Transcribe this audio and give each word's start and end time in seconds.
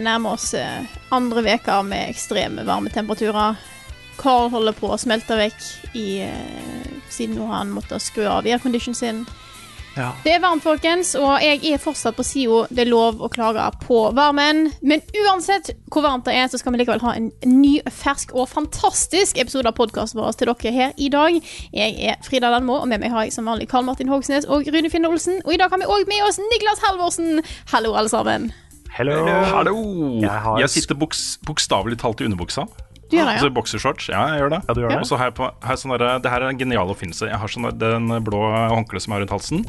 Nærmer 0.00 0.38
oss 0.38 0.54
eh, 0.54 0.88
andre 1.12 1.44
veka 1.44 1.82
med 1.84 2.14
ekstreme 2.14 2.64
varmetemperaturer. 2.64 3.60
Carl 4.16 4.50
holder 4.52 4.76
på 4.76 4.92
å 4.92 4.98
smelte 5.00 5.36
vekk 5.36 5.96
i, 5.98 6.08
eh, 6.24 6.90
siden 7.10 7.36
nå 7.36 7.48
har 7.50 7.62
han 7.62 7.74
måttet 7.74 8.04
skru 8.04 8.26
av 8.28 8.46
airconditionen 8.48 8.96
sin. 8.98 9.24
Ja. 9.96 10.12
Det 10.24 10.32
er 10.32 10.40
varmt, 10.40 10.64
folkens, 10.64 11.12
og 11.20 11.42
jeg 11.44 11.60
er 11.68 11.80
fortsatt 11.80 12.16
på 12.16 12.24
sida 12.24 12.62
det 12.72 12.86
er 12.86 12.88
lov 12.88 13.20
å 13.20 13.28
klage 13.32 13.64
på 13.82 13.98
varmen. 14.16 14.70
Men 14.80 15.04
uansett 15.26 15.72
hvor 15.92 16.06
varmt 16.06 16.24
det 16.28 16.36
er, 16.38 16.48
så 16.48 16.60
skal 16.60 16.72
vi 16.72 16.80
likevel 16.80 17.04
ha 17.04 17.12
en 17.18 17.28
ny, 17.44 17.74
fersk 17.92 18.32
og 18.32 18.48
fantastisk 18.48 19.40
episode 19.42 19.68
av 19.68 19.76
podkasten 19.76 20.22
vår 20.22 20.32
til 20.38 20.52
dere 20.54 20.74
her 20.78 20.96
i 20.96 21.12
dag. 21.12 21.36
Jeg 21.76 21.98
er 22.08 22.24
Frida 22.24 22.54
Landmo, 22.54 22.80
og 22.80 22.88
med 22.88 23.04
meg 23.04 23.12
har 23.12 23.28
jeg 23.28 23.36
som 23.36 23.48
vanlig 23.50 23.68
Karl 23.68 23.84
Martin 23.88 24.12
Hogsnes 24.12 24.48
og 24.48 24.64
Rune 24.72 24.92
Finne 24.92 25.12
Olsen. 25.12 25.42
Og 25.44 25.54
i 25.54 25.60
dag 25.60 25.72
har 25.72 25.82
vi 25.82 25.92
òg 25.92 26.08
med 26.08 26.24
oss 26.28 26.40
Niklas 26.40 26.84
Halvorsen. 26.86 27.44
Hallo, 27.74 27.92
alle 27.92 28.12
sammen. 28.12 28.52
Hello. 28.92 29.14
Hallo! 29.48 29.74
Jeg 30.20 30.60
Jeg, 30.62 30.70
sitter 30.74 30.98
boks, 31.00 31.38
bokstavelig 31.46 31.96
talt 32.02 32.20
i 32.20 32.26
underbuksa. 32.28 32.66
Du 33.08 33.16
gjør 33.16 33.28
det, 33.28 33.34
Altså 33.38 33.48
ja? 33.48 33.54
boksershorts. 33.56 34.08
Ja, 34.12 34.22
jeg 34.32 34.42
gjør 34.42 34.50
det. 34.52 34.60
Ja, 34.68 34.74
du 34.76 34.80
gjør 34.82 34.92
det. 34.92 34.98
Og 35.00 35.08
så 35.08 35.16
har 35.20 35.30
jeg 35.30 35.36
på 35.38 35.48
har 35.48 35.72
jeg 35.74 35.80
sånn 35.82 35.92
derre- 35.96 36.22
Det 36.22 36.30
her 36.32 36.42
er 36.42 36.48
en 36.48 36.58
genial 36.58 36.88
oppfinnelse. 36.92 37.28
Jeg 37.28 37.38
har 37.40 37.48
sånn 37.48 37.78
der- 37.78 37.92
den 37.98 38.08
blå 38.24 38.40
håndkleet 38.72 39.02
som 39.02 39.12
jeg 39.12 39.16
har 39.20 39.26
rundt 39.26 39.36
halsen. 39.36 39.64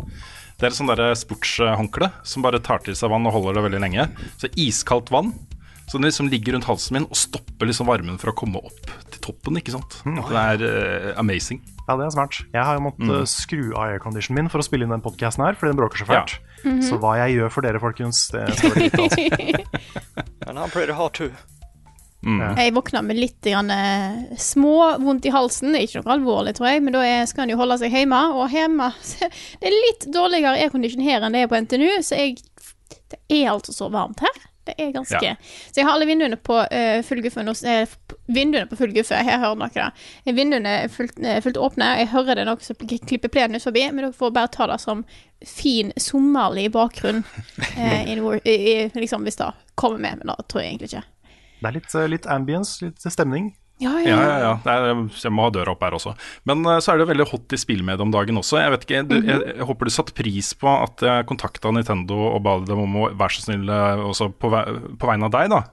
Det 0.60 0.64
er 0.64 0.68
et 0.68 0.74
sånn 0.74 1.16
sportshåndkle 1.16 2.12
som 2.24 2.42
bare 2.44 2.60
tar 2.60 2.80
til 2.80 2.94
seg 2.96 3.10
vann 3.10 3.26
og 3.26 3.34
holder 3.34 3.54
det 3.56 3.64
veldig 3.72 3.82
lenge. 3.82 4.10
Så 4.38 4.48
iskaldt 4.56 5.10
vann. 5.10 5.34
Så 5.88 5.98
den 6.00 6.06
liksom 6.08 6.30
ligger 6.32 6.54
rundt 6.56 6.66
halsen 6.66 6.94
min 6.98 7.06
og 7.10 7.16
stopper 7.20 7.66
liksom 7.70 7.88
varmen 7.90 8.18
fra 8.22 8.32
å 8.32 8.36
komme 8.40 8.58
opp 8.64 8.86
til 9.12 9.20
toppen. 9.22 9.58
ikke 9.60 9.74
sant? 9.76 9.92
Mm. 10.08 10.22
Det 10.30 10.40
er 10.44 10.60
uh, 10.64 11.20
amazing. 11.20 11.60
Ja, 11.88 11.98
det 12.00 12.06
er 12.08 12.14
smart. 12.16 12.36
Jeg 12.54 12.64
har 12.64 12.74
jo 12.80 12.84
måttet 12.86 13.04
Mm. 13.04 13.12
uh, 13.20 13.26
skru 13.28 13.64
av 13.76 13.84
airconditionen 13.92 14.38
min 14.40 14.50
for 14.50 14.60
å 14.64 14.66
spille 14.66 14.84
inn 14.88 14.94
den 14.96 15.04
podcasten 15.04 15.44
her, 15.46 15.54
fordi 15.60 15.70
den 15.74 15.80
bråker 15.82 16.00
så 16.02 16.08
fælt. 16.10 16.32
Så 16.88 16.96
hva 17.04 17.12
jeg 17.20 17.36
gjør 17.38 17.50
for 17.52 17.62
dere, 17.68 17.80
folkens, 17.84 18.18
det 18.32 18.46
dere 18.56 18.76
vite. 18.80 19.02
Altså. 19.04 19.20
Mm. 22.24 22.40
Jeg 22.56 22.72
våkna 22.72 23.02
med 23.04 23.18
litt 23.20 23.44
grann, 23.44 23.68
eh, 23.70 24.38
små 24.40 24.94
vondt 25.04 25.26
i 25.28 25.32
halsen. 25.34 25.74
Ikke 25.76 26.00
noe 26.00 26.14
alvorlig, 26.16 26.54
tror 26.56 26.70
jeg, 26.70 26.80
men 26.86 26.96
da 26.96 27.02
er, 27.04 27.26
skal 27.28 27.44
en 27.44 27.52
jo 27.52 27.58
holde 27.60 27.76
seg 27.82 27.92
hjemme. 27.92 28.16
Og 28.40 28.48
hjemme 28.54 28.88
Det 29.60 29.68
er 29.68 29.76
litt 29.76 30.06
dårligere 30.08 30.56
aircondition 30.64 31.04
her 31.04 31.20
enn 31.28 31.36
det 31.36 31.42
er 31.44 31.52
på 31.52 31.60
NTNU, 31.60 31.90
så 32.00 32.16
jeg 32.22 32.38
Det 33.12 33.20
er 33.28 33.52
altså 33.52 33.76
så 33.76 33.90
varmt 33.92 34.24
her. 34.24 34.40
Det 34.66 34.76
er 34.78 34.92
ganske 34.96 35.20
Ja. 35.24 35.36
Så 35.42 35.82
jeg 35.82 35.86
har 35.86 35.94
alle 35.94 36.06
vinduene 36.08 36.38
på 36.40 36.56
uh, 36.56 37.02
full 37.04 37.22
guffe. 37.22 37.42
eh, 37.68 37.88
vinduene 38.28 38.68
på 38.68 38.76
full 38.80 38.94
guffe. 38.94 39.16
Her 39.16 39.40
hører 39.40 39.56
dere 39.68 39.92
det. 40.26 40.36
Vinduene 40.36 40.70
er 40.84 40.88
fullt, 40.88 41.20
eh, 41.20 41.42
fullt 41.42 41.58
åpne. 41.58 41.98
Jeg 42.00 42.08
hører 42.14 42.36
det 42.36 42.46
noen 42.46 42.62
som 42.62 42.76
klipper 42.76 43.30
plenen 43.30 43.56
ut 43.56 43.64
forbi, 43.64 43.92
men 43.92 44.06
dere 44.06 44.14
får 44.14 44.32
bare 44.32 44.48
ta 44.48 44.68
det 44.68 44.80
som 44.80 45.04
fin 45.46 45.92
sommerlig 45.98 46.72
bakgrunn. 46.72 47.24
uh, 47.78 48.12
in, 48.12 48.24
i, 48.46 48.52
i, 48.52 48.92
liksom, 48.94 49.24
hvis 49.24 49.36
det 49.36 49.52
kommer 49.76 50.00
med, 50.00 50.18
men 50.18 50.32
det 50.32 50.48
tror 50.48 50.64
jeg 50.64 50.72
egentlig 50.72 50.94
ikke. 50.94 51.04
Det 51.60 51.68
er 51.68 51.78
litt, 51.80 51.96
uh, 51.96 52.08
litt 52.08 52.26
ambience, 52.28 52.80
litt 52.86 53.04
stemning. 53.12 53.54
Ja, 53.82 53.92
Ja, 54.00 54.06
ja, 54.06 54.18
ja. 54.40 54.52
ja. 54.66 54.74
er, 54.74 55.08
jeg 55.18 55.32
må 55.34 55.44
ha 55.48 55.52
døra 55.52 55.74
opp 55.74 55.82
her 55.84 55.96
også. 55.98 56.14
Men 56.46 56.62
eh, 56.70 56.80
så 56.80 56.94
er 56.94 56.98
det 57.02 57.08
jo 57.08 57.12
veldig 57.14 57.26
hot 57.32 57.56
i 57.56 57.60
spillmediet 57.60 58.04
om 58.06 58.12
dagen 58.14 58.38
også. 58.40 58.60
Jeg 58.62 58.72
vet 58.76 58.84
ikke, 58.88 59.02
du, 59.10 59.16
jeg, 59.26 59.40
jeg 59.58 59.66
håper 59.68 59.90
du 59.90 59.94
satte 59.96 60.14
pris 60.16 60.54
på 60.54 60.70
at 60.72 61.02
jeg 61.04 61.26
kontakta 61.28 61.72
Nintendo 61.74 62.20
og 62.36 62.44
ba 62.46 62.58
dem 62.64 62.84
om 62.86 63.00
å 63.02 63.08
være 63.18 63.34
så 63.40 63.48
snill 63.50 63.68
eh, 63.74 64.04
også 64.14 64.30
på, 64.40 64.52
vei- 64.54 64.68
på 65.02 65.10
vegne 65.10 65.28
av 65.28 65.34
deg, 65.36 65.50
da. 65.56 65.64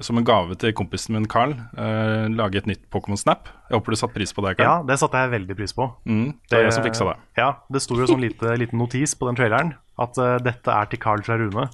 Som 0.00 0.16
en 0.16 0.24
gave 0.24 0.54
til 0.56 0.72
kompisen 0.72 1.12
min 1.12 1.26
Carl, 1.28 1.50
eh, 1.76 2.24
lage 2.32 2.56
et 2.62 2.66
nytt 2.70 2.86
Pokémon 2.90 3.18
Snap. 3.20 3.50
Jeg 3.68 3.76
håper 3.76 3.92
du 3.92 3.98
satte 4.00 4.16
pris 4.16 4.32
på 4.32 4.40
det, 4.46 4.54
Carl. 4.56 4.64
Ja, 4.64 4.86
det 4.88 4.96
satte 5.02 5.20
jeg 5.20 5.32
veldig 5.34 5.56
pris 5.58 5.74
på. 5.76 5.90
Mm, 6.08 6.30
det 6.48 6.56
er 6.56 6.64
jeg 6.64 6.72
som 6.78 6.86
fiksa 6.86 7.04
det. 7.10 7.18
Ja, 7.36 7.50
det 7.68 7.82
sto 7.84 7.98
jo 8.00 8.08
sånn 8.08 8.24
lite, 8.24 8.54
liten 8.62 8.80
notis 8.80 9.12
på 9.20 9.28
den 9.28 9.36
traileren 9.36 9.74
at 10.00 10.16
uh, 10.16 10.38
dette 10.40 10.72
er 10.72 10.88
til 10.88 11.02
Carl 11.02 11.20
fra 11.26 11.36
Rune. 11.36 11.68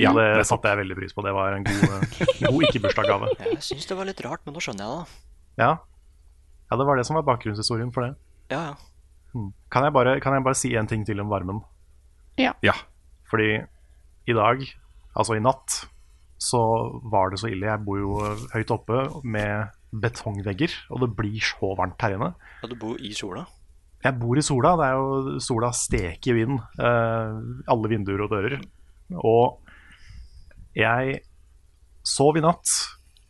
Ja, 0.00 0.10
det 0.16 0.46
satte 0.48 0.66
jeg 0.72 0.80
veldig 0.80 0.96
pris 0.98 1.12
på. 1.14 1.22
Det 1.22 1.30
var 1.36 1.52
en 1.54 1.62
god, 1.68 1.84
uh, 1.84 2.24
god 2.48 2.64
ikke-bursdagsgave. 2.70 3.28
Jeg 3.52 3.60
syns 3.68 3.86
det 3.86 3.98
var 4.00 4.08
litt 4.08 4.22
rart, 4.24 4.40
men 4.48 4.56
nå 4.56 4.62
skjønner 4.64 4.82
jeg 4.82 4.96
det. 5.04 5.20
Ja. 5.56 5.70
ja, 6.70 6.76
det 6.76 6.86
var 6.86 6.98
det 6.98 7.06
som 7.08 7.16
var 7.18 7.26
bakgrunnshistorien 7.26 7.92
for 7.94 8.06
det. 8.06 8.14
Ja, 8.52 8.72
ja. 8.72 8.76
Kan 9.72 9.84
jeg 9.84 9.92
bare, 9.92 10.16
kan 10.24 10.32
jeg 10.36 10.44
bare 10.46 10.56
si 10.56 10.70
en 10.76 10.88
ting 10.88 11.04
til 11.04 11.20
om 11.20 11.28
varmen? 11.28 11.60
Ja. 12.40 12.74
Fordi 13.28 13.50
i 14.26 14.34
dag, 14.36 14.62
altså 15.16 15.36
i 15.36 15.42
natt, 15.42 15.82
så 16.40 16.60
var 17.12 17.32
det 17.32 17.40
så 17.40 17.50
ille. 17.50 17.68
Jeg 17.68 17.84
bor 17.84 18.00
jo 18.00 18.16
høyt 18.52 18.72
oppe 18.74 19.02
med 19.24 19.72
betongvegger, 19.96 20.72
og 20.92 21.04
det 21.04 21.10
blir 21.18 21.44
så 21.44 21.72
varmt 21.78 22.00
her 22.04 22.16
inne. 22.16 22.32
Ja, 22.62 22.70
du 22.70 22.76
bor 22.80 23.00
i 23.00 23.12
sola? 23.16 23.46
Jeg 24.04 24.18
bor 24.20 24.38
i 24.38 24.44
sola, 24.44 24.74
det 24.78 24.88
er 24.88 24.98
jo 24.98 25.38
sola 25.42 25.70
steker 25.74 26.32
i 26.32 26.36
vinden. 26.36 26.60
Eh, 26.78 27.38
alle 27.72 27.90
vinduer 27.90 28.26
og 28.26 28.34
dører. 28.34 28.58
Og 29.16 29.62
jeg 30.76 31.20
sov 32.06 32.36
i 32.38 32.44
natt 32.44 32.74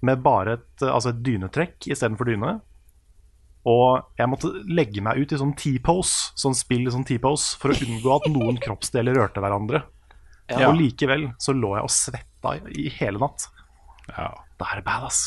med 0.04 0.22
bare 0.24 0.58
et, 0.58 0.70
altså 0.84 1.12
et 1.12 1.22
dynetrekk 1.24 1.88
istedenfor 1.88 2.28
dyne. 2.28 2.56
Og 3.66 4.18
jeg 4.18 4.30
måtte 4.30 4.52
legge 4.70 5.02
meg 5.02 5.18
ut 5.18 5.32
i 5.34 5.38
sånn 5.40 5.56
T-pose, 5.58 6.30
sånn 6.38 6.54
spill 6.54 6.86
i 6.86 6.92
sånn 6.94 7.06
T-pose, 7.06 7.56
for 7.58 7.72
å 7.72 7.78
unngå 7.82 8.12
at 8.14 8.28
noen 8.30 8.60
kroppsdeler 8.62 9.18
rørte 9.18 9.42
hverandre. 9.42 9.82
Ja. 10.52 10.68
Og 10.68 10.78
likevel 10.78 11.32
så 11.42 11.56
lå 11.56 11.72
jeg 11.74 11.88
og 11.88 11.90
svetta 11.90 12.54
i, 12.70 12.86
hele 13.00 13.18
natt. 13.18 13.48
Ja. 14.12 14.30
Det 14.56 14.68
her 14.68 14.78
er 14.78 14.84
det 14.84 14.86
badass. 14.86 15.24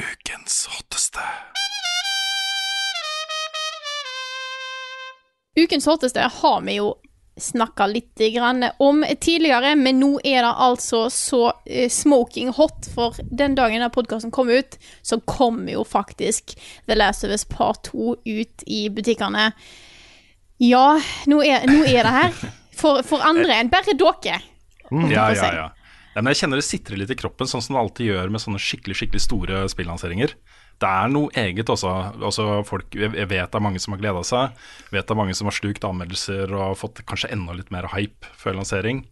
Ukens 0.00 0.62
hotteste. 0.72 1.26
Ukens 5.60 5.86
hotteste 5.86 6.24
har 6.40 6.64
vi 6.64 6.78
jo 6.80 6.94
snakka 7.40 7.86
litt 7.86 8.20
grann 8.34 8.64
om 8.78 9.04
tidligere, 9.20 9.74
men 9.76 10.00
nå 10.02 10.10
er 10.24 10.42
det 10.44 10.52
altså 10.66 11.06
så 11.12 11.42
eh, 11.64 11.88
smoking 11.90 12.52
hot, 12.56 12.88
for 12.94 13.16
den 13.24 13.56
dagen 13.58 13.80
denne 13.80 13.92
podkasten 13.92 14.34
kom 14.34 14.52
ut, 14.52 14.76
så 15.02 15.20
kom 15.24 15.64
jo 15.70 15.84
faktisk 15.88 16.56
The 16.86 16.98
Last 16.98 17.24
of 17.24 17.32
Us 17.32 17.46
Part 17.48 17.88
2 17.90 18.16
ut 18.24 18.66
i 18.66 18.82
butikkene. 18.92 19.50
Ja, 20.62 20.86
nå 21.26 21.42
er, 21.42 21.64
nå 21.66 21.82
er 21.88 22.04
det 22.04 22.16
her. 22.18 22.42
For, 22.76 23.02
for 23.06 23.24
andre 23.24 23.60
enn 23.60 23.70
bare 23.72 23.94
dere. 23.96 24.38
Ja, 24.92 25.28
får 25.32 25.36
ja, 25.36 25.54
ja. 25.56 25.68
Men 26.14 26.28
jeg 26.28 26.42
kjenner 26.42 26.60
det 26.60 26.66
sitrer 26.66 26.98
litt 27.00 27.12
i 27.12 27.16
kroppen, 27.16 27.48
sånn 27.48 27.62
som 27.64 27.76
det 27.76 27.82
alltid 27.82 28.10
gjør 28.10 28.32
med 28.32 28.42
sånne 28.42 28.60
skikkelig 28.60 28.98
skikkelig 28.98 29.22
store 29.24 29.62
spillanseringer. 29.72 30.34
Det 30.80 30.88
er 30.88 31.10
noe 31.12 31.30
eget 31.38 31.70
også. 31.70 31.90
altså 32.18 32.46
folk, 32.66 32.94
jeg 32.96 33.12
vet 33.12 33.28
det 33.28 33.58
er 33.58 33.62
mange 33.62 33.82
som 33.82 33.94
har 33.94 34.00
gleda 34.02 34.22
seg. 34.26 34.56
Vet 34.90 35.06
det 35.06 35.14
er 35.14 35.20
mange 35.20 35.36
som 35.38 35.50
har 35.50 35.56
slukt 35.56 35.84
anmeldelser 35.86 36.52
og 36.58 36.78
fått 36.80 37.04
kanskje 37.06 37.30
enda 37.34 37.54
litt 37.56 37.70
mer 37.74 37.86
hype 37.94 38.30
før 38.38 38.58
lansering. 38.58 39.04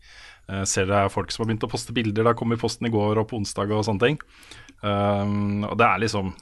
Uh, 0.50 0.64
ser 0.66 0.88
det 0.90 0.96
er 0.96 1.12
folk 1.12 1.30
som 1.30 1.44
har 1.44 1.52
begynt 1.52 1.66
å 1.68 1.70
poste 1.70 1.94
bilder. 1.94 2.26
Det 2.26 2.36
kom 2.38 2.54
i 2.54 2.58
posten 2.60 2.88
i 2.88 2.92
går 2.92 3.22
og 3.22 3.28
på 3.30 3.38
onsdag 3.38 3.70
og 3.70 3.84
sånne 3.86 4.06
ting. 4.06 4.20
Um, 4.82 5.66
og 5.68 5.76
det 5.78 5.86
er 5.86 6.06
liksom 6.06 6.32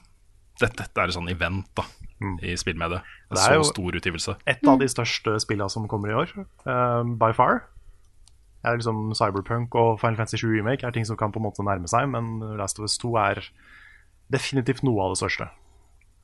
Dette, 0.58 0.74
dette 0.80 0.98
er 0.98 1.10
et 1.10 1.14
sånn 1.14 1.28
event 1.30 1.68
da 1.78 1.84
i 2.42 2.56
spillmediet. 2.58 2.98
En 2.98 3.28
Mm. 3.28 3.36
Det 3.36 3.42
er 3.44 3.60
så 3.62 3.68
stor 3.68 3.94
utgivelse. 3.94 4.32
Et 4.50 4.64
av 4.66 4.78
de 4.80 4.88
største 4.90 5.36
spillene 5.38 5.70
som 5.70 5.86
kommer 5.86 6.10
i 6.10 6.16
år, 6.18 6.32
uh, 6.66 7.04
by 7.04 7.30
far. 7.30 7.60
Er 8.64 8.74
liksom 8.74 9.14
Cyberpunk 9.14 9.74
og 9.78 10.00
Final 10.00 10.16
Fantasy 10.16 10.40
7 10.40 10.48
Remake 10.56 10.82
er 10.82 10.90
ting 10.90 11.06
som 11.06 11.16
kan 11.16 11.30
på 11.30 11.38
en 11.38 11.46
måte 11.46 11.62
nærme 11.62 11.86
seg, 11.86 12.08
men 12.10 12.40
Last 12.58 12.80
of 12.80 12.88
Us 12.88 12.98
2 12.98 13.14
er 13.22 13.44
definitivt 14.32 14.84
noe 14.86 15.06
av 15.06 15.14
det 15.14 15.20
største. 15.22 15.48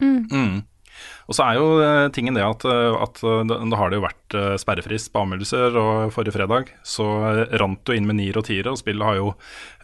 Mm. 0.02 0.64
Og 1.28 1.36
så 1.36 1.46
er 1.46 1.58
jo 1.58 1.68
eh, 1.82 2.08
tingen 2.14 2.36
det 2.36 2.44
at, 2.44 2.64
eh, 2.68 2.96
at 3.02 3.20
eh, 3.24 3.44
da 3.48 3.78
har 3.80 3.90
det 3.90 3.98
jo 3.98 4.04
vært 4.04 4.36
sperrefrist 4.60 5.10
på 5.14 5.24
anmeldelser, 5.24 5.78
og 5.80 6.12
forrige 6.14 6.36
fredag 6.36 6.70
så 6.86 7.06
rant 7.60 7.82
det 7.88 7.98
inn 7.98 8.08
med 8.08 8.18
nier 8.20 8.38
og 8.40 8.46
tiere, 8.48 8.72
og 8.72 8.80
spillet 8.80 9.08
har 9.08 9.18
jo 9.20 9.32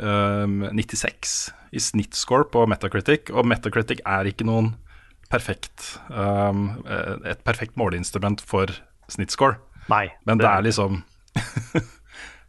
eh, 0.02 0.70
96 0.76 1.38
i 1.76 1.82
snittscore 1.82 2.50
på 2.52 2.67
Metacritic, 2.70 3.32
og 3.32 3.49
Metacritic 3.49 4.02
er 4.08 4.31
ikke 4.31 4.49
noen 4.49 4.75
perfekt 5.31 5.93
um, 6.11 6.81
et 7.23 7.38
perfekt 7.46 7.76
måleinstrument 7.78 8.40
for 8.43 8.73
snittscore. 9.06 9.61
Nei. 9.87 10.08
Men 10.26 10.40
det 10.40 10.49
er 10.50 10.64
liksom 10.66 11.05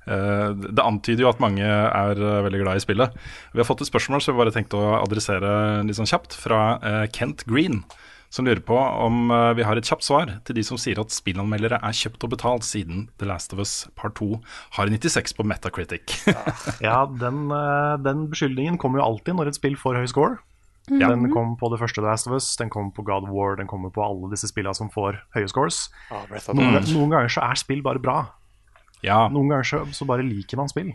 Det 0.06 0.82
antyder 0.84 1.26
jo 1.26 1.30
at 1.30 1.42
mange 1.44 1.66
er 1.66 2.18
eh, 2.18 2.44
veldig 2.48 2.62
glad 2.64 2.80
i 2.80 2.84
spillet. 2.84 3.18
Vi 3.54 3.62
har 3.62 3.68
fått 3.68 3.84
et 3.86 3.92
spørsmål 3.92 4.24
som 4.24 4.34
vi 4.34 4.42
bare 4.42 4.54
tenkte 4.56 4.80
å 4.80 4.96
adressere 5.02 5.84
litt 5.86 6.00
sånn 6.00 6.10
kjapt, 6.10 6.38
fra 6.38 6.62
eh, 6.82 7.04
Kent 7.14 7.46
Green. 7.50 7.84
Som 8.32 8.48
lurer 8.48 8.62
på 8.64 8.78
om 8.80 9.28
eh, 9.32 9.54
vi 9.60 9.64
har 9.68 9.76
et 9.76 9.88
kjapt 9.88 10.06
svar 10.08 10.30
til 10.48 10.56
de 10.56 10.64
som 10.64 10.80
sier 10.80 11.00
at 11.02 11.12
spillanmeldere 11.12 11.82
er 11.84 11.98
kjøpt 11.98 12.24
og 12.24 12.32
betalt 12.32 12.64
siden 12.64 13.10
The 13.20 13.28
Last 13.28 13.52
of 13.52 13.60
Us 13.60 13.74
Part 14.00 14.16
2 14.22 14.38
har 14.78 14.88
96 14.94 15.36
på 15.36 15.44
Metacritic. 15.44 16.16
Ja, 16.86 17.04
den, 17.06 17.50
eh, 17.52 17.98
den 18.00 18.30
beskyldningen 18.32 18.80
kommer 18.80 19.02
jo 19.02 19.10
alltid 19.10 19.36
når 19.36 19.52
et 19.52 19.60
spill 19.60 19.76
får 19.80 20.00
høy 20.00 20.08
score. 20.08 20.40
Ja. 20.90 21.12
Den 21.12 21.28
kom 21.32 21.58
på 21.60 21.70
det 21.74 21.82
første 21.84 22.00
The 22.00 22.08
Last 22.08 22.32
of 22.32 22.34
Us, 22.34 22.48
den 22.58 22.72
kommer 22.72 22.96
på 22.96 23.04
God 23.06 23.28
of 23.28 23.36
War, 23.36 23.58
den 23.60 23.68
kommer 23.70 23.92
på 23.94 24.02
alle 24.04 24.32
disse 24.32 24.48
spillene 24.50 24.74
som 24.80 24.90
får 24.92 25.20
høye 25.36 25.52
scores. 25.52 25.90
Ah, 26.10 26.24
Noen, 26.56 26.80
noen 26.96 27.12
ganger 27.12 27.36
så 27.36 27.44
er 27.46 27.60
spill 27.60 27.84
bare 27.86 28.02
bra. 28.02 28.22
Ja. 29.06 29.26
Noen 29.34 29.52
ganger 29.52 29.68
så, 29.68 29.84
så 29.96 30.08
bare 30.10 30.26
liker 30.28 30.60
man 30.60 30.72
spill. 30.72 30.92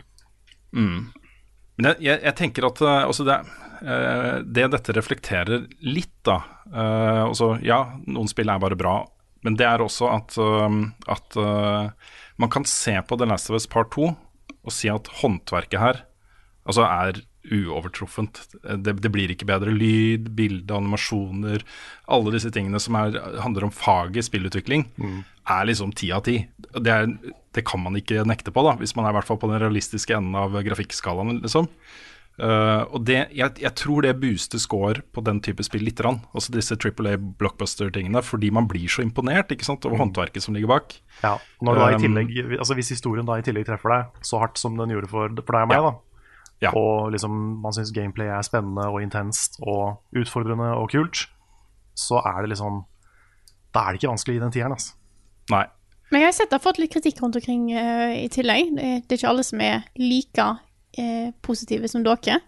Men 1.77 1.91
jeg, 1.91 2.01
jeg, 2.07 2.21
jeg 2.25 2.37
tenker 2.39 2.67
at 2.69 2.81
altså 2.81 3.25
det, 3.27 3.37
eh, 3.83 4.37
det 4.43 4.69
dette 4.73 4.95
reflekterer 4.97 5.67
litt, 5.85 6.15
da 6.27 6.41
altså, 6.67 7.53
Ja, 7.63 7.83
noen 8.09 8.27
spill 8.27 8.49
er 8.51 8.59
bare 8.59 8.75
bra, 8.79 8.97
men 9.45 9.55
det 9.59 9.67
er 9.69 9.83
også 9.83 10.09
at, 10.11 10.35
at 11.07 11.37
man 12.41 12.51
kan 12.51 12.65
se 12.67 12.97
på 13.07 13.15
The 13.15 13.29
Last 13.29 13.51
of 13.51 13.55
Us 13.55 13.69
Part 13.71 13.93
2 13.95 14.09
og 14.09 14.73
si 14.75 14.89
at 14.91 15.07
håndverket 15.21 15.79
her 15.79 16.01
altså 16.67 16.83
er 16.83 17.21
uovertruffent. 17.51 18.41
Det, 18.63 18.95
det 19.03 19.11
blir 19.13 19.31
ikke 19.33 19.47
bedre 19.49 19.73
lyd, 19.73 20.31
bilde, 20.37 20.73
animasjoner 20.75 21.63
Alle 22.07 22.33
disse 22.35 22.51
tingene 22.53 22.79
som 22.83 22.95
er, 22.99 23.17
handler 23.43 23.67
om 23.67 23.73
faget 23.73 24.27
spillutvikling, 24.29 24.87
er 25.47 25.69
liksom 25.69 25.93
ti 25.95 26.11
av 26.15 26.25
ti. 26.27 26.39
Det, 26.75 26.97
det 27.55 27.65
kan 27.67 27.83
man 27.83 27.95
ikke 27.99 28.25
nekte 28.27 28.51
på, 28.51 28.63
da, 28.67 28.75
hvis 28.79 28.95
man 28.95 29.07
er 29.07 29.15
i 29.15 29.19
hvert 29.19 29.27
fall 29.29 29.39
på 29.41 29.49
den 29.51 29.63
realistiske 29.63 30.15
enden 30.15 30.35
av 30.39 30.55
grafikkskalaen. 30.67 31.41
liksom. 31.43 31.69
Uh, 32.37 32.85
og 32.93 33.01
det, 33.09 33.31
jeg, 33.33 33.55
jeg 33.63 33.73
tror 33.79 34.05
det 34.05 34.11
booster 34.21 34.61
score 34.61 35.01
på 35.09 35.23
den 35.25 35.39
type 35.41 35.63
spill 35.65 35.81
litt, 35.87 35.97
rann, 36.05 36.19
altså 36.37 36.53
disse 36.53 36.75
Triple 36.77 37.15
A 37.15 37.17
blockbuster-tingene, 37.17 38.21
fordi 38.21 38.51
man 38.53 38.67
blir 38.69 38.85
så 38.93 39.01
imponert 39.01 39.49
ikke 39.55 39.65
sant, 39.65 39.87
over 39.89 39.97
håndverket 40.03 40.45
som 40.45 40.53
ligger 40.53 40.69
bak. 40.69 40.99
Ja, 41.23 41.39
når 41.65 41.73
du 41.73 41.81
da 41.81 41.87
i 41.89 41.95
Um, 41.97 42.03
tillegg, 42.03 42.35
altså 42.59 42.75
Hvis 42.77 42.93
historien 42.93 43.25
da 43.25 43.39
i 43.39 43.45
tillegg 43.45 43.65
treffer 43.65 43.89
deg 43.89 44.21
så 44.29 44.37
hardt 44.43 44.61
som 44.61 44.77
den 44.77 44.93
gjorde 44.93 45.09
for, 45.09 45.33
for 45.41 45.57
deg 45.57 45.65
og 45.65 45.71
meg, 45.71 45.79
Ja. 45.81 45.89
da 45.89 45.95
Ja. 46.57 46.71
og 46.73 47.11
liksom 47.13 47.33
man 47.61 47.73
syns 47.75 47.91
gameplay 47.93 48.31
er 48.33 48.45
spennende 48.45 48.87
og 48.89 49.01
intenst 49.03 49.59
og 49.61 49.99
utfordrende 50.17 50.71
og 50.73 50.89
kult, 50.89 51.27
så 51.97 52.21
er 52.25 52.43
det 52.43 52.55
liksom 52.55 52.85
Da 53.75 53.83
er 53.83 53.93
det 53.93 53.99
ikke 53.99 54.09
vanskelig 54.09 54.37
i 54.37 54.41
den 54.41 54.53
tieren. 54.55 54.73
Altså. 54.73 54.95
Nei. 55.51 55.65
Men 56.09 56.23
jeg 56.23 56.29
har 56.29 56.35
sett 56.37 56.49
det 56.49 56.57
har 56.57 56.63
fått 56.63 56.79
litt 56.81 56.93
kritikk 56.93 57.19
rundt 57.21 57.35
omkring 57.37 57.67
uh, 57.75 58.13
i 58.15 58.29
tillegg. 58.31 58.71
Det 58.77 58.85
er, 58.85 59.01
det 59.03 59.13
er 59.13 59.19
ikke 59.19 59.33
alle 59.33 59.43
som 59.45 59.61
er 59.61 59.83
like 59.99 60.45
uh, 60.47 61.27
positive 61.45 61.89
som 61.91 62.05
dere. 62.05 62.39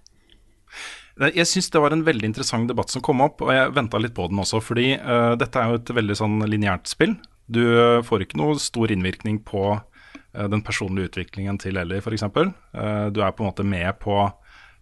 Jeg 1.36 1.46
syns 1.52 1.68
det 1.74 1.82
var 1.84 1.94
en 1.94 2.06
veldig 2.08 2.30
interessant 2.30 2.72
debatt 2.72 2.90
som 2.94 3.04
kom 3.04 3.20
opp, 3.26 3.44
og 3.44 3.52
jeg 3.52 3.74
venta 3.76 4.00
litt 4.00 4.16
på 4.16 4.30
den 4.32 4.40
også. 4.42 4.62
Fordi 4.64 4.94
uh, 4.96 5.36
dette 5.38 5.60
er 5.60 5.74
jo 5.74 5.82
et 5.82 5.94
veldig 6.00 6.18
sånn 6.22 6.40
lineært 6.48 6.90
spill. 6.90 7.18
Du 7.50 7.62
får 8.06 8.24
ikke 8.24 8.38
noe 8.40 8.58
stor 8.62 8.92
innvirkning 8.94 9.42
på 9.42 9.74
den 10.30 10.62
personlige 10.62 11.10
utviklingen 11.10 11.58
til 11.58 11.80
Ellie, 11.82 12.04
f.eks. 12.04 12.24
Uh, 12.30 13.08
du 13.10 13.24
er 13.26 13.34
på 13.34 13.42
en 13.42 13.50
måte 13.50 13.66
med 13.66 13.98
på 14.04 14.16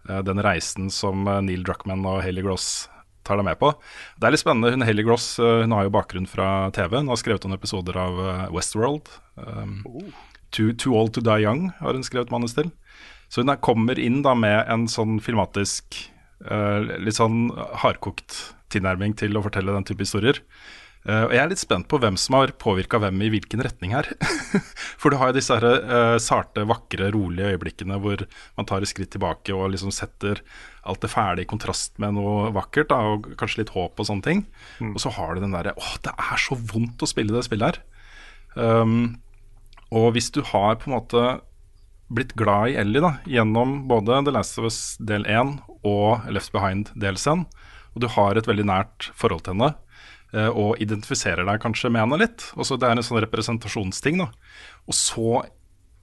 eh, 0.10 0.20
den 0.28 0.42
reisen 0.44 0.92
som 0.92 1.28
eh, 1.28 1.40
Neil 1.46 1.64
Druckmann 1.64 2.04
og 2.04 2.20
Haley 2.26 2.44
Gross 2.44 2.90
tar 3.28 3.40
deg 3.40 3.48
med 3.48 3.60
på. 3.60 3.72
Det 4.18 4.28
er 4.28 4.34
litt 4.34 4.44
spennende. 4.44 4.72
Hun 4.74 4.86
Haley 4.88 5.06
Gross 5.08 5.36
eh, 5.42 5.64
hun 5.66 5.76
har 5.76 5.88
jo 5.88 5.94
bakgrunn 5.94 6.30
fra 6.30 6.70
TV. 6.76 7.00
Hun 7.02 7.12
har 7.12 7.22
skrevet 7.22 7.46
noen 7.46 7.58
episoder 7.58 8.00
av 8.00 8.20
eh, 8.24 8.44
Westworld. 8.56 9.12
Um, 9.36 9.80
Too, 10.56 10.72
Too 10.80 10.96
Old 10.98 11.14
To 11.18 11.24
Die 11.26 11.44
Young 11.44 11.68
har 11.82 11.98
hun 11.98 12.06
skrevet 12.08 12.32
manus 12.34 12.56
til. 12.58 12.72
Så 13.28 13.44
hun 13.44 13.52
er, 13.52 13.60
kommer 13.60 14.00
inn 14.00 14.22
da 14.24 14.34
med 14.38 14.62
en 14.72 14.88
sånn 14.92 15.20
filmatisk, 15.24 16.00
eh, 16.48 16.94
litt 17.04 17.20
sånn 17.20 17.50
hardkokt 17.84 18.40
tilnærming 18.72 19.16
til 19.20 19.36
å 19.36 19.44
fortelle 19.44 19.76
den 19.76 19.88
type 19.88 20.06
historier. 20.06 20.40
Eh, 21.08 21.24
og 21.24 21.32
jeg 21.32 21.40
er 21.40 21.52
litt 21.52 21.62
spent 21.62 21.88
på 21.88 22.00
hvem 22.04 22.18
som 22.20 22.36
har 22.36 22.52
påvirka 22.60 23.00
hvem 23.00 23.22
i 23.24 23.30
hvilken 23.32 23.64
retning 23.64 23.94
her. 23.96 24.10
For 25.00 25.14
du 25.14 25.18
har 25.22 25.32
jo 25.32 25.38
disse 25.38 25.56
her, 25.56 25.66
uh, 25.88 26.18
sarte, 26.20 26.66
vakre, 26.68 27.12
rolige 27.16 27.54
øyeblikkene 27.54 28.00
hvor 28.04 28.26
man 28.60 28.68
tar 28.68 28.84
et 28.84 28.92
skritt 28.92 29.14
tilbake 29.16 29.56
og 29.56 29.72
liksom 29.72 29.94
setter 29.96 30.42
alt 30.88 31.04
det 31.04 31.12
fæle 31.12 31.44
i 31.44 31.48
kontrast 31.48 31.96
med 32.04 32.18
noe 32.18 32.50
vakkert, 32.56 32.92
da, 32.92 33.00
og 33.14 33.30
kanskje 33.40 33.64
litt 33.64 33.74
håp 33.76 34.00
og 34.00 34.10
sånne 34.10 34.28
ting. 34.28 34.44
Og 34.92 35.00
så 35.04 35.12
har 35.16 35.36
du 35.36 35.44
den 35.44 35.56
derre 35.56 35.76
Åh, 35.80 35.96
det 36.04 36.12
er 36.12 36.44
så 36.44 36.60
vondt 36.60 37.04
å 37.04 37.10
spille 37.10 37.36
det 37.36 37.46
spillet 37.48 37.72
her. 37.72 37.82
Um, 38.58 39.20
og 39.96 40.12
hvis 40.16 40.32
du 40.36 40.42
har 40.44 40.80
på 40.80 40.90
en 40.90 40.98
måte 40.98 41.26
blitt 42.12 42.34
glad 42.40 42.72
i 42.72 42.78
Ellie 42.80 43.04
da, 43.04 43.18
gjennom 43.28 43.82
både 43.88 44.22
The 44.28 44.36
Last 44.36 44.60
of 44.60 44.68
Us 44.68 44.80
del 45.00 45.28
1 45.28 45.58
og 45.88 46.28
Left 46.32 46.52
Behind 46.56 46.92
del 47.00 47.20
1, 47.20 47.48
og 47.96 48.04
du 48.04 48.08
har 48.12 48.38
et 48.38 48.48
veldig 48.48 48.68
nært 48.68 49.10
forhold 49.16 49.44
til 49.46 49.56
henne, 49.56 49.76
og 50.52 50.82
identifiserer 50.84 51.48
deg 51.48 51.62
kanskje 51.64 51.92
med 51.94 52.04
henne 52.04 52.20
litt, 52.22 52.50
og 52.56 52.68
så 52.68 52.78
det 52.80 52.90
er 52.90 52.98
en 52.98 53.06
sånn 53.06 53.22
representasjonsting, 53.24 54.22
da, 54.22 54.28
og 54.88 54.96
så 54.96 55.44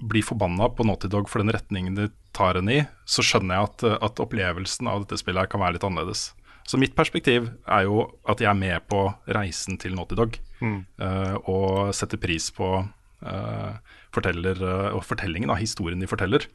blir 0.05 0.25
forbanna 0.27 0.69
på 0.75 0.85
Naughty 0.87 1.09
Dog 1.09 1.29
for 1.31 1.41
den 1.43 1.53
retningen 1.55 1.97
de 1.97 2.09
tar 2.35 2.59
henne 2.59 2.73
i, 2.75 2.81
så 3.07 3.25
skjønner 3.25 3.57
jeg 3.57 3.69
at, 3.69 3.85
at 4.09 4.23
opplevelsen 4.25 4.91
av 4.91 5.05
dette 5.05 5.21
spillet 5.21 5.51
kan 5.53 5.63
være 5.63 5.77
litt 5.77 5.87
annerledes. 5.87 6.33
Så 6.65 6.81
mitt 6.81 6.95
perspektiv 6.97 7.51
er 7.69 7.87
jo 7.87 8.07
at 8.29 8.41
jeg 8.41 8.49
er 8.51 8.59
med 8.59 8.87
på 8.89 9.07
reisen 9.37 9.79
til 9.81 9.97
Naughty 9.97 10.17
Dog, 10.19 10.39
eh, 10.65 11.35
og 11.45 11.93
setter 11.97 12.21
pris 12.21 12.49
på 12.57 12.69
uh, 12.81 13.73
forteller, 14.15 14.63
uh, 14.65 15.03
fortellingen 15.05 15.53
av 15.53 15.61
historien 15.61 16.01
de 16.01 16.09
forteller. 16.09 16.47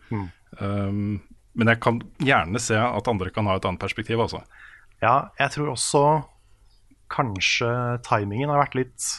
Um, 0.57 1.21
men 1.57 1.71
jeg 1.71 1.81
kan 1.83 2.01
gjerne 2.23 2.61
se 2.61 2.77
at 2.77 3.09
andre 3.11 3.31
kan 3.33 3.49
ha 3.49 3.57
et 3.57 3.67
annet 3.69 3.81
perspektiv, 3.81 4.21
altså. 4.21 4.41
Ja, 5.03 5.29
jeg 5.39 5.53
tror 5.55 5.73
også 5.75 6.03
kanskje 7.11 7.69
timingen 8.05 8.51
har 8.53 8.63
vært 8.63 8.77
litt 8.79 9.09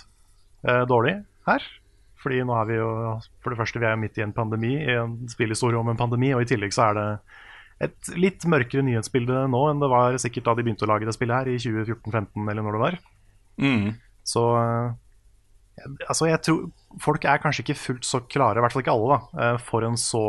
eh, 0.67 0.85
dårlig 0.89 1.19
her. 1.49 1.69
Fordi 2.21 2.43
nå 2.45 2.53
er 2.53 2.67
vi 2.69 2.77
jo 2.77 2.89
For 3.41 3.53
det 3.53 3.61
første, 3.61 3.81
vi 3.81 3.89
er 3.89 4.01
midt 4.01 4.19
i 4.21 4.25
en 4.25 4.35
pandemi, 4.37 4.75
i 4.77 4.97
en 5.01 5.17
spillhistorie 5.31 5.79
om 5.79 5.89
en 5.89 6.01
pandemi, 6.01 6.35
og 6.37 6.45
i 6.45 6.51
tillegg 6.51 6.75
så 6.77 6.91
er 6.91 6.99
det 6.99 7.09
et 7.81 8.11
litt 8.21 8.45
mørkere 8.45 8.85
nyhetsbilde 8.85 9.47
nå 9.49 9.61
enn 9.71 9.79
det 9.81 9.89
var 9.89 10.19
sikkert 10.21 10.51
da 10.51 10.55
de 10.57 10.65
begynte 10.67 10.85
å 10.85 10.91
lage 10.91 11.07
det 11.09 11.15
spillet 11.17 11.39
her, 11.39 11.49
i 11.49 11.61
2014-15 11.63 12.51
eller 12.53 12.67
når 12.67 12.77
det 12.77 12.83
var. 12.83 12.99
Så 14.29 14.43
eh, 14.61 15.87
altså 16.07 16.29
jeg 16.29 16.43
tror 16.45 17.01
folk 17.01 17.25
er 17.25 17.41
kanskje 17.41 17.65
ikke 17.65 17.79
fullt 17.81 18.09
så 18.09 18.21
klare, 18.29 18.61
i 18.61 18.65
hvert 18.65 18.77
fall 18.77 18.85
ikke 18.85 18.97
alle, 18.97 19.17
da, 19.17 19.47
eh, 19.47 19.57
for 19.65 19.87
en 19.89 19.97
så 20.01 20.25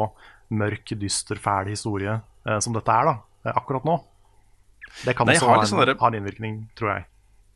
mørk, 0.51 0.95
dyster, 0.99 1.39
fæl 1.43 1.71
historie 1.71 2.15
eh, 2.21 2.59
som 2.63 2.75
dette 2.75 2.95
er 2.95 3.11
da, 3.11 3.17
akkurat 3.51 3.87
nå. 3.87 3.99
Det 5.03 5.15
kan 5.15 5.27
Nei, 5.27 5.35
også 5.35 5.51
ha 5.51 5.59
en, 5.59 5.69
sånn 5.69 5.83
ha 5.83 6.07
en 6.07 6.19
innvirkning, 6.19 6.63
tror 6.79 6.95
jeg. 6.95 7.10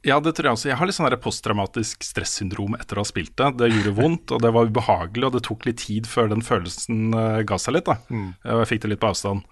Ja, 0.06 0.20
det 0.22 0.36
tror 0.38 0.52
jeg 0.52 0.58
også. 0.58 0.70
Jeg 0.70 0.78
har 0.78 0.90
litt 0.90 0.98
sånn 0.98 1.16
posttraumatisk 1.22 2.06
stressyndrom 2.06 2.76
etter 2.78 3.00
å 3.00 3.06
ha 3.06 3.10
spilt 3.10 3.34
det. 3.42 3.56
Det 3.58 3.72
gjorde 3.72 3.96
vondt, 3.98 4.34
og 4.36 4.44
det 4.44 4.52
var 4.54 4.70
ubehagelig, 4.70 5.26
og 5.26 5.34
det 5.34 5.42
tok 5.48 5.66
litt 5.66 5.82
tid 5.82 6.10
før 6.10 6.30
den 6.30 6.46
følelsen 6.46 7.10
uh, 7.16 7.42
ga 7.48 7.58
seg 7.62 7.80
litt. 7.80 7.90
da. 7.90 7.98
Og 8.54 8.62
jeg 8.62 8.70
fikk 8.70 8.84
det 8.84 8.92
litt 8.94 9.02
på 9.02 9.10
avstand. 9.10 9.48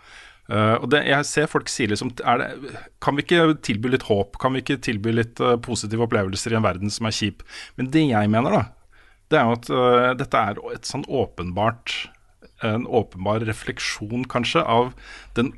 Uh, 0.52 0.76
og 0.76 0.90
det, 0.92 1.06
jeg 1.08 1.26
ser 1.26 1.48
folk 1.48 1.70
sier 1.72 1.88
liksom 1.88 2.10
det, 2.20 2.48
Kan 3.00 3.16
vi 3.16 3.24
ikke 3.24 3.54
tilby 3.64 3.94
litt 3.94 4.06
håp? 4.10 4.36
Kan 4.44 4.54
vi 4.54 4.62
ikke 4.62 4.82
tilby 4.84 5.14
litt 5.16 5.40
uh, 5.42 5.56
positive 5.56 6.04
opplevelser 6.06 6.54
i 6.54 6.60
en 6.60 6.66
verden 6.68 6.94
som 6.94 7.08
er 7.08 7.16
kjip? 7.16 7.46
Men 7.80 7.90
det 7.96 8.04
jeg 8.10 8.32
mener, 8.32 8.60
da, 8.60 8.64
det 9.32 9.40
er 9.40 9.48
jo 9.48 9.58
at 9.58 9.70
eh, 9.74 10.12
dette 10.20 10.42
er 10.46 10.60
et 10.76 10.86
sånn 10.86 11.06
åpenbart 11.10 11.96
En 12.64 12.86
åpenbar 12.86 13.44
refleksjon, 13.48 14.28
kanskje, 14.30 14.62
av 14.62 14.94
den 15.36 15.50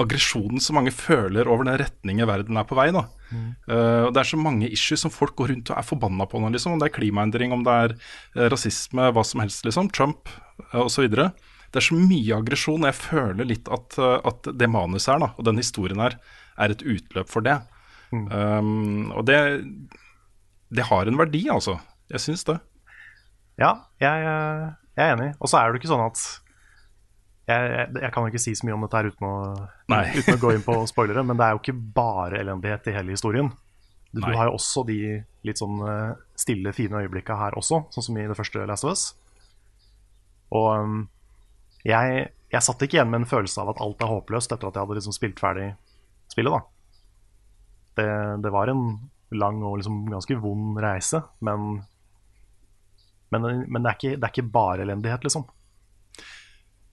aggresjonen 0.00 0.62
som 0.62 0.78
mange 0.78 0.94
føler 0.94 1.50
over 1.50 1.66
den 1.66 1.78
retningen 1.78 2.26
verden 2.30 2.58
er 2.58 2.66
på 2.66 2.78
vei. 2.78 2.88
Eh, 3.34 4.02
og 4.06 4.12
Det 4.14 4.22
er 4.22 4.30
så 4.30 4.40
mange 4.40 4.70
issues 4.72 5.04
som 5.04 5.12
folk 5.12 5.36
går 5.38 5.52
rundt 5.52 5.72
og 5.72 5.78
er 5.78 5.86
forbanna 5.86 6.26
på 6.28 6.40
nå. 6.40 6.52
Liksom. 6.54 6.74
Om 6.74 6.82
det 6.82 6.88
er 6.88 6.96
klimaendring, 6.96 7.52
om 7.52 7.64
det 7.66 7.76
er 7.84 7.94
eh, 7.94 8.48
rasisme, 8.52 9.10
hva 9.12 9.24
som 9.26 9.44
helst. 9.44 9.64
liksom, 9.68 9.90
Trump 9.92 10.30
uh, 10.72 10.84
osv. 10.86 11.08
Det 11.08 11.80
er 11.80 11.88
så 11.88 11.98
mye 11.98 12.38
aggresjon. 12.38 12.86
Jeg 12.88 12.96
føler 12.96 13.48
litt 13.48 13.68
at, 13.68 13.98
uh, 14.00 14.18
at 14.28 14.48
det 14.56 14.70
manuset 14.72 15.14
her, 15.14 15.24
da, 15.26 15.32
og 15.36 15.48
den 15.48 15.60
historien 15.60 16.00
her, 16.00 16.16
er 16.58 16.74
et 16.74 16.82
utløp 16.82 17.30
for 17.30 17.44
det. 17.44 17.60
Um, 18.08 19.12
og 19.12 19.26
det, 19.28 19.38
det 20.74 20.88
har 20.88 21.06
en 21.06 21.20
verdi, 21.20 21.44
altså. 21.52 21.76
Jeg 22.08 22.24
syns 22.24 22.46
det. 22.48 22.56
Ja, 23.58 23.72
jeg, 24.00 24.22
eh, 24.22 24.66
jeg 24.96 25.04
er 25.04 25.16
enig. 25.16 25.32
Og 25.42 25.50
så 25.50 25.60
er 25.60 25.72
det 25.72 25.80
ikke 25.80 25.90
sånn 25.90 26.06
at 26.06 26.22
jeg, 27.48 27.88
jeg, 27.96 28.10
kan 28.12 28.28
ikke 28.28 28.42
si 28.42 28.52
så 28.56 28.66
mye 28.68 28.76
om 28.76 28.84
dette 28.84 29.00
her 29.00 29.08
uten 29.08 29.26
å, 29.28 29.36
uten 30.18 30.36
å 30.36 30.42
gå 30.42 30.52
inn 30.54 30.64
på 30.66 30.76
spoilere, 30.90 31.24
men 31.24 31.38
det 31.38 31.46
er 31.46 31.56
jo 31.56 31.62
ikke 31.62 31.78
bare 31.96 32.42
elendighet 32.42 32.90
i 32.90 32.96
hele 32.98 33.14
historien. 33.16 33.50
Du, 34.12 34.22
du 34.22 34.30
har 34.32 34.48
jo 34.48 34.56
også 34.56 34.84
de 34.88 34.98
litt 35.44 35.60
sånn 35.60 35.82
eh, 35.84 36.12
stille, 36.38 36.72
fine 36.76 37.02
øyeblikka 37.04 37.36
her 37.40 37.56
også, 37.60 37.82
sånn 37.92 38.06
som 38.06 38.20
i 38.20 38.24
det 38.28 38.36
første 38.36 38.64
Last 38.68 38.86
of 38.86 38.94
Us. 38.94 39.04
Og 40.56 40.68
um, 40.80 41.02
jeg, 41.84 42.30
jeg 42.52 42.64
satt 42.64 42.84
ikke 42.84 42.98
igjen 42.98 43.12
med 43.12 43.22
en 43.22 43.28
følelse 43.28 43.60
av 43.60 43.74
at 43.74 43.82
alt 43.84 44.00
er 44.04 44.12
håpløst 44.12 44.54
etter 44.54 44.70
at 44.70 44.78
jeg 44.78 44.86
hadde 44.86 44.98
liksom 45.00 45.16
spilt 45.16 45.42
ferdig 45.42 45.68
spillet, 46.32 46.56
da. 46.56 46.64
Det, 47.98 48.10
det 48.44 48.52
var 48.54 48.70
en 48.72 48.84
lang 49.34 49.60
og 49.66 49.80
liksom 49.80 50.06
ganske 50.08 50.36
vond 50.40 50.80
reise, 50.80 51.20
men 51.44 51.80
men, 53.28 53.44
men 53.68 53.84
det, 53.84 53.90
er 53.90 53.96
ikke, 53.98 54.16
det 54.16 54.24
er 54.24 54.32
ikke 54.32 54.50
bare 54.54 54.84
elendighet, 54.86 55.24
liksom. 55.26 55.42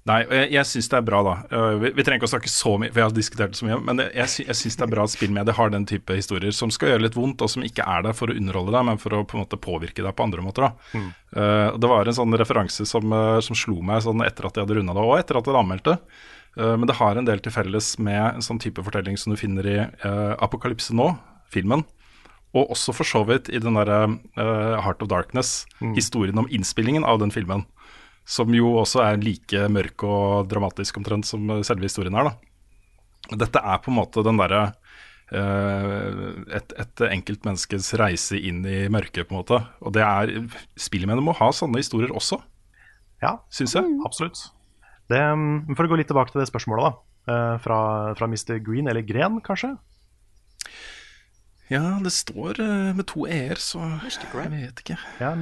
Nei, 0.05 0.19
jeg, 0.29 0.49
jeg 0.53 0.69
syns 0.69 0.87
det 0.91 0.97
er 0.99 1.05
bra, 1.05 1.19
da. 1.25 1.31
Uh, 1.49 1.75
vi, 1.81 1.89
vi, 1.97 2.03
trenger 2.05 2.21
ikke 2.21 2.27
å 2.27 2.33
snakke 2.35 2.51
så 2.53 2.75
mye, 2.77 2.91
for 2.91 3.01
jeg 3.01 3.07
har 3.07 3.15
diskutert 3.15 3.55
det 3.55 3.57
så 3.57 3.65
mye. 3.65 3.79
Men 3.87 4.03
jeg, 4.03 4.11
jeg, 4.19 4.45
jeg 4.51 4.57
syns 4.59 4.77
det 4.77 4.85
er 4.85 4.91
bra 4.91 5.05
at 5.07 5.13
spillmedier 5.15 5.57
har 5.57 5.73
den 5.73 5.87
type 5.89 6.17
historier 6.17 6.53
som 6.53 6.73
skal 6.73 6.91
gjøre 6.91 7.07
litt 7.07 7.17
vondt, 7.17 7.41
og 7.41 7.49
som 7.49 7.65
ikke 7.65 7.87
er 7.89 8.05
der 8.05 8.13
for 8.17 8.29
å 8.29 8.35
underholde 8.37 8.75
deg, 8.75 8.85
men 8.91 9.01
for 9.01 9.17
å 9.17 9.23
på 9.25 9.39
en 9.39 9.45
måte 9.47 9.59
påvirke 9.61 10.05
deg 10.05 10.13
på 10.13 10.27
andre 10.27 10.45
måter. 10.45 10.67
da. 10.67 10.93
Mm. 10.93 11.09
Uh, 11.33 11.71
det 11.81 11.89
var 11.89 12.05
en 12.05 12.17
sånn 12.19 12.37
referanse 12.37 12.85
som, 12.85 13.17
uh, 13.17 13.39
som 13.45 13.57
slo 13.57 13.79
meg 13.81 14.05
sånn 14.05 14.21
etter 14.27 14.45
at 14.45 14.59
jeg 14.59 14.67
hadde 14.67 14.77
runda 14.77 14.93
det, 14.93 15.09
og 15.09 15.17
etter 15.17 15.39
at 15.39 15.41
jeg 15.41 15.55
hadde 15.55 15.65
anmeldt 15.65 15.89
det. 15.89 15.99
men 16.55 16.87
det 16.87 16.95
har 16.95 17.17
en 17.19 17.25
del 17.27 17.41
til 17.43 17.51
felles 17.51 17.87
med 17.99 18.37
en 18.37 18.43
sånn 18.45 18.61
type 18.63 18.79
fortelling 18.79 19.17
som 19.19 19.33
du 19.33 19.35
finner 19.35 19.67
i 19.67 19.73
Apokalypse 20.39 20.95
nå, 20.95 21.09
filmen. 21.51 21.83
Og 22.55 22.71
også 22.71 22.93
for 22.95 23.07
så 23.07 23.23
vidt 23.27 23.49
i 23.51 23.59
den 23.59 23.75
derre 23.75 24.05
uh, 24.39 24.79
Heart 24.83 25.03
of 25.03 25.11
Darkness, 25.11 25.65
mm. 25.81 25.95
historien 25.97 26.39
om 26.39 26.47
innspillingen 26.47 27.03
av 27.03 27.19
den 27.19 27.33
filmen. 27.35 27.65
Som 28.25 28.53
jo 28.57 28.71
også 28.81 29.03
er 29.05 29.21
like 29.21 29.67
mørk 29.69 30.03
og 30.07 30.49
dramatisk 30.49 30.97
omtrent 30.97 31.27
som 31.29 31.45
selve 31.65 31.85
historien 31.85 32.15
er. 32.17 32.31
da. 32.31 33.37
Dette 33.45 33.61
er 33.61 33.81
på 33.81 33.91
en 33.91 33.99
måte 33.99 34.23
den 34.25 34.39
derre 34.41 34.63
uh, 35.33 36.09
et, 36.57 36.75
et 36.81 37.05
enkeltmenneskes 37.09 37.93
reise 38.01 38.37
inn 38.37 38.63
i 38.65 38.85
mørket, 38.93 39.27
på 39.29 39.35
en 39.35 39.41
måte. 39.41 39.61
Og 39.85 39.93
det 39.95 40.03
er 40.05 40.33
Spillmennene 40.77 41.25
må 41.25 41.37
ha 41.37 41.51
sånne 41.53 41.81
historier 41.81 42.13
også, 42.13 42.41
ja, 43.23 43.37
syns 43.53 43.77
jeg. 43.77 43.87
Mm. 43.87 44.03
Absolutt. 44.05 44.41
Det, 45.09 45.21
for 45.77 45.85
å 45.85 45.91
gå 45.91 45.99
litt 46.01 46.09
tilbake 46.09 46.33
til 46.33 46.41
det 46.41 46.49
spørsmålet, 46.49 46.89
da. 46.89 47.01
Uh, 47.25 47.55
fra, 47.61 47.79
fra 48.17 48.29
Mr. 48.29 48.59
Green, 48.61 48.89
eller 48.89 49.05
Gren, 49.05 49.39
kanskje? 49.45 49.73
Ja, 51.71 51.95
det 52.01 52.13
står 52.13 52.59
uh, 52.61 52.93
med 52.93 53.07
to 53.09 53.25
e-er, 53.25 53.57
så 53.61 53.81
jeg 53.81 54.51
vet 54.53 54.81
ikke. 54.83 54.97
Ja, 55.21 55.33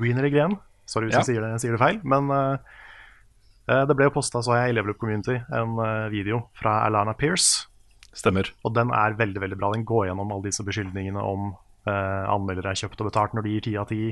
Green 0.00 0.20
eller 0.20 0.32
Gren. 0.32 0.56
Sorry 0.90 1.08
hvis 1.08 1.16
ja. 1.16 1.22
jeg 1.22 1.36
sier 1.36 1.44
det, 1.44 1.54
sier 1.62 1.76
det, 1.76 1.80
feil. 1.80 2.00
Men 2.08 2.30
uh, 2.34 3.84
det 3.86 3.96
ble 3.96 4.08
jo 4.08 4.14
posta, 4.16 4.42
så 4.42 4.56
jeg 4.58 4.72
i 4.72 4.76
Level 4.76 4.94
Up 4.94 5.00
Community, 5.02 5.38
en 5.54 5.76
uh, 5.78 6.10
video 6.12 6.42
fra 6.58 6.80
Alana 6.88 7.14
Pierce. 7.18 7.68
Stemmer. 8.16 8.50
Og 8.66 8.74
den 8.74 8.90
er 8.94 9.14
veldig 9.18 9.42
veldig 9.44 9.58
bra. 9.60 9.70
Den 9.76 9.86
går 9.86 10.08
gjennom 10.08 10.32
alle 10.34 10.48
disse 10.48 10.66
beskyldningene 10.66 11.22
om 11.22 11.52
uh, 11.86 12.24
anmeldere 12.34 12.72
er 12.72 12.80
kjøpt 12.82 13.04
og 13.04 13.10
betalt 13.12 13.36
når 13.38 13.46
de 13.46 13.54
gir 13.54 13.66
ti 13.68 13.76
av 13.78 13.86
ti. 13.90 14.02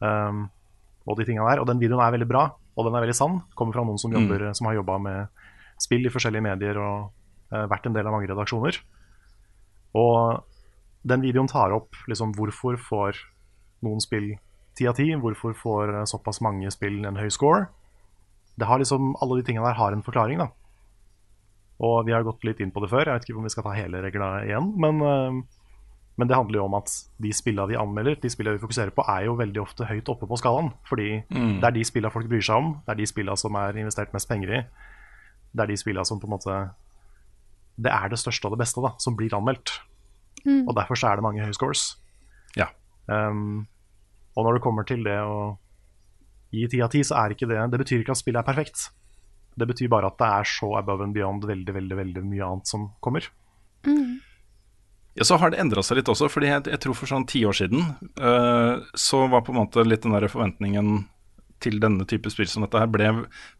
Um, 0.00 0.46
og 1.04 1.20
de 1.20 1.28
tingene 1.28 1.50
der. 1.50 1.60
Og 1.60 1.68
den 1.68 1.82
videoen 1.82 2.00
er 2.02 2.16
veldig 2.16 2.30
bra, 2.30 2.48
og 2.74 2.88
den 2.88 2.96
er 2.96 3.04
veldig 3.04 3.18
sann. 3.18 3.42
Kommer 3.58 3.76
fra 3.76 3.84
noen 3.84 4.00
som, 4.00 4.14
mm. 4.14 4.16
jobber, 4.18 4.48
mm. 4.48 4.56
som 4.56 4.70
har 4.70 4.80
jobba 4.80 4.98
med 5.04 5.44
spill 5.84 6.08
i 6.08 6.12
forskjellige 6.12 6.44
medier 6.48 6.80
og 6.80 7.12
vært 7.70 7.84
en 7.86 7.94
del 7.94 8.08
av 8.08 8.16
mange 8.16 8.26
redaksjoner. 8.26 8.80
Og 9.96 10.40
den 11.06 11.22
videoen 11.22 11.48
tar 11.50 11.74
opp 11.76 11.94
liksom 12.10 12.32
hvorfor 12.36 12.80
får 12.80 13.20
noen 13.86 14.02
spill 14.02 14.32
ti 14.76 14.86
av 14.88 14.96
ti, 14.98 15.08
hvorfor 15.16 15.56
får 15.56 15.96
såpass 16.10 16.42
mange 16.44 16.70
spill 16.74 17.04
en 17.08 17.18
høy 17.18 17.30
score. 17.32 17.66
Det 18.56 18.68
har 18.68 18.80
liksom, 18.80 19.14
Alle 19.20 19.40
de 19.40 19.46
tingene 19.46 19.66
der 19.66 19.78
har 19.78 19.92
en 19.92 20.04
forklaring. 20.04 20.38
da. 20.38 20.48
Og 21.80 22.06
vi 22.06 22.12
har 22.12 22.24
gått 22.24 22.44
litt 22.44 22.60
inn 22.60 22.72
på 22.72 22.80
det 22.80 22.90
før, 22.90 23.04
jeg 23.04 23.18
vet 23.18 23.28
ikke 23.28 23.38
om 23.38 23.44
vi 23.44 23.52
skal 23.52 23.66
ta 23.66 23.74
hele 23.76 24.00
regla 24.00 24.30
igjen. 24.46 24.72
Men, 24.80 25.02
uh, 25.02 25.42
men, 26.16 26.28
det 26.28 26.36
handler 26.36 26.60
jo 26.60 26.64
om 26.64 26.78
at 26.78 26.92
de 27.20 27.32
spillene 27.36 27.68
vi 27.68 27.76
anmelder, 27.76 28.16
de 28.20 28.30
spillene 28.32 28.56
vi 28.56 28.64
fokuserer 28.64 28.94
på, 28.96 29.04
er 29.04 29.26
jo 29.28 29.36
veldig 29.36 29.60
ofte 29.60 29.84
høyt 29.84 30.08
oppe 30.08 30.28
på 30.28 30.40
skalaen. 30.40 30.72
Fordi 30.88 31.20
mm. 31.28 31.60
det 31.60 31.68
er 31.68 31.76
de 31.76 31.84
spillene 31.84 32.12
folk 32.14 32.28
bryr 32.32 32.44
seg 32.44 32.56
om, 32.56 32.72
det 32.86 32.94
er 32.94 33.02
de 33.02 33.10
spillene 33.12 33.36
som 33.36 33.60
er 33.60 33.76
investert 33.76 34.16
mest 34.16 34.28
penger 34.28 34.54
i. 34.56 34.64
Det 35.52 35.64
er 35.64 35.72
de 35.72 35.76
spillene 35.80 36.08
som 36.08 36.20
på 36.20 36.28
en 36.28 36.36
måte 36.36 36.56
det 37.76 37.92
er 37.92 38.08
det 38.08 38.16
største 38.16 38.48
og 38.48 38.56
det 38.56 38.62
beste 38.64 38.80
da, 38.80 38.94
som 39.02 39.16
blir 39.16 39.34
anmeldt. 39.36 39.74
Mm. 40.46 40.64
Og 40.64 40.72
derfor 40.78 40.96
så 40.96 41.10
er 41.10 41.18
det 41.18 41.26
mange 41.26 41.44
høye 41.44 41.56
scores. 41.56 41.90
Ja. 42.56 42.70
Um, 43.04 43.66
og 44.36 44.46
når 44.46 44.58
det 44.58 44.64
kommer 44.66 44.86
til 44.88 45.02
det 45.06 45.16
å 45.24 45.56
gi 46.54 46.68
ti 46.70 46.82
av 46.84 46.92
ti, 46.92 47.02
så 47.04 47.16
er 47.18 47.34
ikke 47.34 47.48
det 47.50 47.58
Det 47.72 47.80
betyr 47.82 48.04
ikke 48.04 48.14
at 48.14 48.20
spillet 48.20 48.42
er 48.42 48.46
perfekt. 48.46 48.90
Det 49.56 49.66
betyr 49.68 49.90
bare 49.92 50.12
at 50.12 50.18
det 50.20 50.28
er 50.28 50.48
så 50.48 50.76
above 50.78 51.04
and 51.04 51.16
beyond 51.16 51.44
veldig, 51.48 51.74
veldig, 51.74 51.96
veldig 51.96 52.24
mye 52.28 52.44
annet 52.44 52.68
som 52.68 52.90
kommer. 53.00 53.28
Mm. 53.88 54.20
Ja, 55.16 55.24
Så 55.24 55.38
har 55.40 55.50
det 55.50 55.60
endra 55.62 55.82
seg 55.82 56.00
litt 56.00 56.10
også, 56.12 56.28
fordi 56.28 56.50
jeg, 56.50 56.66
jeg, 56.68 56.80
tror 56.84 56.96
for 56.98 57.08
sånn 57.08 57.24
ti 57.28 57.40
år 57.48 57.56
siden 57.56 57.86
uh, 58.20 58.84
så 58.92 59.24
var 59.32 59.46
på 59.46 59.54
en 59.54 59.62
måte 59.62 59.84
litt 59.86 60.04
den 60.04 60.12
der 60.12 60.28
forventningen 60.28 61.06
til 61.64 61.80
denne 61.80 62.04
type 62.04 62.28
spill 62.28 62.50
som 62.52 62.66
dette 62.66 62.76
her 62.76 62.90
ble 62.92 63.06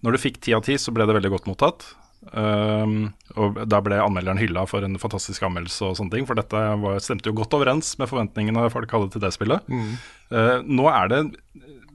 Når 0.05 0.13
du 0.13 0.21
fikk 0.21 0.43
ti 0.45 0.53
av 0.53 0.67
ti, 0.67 0.77
så 0.77 0.93
ble 0.93 1.07
det 1.09 1.17
veldig 1.17 1.33
godt 1.33 1.49
mottatt. 1.49 1.87
Um, 2.33 3.13
og 3.39 3.59
Da 3.71 3.79
ble 3.85 4.01
anmelderen 4.03 4.41
hylla 4.41 4.65
for 4.69 4.85
en 4.87 4.99
fantastisk 5.01 5.45
anmeldelse, 5.47 5.91
og 5.91 5.99
sånne 5.99 6.17
ting, 6.17 6.29
for 6.29 6.39
dette 6.39 6.63
var, 6.83 7.01
stemte 7.05 7.31
jo 7.31 7.37
godt 7.39 7.55
overens 7.59 7.93
med 8.01 8.11
forventningene 8.11 8.67
folk 8.73 8.93
hadde 8.97 9.13
til 9.15 9.23
det 9.23 9.33
spillet. 9.37 9.67
Mm. 9.71 9.93
Uh, 10.33 10.57
nå 10.67 10.89
er 10.91 11.13
det 11.13 11.23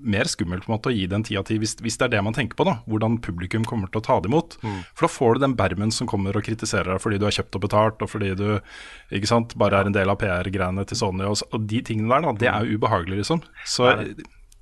mer 0.02 0.26
skummelt 0.30 0.66
på 0.66 0.72
en 0.72 0.76
måte 0.76 0.90
å 0.90 0.96
gi 0.96 1.04
det 1.10 1.18
en 1.18 1.26
ti 1.26 1.36
av 1.38 1.46
ti, 1.46 1.58
hvis, 1.62 1.76
det 1.78 2.08
er 2.08 2.14
det 2.16 2.24
man 2.26 2.36
tenker 2.36 2.58
på. 2.58 2.66
da, 2.68 2.80
Hvordan 2.90 3.20
publikum 3.24 3.66
kommer 3.68 3.92
til 3.92 4.02
å 4.02 4.06
ta 4.06 4.18
det 4.22 4.32
imot. 4.32 4.58
Mm. 4.66 4.80
For 4.98 5.06
da 5.06 5.12
får 5.14 5.38
du 5.38 5.44
den 5.44 5.56
bermen 5.60 5.94
som 5.94 6.10
kommer 6.10 6.38
og 6.38 6.46
kritiserer 6.48 6.94
deg 6.94 7.04
fordi 7.04 7.20
du 7.22 7.28
har 7.28 7.36
kjøpt 7.38 7.60
og 7.60 7.66
betalt, 7.68 8.02
og 8.02 8.12
fordi 8.12 8.34
du 8.40 8.48
ikke 9.14 9.30
sant, 9.30 9.56
bare 9.62 9.82
er 9.82 9.90
en 9.90 9.98
del 9.98 10.12
av 10.12 10.20
PR-greiene 10.22 10.88
til 10.90 11.00
Sony. 11.00 11.28
Og, 11.30 11.44
og, 11.52 11.68
de 11.70 11.84
tingene 11.86 12.10
der, 12.14 12.26
da, 12.26 12.36
det 12.42 12.50
er 12.52 12.66
jo 12.66 12.82
ubehagelig, 12.82 13.22
liksom. 13.22 13.46
Så, 13.68 13.94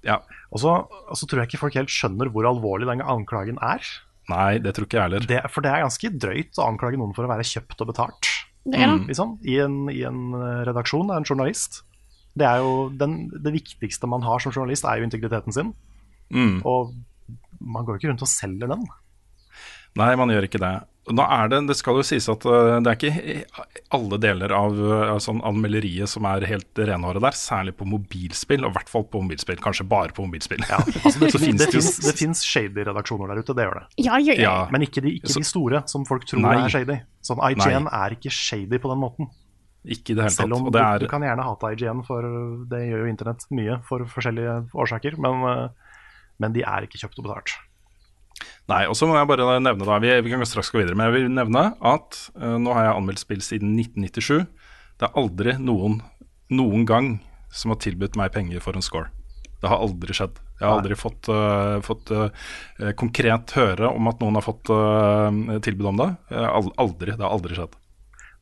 ja. 0.06 0.20
Og 0.50 0.64
så 0.64 1.30
tror 1.30 1.44
jeg 1.44 1.52
ikke 1.52 1.64
folk 1.64 1.80
helt 1.80 1.94
skjønner 1.94 2.32
hvor 2.34 2.48
alvorlig 2.50 2.90
den 2.90 3.06
anklagen 3.06 3.62
er. 3.64 3.86
Nei, 4.30 4.60
det 4.62 4.76
tror 4.76 4.86
ikke 4.88 5.00
jeg 5.00 5.08
heller. 5.08 5.50
for 5.50 5.66
det 5.66 5.72
er 5.74 5.84
ganske 5.86 6.12
drøyt 6.22 6.60
å 6.62 6.68
anklage 6.70 7.00
noen 7.02 7.16
for 7.18 7.26
å 7.26 7.32
være 7.32 7.48
kjøpt 7.48 7.82
og 7.82 7.92
betalt. 7.92 8.32
mm. 8.94 9.06
Liksom, 9.10 9.38
i, 9.48 9.58
en, 9.64 9.78
I 9.90 10.04
en 10.10 10.34
eh, 10.38 10.64
redaksjon, 10.70 11.10
av 11.10 11.18
er 11.18 11.24
en 11.24 11.30
journalist. 11.30 11.82
Det, 12.38 12.46
er 12.46 12.62
jo 12.62 12.90
den, 12.94 13.22
det 13.34 13.54
viktigste 13.56 14.10
man 14.10 14.26
har 14.26 14.44
som 14.44 14.54
journalist, 14.54 14.86
er 14.86 15.02
jo 15.02 15.08
integriteten 15.08 15.56
sin. 15.56 15.74
Mm. 16.30 16.60
Og 16.68 16.94
man 17.60 17.86
går 17.86 17.98
jo 17.98 18.04
ikke 18.04 18.12
rundt 18.12 18.26
og 18.26 18.32
selger 18.32 18.70
den. 18.72 18.86
Nei, 20.00 20.12
man 20.20 20.32
gjør 20.32 20.46
ikke 20.48 20.62
det. 20.62 20.74
Nå 21.10 21.24
er 21.26 21.48
det, 21.50 21.60
det 21.72 21.76
skal 21.80 21.98
jo 21.98 22.04
sies 22.06 22.28
at 22.30 22.44
uh, 22.46 22.78
det 22.84 22.92
er 22.92 22.98
ikke 22.98 23.70
alle 23.96 24.20
deler 24.22 24.52
av 24.54 24.76
uh, 24.78 25.16
sånn 25.24 25.40
anmelderiet 25.48 26.12
som 26.12 26.28
er 26.30 26.46
helt 26.50 26.82
renhåret 26.86 27.24
der, 27.24 27.38
særlig 27.38 27.74
på 27.80 27.88
mobilspill, 27.90 28.62
og 28.68 28.74
i 28.74 28.78
hvert 28.78 28.92
fall 28.92 29.08
på 29.10 29.24
mobilspill. 29.24 29.58
Kanskje 29.64 29.88
bare 29.90 30.14
på 30.14 30.28
mobilspill. 30.28 30.62
Ja, 30.70 30.78
altså 31.06 31.24
det, 31.24 31.32
finnes, 31.34 31.64
det, 31.64 31.70
finnes, 31.74 31.98
det 32.06 32.16
finnes 32.20 32.44
shady 32.46 32.86
redaksjoner 32.92 33.34
der 33.34 33.42
ute, 33.42 33.56
det 33.58 33.66
gjør 33.66 33.80
det. 33.80 33.86
Ja, 34.06 34.20
ja, 34.22 34.36
ja. 34.38 34.56
Men 34.74 34.86
ikke, 34.86 35.02
de, 35.06 35.16
ikke 35.18 35.34
de, 35.34 35.46
store, 35.48 35.82
som 35.90 36.06
folk 36.10 36.28
tror 36.30 36.44
Nei. 36.46 36.58
er 36.68 36.76
shady. 36.76 37.00
Sånn 37.26 37.42
IGN 37.48 37.88
Nei. 37.88 38.02
er 38.04 38.18
ikke 38.20 38.34
shady 38.36 38.82
på 38.82 38.92
den 38.94 39.02
måten. 39.02 39.32
Ikke 39.88 40.14
i 40.14 40.20
det 40.20 40.28
hele 40.28 40.36
tatt. 40.36 40.44
Selv 40.44 40.60
om 40.60 40.68
du, 40.68 40.78
er... 40.78 41.02
du, 41.02 41.08
kan 41.10 41.26
gjerne 41.26 41.48
hate 41.48 41.74
IGN, 41.74 42.04
for 42.06 42.28
det 42.70 42.84
gjør 42.86 43.06
jo 43.06 43.10
internett 43.16 43.48
mye 43.56 43.80
for 43.88 44.06
forskjellige 44.14 44.60
årsaker, 44.78 45.18
men, 45.24 45.42
uh, 45.48 45.98
men 46.44 46.54
de 46.54 46.68
er 46.68 46.86
ikke 46.86 47.02
kjøpt 47.02 47.24
og 47.24 47.30
betalt. 47.32 47.58
Nei, 48.70 48.84
og 48.86 48.96
så 48.98 49.08
må 49.10 49.16
jeg 49.18 49.30
bare 49.30 49.58
nevne 49.64 49.88
da, 49.88 49.98
vi, 50.02 50.12
vi, 50.22 50.32
kan 50.32 50.46
straks 50.46 50.70
gå 50.70 50.82
videre, 50.82 50.98
men 50.98 51.10
jeg 51.10 51.16
vil 51.16 51.32
nevne 51.34 51.72
at 51.80 52.20
uh, 52.38 52.58
nå 52.62 52.76
har 52.76 52.86
jeg 52.86 52.98
anmeldt 53.00 53.24
spill 53.24 53.42
siden 53.46 53.74
1997. 53.80 54.46
Det 55.00 55.08
er 55.08 55.18
aldri 55.18 55.56
noen, 55.64 56.00
noen 56.54 56.86
gang 56.90 57.16
som 57.56 57.74
har 57.74 57.80
tilbudt 57.82 58.20
meg 58.20 58.34
penger 58.36 58.62
for 58.62 58.78
en 58.78 58.86
score. 58.86 59.10
Det 59.60 59.72
har 59.72 59.82
aldri 59.82 60.14
skjedd. 60.16 60.38
Jeg 60.60 60.68
har 60.68 60.78
aldri 60.78 60.98
fått, 61.00 61.32
uh, 61.34 61.80
fått 61.84 62.14
uh, 62.14 62.30
konkret 63.00 63.56
høre 63.58 63.90
om 63.90 64.12
at 64.12 64.22
noen 64.22 64.38
har 64.38 64.46
fått 64.46 64.70
tilbud 65.66 65.94
om 65.94 66.04
det. 66.04 66.10
aldri. 66.30 67.16
Det 67.16 67.26
har 67.26 67.34
aldri 67.34 67.58
skjedd. 67.58 67.74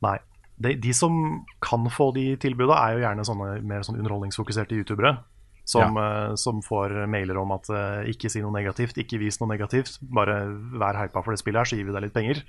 Nei. 0.03 0.17
De, 0.57 0.73
de 0.81 0.91
som 0.97 1.13
kan 1.61 1.85
få 1.93 2.09
de 2.15 2.31
tilbudene, 2.41 2.77
er 2.77 2.97
jo 2.97 3.03
gjerne 3.05 3.25
sånne 3.29 3.49
mer 3.69 3.83
sånn 3.85 3.99
underholdningsfokuserte 4.01 4.75
youtubere 4.79 5.19
som, 5.67 5.97
ja. 5.99 6.29
uh, 6.29 6.35
som, 6.39 6.61
får 6.63 6.95
mailer 7.11 7.37
om 7.41 7.51
at 7.51 7.67
uh, 7.73 8.07
ikke 8.07 8.31
si 8.31 8.39
noe 8.43 8.55
negativt, 8.55 8.97
ikke 9.01 9.19
vis 9.19 9.39
noe 9.41 9.51
negativt. 9.51 9.97
Bare 10.15 10.39
vær 10.79 10.99
hypa 11.01 11.23
for 11.23 11.35
det 11.35 11.41
spillet 11.41 11.59
her, 11.59 11.69
så 11.69 11.79
gir 11.79 11.89
vi 11.89 11.95
deg 11.95 12.05
litt 12.05 12.15
penger. 12.15 12.39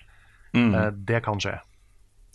Mm. 0.55 0.71
Uh, 0.71 0.87
det 1.09 1.23
kan 1.27 1.43
skje. 1.43 1.57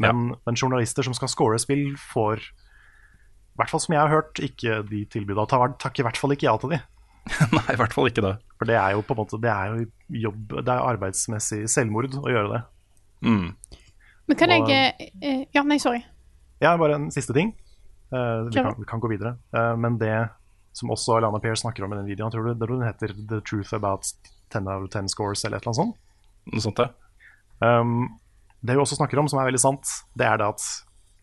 Men, 0.04 0.34
ja. 0.34 0.40
men, 0.44 0.60
journalister 0.60 1.06
som 1.08 1.16
skal 1.16 1.32
score 1.32 1.62
spill, 1.62 1.94
får 2.12 2.44
i 2.44 3.62
hvert 3.62 3.70
fall 3.70 3.84
som 3.84 3.94
jeg 3.94 4.02
har 4.02 4.12
hørt, 4.12 4.42
ikke 4.42 4.82
de 4.90 5.04
tilbudene. 5.14 5.70
Takk 5.80 6.02
i 6.02 6.06
hvert 6.06 6.20
fall 6.20 6.36
ikke 6.36 6.50
ja 6.50 6.58
til 6.60 6.74
de. 6.74 6.82
Nei, 7.56 7.68
i 7.72 7.80
hvert 7.80 7.96
fall 7.96 8.10
ikke 8.10 8.26
det. 8.26 8.36
For 8.60 8.68
det 8.68 8.76
er 8.76 8.98
jo 8.98 9.04
på 9.08 9.16
en 9.16 9.20
måte 9.22 9.38
Det 9.40 9.48
er 9.48 9.70
jo 9.72 9.86
jobb 10.26 10.56
Det 10.58 10.74
er 10.74 10.82
arbeidsmessig 10.90 11.62
selvmord 11.72 12.10
å 12.20 12.28
gjøre 12.28 12.50
det. 12.52 12.62
Mm. 13.24 13.46
Men 14.28 14.40
kan 14.40 14.52
Og, 14.52 14.72
jeg 14.74 15.48
Ja, 15.56 15.64
nei, 15.64 15.80
sorry. 15.80 16.02
Ja, 16.60 16.74
bare 16.80 16.98
en 17.00 17.08
siste 17.16 17.36
ting. 17.36 17.54
vi, 18.12 18.52
kan, 18.58 18.74
vi, 18.76 18.88
kan, 18.88 19.00
gå 19.00 19.08
videre. 19.14 19.38
men 19.80 19.96
det 20.02 20.12
som 20.74 20.92
også 20.94 21.18
Alana 21.20 21.40
Peer 21.44 21.56
snakker 21.60 21.86
om 21.86 21.94
i 21.94 22.00
den 22.00 22.10
videoen. 22.10 22.32
Tror 22.34 22.50
det, 22.50 22.58
den 22.62 22.84
heter 22.86 23.14
'The 23.14 23.42
Truth 23.46 23.74
About 23.78 24.10
10 24.54 24.68
out 24.68 24.84
of 24.84 24.90
10 24.90 25.08
Scores' 25.14 25.46
eller 25.46 25.58
et 25.58 25.64
eller 25.66 25.74
annet 25.74 25.82
sånt. 25.82 25.96
Noe 26.54 26.62
sånt, 26.66 26.80
ja. 26.82 26.90
Um, 27.64 28.20
det 28.64 28.76
vi 28.76 28.82
også 28.82 28.98
snakker 28.98 29.20
om, 29.20 29.28
som 29.30 29.40
er 29.40 29.48
veldig 29.52 29.62
sant, 29.62 29.88
det 30.18 30.26
er 30.28 30.38
det 30.42 30.48
at 30.54 30.66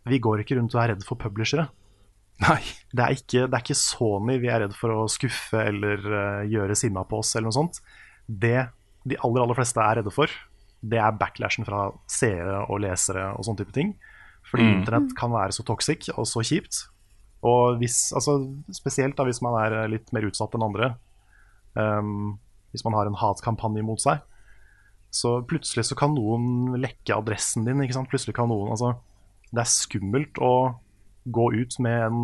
vi 0.08 0.18
går 0.18 0.40
ikke 0.42 0.56
rundt 0.56 0.74
og 0.74 0.82
er 0.82 0.94
redd 0.94 1.04
for 1.04 1.18
publishere. 1.20 1.68
Nei. 2.40 2.60
Det 2.92 3.04
er 3.04 3.12
ikke, 3.18 3.46
det 3.50 3.56
er 3.58 3.64
ikke 3.64 3.76
Sony 3.76 4.38
vi 4.40 4.48
er 4.48 4.62
redd 4.64 4.74
for 4.76 4.94
å 4.94 5.08
skuffe 5.12 5.60
eller 5.60 5.98
uh, 6.08 6.44
gjøre 6.48 6.76
sinna 6.78 7.02
på 7.04 7.18
oss, 7.20 7.34
eller 7.36 7.50
noe 7.50 7.58
sånt. 7.58 7.82
Det 8.26 8.68
de 9.04 9.16
aller, 9.24 9.42
aller 9.42 9.56
fleste 9.56 9.80
er 9.80 10.00
redde 10.00 10.12
for, 10.12 10.32
det 10.80 10.98
er 11.00 11.12
backlashen 11.20 11.64
fra 11.68 11.90
seere 12.08 12.62
og 12.70 12.80
lesere 12.84 13.30
og 13.36 13.44
sånne 13.44 13.60
type 13.64 13.72
ting. 13.76 13.94
Fordi 14.50 14.64
Mm. 14.64 14.74
internett 14.80 15.16
kan 15.16 15.30
være 15.32 15.52
så 15.52 15.64
toxic 15.64 16.08
og 16.16 16.24
så 16.26 16.40
kjipt. 16.44 16.86
Og 17.46 17.78
hvis, 17.80 18.10
altså, 18.16 18.36
spesielt 18.74 19.16
da 19.16 19.24
hvis 19.24 19.40
man 19.44 19.56
er 19.62 19.76
eh, 19.78 19.90
litt 19.94 20.10
mer 20.12 20.26
utsatt 20.28 20.54
enn 20.56 20.66
andre. 20.66 20.94
um, 21.74 22.38
hvis 22.70 22.84
man 22.86 22.94
har 22.94 23.08
en 23.08 23.18
hatkampanje 23.18 23.82
mot 23.82 24.00
seg. 24.00 24.20
Så 25.10 25.40
plutselig 25.50 25.88
så 25.88 25.96
kan 25.98 26.14
noen 26.14 26.76
lekke 26.78 27.16
adressen 27.16 27.66
din. 27.66 27.82
Plutselig 28.10 28.36
kan 28.36 28.50
noen, 28.50 28.70
altså, 28.70 28.94
det 29.50 29.64
er 29.64 29.70
skummelt 29.70 30.38
å 30.38 30.78
gå 31.26 31.46
ut 31.56 31.78
med 31.82 32.06
en 32.06 32.20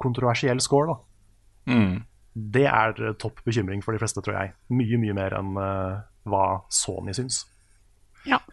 kontroversiell 0.00 0.60
score. 0.60 0.92
da. 0.92 1.72
Mm. 1.72 2.04
Det 2.36 2.66
er 2.68 3.00
eh, 3.00 3.16
topp 3.16 3.40
bekymring 3.46 3.82
for 3.84 3.96
de 3.96 4.02
fleste, 4.02 4.20
tror 4.20 4.36
jeg. 4.36 4.54
Mye, 4.68 5.00
mye 5.00 5.16
mer 5.16 5.38
enn 5.38 5.56
uh, 5.56 6.04
hva 6.28 6.44
Sony 6.68 7.16
syns. 7.16 7.46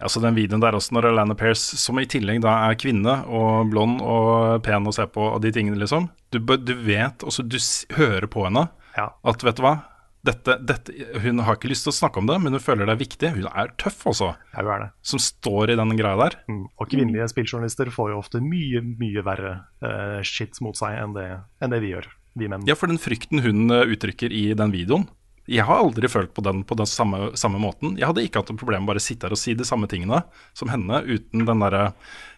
Altså 0.03 0.21
den 0.23 0.35
videoen 0.35 0.61
der 0.63 0.75
også, 0.77 0.93
når 0.95 1.09
Alana 1.11 1.35
Pierce, 1.39 1.77
som 1.79 1.99
i 2.01 2.05
tillegg 2.09 2.41
da 2.43 2.57
er 2.69 2.77
kvinne 2.79 3.21
og 3.25 3.71
blond 3.71 4.01
og 4.03 4.61
pen 4.65 4.89
å 4.89 4.93
se 4.95 5.07
på, 5.09 5.23
og 5.35 5.41
de 5.43 5.53
tingene, 5.55 5.79
liksom 5.79 6.09
Du, 6.33 6.39
du 6.39 6.73
vet, 6.85 7.23
også 7.23 7.45
du 7.45 7.57
hører 7.97 8.27
på 8.27 8.45
henne 8.47 8.67
Ja. 8.97 9.09
at 9.23 9.43
vet 9.43 9.57
du 9.57 9.63
hva 9.65 9.75
dette, 10.23 10.55
dette, 10.63 10.93
Hun 11.19 11.41
har 11.43 11.57
ikke 11.57 11.67
lyst 11.67 11.83
til 11.83 11.91
å 11.91 11.95
snakke 11.97 12.21
om 12.21 12.27
det, 12.29 12.37
men 12.39 12.55
hun 12.55 12.61
føler 12.63 12.87
det 12.87 12.93
er 12.95 12.99
viktig. 13.01 13.31
Hun 13.35 13.47
er 13.51 13.73
tøff, 13.81 14.05
altså, 14.07 14.29
ja, 14.53 14.61
hun 14.61 14.69
er 14.71 14.83
det. 14.85 14.89
som 15.03 15.19
står 15.19 15.73
i 15.73 15.75
den 15.75 15.91
greia 15.99 16.15
der. 16.15 16.37
Mm. 16.47 16.61
Og 16.79 16.87
kvinnelige 16.93 17.27
spilljournalister 17.33 17.91
får 17.91 18.13
jo 18.13 18.21
ofte 18.21 18.39
mye, 18.39 18.79
mye 19.01 19.23
verre 19.25 19.51
uh, 19.83 20.21
shit 20.23 20.55
mot 20.63 20.79
seg 20.79 20.95
enn 21.01 21.17
det, 21.17 21.27
enn 21.59 21.75
det 21.75 21.81
vi 21.83 21.91
gjør, 21.91 22.07
vi 22.39 22.47
menn. 22.53 22.63
Ja, 22.69 22.77
for 22.79 22.87
den 22.87 23.01
frykten 23.03 23.43
hun 23.43 23.67
eh, 23.75 23.83
uttrykker 23.97 24.31
i 24.31 24.45
den 24.55 24.71
videoen 24.71 25.09
Jeg 25.51 25.65
har 25.67 25.81
aldri 25.83 26.07
følt 26.07 26.31
på 26.31 26.43
den 26.45 26.61
på 26.63 26.75
den 26.79 26.87
samme, 26.87 27.33
samme 27.35 27.59
måten. 27.59 27.97
Jeg 27.99 28.07
hadde 28.07 28.23
ikke 28.23 28.39
hatt 28.39 28.51
noe 28.53 28.59
problem 28.59 28.85
med 28.85 28.93
bare 28.93 29.01
å 29.01 29.03
sitte 29.03 29.27
her 29.27 29.35
og 29.35 29.41
si 29.41 29.55
de 29.59 29.67
samme 29.67 29.89
tingene 29.91 30.21
som 30.55 30.71
henne, 30.71 31.01
uten 31.03 31.43
den 31.49 31.63
derre 31.65 31.89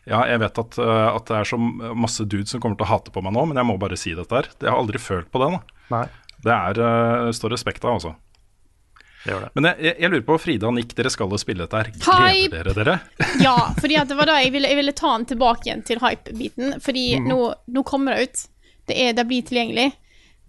Ja, 0.09 0.24
jeg 0.29 0.41
vet 0.41 0.59
at, 0.62 0.77
eh, 0.81 1.07
at 1.09 1.29
det 1.29 1.38
er 1.38 1.47
så 1.50 1.57
masse 1.57 2.25
dudes 2.29 2.53
som 2.53 2.62
kommer 2.62 2.77
til 2.77 2.85
å 2.85 2.91
hate 2.91 3.13
på 3.13 3.21
meg 3.25 3.33
nå, 3.33 3.47
men 3.50 3.57
jeg 3.57 3.65
må 3.69 3.77
bare 3.81 3.97
si 3.97 4.13
dette 4.17 4.38
her. 4.38 4.50
Jeg 4.57 4.69
har 4.69 4.77
aldri 4.77 5.01
følt 5.01 5.31
på 5.33 5.41
det. 5.41 5.51
da. 5.53 5.81
Nei, 5.93 6.05
Det 6.45 6.53
er 6.53 6.81
uh, 6.81 7.31
står 7.33 7.53
respekt 7.55 7.85
av, 7.85 7.97
altså. 7.97 8.13
det 9.25 9.39
det. 9.41 9.50
Men 9.57 9.69
jeg, 9.69 9.79
jeg, 9.88 9.95
jeg 10.01 10.13
lurer 10.13 10.25
på, 10.29 10.38
Frida 10.41 10.69
og 10.69 10.75
Nick, 10.77 10.93
dere 10.97 11.09
skal 11.13 11.33
jo 11.33 11.41
spille 11.41 11.65
dette 11.65 11.81
her. 11.81 11.91
Gleder 12.05 12.69
dere 12.69 12.77
dere? 12.77 12.97
Ja, 13.47 13.57
fordi 13.81 13.97
at 14.01 14.13
det 14.13 14.17
var 14.17 14.29
da 14.29 14.39
jeg 14.41 14.53
ville, 14.53 14.69
jeg 14.69 14.81
ville 14.81 14.93
ta 14.97 15.13
den 15.17 15.29
tilbake 15.33 15.69
igjen 15.69 15.85
til 15.85 16.01
hype-biten. 16.05 16.77
Fordi 16.85 17.05
mm. 17.17 17.29
nå, 17.33 17.39
nå 17.77 17.85
kommer 17.85 18.13
det 18.13 18.29
ut. 18.29 18.47
Det, 18.85 18.97
er, 18.97 19.13
det 19.17 19.25
blir 19.29 19.45
tilgjengelig. 19.45 19.91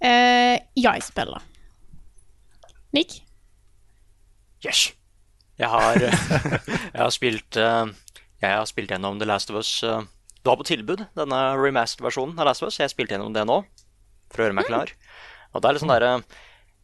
Uh, 0.05 0.57
jeg 0.77 1.05
spiller. 1.05 1.45
Nick? 2.97 3.21
Yes. 4.65 4.91
Jeg 5.61 5.69
har, 5.73 6.01
jeg 6.95 7.01
har 7.01 7.13
spilt 7.15 7.57
eh, 7.61 7.93
Jeg 8.43 8.51
har 8.59 8.67
spilt 8.69 8.93
gjennom 8.93 9.21
The 9.21 9.29
Last 9.29 9.53
of 9.53 9.61
Us 9.61 9.71
Du 9.85 10.51
har 10.51 10.59
på 10.61 10.67
tilbud, 10.69 11.07
denne 11.17 11.41
remastered-versjonen 11.61 12.41
av 12.41 12.49
Last 12.51 12.65
of 12.65 12.73
Us. 12.73 12.81
Jeg 12.81 12.93
spilte 12.93 13.17
gjennom 13.17 13.37
det 13.37 13.45
nå, 13.49 13.61
for 14.33 14.43
å 14.43 14.47
gjøre 14.47 14.57
meg 14.59 14.69
klar. 14.69 14.93
Og 15.53 15.63
det 15.63 15.69
er 15.69 15.77
litt 15.77 15.85
sånn 15.85 15.95
der, 15.95 16.25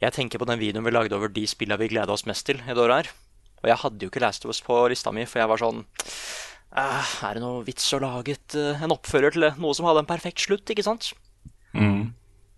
Jeg 0.03 0.17
tenker 0.17 0.41
på 0.43 0.49
den 0.49 0.61
videoen 0.61 0.85
vi 0.87 0.95
lagde 0.95 1.17
over 1.17 1.31
de 1.33 1.45
spillene 1.47 1.79
vi 1.81 1.93
gleda 1.93 2.13
oss 2.15 2.27
mest 2.27 2.49
til 2.49 2.59
i 2.61 2.73
det 2.75 2.83
året 2.83 3.03
her. 3.03 3.13
Og 3.63 3.71
jeg 3.71 3.79
hadde 3.85 4.03
jo 4.03 4.11
ikke 4.11 4.23
Last 4.25 4.45
of 4.45 4.51
Us 4.51 4.61
på 4.65 4.81
lista 4.91 5.13
mi, 5.15 5.25
for 5.31 5.43
jeg 5.43 5.51
var 5.53 5.63
sånn 5.63 5.85
«Eh, 6.73 7.13
Er 7.29 7.37
det 7.37 7.43
noe 7.45 7.63
vits 7.67 7.87
å 7.95 8.01
lage 8.03 8.35
et, 8.35 8.57
eh, 8.59 8.83
en 8.83 8.95
oppfører 8.95 9.35
til 9.35 9.47
noe 9.61 9.77
som 9.77 9.87
hadde 9.87 10.03
en 10.03 10.09
perfekt 10.09 10.43
slutt, 10.43 10.73
ikke 10.73 10.87
sant? 10.87 11.13
Mm. 11.77 12.11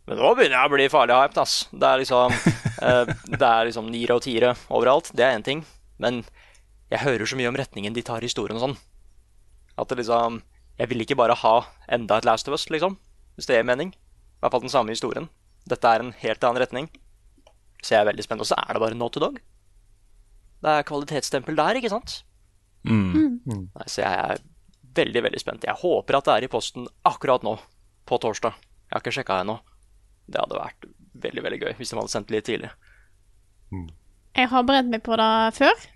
Men 0.04 0.20
nå 0.20 0.30
begynner 0.36 0.58
jeg 0.58 0.68
å 0.68 0.72
bli 0.74 0.88
farlig 0.92 1.16
hyped, 1.16 1.38
ass. 1.40 1.54
Det 1.72 1.88
er 1.88 2.00
liksom 2.02 2.34
eh, 2.86 3.12
Det 3.24 3.48
er 3.48 3.68
liksom 3.70 3.86
niere 3.92 4.18
og 4.18 4.24
tiere 4.26 4.52
overalt. 4.68 5.10
Det 5.16 5.24
er 5.24 5.38
én 5.38 5.46
ting. 5.46 5.62
Men 6.02 6.22
jeg 6.92 7.04
hører 7.04 7.28
så 7.28 7.38
mye 7.38 7.48
om 7.50 7.56
retningen 7.58 7.94
de 7.96 8.04
tar 8.04 8.20
i 8.24 8.28
historien 8.28 8.58
og 8.58 8.66
sånn. 8.66 8.76
At 9.80 9.90
det 9.90 10.02
liksom 10.02 10.42
Jeg 10.78 10.90
vil 10.90 11.04
ikke 11.04 11.18
bare 11.18 11.36
ha 11.38 11.54
enda 11.88 12.18
et 12.18 12.28
Last 12.28 12.48
of 12.50 12.56
Us, 12.56 12.68
liksom. 12.70 12.98
Hvis 13.38 13.48
det 13.48 13.56
gir 13.56 13.66
mening. 13.66 13.94
I 13.94 14.44
hvert 14.44 14.54
fall 14.54 14.64
den 14.66 14.72
samme 14.74 14.92
historien. 14.92 15.30
Dette 15.70 15.88
er 15.88 16.02
en 16.02 16.12
helt 16.20 16.44
annen 16.44 16.60
retning. 16.60 16.88
Så 17.80 17.94
jeg 17.94 18.02
er 18.02 18.10
veldig 18.10 18.24
spent. 18.26 18.42
Og 18.44 18.48
så 18.50 18.58
er 18.60 18.74
det 18.74 18.82
bare 18.82 18.98
Naughty 18.98 19.22
Dog. 19.22 19.38
Det 20.64 20.72
er 20.72 20.86
kvalitetsstempel 20.88 21.56
der, 21.56 21.78
ikke 21.80 21.92
sant? 21.92 22.22
Mm. 22.84 23.40
Nei, 23.44 23.86
så 23.88 24.02
jeg 24.02 24.20
er 24.20 24.42
veldig, 24.96 25.22
veldig 25.26 25.40
spent. 25.40 25.66
Jeg 25.68 25.80
håper 25.80 26.18
at 26.18 26.28
det 26.28 26.34
er 26.34 26.46
i 26.46 26.50
posten 26.52 26.88
akkurat 27.08 27.44
nå, 27.44 27.56
på 28.08 28.18
torsdag. 28.20 28.56
Jeg 28.88 28.96
har 28.96 29.04
ikke 29.04 29.14
sjekka 29.18 29.40
ennå. 29.44 29.58
Det 30.26 30.40
hadde 30.40 30.60
vært 30.60 30.86
veldig, 31.24 31.44
veldig 31.46 31.60
gøy 31.62 31.74
hvis 31.78 31.92
de 31.92 31.98
hadde 32.00 32.12
sendt 32.12 32.30
det 32.30 32.38
litt 32.38 32.48
tidlig. 32.48 32.70
Jeg 34.34 34.50
har 34.50 34.66
beredt 34.66 34.90
meg 34.90 35.02
på 35.06 35.16
det 35.18 35.32
før. 35.58 35.86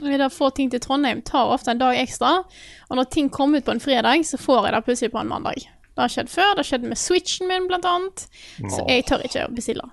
Det 0.00 0.24
å 0.24 0.32
få 0.32 0.48
ting 0.56 0.70
til 0.72 0.80
Trondheim 0.80 1.20
tar 1.26 1.52
ofte 1.52 1.74
en 1.74 1.80
dag 1.80 1.98
ekstra. 2.00 2.40
Og 2.88 2.98
når 2.98 3.10
ting 3.12 3.28
kommer 3.32 3.60
ut 3.60 3.66
på 3.66 3.74
en 3.74 3.82
fredag, 3.82 4.24
så 4.26 4.40
får 4.40 4.66
jeg 4.68 4.74
det 4.74 4.82
plutselig 4.86 5.12
på 5.12 5.20
en 5.20 5.32
mandag. 5.32 5.66
Det 5.90 6.04
har 6.04 6.12
skjedd 6.12 6.30
før. 6.32 6.52
Det 6.54 6.62
har 6.62 6.68
skjedd 6.70 6.86
med 6.88 7.00
switchen 7.00 7.50
min, 7.50 7.66
blant 7.68 7.88
annet. 7.88 8.24
Så 8.72 8.84
jeg 8.88 9.04
tør 9.08 9.26
ikke 9.26 9.44
å 9.44 9.52
bestille 9.52 9.88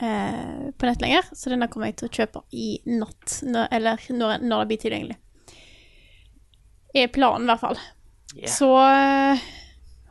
eh, 0.00 0.70
på 0.74 0.88
nett 0.88 1.04
lenger. 1.04 1.30
Så 1.36 1.52
denne 1.52 1.68
kommer 1.70 1.90
jeg 1.90 2.00
til 2.00 2.10
å 2.10 2.14
kjøpe 2.18 2.44
i 2.50 2.68
natt, 2.90 3.38
når, 3.46 3.70
eller 3.78 4.10
når, 4.16 4.42
når 4.42 4.64
det 4.64 4.70
blir 4.72 4.82
tilgjengelig. 4.86 5.18
Er 6.98 7.12
planen, 7.14 7.46
i 7.46 7.52
hvert 7.52 7.62
fall. 7.62 7.80
Yeah. 8.34 8.50
Så 8.50 8.72
eh, 8.80 9.46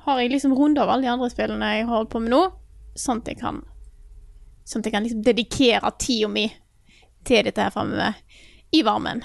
har 0.06 0.22
jeg 0.22 0.32
liksom 0.32 0.56
runda 0.56 0.86
av 0.86 0.94
alle 0.94 1.08
de 1.08 1.12
andre 1.12 1.32
spillene 1.34 1.74
jeg 1.76 1.90
holder 1.90 2.14
på 2.14 2.24
med 2.24 2.36
nå, 2.36 2.44
sånn 3.00 3.22
at 3.24 3.32
jeg 3.34 3.40
kan 3.42 3.62
Sånn 4.70 4.84
at 4.84 4.86
jeg 4.86 4.94
kan 4.94 5.06
liksom 5.08 5.22
dedikere 5.26 5.90
tida 5.98 6.28
mi 6.30 6.44
til 7.26 7.48
dette 7.48 7.64
her 7.64 7.72
framover 7.74 8.20
i 8.78 8.84
varmen. 8.86 9.24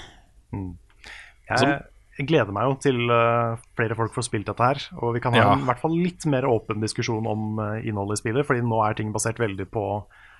Jeg, 1.45 1.75
jeg 2.17 2.25
gleder 2.31 2.49
meg 2.55 2.65
jo 2.65 2.77
til 2.81 3.03
uh, 3.13 3.59
flere 3.77 3.93
folk 3.99 4.15
får 4.15 4.25
spilt 4.25 4.49
dette 4.49 4.65
her. 4.71 4.81
Og 5.03 5.13
vi 5.13 5.21
kan 5.21 5.35
ha 5.37 5.43
Ja. 5.43 5.51
en 5.53 5.61
i 5.61 5.67
hvert 5.69 5.83
fall 5.83 5.93
litt 5.99 6.25
mer 6.25 6.47
åpen 6.49 6.81
diskusjon 6.81 7.27
om 7.29 7.59
uh, 7.61 7.75
innholdet 7.85 8.17
i 8.17 8.23
spillet. 8.23 8.47
Fordi 8.47 8.65
nå 8.65 8.79
er 8.87 8.97
ting 8.97 9.13
basert 9.13 9.37
veldig 9.43 9.67
på 9.69 9.85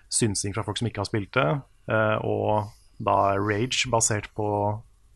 synsing 0.09 0.55
fra 0.57 0.65
folk 0.65 0.81
som 0.81 0.89
ikke 0.89 1.03
har 1.03 1.11
spilt 1.11 1.33
det. 1.37 1.47
uh, 1.93 2.17
og 2.25 2.71
da 2.97 3.35
rage 3.37 3.85
basert 3.91 4.31
på 4.33 4.49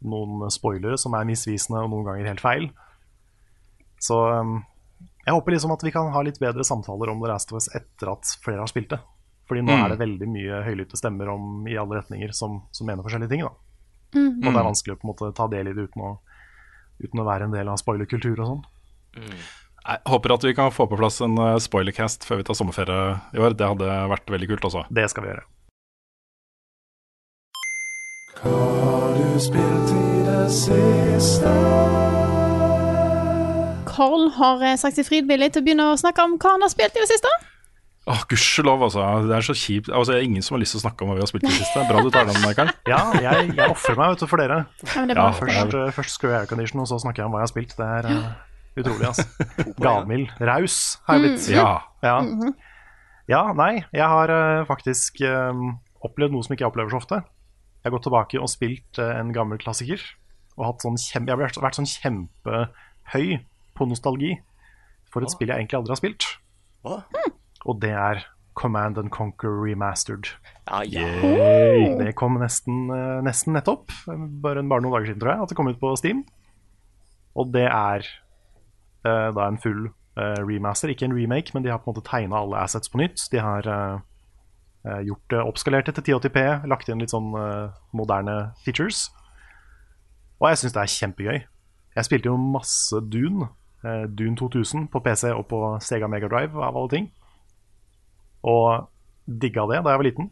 noen 0.06 0.52
spoilere 0.54 0.98
som 1.00 1.14
er 1.18 1.26
misvisende 1.28 1.82
og 1.82 1.90
noen 1.96 2.06
ganger 2.12 2.30
helt 2.30 2.44
feil. 2.44 2.70
Så 4.00 4.16
eh, 4.32 4.52
jeg 5.30 5.36
håper 5.38 5.54
liksom 5.54 5.74
at 5.76 5.84
vi 5.86 5.92
kan 5.94 6.10
ha 6.14 6.22
litt 6.26 6.40
bedre 6.42 6.64
samtaler 6.66 7.12
om 7.14 7.20
The 7.22 7.30
Last 7.30 7.52
of 7.54 7.60
Us 7.62 7.70
etter 7.78 8.10
at 8.16 8.24
flere 8.44 8.64
har 8.64 8.70
spilt 8.72 8.90
det. 8.96 9.00
Fordi 9.50 9.62
nå 9.66 9.74
Mm. 9.76 9.84
er 9.86 9.90
det 9.94 10.00
veldig 10.02 10.28
mye 10.30 10.64
høylytte 10.66 10.98
stemmer 10.98 11.30
om, 11.30 11.68
i 11.70 11.78
alle 11.78 12.00
retninger 12.02 12.34
som, 12.34 12.64
som 12.72 12.88
mener 12.90 13.04
forskjellige 13.06 13.30
ting. 13.30 13.42
da. 13.46 13.54
Og 14.14 14.42
det 14.42 14.48
er 14.58 14.64
vanskelig 14.66 14.96
å 14.96 15.00
på 15.00 15.06
en 15.08 15.12
måte 15.14 15.36
ta 15.38 15.46
del 15.48 15.68
i 15.70 15.74
det 15.74 15.84
uten 15.90 16.02
å, 16.02 16.18
uten 17.02 17.20
å 17.22 17.26
være 17.26 17.44
en 17.46 17.52
del 17.54 17.68
av 17.70 17.78
spoilerkultur 17.78 18.40
og 18.42 18.48
sånn. 18.48 18.64
Jeg 19.90 20.00
håper 20.06 20.32
at 20.34 20.44
vi 20.44 20.54
kan 20.54 20.72
få 20.72 20.88
på 20.90 20.98
plass 20.98 21.22
en 21.22 21.38
eh, 21.38 21.58
spoilercast 21.62 22.26
før 22.26 22.38
vi 22.42 22.46
tar 22.50 22.54
sommerferie 22.58 23.20
i 23.34 23.38
år. 23.42 23.54
Det 23.58 23.68
hadde 23.70 23.86
vært 24.10 24.26
veldig 24.30 24.48
kult, 24.50 24.66
også. 24.70 24.86
Det 24.94 25.10
skal 25.10 25.24
vi 25.24 25.30
gjøre. 25.30 25.44
Hva 28.42 28.50
har 32.10 32.39
eh, 34.00 34.76
sagt 34.80 35.00
seg 35.00 35.08
frivillig 35.08 35.54
til 35.54 35.64
å 35.64 35.68
begynne 35.68 35.92
å 35.92 36.00
snakke 36.00 36.26
om 36.26 36.38
hva 36.40 36.56
han 36.56 36.66
har 36.66 36.72
spilt 36.74 36.96
i 36.96 37.04
det 37.04 37.12
siste. 37.12 37.32
Åh, 38.10 38.22
Gudskjelov, 38.30 38.82
altså. 38.88 39.04
Det 39.28 39.36
er 39.38 39.46
så 39.46 39.54
kjipt. 39.54 39.90
Altså, 39.94 40.14
det 40.14 40.20
er 40.20 40.26
ingen 40.26 40.42
som 40.46 40.56
har 40.56 40.64
lyst 40.64 40.74
til 40.74 40.80
å 40.80 40.84
snakke 40.86 41.06
om 41.06 41.12
hva 41.12 41.18
vi 41.20 41.22
har 41.22 41.30
spilt 41.30 41.46
i 41.46 41.50
det 41.52 41.60
siste. 41.60 41.84
Bra 41.86 42.02
du 42.02 42.10
tar 42.14 42.26
den, 42.26 42.40
Karl. 42.58 42.72
Ja, 42.90 43.02
jeg, 43.22 43.52
jeg 43.54 43.66
ofrer 43.70 44.00
meg 44.00 44.14
vet 44.16 44.24
du, 44.24 44.28
for 44.32 44.42
dere. 44.42 44.60
Ja, 44.88 44.94
men 44.96 45.12
det 45.12 45.16
er 45.16 45.20
Ja, 45.22 45.26
Først, 45.38 45.76
eh, 45.78 45.92
først 45.94 46.16
skrur 46.16 46.34
jeg 46.34 46.40
aircondition, 46.40 46.82
og 46.82 46.90
så 46.90 46.98
snakker 47.04 47.22
jeg 47.22 47.30
om 47.30 47.36
hva 47.36 47.44
jeg 47.44 47.50
har 47.50 47.52
spilt. 47.52 47.76
Det 47.78 47.90
er 48.00 48.08
uh, 48.10 48.80
utrolig, 48.82 49.12
altså. 49.12 49.28
Gavmild. 49.86 50.34
Raus 50.50 50.80
har 51.06 51.20
jeg 51.20 51.26
blitt. 51.28 51.50
Ja. 51.54 51.68
Ja. 52.02 52.16
ja, 53.30 53.44
nei. 53.60 53.74
Jeg 53.94 54.10
har 54.16 54.34
uh, 54.34 54.66
faktisk 54.70 55.22
opplevd 56.00 56.34
noe 56.34 56.48
som 56.48 56.56
ikke 56.56 56.66
jeg 56.66 56.72
opplever 56.72 56.96
så 56.96 57.04
ofte. 57.04 57.22
Jeg 57.22 57.92
har 57.92 57.98
gått 58.00 58.08
tilbake 58.10 58.42
og 58.42 58.50
spilt 58.50 59.04
en 59.04 59.36
gammel 59.36 59.62
klassiker. 59.62 60.02
Og 60.58 60.66
hatt 60.66 60.88
sånn 60.88 60.98
kjem, 60.98 61.30
jeg 61.30 61.36
har 61.36 61.44
vært, 61.46 61.62
vært 61.62 61.78
sånn 61.78 61.94
kjempehøy 61.94 63.38
på 63.80 63.88
nostalgi 63.90 64.36
for 65.10 65.26
et 65.26 65.32
spill 65.34 65.50
jeg 65.50 65.64
egentlig 65.64 65.80
aldri 65.80 65.96
har 65.96 66.02
spilt. 66.02 66.28
Hva? 66.86 67.00
Og 67.66 67.80
det 67.82 67.96
er 67.98 68.22
Command 68.60 69.00
and 69.00 69.12
Conquer 69.16 69.52
Remastered. 69.56 70.34
Ja, 70.68 70.84
yeah. 70.84 71.96
Det 71.98 72.16
kom 72.20 72.36
nesten, 72.42 72.90
eh, 72.92 73.22
nesten 73.26 73.56
nettopp, 73.56 73.94
bare, 74.44 74.64
bare 74.68 74.84
noen 74.84 74.98
dager 74.98 75.10
siden, 75.10 75.22
tror 75.24 75.32
jeg, 75.34 75.46
at 75.46 75.52
det 75.54 75.58
kom 75.58 75.72
ut 75.72 75.80
på 75.80 75.94
Steam. 76.00 76.26
Og 77.40 77.54
det 77.54 77.66
er 77.70 78.04
uh, 79.08 79.30
da 79.32 79.48
en 79.48 79.62
full 79.64 79.88
uh, 80.20 80.42
remaster, 80.44 80.92
ikke 80.92 81.08
en 81.08 81.16
remake, 81.16 81.54
men 81.54 81.64
de 81.64 81.72
har 81.72 81.80
på 81.80 81.90
en 81.90 81.96
måte 81.96 82.08
tegna 82.10 82.42
alle 82.42 82.60
assets 82.60 82.92
på 82.92 83.00
nytt. 83.00 83.22
De 83.32 83.40
har 83.40 83.68
eh, 83.68 84.02
eh, 84.86 85.02
gjort 85.08 85.32
det 85.32 85.44
oppskalert 85.44 85.88
til 85.88 86.04
1080p, 86.04 86.68
lagt 86.68 86.90
inn 86.90 87.00
litt 87.00 87.14
sånn 87.14 87.32
moderne 87.96 88.36
features. 88.66 89.08
Og 90.40 90.50
jeg 90.52 90.62
syns 90.62 90.76
det 90.76 90.84
er 90.84 90.94
kjempegøy. 90.96 91.40
Jeg 91.96 92.08
spilte 92.08 92.32
jo 92.32 92.38
masse 92.40 93.00
Dune, 93.12 93.50
Dune 93.82 94.36
2000, 94.36 94.90
på 94.92 95.00
PC 95.06 95.30
og 95.32 95.46
på 95.48 95.60
Sega 95.84 96.10
Mega 96.12 96.28
Drive, 96.28 96.58
av 96.60 96.76
alle 96.76 96.92
ting. 96.92 97.06
Og 98.48 98.90
digga 99.30 99.66
det 99.70 99.84
da 99.86 99.94
jeg 99.94 100.02
var 100.02 100.08
liten. 100.08 100.30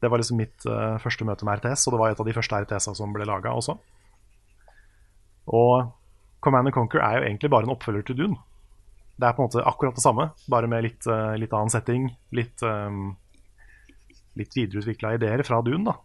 Det 0.00 0.10
var 0.12 0.20
liksom 0.20 0.40
mitt 0.40 0.64
uh, 0.68 1.00
første 1.00 1.24
møte 1.24 1.46
med 1.48 1.60
RTS, 1.60 1.86
og 1.86 1.94
det 1.94 2.00
var 2.02 2.12
et 2.12 2.20
av 2.20 2.28
de 2.28 2.36
første 2.36 2.62
RTS-a 2.64 2.94
som 2.96 3.12
ble 3.14 3.26
laga 3.28 3.54
også. 3.56 3.76
Og 5.54 5.92
Command 6.44 6.68
and 6.68 6.76
Conquer 6.76 7.00
er 7.00 7.18
jo 7.18 7.28
egentlig 7.28 7.50
bare 7.52 7.68
en 7.68 7.72
oppfølger 7.72 8.04
til 8.08 8.18
Dune. 8.18 8.40
Det 9.16 9.28
er 9.28 9.36
på 9.36 9.44
en 9.44 9.48
måte 9.48 9.64
akkurat 9.64 9.96
det 9.96 10.04
samme, 10.04 10.28
bare 10.50 10.68
med 10.68 10.84
litt, 10.84 11.06
uh, 11.08 11.32
litt 11.40 11.54
annen 11.56 11.72
setting. 11.72 12.10
Litt, 12.36 12.64
um, 12.66 13.14
litt 14.36 14.56
videreutvikla 14.56 15.14
ideer 15.16 15.44
fra 15.46 15.62
Dune, 15.64 15.86
da. 15.88 15.96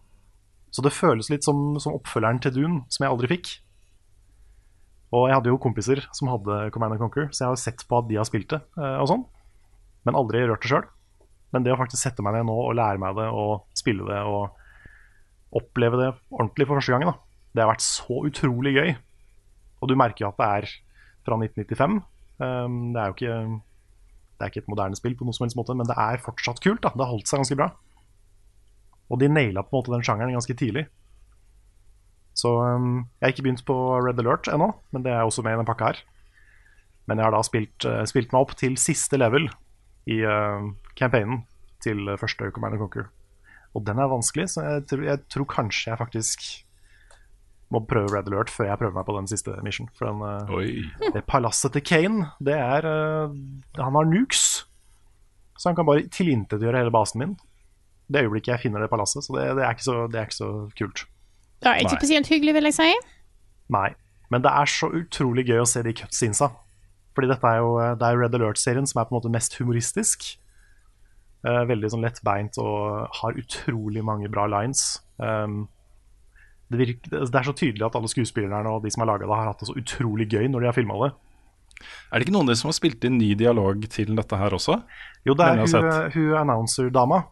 Så 0.71 0.85
det 0.85 0.93
føles 0.93 1.31
litt 1.33 1.43
som, 1.43 1.79
som 1.81 1.97
oppfølgeren 1.97 2.39
til 2.45 2.55
Dune, 2.55 2.83
som 2.93 3.03
jeg 3.03 3.11
aldri 3.11 3.31
fikk. 3.31 3.51
Og 5.15 5.25
jeg 5.25 5.39
hadde 5.39 5.49
jo 5.49 5.59
kompiser 5.61 6.03
som 6.13 6.29
hadde 6.29 6.69
Command 6.73 6.93
and 6.93 7.01
Conquer, 7.01 7.29
så 7.33 7.43
jeg 7.43 7.47
har 7.49 7.55
jo 7.57 7.63
sett 7.63 7.85
på 7.89 7.97
at 7.97 8.09
de 8.09 8.19
har 8.19 8.27
spilt 8.29 8.51
det, 8.53 8.59
eh, 8.77 8.97
og 9.01 9.09
sånn. 9.09 9.23
Men 10.05 10.17
aldri 10.19 10.43
rørt 10.45 10.61
det 10.65 10.69
sjøl. 10.69 10.85
Men 11.53 11.65
det 11.65 11.73
å 11.73 11.79
faktisk 11.79 12.03
sette 12.03 12.25
meg 12.25 12.35
ned 12.37 12.45
nå 12.45 12.53
og 12.53 12.75
lære 12.77 13.01
meg 13.01 13.17
det 13.17 13.25
og 13.33 13.65
spille 13.77 14.05
det 14.05 14.19
og 14.29 14.53
oppleve 15.57 15.97
det 15.97 16.09
ordentlig 16.29 16.67
for 16.69 16.77
første 16.77 16.93
gangen, 16.93 17.09
da. 17.09 17.15
det 17.55 17.63
har 17.63 17.71
vært 17.71 17.85
så 17.85 18.19
utrolig 18.29 18.75
gøy. 18.75 18.91
Og 19.81 19.89
du 19.89 19.95
merker 19.97 20.27
jo 20.27 20.29
at 20.29 20.37
det 20.37 20.49
er 20.59 20.69
fra 21.25 21.39
1995. 21.39 21.97
Um, 22.39 22.77
det 22.93 23.01
er 23.01 23.09
jo 23.09 23.15
ikke 23.17 23.39
Det 24.39 24.45
er 24.45 24.51
ikke 24.53 24.61
et 24.61 24.71
moderne 24.71 24.95
spill 24.95 25.17
på 25.19 25.25
noen 25.27 25.35
som 25.35 25.43
helst 25.43 25.57
måte, 25.59 25.75
men 25.75 25.89
det 25.89 25.97
er 25.99 26.21
fortsatt 26.23 26.61
kult. 26.63 26.83
da 26.85 26.93
Det 26.93 27.03
har 27.03 27.11
holdt 27.11 27.27
seg 27.27 27.41
ganske 27.41 27.57
bra. 27.59 27.71
Og 29.09 29.19
de 29.19 29.27
naila 29.27 29.65
på 29.65 29.73
en 29.73 29.79
måte 29.81 29.91
den 29.91 30.05
sjangeren 30.05 30.37
ganske 30.37 30.55
tidlig. 30.55 30.85
Så 32.39 32.53
um, 32.55 33.03
jeg 33.19 33.25
har 33.25 33.33
ikke 33.33 33.45
begynt 33.47 33.65
på 33.67 33.75
Red 34.05 34.21
Alert 34.21 34.47
ennå, 34.51 34.71
men 34.95 35.03
det 35.05 35.11
er 35.11 35.25
også 35.25 35.43
med 35.45 35.57
i 35.57 35.59
den 35.59 35.67
pakka 35.67 35.91
her. 35.91 36.01
Men 37.09 37.19
jeg 37.19 37.27
har 37.27 37.35
da 37.35 37.41
spilt, 37.43 37.87
uh, 37.89 38.03
spilt 38.07 38.31
meg 38.33 38.45
opp 38.45 38.55
til 38.59 38.77
siste 38.79 39.19
level 39.19 39.49
i 40.09 40.21
uh, 40.23 40.69
campaignen 40.99 41.43
til 41.83 42.05
uh, 42.07 42.17
første 42.21 42.51
Command 42.55 42.79
Conquer. 42.79 43.09
Og 43.75 43.83
den 43.85 43.99
er 44.01 44.09
vanskelig, 44.11 44.47
så 44.53 44.65
jeg 44.65 44.87
tror, 44.89 45.05
jeg 45.05 45.23
tror, 45.29 45.49
kanskje 45.49 45.91
jeg 45.91 45.99
faktisk 45.99 46.47
må 47.69 47.83
prøve 47.85 48.09
Red 48.15 48.31
Alert 48.31 48.49
før 48.53 48.71
jeg 48.71 48.81
prøver 48.81 48.95
meg 48.95 49.05
på 49.09 49.17
den 49.19 49.29
siste 49.29 49.57
mission. 49.65 49.91
For 49.97 50.09
den, 50.09 50.23
uh, 50.23 51.11
det 51.13 51.27
palasset 51.29 51.75
til 51.75 51.85
Kane, 51.85 52.31
det 52.39 52.55
er 52.55 52.87
Han 52.87 53.99
har 53.99 54.09
nukes, 54.09 54.65
så 55.59 55.69
han 55.69 55.77
kan 55.77 55.85
bare 55.85 56.07
tilintetgjøre 56.07 56.85
hele 56.85 56.93
basen 56.93 57.19
min. 57.19 57.37
Det 58.09 58.23
øyeblikket 58.23 58.55
jeg 58.55 58.63
finner 58.63 58.81
det 58.81 58.89
palasset, 58.89 59.25
så 59.25 59.35
det, 59.35 59.49
det, 59.59 59.65
er, 59.67 59.81
så, 59.83 60.05
det 60.07 60.17
er 60.17 60.29
ikke 60.29 60.39
så 60.39 60.53
kult. 60.79 61.03
Det 61.59 61.71
er 61.71 61.83
ikke 61.83 61.99
spesielt 61.99 62.29
hyggelig, 62.31 62.55
vil 62.55 62.69
jeg 62.69 62.77
si. 62.77 62.91
Nei. 63.73 63.89
Men 64.29 64.43
det 64.45 64.51
er 64.53 64.69
så 64.69 64.89
utrolig 64.93 65.47
gøy 65.49 65.63
å 65.63 65.69
se 65.69 65.81
de 65.85 65.93
cutscenesa. 65.97 66.51
Fordi 67.17 67.31
dette 67.31 67.49
er 67.49 67.59
jo 67.59 67.73
det 67.99 68.05
er 68.05 68.19
Red 68.19 68.37
Alert-serien 68.37 68.87
som 68.87 69.01
er 69.01 69.09
på 69.09 69.15
en 69.15 69.19
måte 69.19 69.33
mest 69.33 69.57
humoristisk. 69.59 70.27
Uh, 71.39 71.63
veldig 71.69 71.89
sånn 71.93 72.03
lettbeint 72.03 72.57
og 72.59 73.07
har 73.21 73.37
utrolig 73.39 74.03
mange 74.05 74.29
bra 74.31 74.45
lines. 74.51 74.99
Um, 75.17 75.63
det, 76.69 76.81
virker, 76.81 77.13
det, 77.15 77.31
er 77.31 77.47
så 77.47 77.55
tydelig 77.55 77.87
at 77.87 77.95
alle 77.95 78.11
skuespillerne 78.11 78.71
og 78.75 78.83
de 78.83 78.91
som 78.93 79.05
har 79.05 79.13
laga 79.13 79.25
det, 79.25 79.33
har 79.33 79.51
hatt 79.51 79.63
det 79.63 79.69
så 79.71 79.77
utrolig 79.79 80.27
gøy 80.29 80.49
når 80.51 80.63
de 80.63 80.69
har 80.69 80.77
filma 80.77 80.99
det. 81.05 81.11
Er 82.11 82.19
det 82.19 82.27
ikke 82.27 82.35
noen 82.35 82.49
av 82.49 82.53
de 82.53 82.59
som 82.59 82.69
har 82.69 82.75
spilt 82.75 83.05
inn 83.07 83.17
ny 83.21 83.31
dialog 83.39 83.85
til 83.91 84.11
dette 84.19 84.39
her 84.39 84.55
også? 84.55 84.81
Jo, 85.27 85.35
det 85.39 85.47
er 85.47 85.63
hun, 85.63 85.87
hun 86.15 86.33
announcer-dama. 86.41 87.23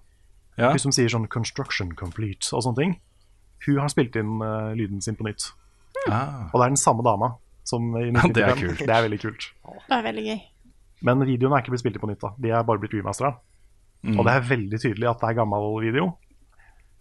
Ja. 0.57 0.71
Hun 0.73 0.81
som 0.87 0.95
sier 0.95 1.11
sånn 1.11 1.27
'construction 1.29 1.91
complete' 1.99 2.49
og 2.55 2.63
sånne 2.65 2.79
ting. 2.79 2.95
Hun 3.65 3.79
har 3.81 3.91
spilt 3.91 4.15
inn 4.19 4.37
uh, 4.43 4.73
lyden 4.77 5.01
sin 5.03 5.17
på 5.17 5.25
nytt. 5.27 5.49
Ah. 6.07 6.47
Og 6.51 6.59
det 6.59 6.65
er 6.65 6.75
den 6.75 6.79
samme 6.81 7.03
dama 7.05 7.33
som 7.67 7.89
i 7.97 8.07
1995. 8.11 8.33
det 8.37 8.45
er 8.45 8.61
kult. 8.61 8.85
Det 8.85 8.95
er 8.95 9.05
veldig 9.07 9.19
kult. 9.23 9.49
Det 9.87 9.97
er 9.97 10.05
veldig 10.05 10.25
gøy. 10.29 10.39
Men 11.07 11.27
videoen 11.29 11.53
er 11.53 11.63
ikke 11.63 11.73
blitt 11.75 11.83
spilt 11.83 11.99
inn 11.99 12.05
på 12.05 12.09
nytt. 12.11 12.23
da 12.23 12.33
De 12.41 12.53
er 12.53 12.65
bare 12.67 12.81
blitt 12.81 12.95
remastera. 12.97 13.35
Mm. 14.05 14.17
Og 14.17 14.25
det 14.27 14.33
er 14.33 14.49
veldig 14.49 14.79
tydelig 14.81 15.09
at 15.09 15.21
det 15.21 15.29
er 15.29 15.39
gammel 15.41 15.69
video. 15.83 16.11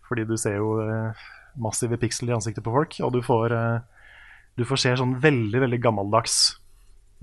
Fordi 0.08 0.26
du 0.28 0.36
ser 0.40 0.58
jo 0.60 0.76
uh, 0.80 1.26
massive 1.60 1.98
piksler 2.00 2.32
i 2.32 2.36
ansiktet 2.36 2.64
på 2.64 2.74
folk, 2.74 2.94
og 3.02 3.12
du 3.14 3.20
får, 3.24 3.54
uh, 3.54 4.14
du 4.58 4.64
får 4.68 4.82
se 4.82 4.94
sånn 5.00 5.16
veldig, 5.22 5.62
veldig 5.64 5.80
gammeldags 5.82 6.36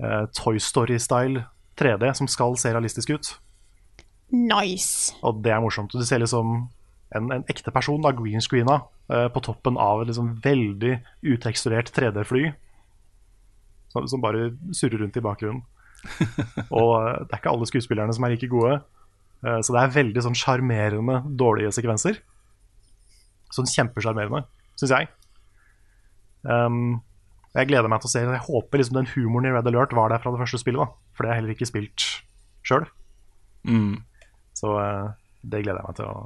uh, 0.02 0.26
Toy 0.36 0.60
Story-style 0.60 1.46
3D 1.80 2.12
som 2.20 2.30
skal 2.30 2.58
se 2.60 2.72
realistisk 2.74 3.14
ut. 3.14 3.32
Nice. 4.34 5.14
Og 5.22 5.42
det 5.44 5.54
er 5.54 5.62
morsomt. 5.62 5.94
Du 5.94 6.04
ser 6.06 6.22
liksom 6.22 6.66
en, 7.18 7.30
en 7.32 7.46
ekte 7.50 7.72
person, 7.74 8.02
da, 8.02 8.12
greenscreena, 8.16 8.80
uh, 9.12 9.28
på 9.32 9.42
toppen 9.46 9.78
av 9.80 10.02
et 10.02 10.10
liksom 10.10 10.34
veldig 10.44 10.96
uteksturert 11.34 11.92
3D-fly. 11.94 12.50
Som, 13.94 14.08
som, 14.10 14.22
bare 14.22 14.50
surrer 14.74 15.04
rundt 15.04 15.18
i 15.18 15.24
bakgrunnen. 15.24 15.62
og 16.80 16.90
uh, 16.98 17.22
det 17.22 17.30
er 17.30 17.40
ikke 17.40 17.54
alle 17.54 17.70
skuespillerne 17.70 18.14
som 18.16 18.26
er 18.26 18.34
like 18.34 18.50
gode. 18.50 18.80
Uh, 19.44 19.60
så 19.62 19.76
det 19.76 19.82
er 19.82 19.96
veldig 20.00 20.26
sånn 20.26 20.38
sjarmerende 20.38 21.22
dårlige 21.38 21.74
sekvenser. 21.76 22.20
Sånn 23.54 23.70
kjempesjarmerende, 23.70 24.44
syns 24.80 24.96
jeg. 24.96 25.10
Um, 26.42 26.98
jeg 27.54 27.70
gleder 27.70 27.88
meg 27.88 28.02
til 28.02 28.10
å 28.10 28.12
se 28.12 28.20
Jeg 28.20 28.44
håper 28.44 28.80
liksom 28.80 28.96
den 28.98 29.06
humoren 29.14 29.46
i 29.48 29.52
Red 29.54 29.68
Alert 29.70 29.94
var 29.96 30.10
der 30.10 30.20
fra 30.20 30.32
det 30.34 30.40
første 30.42 30.58
spillet. 30.60 30.82
da 30.82 31.14
For 31.14 31.22
det 31.22 31.30
har 31.30 31.38
jeg 31.38 31.44
heller 31.44 31.54
ikke 31.54 31.68
spilt 31.70 32.06
sjøl. 32.66 32.88
Mm. 33.64 34.02
Så 34.58 34.74
det 35.46 35.62
gleder 35.62 35.78
jeg 35.78 35.86
meg 35.86 35.96
til 36.00 36.10
å 36.10 36.16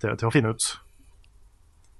til, 0.00 0.16
til, 0.16 0.26
å 0.28 0.34
finne 0.34 0.54
ut. 0.54 0.66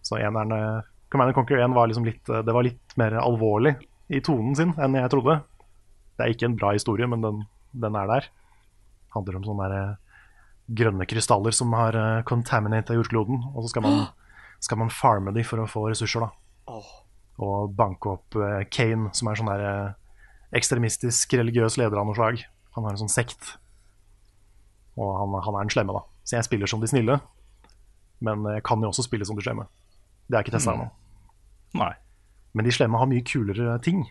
Så 0.07 0.19
enerne 0.19 0.83
Command 1.13 1.35
Conquer 1.37 1.63
1 1.63 1.75
var 1.77 1.91
liksom 1.91 2.07
litt, 2.07 2.23
det 2.27 2.55
var 2.55 2.67
litt 2.67 2.97
mer 3.01 3.17
alvorlig 3.21 3.75
i 4.11 4.21
tonen 4.25 4.57
sin 4.59 4.75
enn 4.79 4.99
jeg 4.99 5.13
trodde. 5.13 5.41
Det 6.17 6.27
er 6.27 6.35
ikke 6.35 6.49
en 6.51 6.59
bra 6.59 6.73
historie, 6.77 7.09
men 7.11 7.23
den, 7.25 7.43
den 7.73 7.99
er 7.99 8.09
der. 8.11 8.31
Handler 9.15 9.39
om 9.39 9.47
sånne 9.47 9.69
der, 9.73 9.93
grønne 10.71 11.07
krystaller 11.11 11.55
som 11.55 11.73
har 11.75 11.97
uh, 11.99 12.03
eh, 12.19 12.25
contaminata 12.29 12.95
jordkloden. 12.95 13.41
Og 13.55 13.65
så 13.65 13.73
skal 13.73 13.87
man, 13.87 14.03
skal 14.67 14.83
man 14.83 14.93
farme 14.95 15.35
de 15.35 15.45
for 15.47 15.63
å 15.63 15.69
få 15.71 15.89
ressurser, 15.91 16.27
da. 16.27 16.81
Og 17.41 17.73
banke 17.75 18.13
opp 18.13 18.37
uh, 18.39 18.63
Kane, 18.71 19.11
som 19.17 19.31
er 19.31 19.41
sånn 19.41 19.51
der 19.51 19.65
uh, 19.67 20.21
ekstremistisk 20.57 21.35
religiøs 21.41 21.79
leder 21.81 21.99
av 21.99 22.09
noe 22.09 22.19
slag. 22.19 22.45
Han 22.77 22.87
har 22.87 22.95
en 22.95 23.03
sånn 23.03 23.13
sekt. 23.13 23.55
Og 25.01 25.15
han, 25.17 25.35
han 25.47 25.57
er 25.57 25.67
den 25.67 25.75
slemme, 25.75 25.97
da. 25.97 26.05
Så 26.27 26.37
jeg 26.37 26.47
spiller 26.47 26.71
som 26.71 26.83
de 26.83 26.91
snille. 26.91 27.19
Men 28.25 28.45
jeg 28.55 28.65
kan 28.67 28.83
jo 28.83 28.91
også 28.93 29.07
spille 29.07 29.27
som 29.29 29.39
de 29.39 29.45
slemme. 29.45 29.67
Det 30.29 30.37
er 30.39 30.45
ikke 30.45 30.55
testa 30.55 30.75
ennå. 30.77 30.89
Mm. 31.75 31.85
Men 32.55 32.67
de 32.67 32.75
slemme 32.75 32.99
har 33.01 33.09
mye 33.11 33.25
kulere 33.27 33.79
ting. 33.85 34.05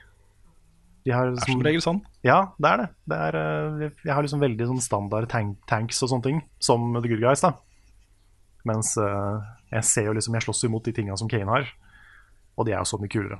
De 1.08 1.14
har, 1.16 1.32
det 1.32 1.42
er 1.42 1.54
som 1.54 1.64
regel 1.64 1.84
sånn. 1.84 2.00
Ja, 2.26 2.40
det 2.60 2.70
er 2.70 2.82
det. 2.82 2.88
det 3.10 3.20
er, 3.28 3.38
eh, 3.40 4.00
jeg 4.04 4.14
har 4.14 4.26
liksom 4.26 4.44
veldig 4.44 4.68
sånn 4.74 4.84
standard 4.84 5.30
tank, 5.32 5.58
tanks 5.70 6.02
og 6.04 6.12
sånne 6.12 6.28
ting, 6.28 6.42
som 6.64 6.92
The 6.98 7.08
Good 7.08 7.24
Guys. 7.24 7.44
da 7.46 7.56
Mens 8.68 8.92
uh, 9.00 9.40
jeg 9.72 9.88
ser 9.88 10.10
jo 10.10 10.16
liksom 10.18 10.36
Jeg 10.36 10.44
slåss 10.44 10.66
imot 10.68 10.84
de 10.84 10.92
tinga 10.98 11.16
som 11.18 11.30
Kane 11.32 11.48
har, 11.48 11.70
og 12.60 12.68
de 12.68 12.76
er 12.76 12.82
jo 12.82 12.90
så 12.92 13.00
mye 13.00 13.12
kulere. 13.12 13.40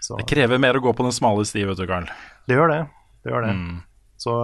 Så. 0.00 0.16
Det 0.20 0.26
krever 0.28 0.60
mer 0.60 0.76
å 0.76 0.82
gå 0.84 0.92
på 0.96 1.04
den 1.04 1.14
smale 1.16 1.44
sti, 1.48 1.64
vet 1.68 1.80
du, 1.80 1.84
Karl. 1.88 2.08
Det 2.48 2.56
gjør 2.56 2.72
det. 2.72 2.80
det, 3.24 3.30
gjør 3.32 3.46
det. 3.46 3.52
Mm. 3.56 3.76
Så 4.20 4.34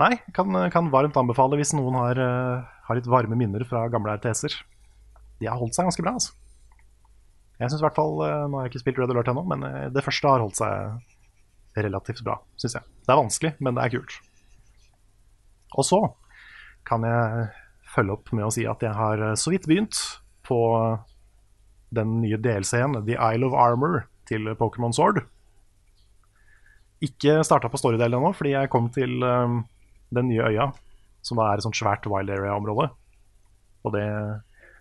nei, 0.00 0.14
kan, 0.36 0.56
kan 0.72 0.90
varmt 0.92 1.16
anbefale 1.20 1.60
hvis 1.60 1.72
noen 1.76 1.96
har 2.00 2.20
uh, 2.20 2.79
har 2.90 2.98
litt 2.98 3.10
varme 3.10 3.38
minner 3.38 3.62
fra 3.68 3.84
gamle 3.90 4.16
RTS-er. 4.18 4.56
De 5.40 5.48
har 5.48 5.58
holdt 5.60 5.76
seg 5.76 5.86
ganske 5.86 6.04
bra, 6.04 6.16
altså. 6.18 6.34
Jeg 7.60 7.68
synes 7.68 7.82
i 7.82 7.84
hvert 7.84 7.98
fall, 7.98 8.14
eh, 8.24 8.46
Nå 8.48 8.56
har 8.56 8.66
jeg 8.66 8.72
ikke 8.72 8.82
spilt 8.82 8.98
Red 9.02 9.12
Alert 9.12 9.30
ennå, 9.30 9.44
men 9.48 9.64
eh, 9.68 9.88
det 9.92 10.04
første 10.04 10.28
har 10.28 10.42
holdt 10.42 10.58
seg 10.58 11.80
relativt 11.84 12.24
bra, 12.26 12.38
syns 12.58 12.78
jeg. 12.78 12.88
Det 13.06 13.12
er 13.12 13.20
vanskelig, 13.20 13.52
men 13.60 13.76
det 13.76 13.84
er 13.84 13.94
kult. 13.94 14.16
Og 15.78 15.86
så 15.86 16.00
kan 16.88 17.04
jeg 17.06 17.50
følge 17.92 18.16
opp 18.16 18.32
med 18.34 18.48
å 18.48 18.52
si 18.54 18.64
at 18.66 18.82
jeg 18.82 18.96
har 18.96 19.22
eh, 19.28 19.36
så 19.38 19.52
vidt 19.52 19.68
begynt 19.70 20.00
på 20.48 20.60
den 21.94 22.20
nye 22.24 22.38
DLC-en, 22.40 23.02
The 23.06 23.18
Isle 23.18 23.50
of 23.50 23.54
Armor, 23.58 24.04
til 24.30 24.50
Pokémon 24.58 24.94
Sword. 24.94 25.24
Ikke 27.02 27.40
starta 27.46 27.70
på 27.70 27.78
storydelen 27.80 28.18
ennå, 28.18 28.30
fordi 28.36 28.54
jeg 28.54 28.70
kom 28.70 28.86
til 28.94 29.18
den 29.20 30.28
nye 30.30 30.46
øya 30.52 30.68
som 31.22 31.40
da 31.40 31.48
er 31.48 31.60
et 31.60 31.66
sånt 31.66 31.78
svært 31.78 32.06
wild 32.10 32.32
area-område. 32.32 32.88
Og 33.84 33.94
det 33.94 34.06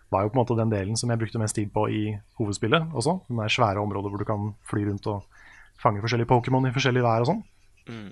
var 0.09 0.23
jo 0.23 0.31
på 0.31 0.37
en 0.37 0.41
måte 0.41 0.57
den 0.57 0.71
delen 0.71 0.97
som 0.97 1.11
jeg 1.11 1.21
brukte 1.21 1.41
mest 1.41 1.55
tid 1.57 1.69
på 1.73 1.85
i 1.93 2.03
hovedspillet 2.39 2.95
også. 2.97 3.19
Den 3.29 3.41
der 3.41 3.53
svære 3.53 3.81
området 3.83 4.11
hvor 4.11 4.21
du 4.21 4.27
kan 4.27 4.53
fly 4.69 4.85
rundt 4.87 5.07
og 5.07 5.27
fange 5.79 6.01
forskjellige 6.03 6.29
Pokémon 6.31 6.67
i 6.67 6.73
forskjellig 6.75 7.05
vær 7.05 7.25
og 7.25 7.29
sånn. 7.31 7.43
Mm. 7.89 8.09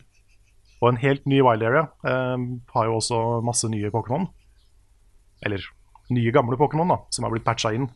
Og 0.78 0.90
en 0.92 1.02
helt 1.02 1.26
ny 1.26 1.42
wild 1.42 1.66
area 1.66 1.88
eh, 2.06 2.46
har 2.74 2.90
jo 2.90 3.00
også 3.00 3.22
masse 3.46 3.70
nye 3.72 3.92
Pokémon. 3.94 4.28
Eller 5.46 5.66
nye, 6.14 6.32
gamle 6.32 6.58
Pokémon 6.58 6.94
da, 6.94 7.02
som 7.14 7.26
har 7.26 7.34
blitt 7.34 7.46
patcha 7.48 7.74
inn 7.76 7.90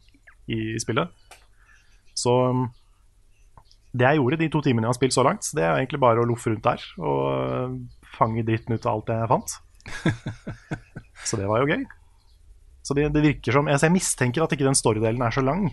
i 0.52 0.78
spillet. 0.82 1.10
Så 2.18 2.34
det 3.92 4.08
jeg 4.08 4.20
gjorde 4.20 4.40
de 4.40 4.50
to 4.52 4.62
timene 4.64 4.88
jeg 4.88 4.94
har 4.94 5.00
spilt 5.00 5.16
så 5.16 5.24
langt, 5.28 5.48
det 5.56 5.64
er 5.64 5.78
egentlig 5.78 6.02
bare 6.02 6.24
å 6.24 6.28
loffe 6.28 6.52
rundt 6.52 6.66
der 6.66 6.84
og 7.00 7.78
fange 8.16 8.44
dritten 8.48 8.76
ut 8.76 8.86
av 8.86 8.98
alt 8.98 9.12
jeg 9.14 9.32
fant. 9.32 9.56
så 11.28 11.40
det 11.40 11.48
var 11.50 11.64
jo 11.64 11.72
gøy. 11.72 11.86
Så 12.82 12.98
det, 12.98 13.12
det 13.14 13.22
virker 13.22 13.54
som 13.54 13.70
Jeg 13.70 13.94
mistenker 13.94 14.44
at 14.44 14.54
ikke 14.56 14.66
den 14.66 14.78
storydelen 14.78 15.22
er 15.22 15.34
så 15.34 15.44
lang. 15.46 15.70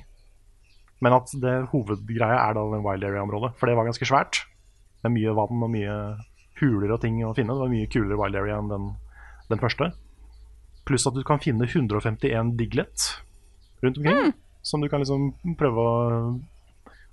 Men 1.04 1.14
at 1.16 1.30
det 1.40 1.54
hovedgreia 1.72 2.40
er 2.42 2.56
da 2.56 2.64
den 2.72 2.84
Wild 2.84 3.06
Area-området. 3.06 3.54
For 3.58 3.70
det 3.70 3.76
var 3.78 3.88
ganske 3.88 4.08
svært. 4.08 4.42
Med 5.04 5.14
mye 5.14 5.34
vann 5.36 5.62
og 5.62 5.72
mye 5.72 5.96
huler 6.58 6.92
og 6.94 7.00
ting 7.04 7.20
å 7.24 7.34
finne. 7.36 7.54
Det 7.54 7.64
var 7.64 7.72
mye 7.72 7.90
kulere 7.90 8.18
Wild 8.18 8.38
Area 8.40 8.58
enn 8.58 8.70
den, 8.72 8.90
den 9.52 9.62
første. 9.62 9.92
Pluss 10.88 11.06
at 11.08 11.16
du 11.16 11.22
kan 11.26 11.40
finne 11.42 11.68
151 11.68 12.56
Diglett 12.58 13.10
rundt 13.84 14.00
omkring. 14.00 14.28
Mm. 14.28 14.36
Som 14.66 14.82
du 14.82 14.88
kan 14.90 15.00
liksom 15.00 15.30
prøve 15.56 15.84
å 15.84 15.92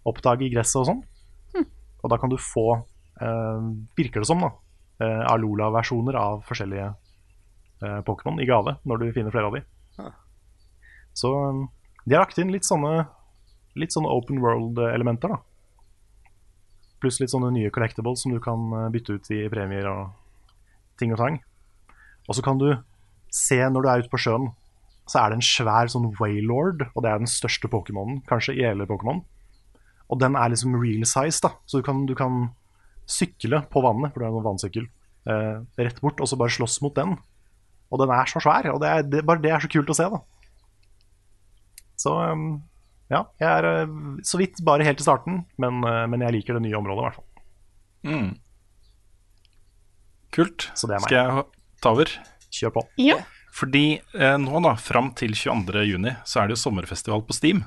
oppdage 0.10 0.47
i 0.47 0.51
gresset 0.53 0.81
og 0.81 0.89
sånn. 0.89 1.03
Og 2.05 2.12
da 2.13 2.19
kan 2.21 2.29
du 2.29 2.38
få, 2.38 2.86
eh, 3.21 3.62
virker 3.97 4.21
det 4.21 4.29
som, 4.29 4.41
da, 4.41 4.51
Alola-versjoner 5.03 6.15
av 6.19 6.43
forskjellige 6.47 6.88
eh, 6.88 7.99
Pokémon 8.08 8.39
i 8.39 8.47
gave 8.47 8.77
når 8.88 9.01
du 9.01 9.12
finner 9.15 9.34
flere 9.36 9.49
av 9.49 9.58
de. 9.58 9.63
Så 11.15 11.31
um, 11.31 11.65
de 12.03 12.15
har 12.15 12.25
lagt 12.25 12.39
inn 12.41 12.51
litt 12.51 12.67
sånne, 12.67 13.05
litt 13.79 13.95
sånne 13.95 14.12
open 14.12 14.41
world-elementer, 14.43 15.31
da. 15.31 15.39
Pluss 16.99 17.21
litt 17.21 17.31
sånne 17.31 17.53
nye 17.55 17.71
collectibles 17.73 18.25
som 18.25 18.36
du 18.36 18.41
kan 18.43 18.67
eh, 18.75 18.91
bytte 18.93 19.17
ut 19.17 19.31
i 19.36 19.45
premier 19.51 19.88
og 19.89 20.12
ting 20.99 21.15
og 21.15 21.21
tang. 21.21 21.39
Og 22.27 22.38
så 22.38 22.43
kan 22.45 22.60
du 22.60 22.69
se 23.34 23.60
når 23.60 23.84
du 23.84 23.89
er 23.89 24.03
ute 24.03 24.12
på 24.12 24.21
sjøen, 24.21 24.51
så 25.05 25.21
er 25.21 25.31
det 25.31 25.39
en 25.39 25.45
svær 25.45 25.89
sånn 25.91 26.10
Waylord, 26.17 26.88
og 26.95 27.03
det 27.05 27.12
er 27.12 27.21
den 27.21 27.29
største 27.29 27.69
Pokémonen 27.69 28.23
kanskje 28.29 28.55
i 28.58 28.63
hele 28.65 28.88
Pokémon. 28.89 29.21
Og 30.10 30.21
den 30.21 30.38
er 30.38 30.49
liksom 30.51 30.77
real 30.81 31.05
size, 31.05 31.41
da, 31.43 31.53
så 31.65 31.81
du 31.81 31.86
kan, 31.86 32.05
du 32.10 32.15
kan 32.17 32.49
sykle 33.09 33.61
på 33.71 33.83
vannet, 33.85 34.13
for 34.13 34.21
du 34.21 34.27
har 34.27 34.35
en 34.35 34.47
vannsykkel, 34.49 34.87
eh, 35.29 35.57
rett 35.81 35.99
bort, 36.03 36.21
og 36.21 36.29
så 36.29 36.39
bare 36.39 36.53
slåss 36.53 36.79
mot 36.85 36.95
den. 36.97 37.15
Og 37.93 38.01
den 38.01 38.13
er 38.13 38.29
så 38.29 38.41
svær, 38.43 38.67
og 38.73 38.81
det 38.83 38.91
er, 38.91 39.05
det, 39.05 39.25
bare 39.27 39.43
det 39.43 39.53
er 39.53 39.63
så 39.63 39.71
kult 39.71 39.91
å 39.93 39.97
se, 39.97 40.07
da. 40.11 40.21
Så 42.01 42.11
um, 42.11 42.47
ja, 43.11 43.21
jeg 43.39 43.49
er 43.49 43.67
eh, 43.69 43.93
så 44.25 44.39
vidt 44.41 44.59
bare 44.65 44.85
helt 44.87 45.01
i 45.01 45.05
starten, 45.05 45.43
men, 45.61 45.83
eh, 45.85 46.05
men 46.09 46.25
jeg 46.25 46.39
liker 46.39 46.57
det 46.57 46.65
nye 46.65 46.79
området, 46.79 47.01
i 47.01 47.05
hvert 47.05 47.19
fall. 47.19 47.29
Mm. 48.05 48.31
Kult. 50.35 50.67
Så 50.75 50.89
det 50.89 50.97
er 50.97 51.03
meg. 51.03 51.09
Skal 51.09 51.21
jeg 51.21 51.45
ta 51.85 51.93
over? 51.93 52.11
Kjør 52.55 52.75
på. 52.75 52.85
Ja. 53.01 53.19
Fordi 53.55 53.85
eh, 53.95 54.37
nå 54.41 54.61
da, 54.65 54.73
fram 54.81 55.13
til 55.17 55.35
22. 55.37 55.85
juni, 55.87 56.15
så 56.27 56.41
er 56.41 56.49
det 56.49 56.57
jo 56.57 56.63
sommerfestival 56.65 57.23
på 57.27 57.37
Steam. 57.37 57.63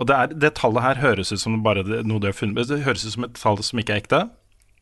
Og 0.00 0.08
det, 0.08 0.16
er, 0.16 0.36
det 0.46 0.54
tallet 0.56 0.84
her 0.84 1.02
høres 1.02 1.32
ut 1.32 1.42
som 1.42 1.58
bare 1.64 1.84
noe 1.84 2.22
de 2.22 2.30
har 2.30 2.36
funnet 2.36 2.70
Det 2.70 2.82
høres 2.86 3.04
ut 3.04 3.14
som 3.18 3.26
et 3.26 3.36
tall 3.36 3.60
som 3.64 3.82
ikke 3.82 3.96
er 3.98 4.02
ekte. 4.02 4.20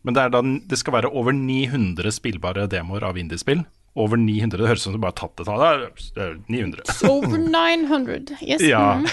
Men 0.07 0.14
det, 0.14 0.22
er 0.24 0.31
da, 0.31 0.42
det 0.70 0.78
skal 0.78 0.94
være 0.94 1.11
over 1.11 1.35
900 1.35 2.14
spillbare 2.14 2.68
demoer 2.70 3.04
av 3.09 3.18
indiespill. 3.18 3.64
Over 3.98 4.20
900. 4.20 4.61
Det 4.61 4.68
høres 4.68 4.85
ut 4.85 4.87
som 4.87 4.94
du 4.94 5.00
bare 5.02 5.14
har 5.16 5.18
tatt 5.18 5.40
det 5.40 5.46
tallet. 5.48 6.04
Det 6.14 6.22
er 6.22 6.37
900. 6.46 6.94
Over 7.11 7.42
900. 7.42 8.38
Yes. 8.44 8.64
Ja. 8.66 8.85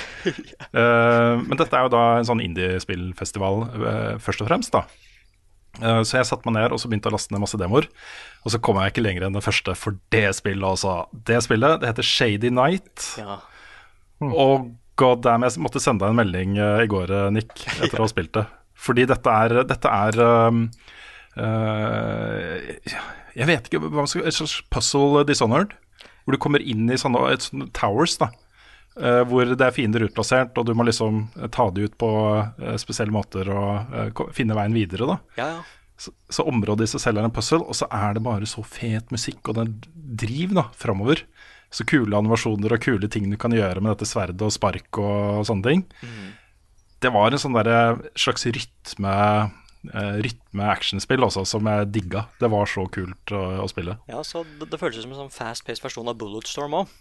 Eh, 0.76 1.34
men 1.40 1.56
dette 1.56 1.78
er 1.78 1.86
jo 1.86 1.92
da 1.94 2.00
en 2.18 2.26
sånn 2.28 2.42
indiespillfestival 2.44 3.62
uh, 3.78 4.16
først 4.20 4.42
og 4.44 4.50
fremst, 4.50 4.74
da. 4.74 4.82
Uh, 5.78 6.02
så 6.04 6.18
jeg 6.18 6.28
satte 6.28 6.50
meg 6.50 6.58
ned 6.58 6.74
og 6.74 6.82
så 6.82 6.90
begynte 6.90 7.08
å 7.08 7.14
laste 7.14 7.32
ned 7.32 7.44
masse 7.44 7.60
demoer. 7.62 7.88
Og 8.44 8.52
så 8.52 8.60
kom 8.60 8.80
jeg 8.82 8.92
ikke 8.92 9.04
lenger 9.06 9.28
enn 9.28 9.38
det 9.38 9.44
første 9.46 9.76
for 9.80 9.96
det 10.12 10.26
spillet 10.36 10.68
altså. 10.68 10.98
Det 11.30 11.40
spillet 11.46 11.80
det 11.80 11.94
heter 11.94 12.10
Shady 12.10 12.52
Night. 12.52 13.06
Ja. 13.22 13.38
Og 14.26 14.74
god 15.00 15.24
damn, 15.26 15.46
jeg 15.46 15.62
måtte 15.64 15.82
sende 15.84 16.06
deg 16.06 16.14
en 16.14 16.20
melding 16.20 16.60
eh, 16.60 16.84
i 16.86 16.92
går, 16.92 17.12
eh, 17.12 17.32
Nick, 17.36 17.54
etter 17.84 18.00
å 18.00 18.08
ha 18.08 18.12
spilt 18.12 18.34
det. 18.38 18.46
Fordi 18.86 19.08
dette 19.10 19.34
er, 19.46 19.62
dette 19.66 19.92
er 19.92 20.18
um, 20.20 20.66
uh, 21.40 22.58
Jeg 23.32 23.48
vet 23.48 23.70
ikke 23.70 23.80
hva 23.88 24.04
skal 24.12 24.28
Et 24.28 24.36
slags 24.36 24.58
puzzle 24.68 25.24
Dishonored. 25.26 25.72
Hvor 26.26 26.36
du 26.36 26.42
kommer 26.44 26.60
inn 26.60 26.90
i 26.92 26.98
sånne, 27.00 27.22
et 27.32 27.46
sånne 27.48 27.70
towers, 27.78 28.18
da. 28.20 28.28
Uh, 29.00 29.24
hvor 29.32 29.48
det 29.48 29.64
er 29.64 29.74
fiender 29.76 30.04
utplassert, 30.06 30.60
og 30.60 30.68
du 30.68 30.74
må 30.76 30.86
liksom 30.88 31.24
ta 31.56 31.70
de 31.72 31.88
ut 31.88 31.96
på 32.00 32.12
uh, 32.12 32.76
spesielle 32.82 33.16
måter 33.16 33.48
og 33.52 34.22
finne 34.36 34.60
veien 34.60 34.76
videre, 34.76 35.08
da. 35.16 35.18
Ja, 35.40 35.50
ja. 35.56 35.64
Så, 35.96 36.12
så 36.28 36.44
området 36.52 36.90
i 36.90 36.92
seg 36.92 37.06
selv 37.06 37.22
er 37.22 37.30
en 37.30 37.34
puzzle, 37.34 37.64
og 37.64 37.80
så 37.80 37.88
er 37.88 38.18
det 38.18 38.26
bare 38.26 38.48
så 38.50 38.60
fet 38.68 39.14
musikk 39.16 39.48
og 39.48 39.62
den 39.62 39.78
driv 40.20 40.52
da, 40.58 40.68
framover. 40.76 41.24
Så 41.76 41.84
kule 41.90 42.16
animasjoner 42.16 42.72
og 42.78 42.84
kule 42.86 43.10
ting 43.12 43.28
du 43.28 43.36
kan 43.42 43.52
gjøre 43.52 43.82
med 43.84 43.92
dette 43.96 44.08
sverdet 44.08 44.40
og 44.48 44.54
spark 44.56 45.00
og 45.02 45.44
sånne 45.50 45.68
ting. 45.68 45.82
Det 47.04 47.12
var 47.12 47.36
en 47.36 47.42
sånn 47.42 47.58
der, 47.58 47.98
slags 48.18 48.46
rytme 48.48 49.16
eh, 49.92 50.16
rytme-actionspill 50.26 51.26
også, 51.28 51.44
som 51.46 51.68
jeg 51.70 51.90
digga. 51.94 52.24
Det 52.40 52.48
var 52.54 52.70
så 52.72 52.86
kult 52.90 53.34
å, 53.36 53.42
å 53.66 53.68
spille. 53.70 53.98
ja 54.10 54.24
så 54.26 54.46
det, 54.60 54.70
det 54.72 54.80
føltes 54.82 55.04
som 55.04 55.12
en 55.14 55.26
sånn 55.26 55.36
fast-paced 55.36 55.84
versjon 55.84 56.08
av 56.10 56.16
Bulletstorm 56.22 56.80
òg. 56.80 56.96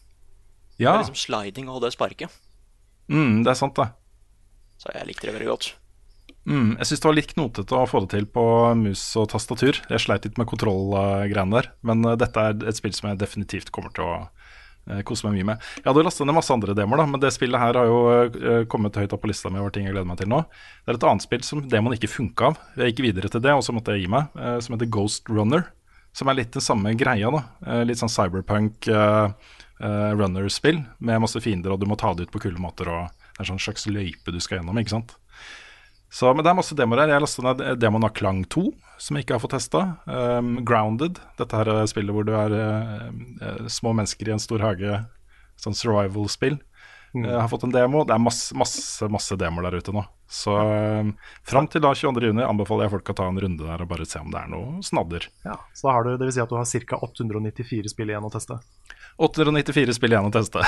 Ja, 0.82 0.90
Det 0.90 0.98
er 0.98 1.04
Liksom 1.06 1.20
sliding 1.22 1.70
og 1.70 1.80
det 1.86 1.92
sparket. 1.94 2.34
mm, 3.08 3.44
det 3.46 3.52
er 3.54 3.60
sant, 3.62 3.78
det. 3.78 3.88
Så 4.82 4.90
jeg 4.90 5.06
likte 5.06 5.28
det 5.30 5.36
veldig 5.38 5.52
godt. 5.52 5.70
Mm, 6.44 6.74
jeg 6.76 6.88
syns 6.90 7.00
det 7.00 7.08
var 7.08 7.14
litt 7.16 7.30
knotete 7.32 7.76
å 7.78 7.86
få 7.88 8.00
det 8.04 8.10
til 8.18 8.26
på 8.28 8.42
mus 8.76 9.00
og 9.16 9.30
tastatur. 9.32 9.78
Jeg 9.88 10.02
sleit 10.02 10.26
litt 10.26 10.36
med 10.36 10.50
kontrollgreiene 10.50 11.54
der, 11.62 11.70
men 11.86 12.04
eh, 12.10 12.18
dette 12.20 12.42
er 12.50 12.58
et 12.68 12.76
spill 12.82 12.92
som 12.96 13.08
jeg 13.12 13.22
definitivt 13.22 13.70
kommer 13.72 13.94
til 13.96 14.04
å 14.10 14.16
eh, 14.90 15.02
kose 15.06 15.26
meg 15.26 15.38
mye 15.38 15.48
med. 15.52 15.64
Jeg 15.80 15.88
hadde 15.88 16.04
lastet 16.06 16.28
ned 16.28 16.36
masse 16.36 16.54
andre 16.54 16.76
demoer, 16.76 17.02
da, 17.02 17.06
men 17.10 17.22
det 17.22 17.32
spillet 17.34 17.60
her 17.60 17.78
har 17.80 17.90
jo 17.90 17.98
eh, 18.14 18.60
kommet 18.70 18.98
høyt 19.00 19.14
opp 19.16 19.24
på 19.24 19.30
lista 19.30 19.52
mi 19.52 19.62
over 19.62 19.74
ting 19.74 19.88
jeg 19.88 19.94
gleder 19.94 20.08
meg 20.08 20.20
til 20.20 20.30
nå. 20.32 20.42
Det 20.84 20.94
er 20.94 21.00
et 21.00 21.08
annet 21.10 21.26
spill 21.26 21.44
som 21.46 21.64
demoen 21.70 21.96
ikke 21.96 22.12
funka 22.12 22.52
av. 22.52 22.60
Jeg 22.78 22.94
gikk 22.94 23.04
videre 23.08 23.32
til 23.32 23.44
det, 23.44 23.56
og 23.56 23.64
så 23.66 23.74
måtte 23.76 23.96
jeg 23.96 24.04
gi 24.04 24.12
meg, 24.14 24.30
eh, 24.38 24.58
som 24.64 24.76
heter 24.76 24.92
Ghost 24.92 25.30
Runner. 25.32 25.66
Som 26.14 26.30
er 26.30 26.38
litt 26.38 26.54
den 26.54 26.62
samme 26.62 26.92
greia, 26.94 27.26
da. 27.34 27.80
Litt 27.82 27.98
sånn 27.98 28.12
cyberpunk 28.12 28.86
uh, 28.86 29.32
runner-spill 30.14 30.78
med 31.02 31.24
masse 31.24 31.40
fiender, 31.42 31.74
og 31.74 31.80
du 31.82 31.88
må 31.90 31.96
ta 31.98 32.12
det 32.14 32.28
ut 32.28 32.30
på 32.30 32.44
kule 32.44 32.62
måter, 32.62 32.86
og 32.86 33.08
det 33.10 33.40
er 33.40 33.42
en 33.42 33.48
sånn 33.48 33.64
slags 33.64 33.88
løype 33.90 34.30
du 34.30 34.38
skal 34.38 34.60
gjennom, 34.60 34.78
ikke 34.78 34.92
sant. 34.94 35.16
Så, 36.14 36.30
men 36.30 36.46
det 36.46 36.52
er 36.52 36.58
masse 36.60 36.76
demoer 36.78 37.02
her. 37.02 37.10
Jeg 37.10 37.24
lastet 37.24 37.42
ned 37.42 37.62
demoen 37.82 38.06
av 38.06 38.12
Klang 38.14 38.44
2, 38.54 38.68
som 39.02 39.16
jeg 39.16 39.26
ikke 39.26 39.34
har 39.34 39.42
fått 39.42 39.56
testa. 39.56 39.80
Um, 40.06 40.60
Grounded, 40.66 41.18
dette 41.40 41.58
her 41.58 41.70
er 41.72 41.88
spillet 41.90 42.14
hvor 42.14 42.26
du 42.26 42.30
er 42.38 42.54
eh, 42.54 43.08
eh, 43.42 43.64
små 43.66 43.96
mennesker 43.98 44.30
i 44.30 44.36
en 44.36 44.42
stor 44.42 44.62
hage. 44.62 45.00
Sånn 45.58 45.74
survival-spill. 45.74 46.60
Jeg 47.14 47.34
har 47.34 47.50
fått 47.50 47.66
en 47.66 47.74
demo. 47.74 48.04
Det 48.06 48.14
er 48.14 48.22
masse, 48.22 48.54
masse, 48.58 49.06
masse 49.10 49.34
demoer 49.38 49.66
der 49.68 49.78
ute 49.82 49.94
nå. 49.94 50.04
Så 50.30 50.54
um, 50.54 51.12
fram 51.46 51.66
til 51.70 51.82
da 51.82 51.92
22.6 51.94 52.40
anbefaler 52.46 52.86
jeg 52.86 52.94
folk 52.94 53.10
å 53.10 53.16
ta 53.18 53.26
en 53.30 53.42
runde 53.42 53.66
der 53.66 53.84
og 53.84 53.90
bare 53.90 54.06
se 54.08 54.22
om 54.22 54.30
det 54.34 54.40
er 54.40 54.50
noe 54.50 54.82
snadder. 54.86 55.28
Ja, 55.46 55.58
så 55.74 55.88
da 55.88 55.98
har 55.98 56.06
du, 56.06 56.14
det 56.18 56.26
vil 56.26 56.34
si 56.34 56.42
at 56.42 56.50
du 56.50 56.56
har 56.58 56.86
ca. 56.90 56.98
894 57.10 57.90
spill 57.90 58.10
igjen 58.10 58.26
å 58.26 58.32
teste. 58.34 58.58
894 59.16 59.94
spill 59.94 60.14
igjen 60.14 60.26
å 60.26 60.32
teste. 60.34 60.62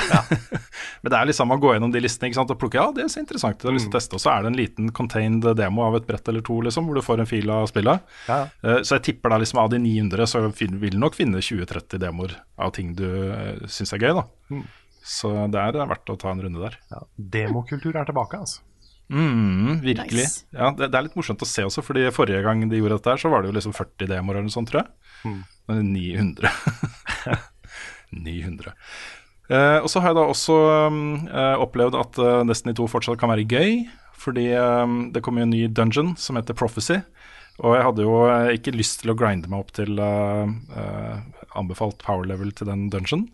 Men 1.02 1.11
det 1.12 1.18
er 1.18 1.28
liksom 1.30 1.50
å 1.50 1.59
gå 1.61 1.72
gjennom 1.74 1.90
de 1.94 2.02
listene 2.04 2.30
ikke 2.30 2.38
sant? 2.38 2.52
og 2.54 2.61
plukke 2.61 2.78
ja, 2.78 2.87
det 2.94 3.09
ser 3.11 3.24
interessant 3.24 3.56
ut, 3.59 3.64
jeg 3.64 3.70
har 3.72 3.76
lyst 3.78 3.88
til 3.88 3.94
å 3.94 3.98
teste. 3.98 4.18
Og 4.18 4.22
så 4.22 4.30
er 4.32 4.44
det 4.44 4.52
en 4.52 4.59
liten 4.61 4.92
contained 4.94 5.48
demo 5.59 5.82
av 5.88 5.96
et 5.98 6.06
brett 6.06 6.30
eller 6.30 6.44
to 6.46 6.61
liksom, 6.66 6.87
hvor 6.87 6.98
du 6.98 7.02
får 7.04 7.24
en 7.24 7.30
fil 7.30 7.50
av 7.50 7.66
spillet. 7.72 8.04
Ja, 8.30 8.38
Uh, 8.62 8.80
Så 8.87 8.96
jeg 8.96 9.04
tipper 9.11 9.30
da 9.32 9.38
liksom 9.42 9.59
av 9.61 9.70
de 9.72 9.78
900 9.82 10.26
så 10.30 10.40
vil 10.56 10.94
du 10.94 10.98
nok 11.00 11.14
finne 11.18 11.42
20-30 11.42 12.00
demoer 12.02 12.37
av 12.59 12.72
ting 12.76 12.94
du 12.98 13.04
uh, 13.06 13.66
syns 13.70 13.92
er 13.94 14.02
gøy. 14.02 14.14
da 14.20 14.62
Så 15.06 15.32
det 15.52 15.61
er 15.61 15.76
verdt 15.82 16.11
å 16.11 16.16
ta 16.18 16.30
en 16.32 16.42
runde 16.46 16.62
der. 16.62 16.78
ja. 16.90 17.02
Demokultur 17.16 17.94
er 17.96 18.06
tilbake, 18.09 18.38
altså. 18.42 18.62
Mm, 19.06 19.80
virkelig. 19.85 20.24
Nice. 20.26 20.46
Ja, 20.50 20.72
det, 20.74 20.88
det 20.90 20.98
er 20.98 21.04
litt 21.06 21.14
morsomt 21.18 21.42
å 21.44 21.46
se 21.46 21.62
også, 21.62 21.85
fordi 21.87 22.09
forrige 22.14 22.40
gang 22.42 22.64
de 22.70 22.80
gjorde 22.80 22.96
dette 22.98 23.12
her, 23.12 23.20
så 23.22 23.30
var 23.30 23.42
det 23.44 23.52
jo 23.52 23.59
liksom 23.59 23.74
40 23.76 24.09
demoer 24.11 24.38
eller 24.40 24.48
noe 24.48 24.54
sånt, 24.56 24.72
tror 24.72 24.82
jeg. 24.82 25.37
Men 25.70 25.92
900. 25.94 26.50
900. 28.24 28.74
Eh, 29.46 29.79
og 29.79 29.90
så 29.90 30.02
har 30.02 30.11
jeg 30.11 30.18
da 30.18 30.26
også 30.26 30.57
um, 30.90 31.02
eh, 31.31 31.55
opplevd 31.62 31.98
at 31.98 32.18
eh, 32.18 32.40
Destiny 32.48 32.74
2 32.79 32.88
fortsatt 32.90 33.20
kan 33.20 33.31
være 33.31 33.46
gøy, 33.46 33.85
fordi 34.18 34.48
um, 34.59 34.96
det 35.14 35.22
kommer 35.22 35.42
jo 35.44 35.48
en 35.48 35.55
ny 35.55 35.66
dungeon 35.70 36.14
som 36.18 36.38
heter 36.38 36.57
Prophecy. 36.59 36.98
Og 37.62 37.76
jeg 37.76 37.87
hadde 37.87 38.05
jo 38.05 38.16
eh, 38.29 38.55
ikke 38.59 38.74
lyst 38.74 39.00
til 39.02 39.14
å 39.14 39.18
grinde 39.18 39.48
meg 39.52 39.62
opp 39.62 39.72
til 39.76 40.00
eh, 40.02 41.14
anbefalt 41.57 42.02
power 42.05 42.26
level 42.29 42.50
til 42.57 42.68
den 42.68 42.88
dungeon, 42.92 43.29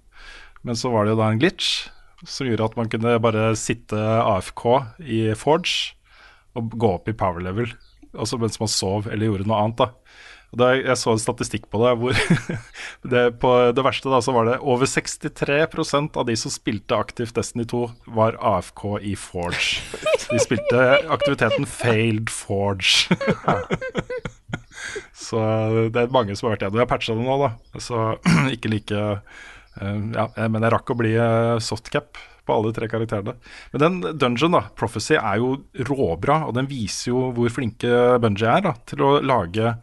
men 0.63 0.79
så 0.79 0.93
var 0.93 1.07
det 1.07 1.15
jo 1.15 1.23
da 1.23 1.33
en 1.33 1.41
glitch 1.43 1.89
som 2.29 2.47
gjorde 2.47 2.69
at 2.69 2.77
man 2.79 2.91
kunne 2.91 3.17
bare 3.19 3.49
sitte 3.59 3.99
AFK 3.99 4.67
i 5.01 5.25
Forge 5.35 5.97
og 6.55 6.77
gå 6.79 6.93
opp 7.01 7.09
i 7.11 7.17
power 7.19 7.43
level, 7.43 7.73
også 8.13 8.39
mens 8.39 8.61
man 8.61 8.71
sov 8.71 9.09
eller 9.09 9.31
gjorde 9.31 9.49
noe 9.49 9.59
annet. 9.65 9.81
da. 9.81 9.89
Da 10.53 10.73
Jeg 10.77 10.99
så 11.01 11.15
en 11.15 11.21
statistikk 11.21 11.69
på 11.73 11.81
det 11.81 11.93
hvor 12.01 12.17
det, 13.13 13.23
på 13.41 13.53
det 13.73 13.85
verste 13.85 14.11
da, 14.13 14.21
så 14.25 14.35
var 14.37 14.51
det 14.51 14.59
over 14.61 14.89
63% 14.89 16.19
av 16.21 16.27
de 16.29 16.37
som 16.37 16.53
spilte 16.53 16.99
aktivt 16.99 17.35
Destiny 17.39 17.65
2, 17.71 17.87
var 18.13 18.37
AFK 18.37 18.85
i 19.01 19.15
Forge. 19.17 19.81
De 20.29 20.41
spilte 20.43 20.83
aktiviteten 21.13 21.65
Failed 21.69 22.29
Forge. 22.33 23.17
så 25.27 25.41
det 25.95 26.05
er 26.05 26.13
mange 26.13 26.37
som 26.37 26.49
har 26.49 26.57
vært 26.57 26.67
igjen. 26.67 26.75
Og 26.77 26.83
jeg 26.83 26.85
har 26.85 26.91
patcha 26.91 27.17
det 27.17 27.25
nå, 27.25 27.39
da. 27.41 27.81
Så 27.81 28.03
ikke 28.55 28.75
like 28.75 29.07
eh, 29.07 29.41
Ja, 30.13 30.29
men 30.37 30.61
jeg 30.61 30.75
rakk 30.77 30.93
å 30.93 30.99
bli 31.01 31.15
eh, 31.17 31.57
softcap 31.65 32.21
på 32.43 32.55
alle 32.59 32.75
tre 32.77 32.89
karakterene. 32.91 33.39
Men 33.73 33.83
den 33.83 34.19
dungeon, 34.21 34.57
da, 34.59 34.67
Prophecy, 34.77 35.17
er 35.17 35.41
jo 35.41 35.55
råbra, 35.89 36.43
og 36.49 36.57
den 36.59 36.69
viser 36.69 37.13
jo 37.13 37.27
hvor 37.37 37.53
flinke 37.55 38.19
Bungie 38.21 38.51
er 38.51 38.65
da, 38.67 38.77
til 38.91 39.05
å 39.07 39.13
lage 39.25 39.77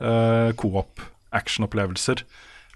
uh, 0.00 0.52
co-op 0.58 1.02
actionopplevelser 1.36 2.24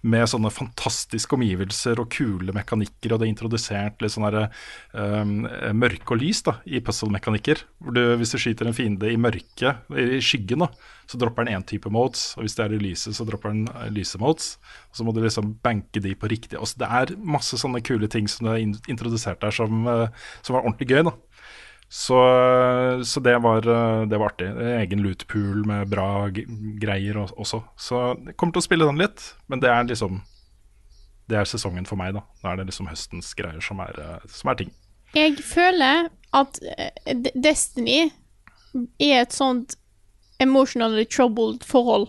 med 0.00 0.24
sånne 0.32 0.48
fantastiske 0.52 1.36
omgivelser 1.36 2.00
og 2.00 2.08
kule 2.14 2.54
mekanikker, 2.56 3.12
og 3.12 3.20
det 3.20 3.26
er 3.26 3.32
introdusert 3.34 4.00
litt 4.00 4.14
sånn 4.14 4.24
derre 4.24 4.46
um, 4.94 5.44
mørke 5.76 6.14
og 6.14 6.22
lys 6.22 6.40
da, 6.46 6.56
i 6.64 6.80
puzzle-mekanikker. 6.84 7.60
Hvis 8.16 8.32
du 8.32 8.38
skyter 8.40 8.70
en 8.70 8.76
fiende 8.76 9.10
i 9.12 9.18
mørket, 9.20 9.84
i 9.92 10.22
skyggen, 10.24 10.64
da, 10.64 10.70
så 11.10 11.18
dropper 11.20 11.44
den 11.44 11.58
én 11.58 11.66
type 11.66 11.90
modes, 11.92 12.30
og 12.38 12.46
hvis 12.46 12.56
det 12.56 12.64
er 12.64 12.76
i 12.76 12.80
lyset, 12.80 13.16
så 13.16 13.26
dropper 13.28 13.52
den 13.52 13.64
eh, 13.72 13.88
lyse-modes. 13.92 14.52
Og 14.88 15.00
så 15.00 15.06
må 15.06 15.14
du 15.14 15.20
liksom 15.24 15.56
banke 15.64 16.02
de 16.02 16.14
på 16.14 16.30
riktig. 16.30 16.56
Også, 16.56 16.78
det 16.80 16.88
er 17.00 17.16
masse 17.18 17.58
sånne 17.60 17.82
kule 17.84 18.08
ting 18.10 18.30
som 18.30 18.46
du 18.46 18.52
er 18.54 18.62
introdusert 18.62 19.42
der 19.42 19.54
som, 19.54 19.82
eh, 19.90 20.06
som 20.46 20.56
var 20.56 20.62
ordentlig 20.64 20.88
gøy. 20.92 21.02
da. 21.10 21.16
Så, 21.90 22.14
så 23.04 23.20
det, 23.20 23.32
var, 23.42 23.64
eh, 23.66 24.02
det 24.06 24.18
var 24.20 24.30
artig. 24.30 24.46
Egen 24.62 25.00
lootpool 25.02 25.64
med 25.66 25.88
bra 25.90 26.28
g- 26.30 26.44
greier 26.78 27.16
også. 27.24 27.64
Så 27.76 28.02
jeg 28.26 28.36
kommer 28.38 28.54
til 28.54 28.62
å 28.62 28.66
spille 28.68 28.86
den 28.86 29.00
litt, 29.02 29.24
men 29.50 29.58
det 29.62 29.70
er 29.74 29.88
liksom 29.88 30.20
Det 31.30 31.38
er 31.38 31.44
sesongen 31.46 31.86
for 31.86 31.94
meg, 31.98 32.14
da. 32.14 32.22
Da 32.42 32.52
er 32.52 32.56
det 32.58 32.66
liksom 32.70 32.88
høstens 32.90 33.34
greier 33.38 33.60
som 33.62 33.78
er, 33.82 33.94
eh, 34.02 34.24
som 34.30 34.50
er 34.50 34.54
ting. 34.58 34.70
Jeg 35.14 35.36
føler 35.46 36.08
at 36.34 36.58
eh, 36.78 37.14
Destiny 37.34 38.10
er 38.98 39.20
et 39.24 39.32
sånt 39.34 39.76
emotionally 40.42 41.04
troubled 41.04 41.62
forhold. 41.66 42.08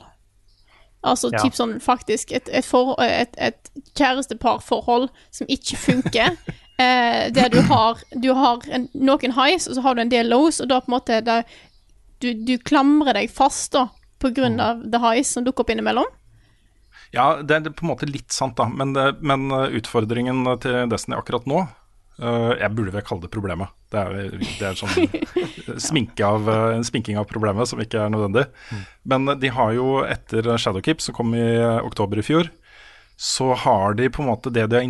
Altså 1.03 1.29
Ja. 1.33 1.39
typ 1.41 1.53
sånn 1.57 1.79
faktisk 1.81 2.31
et, 2.37 2.49
et, 2.53 2.65
for, 2.65 2.93
et, 3.01 3.33
et 3.37 3.69
kjæresteparforhold 3.97 5.09
som 5.33 5.47
ikke 5.49 5.77
funker. 5.77 6.37
eh, 6.81 7.29
der 7.35 7.51
du 7.53 7.59
har, 7.69 8.01
du 8.11 8.31
har 8.37 8.65
en, 8.73 8.87
noen 8.93 9.35
highs, 9.37 9.69
og 9.69 9.77
så 9.77 9.85
har 9.85 9.97
du 9.97 10.03
en 10.05 10.13
del 10.13 10.31
lows, 10.33 10.61
og 10.63 10.71
da 10.71 10.81
på 10.81 10.91
en 10.91 10.97
måte 10.97 11.21
der, 11.25 11.45
du, 12.23 12.31
du 12.33 12.57
klamrer 12.57 13.17
deg 13.17 13.31
fast 13.33 13.75
da 13.77 13.87
på 14.21 14.33
grunn 14.35 14.59
av 14.61 14.83
the 14.85 15.01
highs 15.01 15.33
som 15.33 15.45
dukker 15.45 15.65
opp 15.65 15.73
innimellom. 15.73 16.09
Ja, 17.11 17.41
det 17.43 17.57
er 17.57 17.73
på 17.75 17.85
en 17.85 17.91
måte 17.91 18.07
litt 18.07 18.31
sant, 18.31 18.55
da. 18.59 18.69
Men, 18.71 18.93
det, 18.95 19.17
men 19.19 19.51
uh, 19.51 19.67
utfordringen 19.75 20.45
til 20.63 20.87
Destiny 20.91 21.17
akkurat 21.17 21.47
nå 21.49 21.65
uh, 21.65 22.51
Jeg 22.55 22.71
burde 22.77 22.93
vel 22.95 23.03
kalle 23.07 23.25
det 23.25 23.31
problemet. 23.33 23.73
Det 23.91 23.99
er, 23.99 24.37
det 24.39 24.69
er 24.69 24.79
sånn 24.79 25.75
sminke 25.89 26.23
av, 26.23 26.47
en 26.77 26.87
sminking 26.87 27.19
av 27.19 27.27
problemet 27.27 27.67
som 27.67 27.81
ikke 27.83 28.05
er 28.05 28.13
nødvendig. 28.13 28.45
Men 29.03 29.27
uh, 29.27 29.35
de 29.35 29.51
har 29.51 29.75
jo 29.75 29.99
etter 30.07 30.53
Shadowkeep, 30.55 31.03
som 31.03 31.17
kom 31.17 31.35
i 31.35 31.47
oktober 31.81 32.21
i 32.21 32.25
fjor, 32.25 32.51
så 33.21 33.51
har 33.53 33.93
de 33.99 34.07
på 34.09 34.23
en 34.23 34.31
måte 34.31 34.49
det 34.53 34.63
de 34.71 34.79
har 34.79 34.85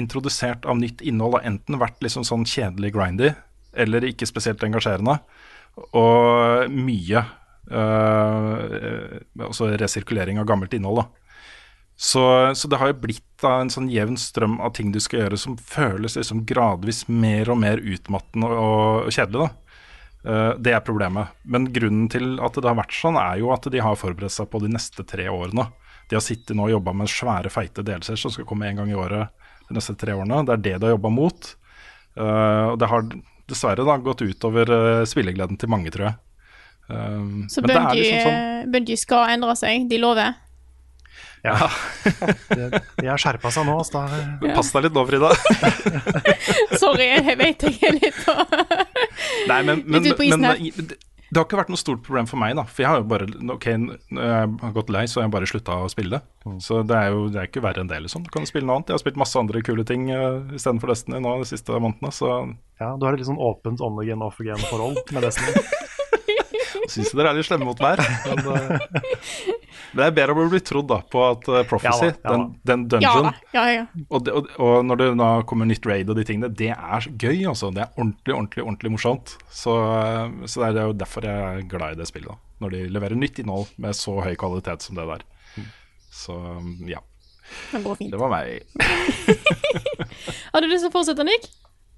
introdusert 0.00 0.64
av 0.64 0.78
nytt 0.80 1.02
innhold, 1.04 1.36
har 1.36 1.48
enten 1.50 1.76
vært 1.80 2.00
liksom 2.04 2.24
sånn 2.24 2.46
kjedelig 2.48 2.94
grindy, 2.94 3.34
eller 3.76 4.06
ikke 4.08 4.28
spesielt 4.28 4.64
engasjerende, 4.64 5.18
og 5.92 6.72
mye 6.72 7.26
Altså 7.66 9.64
øh, 9.66 9.72
resirkulering 9.80 10.38
av 10.38 10.44
gammelt 10.46 10.70
innhold. 10.76 11.00
da. 11.00 11.26
Så, 11.98 12.22
så 12.54 12.68
det 12.70 12.78
har 12.78 12.92
jo 12.92 13.00
blitt 13.02 13.24
da 13.42 13.56
en 13.58 13.72
sånn 13.74 13.88
jevn 13.90 14.14
strøm 14.20 14.60
av 14.62 14.70
ting 14.76 14.92
du 14.94 15.00
skal 15.02 15.24
gjøre 15.24 15.40
som 15.40 15.56
føles 15.58 16.14
liksom 16.14 16.44
gradvis 16.46 17.08
mer 17.10 17.50
og 17.50 17.58
mer 17.58 17.82
utmattende 17.82 18.52
og, 18.52 19.08
og 19.08 19.16
kjedelig. 19.16 19.48
da. 19.48 19.66
Eh, 20.30 20.52
det 20.62 20.76
er 20.76 20.84
problemet. 20.86 21.34
Men 21.42 21.66
grunnen 21.74 22.06
til 22.12 22.36
at 22.38 22.54
det 22.54 22.68
har 22.70 22.78
vært 22.78 22.94
sånn, 22.96 23.18
er 23.18 23.42
jo 23.42 23.50
at 23.54 23.66
de 23.72 23.82
har 23.82 23.98
forberedt 23.98 24.36
seg 24.36 24.50
på 24.52 24.62
de 24.62 24.70
neste 24.76 25.06
tre 25.08 25.26
årene. 25.32 25.68
De 26.08 26.16
har 26.18 26.22
sittet 26.24 26.54
nå 26.56 26.68
og 26.68 26.74
jobba 26.76 26.92
med 26.94 27.10
svære, 27.10 27.50
feite 27.50 27.82
delser 27.86 28.18
som 28.20 28.30
skal 28.34 28.46
komme 28.46 28.68
en 28.68 28.78
gang 28.82 28.90
i 28.92 28.98
året 28.98 29.32
de 29.66 29.74
neste 29.74 29.96
tre 29.98 30.14
årene. 30.14 30.44
Det 30.46 30.54
er 30.54 30.62
det 30.68 30.74
de 30.78 30.86
har 30.90 30.94
jobba 30.96 31.10
mot. 31.10 31.48
Uh, 32.16 32.72
og 32.72 32.78
det 32.80 32.88
har 32.92 33.08
dessverre 33.50 33.84
da 33.86 33.96
gått 34.02 34.22
utover 34.24 34.70
uh, 34.70 35.04
spillegleden 35.08 35.58
til 35.60 35.70
mange, 35.72 35.90
tror 35.94 36.10
jeg. 36.10 36.18
Um, 36.86 37.46
Så 37.50 37.60
men 37.64 37.72
det 37.72 37.74
er 37.74 37.80
Bungie, 37.82 38.02
liksom 38.02 38.28
sånn 38.30 38.70
Bungie 38.76 38.98
skal 39.00 39.32
endre 39.34 39.56
seg, 39.58 39.88
de 39.90 39.98
lover. 39.98 40.36
Ja. 41.46 41.68
De, 42.50 42.68
de 43.00 43.06
har 43.10 43.18
skjerpa 43.20 43.50
seg 43.54 43.66
nå. 43.68 43.74
Så 43.86 43.98
da, 43.98 44.52
Pass 44.56 44.70
deg 44.74 44.86
litt 44.86 44.96
nå, 44.96 45.02
Frida. 45.08 45.30
Sorry, 46.82 47.10
jeg 47.12 47.36
vet 47.38 47.66
jeg 47.66 47.76
er 47.90 47.98
litt 47.98 48.22
Nei, 49.50 49.60
men, 49.66 49.82
men, 49.86 50.00
Litt 50.02 50.14
ut 50.14 50.18
på 50.20 50.26
isen 50.26 50.46
her. 50.46 50.58
i- 50.62 50.72
det, 51.30 51.38
har 51.38 51.46
ikke 51.46 51.58
vært 51.58 51.72
noe 51.72 51.80
stort 51.80 52.02
problem 52.06 52.28
for 52.30 52.38
meg, 52.40 52.54
da. 52.58 52.64
For 52.70 52.84
jeg 52.84 52.92
har 52.92 53.00
jo 53.02 53.08
bare 53.10 53.26
Ok, 53.56 53.66
når 53.76 54.28
jeg 54.28 54.50
har 54.62 54.74
gått 54.76 54.92
lei, 54.94 55.04
så 55.10 55.20
har 55.20 55.26
jeg 55.26 55.34
bare 55.34 55.48
slutta 55.50 55.78
å 55.82 55.88
spille 55.90 56.18
det. 56.18 56.22
Mm. 56.46 56.60
Så 56.62 56.82
det 56.86 57.00
er 57.00 57.10
jo 57.14 57.26
det 57.32 57.40
er 57.42 57.50
ikke 57.50 57.64
verre 57.64 57.82
enn 57.82 57.90
det, 57.90 57.98
liksom. 58.04 58.26
Du 58.26 58.30
kan 58.34 58.46
spille 58.48 58.68
noe 58.68 58.78
annet. 58.78 58.92
Jeg 58.92 58.98
har 58.98 59.02
spilt 59.02 59.18
masse 59.20 59.40
andre 59.40 59.64
kule 59.66 59.86
ting 59.88 60.06
uh, 60.12 60.44
istedenfor 60.54 60.92
Destiny 60.92 61.22
nå 61.24 61.38
de 61.42 61.50
siste 61.50 61.74
månedene, 61.74 62.14
så 62.14 62.32
ja, 62.76 62.92
du 62.94 63.06
har 63.06 63.16
et 63.16 63.22
litt 63.22 63.30
sånn 63.30 63.40
åpent 63.40 63.82
on 63.82 63.98
again, 64.02 64.22
off 64.22 64.40
again-forhold 64.42 65.00
med 65.16 65.26
Destiny. 65.26 65.66
syns 66.92 67.12
dere 67.16 67.32
er 67.32 67.38
litt 67.38 67.48
slemme 67.48 67.66
mot 67.68 67.80
meg. 67.82 68.00
Men, 68.26 68.42
uh, 68.46 69.56
det 69.96 70.04
er 70.06 70.14
bedre 70.16 70.34
å 70.36 70.46
bli 70.52 70.60
trodd 70.64 70.88
da 70.90 70.98
på 71.08 71.22
at 71.24 71.48
uh, 71.48 71.60
Prophecy, 71.68 72.10
Ja 72.10 72.12
da, 72.12 72.16
ja 72.16 72.30
da. 72.30 72.32
den, 72.36 72.46
den 72.68 72.86
dungeon. 72.92 73.30
Ja, 73.56 73.64
ja. 73.72 73.84
og, 74.08 74.24
det, 74.26 74.34
og, 74.36 74.50
og 74.60 74.84
når 74.88 75.00
det 75.02 75.08
da 75.20 75.30
kommer 75.48 75.68
nytt 75.70 75.86
raid 75.88 76.10
og 76.12 76.18
de 76.20 76.26
tingene, 76.28 76.50
det 76.52 76.72
er 76.74 77.08
gøy, 77.16 77.46
altså. 77.52 77.72
Det 77.74 77.84
er 77.86 77.92
ordentlig, 77.96 78.34
ordentlig 78.36 78.64
ordentlig 78.66 78.92
morsomt. 78.96 79.36
Så, 79.50 79.74
eh, 79.96 80.46
så 80.46 80.66
det 80.66 80.82
er 80.82 80.90
jo 80.90 80.96
derfor 81.00 81.26
jeg 81.26 81.60
er 81.62 81.68
glad 81.70 81.96
i 81.96 82.00
det 82.00 82.08
spillet. 82.10 82.28
da 82.28 82.64
Når 82.64 82.74
de 82.76 82.82
leverer 82.92 83.18
nytt 83.18 83.40
innhold 83.42 83.72
med 83.82 83.96
så 83.96 84.18
høy 84.20 84.34
kvalitet 84.38 84.84
som 84.84 84.98
det 84.98 85.06
der. 85.08 85.26
Så 86.12 86.36
ja. 86.88 87.00
Det 87.72 87.82
går 87.84 87.98
fint. 88.00 88.10
Det 88.12 88.18
var 88.20 88.32
meg. 88.32 88.62
Har 90.52 90.64
du 90.64 90.68
lyst 90.68 90.86
til 90.86 90.90
å 90.90 90.94
fortsette, 90.94 91.26
Nick? 91.26 91.48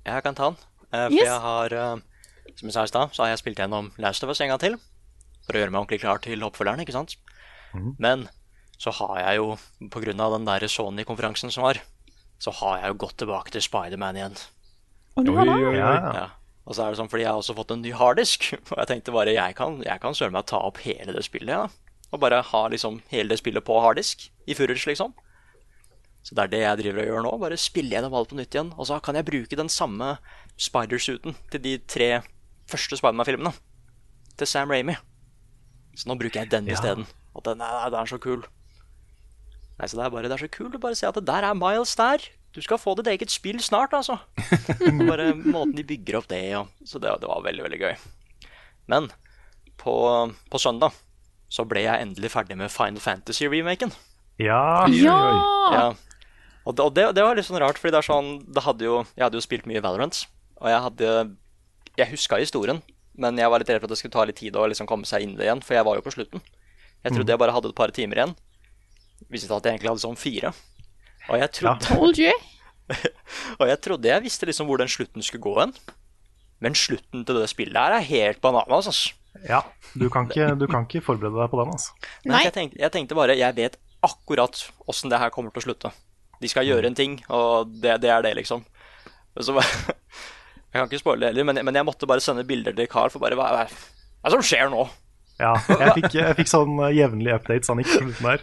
Jeg 0.09 0.25
kan 0.25 0.37
ta 0.37 0.51
den. 0.53 0.61
Eh, 0.89 1.05
for 1.09 1.17
Yes. 1.17 1.25
jeg 1.27 1.41
har, 1.45 1.75
eh, 1.75 1.97
som 2.59 2.69
jeg 2.69 2.75
sa 2.75 2.85
i 2.85 2.91
stad, 2.91 3.15
så 3.15 3.23
har 3.25 3.33
jeg 3.33 3.43
spilt 3.43 3.61
gjennom 3.63 3.93
Last 4.03 4.25
of 4.27 4.33
Us 4.33 4.41
en 4.43 4.51
gang 4.51 4.63
til. 4.63 4.79
For 5.47 5.55
å 5.57 5.63
gjøre 5.63 5.73
meg 5.73 5.81
ordentlig 5.81 6.03
klar 6.03 6.21
til 6.23 6.43
oppfølgeren, 6.45 6.83
ikke 6.83 6.97
sant. 6.97 7.15
Men 8.03 8.27
så 8.79 8.93
har 8.99 9.19
jeg 9.21 9.39
jo, 9.41 9.47
av 9.55 10.35
den 10.35 10.49
der 10.49 10.67
Sony-konferansen 10.71 11.53
som 11.55 11.67
var, 11.67 11.81
så 12.39 12.55
har 12.61 12.81
jeg 12.83 12.93
jo 12.93 12.99
gått 13.05 13.17
tilbake 13.23 13.55
til 13.55 13.65
Spiderman 13.65 14.19
igjen. 14.19 14.37
Og 15.19 15.27
du 15.27 15.33
har 15.35 15.49
det? 15.49 15.55
oi, 15.55 15.65
oi. 15.73 15.79
Ja, 15.79 15.95
Ja. 16.15 16.27
Og 16.69 16.77
så 16.77 16.85
er 16.85 16.93
det 16.93 16.99
sånn 16.99 17.09
fordi 17.09 17.25
jeg 17.25 17.33
har 17.33 17.41
også 17.41 17.55
fått 17.57 17.71
en 17.73 17.81
ny 17.81 17.95
harddisk. 17.97 18.51
Og 18.75 18.77
jeg 18.77 18.89
tenkte 18.91 19.13
bare 19.15 19.33
jeg 19.33 19.55
kan, 19.57 19.79
jeg 19.81 20.03
kan 20.03 20.13
søren 20.13 20.35
meg 20.37 20.45
ta 20.51 20.59
opp 20.61 20.83
hele 20.85 21.15
det 21.17 21.25
spillet, 21.25 21.49
ja. 21.49 21.95
Og 22.13 22.21
bare 22.21 22.43
ha 22.45 22.61
liksom 22.69 23.01
hele 23.09 23.33
det 23.33 23.39
spillet 23.41 23.65
på 23.65 23.79
harddisk 23.81 24.27
i 24.45 24.57
Furage, 24.57 24.85
liksom. 24.91 25.15
Så 26.21 26.37
det 26.37 26.45
er 26.45 26.53
det 26.53 26.61
jeg 26.61 26.81
driver 26.83 27.01
og 27.01 27.09
gjør 27.09 27.25
nå. 27.25 27.33
Bare 27.41 27.57
spiller 27.57 27.97
gjennom 27.97 28.17
alt 28.19 28.29
på 28.29 28.37
nytt 28.37 28.53
igjen. 28.53 28.75
Og 28.77 28.85
så 28.91 28.99
kan 29.01 29.17
jeg 29.17 29.25
bruke 29.25 29.57
den 29.57 29.73
samme 29.73 30.19
spidersuiten 30.61 31.39
til 31.49 31.65
de 31.65 31.75
tre 31.89 32.11
første 32.69 32.99
Spiderman-filmene. 33.01 33.53
Til 34.39 34.47
Sam 34.51 34.71
Ramy. 34.71 34.95
Så 35.99 36.07
nå 36.11 36.15
bruker 36.21 36.43
jeg 36.45 36.51
den 36.53 36.69
Ja. 36.71 36.77
isteden. 36.77 37.07
Og 37.35 37.45
den 37.47 37.61
er, 37.61 37.91
den 37.91 38.01
er 38.01 38.07
så 38.11 38.19
kul. 38.23 38.45
Nei, 39.79 39.87
så 39.87 39.97
det 39.99 40.05
er 40.07 40.11
bare 40.11 40.29
det 40.29 40.35
er 40.37 40.43
så 40.47 40.51
kult 40.51 40.75
å 40.75 40.81
bare 40.83 40.97
se 40.99 41.07
at 41.07 41.15
det 41.15 41.27
der 41.27 41.47
er 41.47 41.55
Miles 41.59 41.95
der. 41.99 42.19
Du 42.55 42.61
skal 42.65 42.79
få 42.81 42.95
ditt 42.99 43.07
eget 43.13 43.31
spill 43.31 43.61
snart, 43.63 43.93
altså. 43.95 44.17
Bare 45.11 45.35
måten 45.37 45.75
de 45.77 45.85
bygger 45.87 46.17
opp 46.19 46.29
det 46.31 46.39
ja. 46.51 46.63
Så 46.89 46.99
det, 46.99 47.13
det 47.21 47.29
var 47.29 47.43
veldig, 47.45 47.63
veldig 47.67 47.79
gøy. 47.83 47.95
Men 48.89 49.11
på, 49.79 49.95
på 50.51 50.59
søndag 50.59 50.97
så 51.53 51.65
ble 51.69 51.85
jeg 51.85 52.03
endelig 52.03 52.31
ferdig 52.33 52.57
med 52.59 52.73
Final 52.73 53.01
Fantasy-remaken. 53.05 53.93
ja. 54.41 54.87
Ja! 54.91 55.19
Ja. 55.73 55.87
Og, 56.65 56.75
det, 56.77 56.85
og 56.85 56.95
det, 56.97 57.05
det 57.17 57.23
var 57.25 57.37
litt 57.39 57.47
sånn 57.47 57.61
rart, 57.63 57.79
fordi 57.81 57.93
det 57.95 58.01
er 58.03 58.09
sånn 58.09 58.33
det 58.53 58.65
hadde 58.65 58.85
jo, 58.85 58.97
Jeg 59.17 59.25
hadde 59.25 59.39
jo 59.39 59.45
spilt 59.45 59.65
mye 59.69 59.81
Valorant, 59.85 60.19
og 60.61 60.69
jeg 60.69 60.83
hadde 60.89 61.13
Jeg 61.99 62.13
huska 62.13 62.39
historien, 62.41 62.81
men 63.19 63.39
jeg 63.41 63.51
var 63.51 63.59
litt 63.63 63.71
redd 63.73 63.81
for 63.83 63.89
at 63.91 63.95
det 63.95 63.99
skulle 64.01 64.15
ta 64.15 64.25
litt 64.29 64.39
tid 64.39 64.57
å 64.57 64.67
liksom 64.71 64.87
komme 64.87 65.09
seg 65.09 65.25
inn 65.25 65.35
i 65.35 65.39
det 65.41 65.49
igjen, 65.49 65.63
for 65.67 65.75
jeg 65.79 65.87
var 65.89 65.99
jo 65.99 66.05
på 66.07 66.13
slutten. 66.15 66.43
Jeg 67.05 67.15
trodde 67.15 67.33
jeg 67.35 67.41
bare 67.43 67.55
hadde 67.55 67.71
et 67.73 67.79
par 67.79 67.91
timer 67.95 68.21
igjen. 68.21 68.35
Viste 69.31 69.51
at 69.55 69.67
jeg 69.67 69.75
egentlig 69.77 69.91
hadde 69.93 70.05
sånn 70.05 70.19
fire. 70.19 70.53
Og 71.29 71.39
jeg 71.43 71.51
trodde, 71.59 71.89
Told 71.89 72.19
you. 72.23 72.33
og 73.61 73.65
jeg 73.69 73.81
trodde 73.85 74.09
jeg 74.09 74.25
visste 74.25 74.47
liksom 74.49 74.69
hvor 74.71 74.81
den 74.81 74.91
slutten 74.91 75.23
skulle 75.27 75.45
gå 75.45 75.55
hen. 75.61 75.75
Men 76.65 76.75
slutten 76.79 77.23
til 77.27 77.39
det 77.39 77.51
spillet 77.53 77.79
her 77.79 77.99
er 77.99 78.07
helt 78.09 78.41
bananas, 78.43 78.89
altså. 78.91 79.13
ja. 79.47 79.61
Du, 79.95 80.09
kan 80.11 80.27
ikke, 80.31 80.49
du 80.59 80.67
kan 80.71 80.87
ikke 80.89 81.03
forberede 81.07 81.39
deg 81.39 81.51
på 81.53 81.61
den, 81.61 81.75
altså. 81.77 81.95
Nei, 82.25 82.33
Nei. 82.33 82.41
Jeg, 82.49 82.55
tenkte, 82.57 82.81
jeg 82.83 82.95
tenkte 82.95 83.19
bare 83.19 83.37
Jeg 83.39 83.55
vet 83.59 83.79
akkurat 84.07 84.59
åssen 84.91 85.11
det 85.13 85.19
her 85.23 85.31
kommer 85.35 85.55
til 85.55 85.63
å 85.63 85.67
slutte. 85.69 85.93
De 86.39 86.51
skal 86.51 86.67
gjøre 86.67 86.87
en 86.91 86.99
ting, 86.99 87.19
og 87.35 87.71
det, 87.83 87.97
det 88.03 88.11
er 88.15 88.23
det, 88.27 88.35
liksom. 88.39 88.63
Så, 89.39 89.55
bare- 89.55 89.95
jeg 90.69 90.81
kan 90.81 90.89
ikke 90.91 91.01
spoile 91.01 91.25
det 91.25 91.31
heller, 91.33 91.49
men, 91.49 91.61
men 91.65 91.79
jeg 91.81 91.87
måtte 91.89 92.09
bare 92.11 92.23
sende 92.25 92.45
bilder 92.49 92.77
til 92.77 92.89
Carl 92.91 93.13
for 93.13 93.23
bare 93.23 93.39
hva, 93.39 93.49
hva, 93.55 93.67
hva 93.69 94.29
er 94.29 94.35
det 94.35 94.37
som 94.37 94.47
skjer 94.47 94.71
nå? 94.73 94.85
Ja, 95.39 95.55
jeg 95.71 95.95
fikk, 96.01 96.15
jeg 96.19 96.37
fikk 96.41 96.51
sånn 96.51 96.81
jevnlig 96.93 97.35
updates 97.37 97.71
han 97.71 97.81
gikk 97.83 97.95
uten 97.95 98.27
der. 98.27 98.43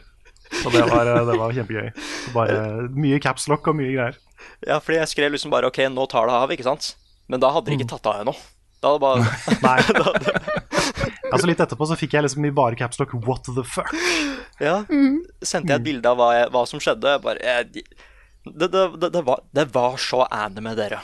Og 0.63 0.71
det 0.71 0.83
var, 0.87 1.09
eh, 1.11 1.23
det 1.27 1.37
var 1.39 1.55
kjempegøy. 1.57 1.89
Bare 2.35 2.59
Mye 2.95 3.19
capslock 3.23 3.67
og 3.67 3.77
mye 3.77 3.91
greier. 3.91 4.19
Ja, 4.65 4.77
fordi 4.79 4.99
jeg 5.01 5.11
skrev 5.11 5.33
liksom 5.35 5.51
bare 5.53 5.67
OK, 5.71 5.81
nå 5.91 6.05
tar 6.11 6.29
det 6.29 6.37
av, 6.37 6.53
ikke 6.53 6.67
sant? 6.67 6.93
Men 7.31 7.41
da 7.43 7.49
hadde 7.51 7.71
de 7.71 7.79
ikke 7.79 7.89
tatt 7.89 8.07
av 8.09 8.21
ennå. 8.23 8.35
Da 8.83 8.93
hadde 8.93 9.03
bare 9.03 9.25
Nei. 9.65 9.79
Altså 11.33 11.49
Litt 11.49 11.59
etterpå 11.63 11.87
så 11.89 11.97
fikk 11.99 12.13
jeg 12.15 12.23
liksom 12.23 12.45
i 12.47 12.51
bare 12.55 12.77
capslock 12.79 13.15
'what 13.17 13.47
the 13.49 13.63
fuck'. 13.65 13.91
Ja. 14.61 14.85
Sendte 15.41 15.73
jeg 15.73 15.81
et 15.81 15.87
bilde 15.87 16.07
av 16.07 16.19
hva, 16.19 16.29
jeg, 16.37 16.51
hva 16.53 16.61
som 16.69 16.79
skjedde. 16.79 17.15
Jeg 17.17 17.23
bare 17.25 17.41
jeg, 17.43 17.83
det, 18.45 18.69
det, 18.69 18.83
det, 19.01 19.09
det, 19.17 19.23
var, 19.25 19.41
det 19.57 19.65
var 19.73 19.97
så 19.99 20.21
anime, 20.29 20.75
dere. 20.77 21.01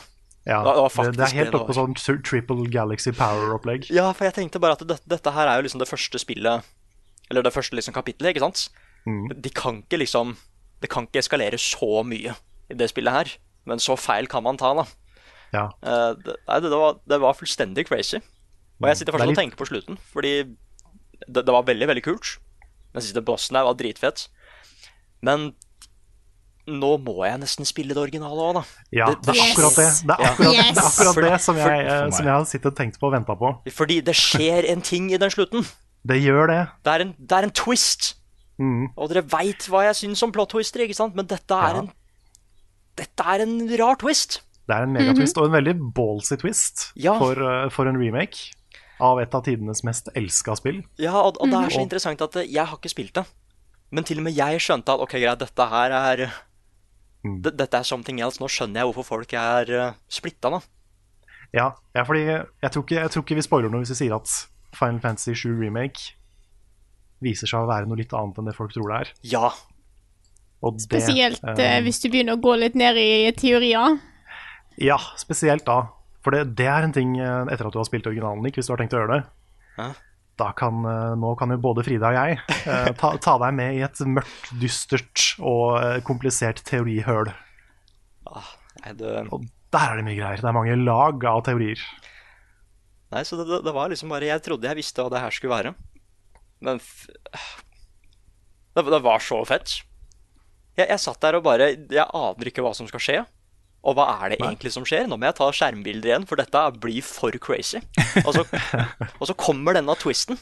Ja, 0.48 0.64
Det 0.66 0.74
det, 0.74 1.18
det 1.20 1.26
er 1.28 1.36
helt 1.38 1.52
det 1.52 1.54
det 1.54 1.60
oppe 1.60 1.70
på 1.70 1.78
sånn 1.78 2.24
triple 2.26 2.66
Galaxy 2.74 3.12
Power-opplegg. 3.14 3.92
Ja, 3.94 4.08
for 4.18 4.26
jeg 4.26 4.34
tenkte 4.40 4.62
bare 4.62 4.74
at 4.74 4.82
dette, 4.82 5.06
dette 5.06 5.34
her 5.36 5.48
er 5.48 5.60
jo 5.60 5.68
liksom 5.68 5.82
det 5.84 5.90
første 5.90 6.18
spillet 6.18 6.66
Eller 7.30 7.46
det 7.46 7.54
første 7.54 7.78
liksom 7.78 7.94
kapittelet, 7.94 8.34
ikke 8.34 8.46
sant? 8.48 8.64
De 9.06 9.50
kan 9.54 9.84
ikke 9.84 10.02
liksom 10.02 10.36
Det 10.82 10.90
kan 10.90 11.06
ikke 11.06 11.22
eskalere 11.22 11.60
så 11.62 12.02
mye 12.06 12.34
i 12.72 12.78
det 12.78 12.88
spillet 12.90 13.14
her. 13.14 13.30
Men 13.70 13.82
så 13.84 13.98
feil 14.00 14.26
kan 14.32 14.44
man 14.44 14.58
ta, 14.58 14.72
da. 14.74 14.86
Ja. 15.52 15.66
Uh, 15.84 16.16
det, 16.16 16.38
det, 16.64 16.72
var, 16.72 16.96
det 17.06 17.20
var 17.22 17.36
fullstendig 17.38 17.86
crazy. 17.90 18.22
Og 18.82 18.88
jeg 18.90 18.98
sitter 19.02 19.12
er 19.12 19.18
fortsatt 19.18 19.30
litt- 19.30 19.38
og 19.38 19.42
tenker 19.44 19.60
på 19.60 19.68
slutten, 19.68 20.00
fordi 20.14 20.32
det, 21.28 21.44
det 21.44 21.54
var 21.54 21.68
veldig, 21.68 21.90
veldig 21.92 22.04
kult. 22.06 22.38
Den 22.96 23.04
siste 23.06 23.22
bossen 23.22 23.60
der 23.60 23.68
var 23.68 23.76
dritfett. 23.78 24.24
Men 25.22 25.52
nå 26.68 26.92
må 27.04 27.26
jeg 27.26 27.40
nesten 27.42 27.66
spille 27.66 27.94
det 27.94 27.98
originale 27.98 28.36
òg, 28.38 28.54
da. 28.54 28.64
Ja, 28.92 29.06
det 29.16 29.30
er 29.30 29.34
Yes. 29.34 29.52
akkurat 29.58 29.76
det. 29.76 29.88
Det 30.08 30.16
er 30.20 30.32
akkurat, 30.32 30.54
Yes. 30.54 30.74
det, 30.76 30.78
er 30.84 30.90
akkurat 30.92 31.16
det 31.32 31.42
som 31.42 31.56
jeg, 31.58 31.66
for- 31.66 31.94
eh, 31.96 32.06
for 32.06 32.12
som 32.18 32.26
jeg 32.26 32.34
har 32.34 32.46
sittet 32.46 32.66
og 32.72 32.76
tenkt 32.78 33.00
på 33.00 33.08
og 33.08 33.14
venta 33.14 33.36
på. 33.36 33.72
Fordi 33.72 34.02
det 34.04 34.16
skjer 34.16 34.70
en 34.72 34.82
ting 34.82 35.12
i 35.12 35.18
den 35.18 35.30
slutten. 35.30 35.66
Det 36.06 36.18
gjør 36.22 36.48
det. 36.48 36.68
Det 36.84 36.92
er 36.94 37.02
en, 37.02 37.16
det 37.20 37.32
er 37.32 37.44
en 37.44 37.52
twist. 37.52 38.14
Mm. 38.60 38.88
Og 38.98 39.10
dere 39.10 39.24
veit 39.24 39.68
hva 39.70 39.84
jeg 39.90 39.96
syns 39.96 40.22
om 40.24 40.32
plot 40.32 40.50
twister, 40.50 40.80
ikke 40.82 40.96
sant? 40.96 41.16
Men 41.16 41.26
dette 41.26 41.52
er 41.52 41.74
Ja. 41.76 41.80
en 41.80 41.92
Dette 42.96 43.24
er 43.24 43.42
en 43.42 43.78
rar 43.80 43.96
twist. 43.96 44.42
Det 44.68 44.76
er 44.76 44.84
en 44.84 44.94
megatwist, 44.94 45.38
og 45.38 45.46
en 45.46 45.52
veldig 45.64 45.94
ballsy 45.96 46.36
twist 46.38 46.92
Ja. 46.96 47.18
for, 47.18 47.32
eh, 47.34 47.70
for 47.70 47.88
en 47.88 47.96
remake 47.98 48.52
av 49.00 49.18
et 49.20 49.34
av 49.34 49.44
tidenes 49.44 49.84
mest 49.84 50.10
elska 50.16 50.56
spill. 50.58 50.84
Ja, 51.00 51.14
og, 51.16 51.38
og 51.42 51.50
det 51.50 51.58
er 51.58 51.70
så 51.70 51.80
Mhm. 51.80 51.90
interessant 51.90 52.22
at 52.22 52.34
jeg 52.48 52.66
har 52.66 52.78
ikke 52.78 52.90
spilt 52.94 53.14
det. 53.14 53.26
Men 53.92 54.04
til 54.04 54.18
og 54.18 54.24
med 54.26 54.36
jeg 54.36 54.60
skjønte 54.60 54.90
at 54.94 55.00
ok, 55.00 55.12
greit, 55.20 55.40
dette 55.40 55.70
her 55.70 55.92
er 55.92 56.18
Mm. 56.28 56.32
Dette 57.24 57.78
er 57.78 57.86
something 57.86 58.22
else. 58.24 58.42
Nå 58.42 58.50
skjønner 58.50 58.82
jeg 58.82 58.90
hvorfor 58.90 59.08
folk 59.18 59.34
er 59.38 59.74
uh, 59.76 59.98
splitta 60.10 60.50
nå. 60.54 60.62
Ja, 61.56 61.74
ja 61.96 62.06
fordi 62.08 62.24
jeg 62.26 62.72
tror, 62.72 62.86
ikke, 62.86 62.98
jeg 63.02 63.14
tror 63.14 63.26
ikke 63.26 63.38
vi 63.38 63.46
spoiler 63.46 63.72
noe 63.74 63.84
hvis 63.84 63.94
vi 63.94 64.04
sier 64.06 64.16
at 64.18 64.32
Final 64.78 65.02
Fantasy 65.04 65.36
7 65.36 65.52
Remake 65.60 66.16
viser 67.22 67.50
seg 67.50 67.64
å 67.64 67.70
være 67.70 67.90
noe 67.90 68.00
litt 68.00 68.14
annet 68.18 68.40
enn 68.40 68.50
det 68.50 68.56
folk 68.58 68.74
tror 68.74 68.90
det 68.90 69.00
er. 69.02 69.12
Ja. 69.34 69.50
Og 70.62 70.78
det, 70.78 70.86
Spesielt 70.88 71.44
eh, 71.46 71.64
eh, 71.66 71.80
hvis 71.86 72.02
du 72.02 72.10
begynner 72.10 72.38
å 72.38 72.42
gå 72.42 72.56
litt 72.60 72.78
ned 72.78 72.98
i 73.02 73.30
teorier. 73.38 73.98
Ja, 74.82 74.98
spesielt 75.20 75.66
da. 75.68 75.84
For 76.22 76.34
det, 76.34 76.56
det 76.58 76.70
er 76.70 76.86
en 76.86 76.96
ting 76.96 77.16
eh, 77.20 77.52
etter 77.52 77.68
at 77.68 77.76
du 77.76 77.82
har 77.82 77.88
spilt 77.90 78.08
originalen, 78.10 78.44
Nick, 78.46 78.58
hvis 78.58 78.70
du 78.70 78.76
har 78.76 78.82
tenkt 78.82 78.96
å 78.98 79.02
gjøre 79.02 79.20
det. 79.20 79.22
Ja. 79.78 79.92
Da 80.40 80.52
kan, 80.58 80.86
eh, 80.88 81.14
nå 81.20 81.34
kan 81.40 81.52
jo 81.54 81.60
både 81.62 81.84
Frida 81.86 82.12
og 82.12 82.18
jeg 82.18 82.38
eh, 82.66 82.92
ta, 83.00 83.14
ta 83.22 83.36
deg 83.44 83.56
med 83.58 83.78
i 83.78 83.84
et 83.86 84.04
mørkt, 84.08 84.52
dystert 84.62 85.26
og 85.38 85.78
eh, 85.82 85.98
komplisert 86.08 86.64
teorihøl. 86.68 87.32
Nei, 88.32 88.94
det, 88.98 89.26
Og 89.30 89.46
der 89.76 89.92
er 89.92 90.00
det 90.00 90.08
mye 90.08 90.18
greier. 90.18 90.42
Det 90.42 90.50
er 90.50 90.56
mange 90.56 90.78
lag 90.80 91.28
av 91.28 91.44
teorier. 91.48 91.84
nei 93.12 93.24
så 93.28 93.38
det, 93.42 93.62
det, 93.66 93.76
var 93.76 93.92
liksom 93.92 94.14
bare 94.14 94.32
Jeg 94.32 94.44
trodde 94.46 94.70
jeg 94.70 94.80
visste 94.80 95.04
hva 95.04 95.14
det 95.14 95.24
her 95.26 95.36
skulle 95.36 95.58
være. 95.58 95.76
Men 96.62 96.80
det, 98.76 98.86
det 98.88 99.04
var 99.04 99.24
så 99.24 99.42
fett. 99.50 99.82
Jeg, 100.78 100.88
jeg 100.88 101.04
satt 101.04 101.22
der 101.22 101.38
og 101.38 101.46
bare 101.46 101.74
Jeg 101.76 102.08
aner 102.08 102.50
ikke 102.50 102.64
hva 102.64 102.74
som 102.78 102.88
skal 102.90 103.04
skje. 103.04 103.20
Og 103.82 103.98
hva 103.98 104.06
er 104.22 104.34
det 104.34 104.42
egentlig 104.44 104.72
som 104.76 104.86
skjer? 104.86 105.08
Nå 105.10 105.18
må 105.18 105.26
jeg 105.26 105.38
ta 105.40 105.48
skjermbilder 105.58 106.12
igjen, 106.12 106.26
for 106.30 106.38
dette 106.38 106.62
blir 106.84 107.02
for 107.06 107.34
crazy. 107.42 107.82
Og 108.22 108.36
så, 108.36 108.46
og 109.20 109.24
så 109.30 109.38
kommer 109.38 109.78
denne 109.78 109.96
twisten. 109.98 110.38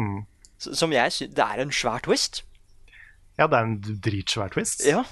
Mm. 0.00 0.24
Som 0.58 0.90
jeg 0.94 1.12
syns 1.14 1.36
Det 1.36 1.44
er 1.44 1.62
en 1.62 1.70
svær 1.74 2.02
twist. 2.02 2.42
Ja, 3.38 3.46
det 3.50 3.58
er 3.58 3.68
en 3.68 4.00
dritsvær 4.02 4.50
twist. 4.54 4.82
Ja. 4.86 5.04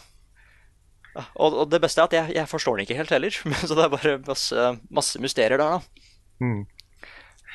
Og, 1.15 1.55
og 1.55 1.71
det 1.71 1.83
beste 1.83 2.01
er 2.01 2.09
at 2.09 2.17
jeg, 2.17 2.35
jeg 2.39 2.49
forstår 2.49 2.79
den 2.79 2.87
ikke 2.87 2.99
helt 2.99 3.15
heller. 3.15 3.39
Så 3.69 3.77
det 3.79 3.85
er 3.85 3.95
bare 3.95 4.19
masse, 4.27 4.69
masse 4.91 5.23
mysterier 5.23 5.61
der, 5.61 5.79
da. 5.79 6.07
Mm. 6.43 6.63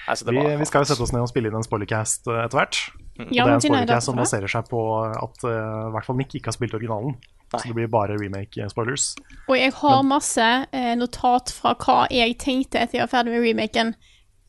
Altså, 0.07 0.25
det 0.25 0.33
Vi, 0.37 0.55
vi 0.61 0.65
skal 0.69 0.83
jo 0.83 0.87
sette 0.91 1.03
oss 1.03 1.11
ned 1.11 1.21
og 1.25 1.29
spille 1.31 1.49
inn 1.51 1.57
en 1.59 1.65
spoilercast 1.65 2.27
eh, 2.31 2.43
etter 2.45 2.61
hvert. 2.61 2.77
Ja, 3.17 3.25
og 3.25 3.31
det 3.33 3.41
er 3.41 3.49
en 3.49 3.55
er 3.57 3.65
spoilercast 3.65 4.05
som 4.07 4.15
baserer 4.19 4.47
seg 4.51 4.69
på 4.69 4.81
at 5.09 5.43
uh, 5.43 5.89
i 5.89 5.91
hvert 5.95 6.05
fall 6.07 6.17
Nick 6.19 6.35
ikke 6.37 6.51
har 6.51 6.55
spilt 6.55 6.75
originalen. 6.77 7.17
Nei. 7.47 7.59
Så 7.61 7.69
det 7.69 7.75
blir 7.77 7.87
bare 7.91 8.17
remake-spoilers. 8.19 9.07
Og 9.47 9.55
jeg 9.57 9.71
har 9.79 10.01
masse 10.03 10.47
eh, 10.75 10.93
notat 10.99 11.51
fra 11.55 11.71
hva 11.79 12.01
jeg 12.11 12.35
tenkte 12.43 12.81
etter 12.81 12.99
jeg 12.99 13.05
var 13.05 13.11
ferdig 13.13 13.31
med 13.31 13.45
remaken, 13.47 13.93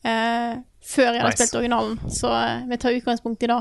eh, 0.03 0.57
før 0.83 1.07
jeg 1.15 1.21
hadde 1.23 1.31
Nice. 1.31 1.39
spilt 1.47 1.59
originalen. 1.61 1.95
Så 2.11 2.27
eh, 2.35 2.65
vi 2.67 2.77
tar 2.83 2.97
utgangspunkt 2.99 3.43
i 3.47 3.51
det. 3.53 3.59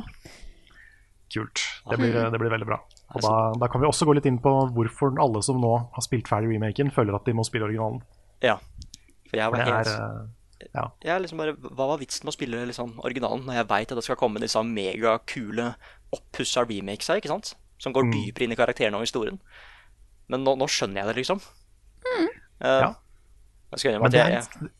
Kult. 1.34 1.62
Det 1.90 1.98
blir, 2.00 2.14
Mm. 2.14 2.32
det 2.32 2.38
blir 2.40 2.50
veldig 2.50 2.66
bra. 2.66 2.80
Og 3.14 3.22
da, 3.22 3.34
da 3.60 3.68
kan 3.68 3.80
vi 3.80 3.86
også 3.88 4.04
gå 4.08 4.14
litt 4.18 4.26
inn 4.26 4.38
på 4.42 4.52
hvorfor 4.74 5.14
alle 5.22 5.40
som 5.42 5.60
nå 5.60 5.72
har 5.94 6.02
spilt 6.04 6.28
ferdig 6.28 6.50
remaken, 6.56 6.90
føler 6.92 7.14
at 7.16 7.24
de 7.24 7.32
må 7.36 7.44
spille 7.46 7.64
originalen. 7.68 8.02
Ja. 8.44 8.58
For 9.30 9.36
jeg 9.38 9.52
var 9.52 9.62
helt 9.64 9.86
er 9.86 9.92
eh, 9.94 10.26
ja. 10.74 10.84
jeg 11.04 11.12
er 11.14 11.20
liksom 11.22 11.38
bare, 11.38 11.52
Hva 11.60 11.86
var 11.92 11.98
vitsen 12.00 12.24
med 12.26 12.32
å 12.32 12.36
spille 12.36 12.60
liksom, 12.66 12.96
originalen 13.06 13.44
når 13.46 13.54
jeg 13.60 13.68
veit 13.70 13.92
at 13.92 13.98
det 14.00 14.04
skal 14.06 14.16
komme 14.20 14.40
disse 14.42 14.58
megakule, 14.66 15.74
oppussa 16.14 16.64
remakesa, 16.66 17.16
ikke 17.20 17.30
sant? 17.32 17.54
Som 17.78 17.92
Mm. 17.92 17.94
går 17.98 18.08
dypere 18.12 18.44
inn 18.48 18.52
i 18.52 18.58
karakterene 18.58 18.98
og 18.98 19.04
historien. 19.06 19.38
Men 20.28 20.42
nå, 20.44 20.56
nå 20.58 20.66
skjønner 20.66 21.02
jeg 21.04 21.06
det, 21.12 21.16
liksom. 21.22 21.40
Eh, 22.60 22.80
Ja. 22.82 22.94
Jeg 23.70 23.78
skal 23.78 23.90
innrømme 23.92 24.06
at 24.08 24.12
det 24.12 24.20
jeg, 24.24 24.32
jeg, 24.32 24.70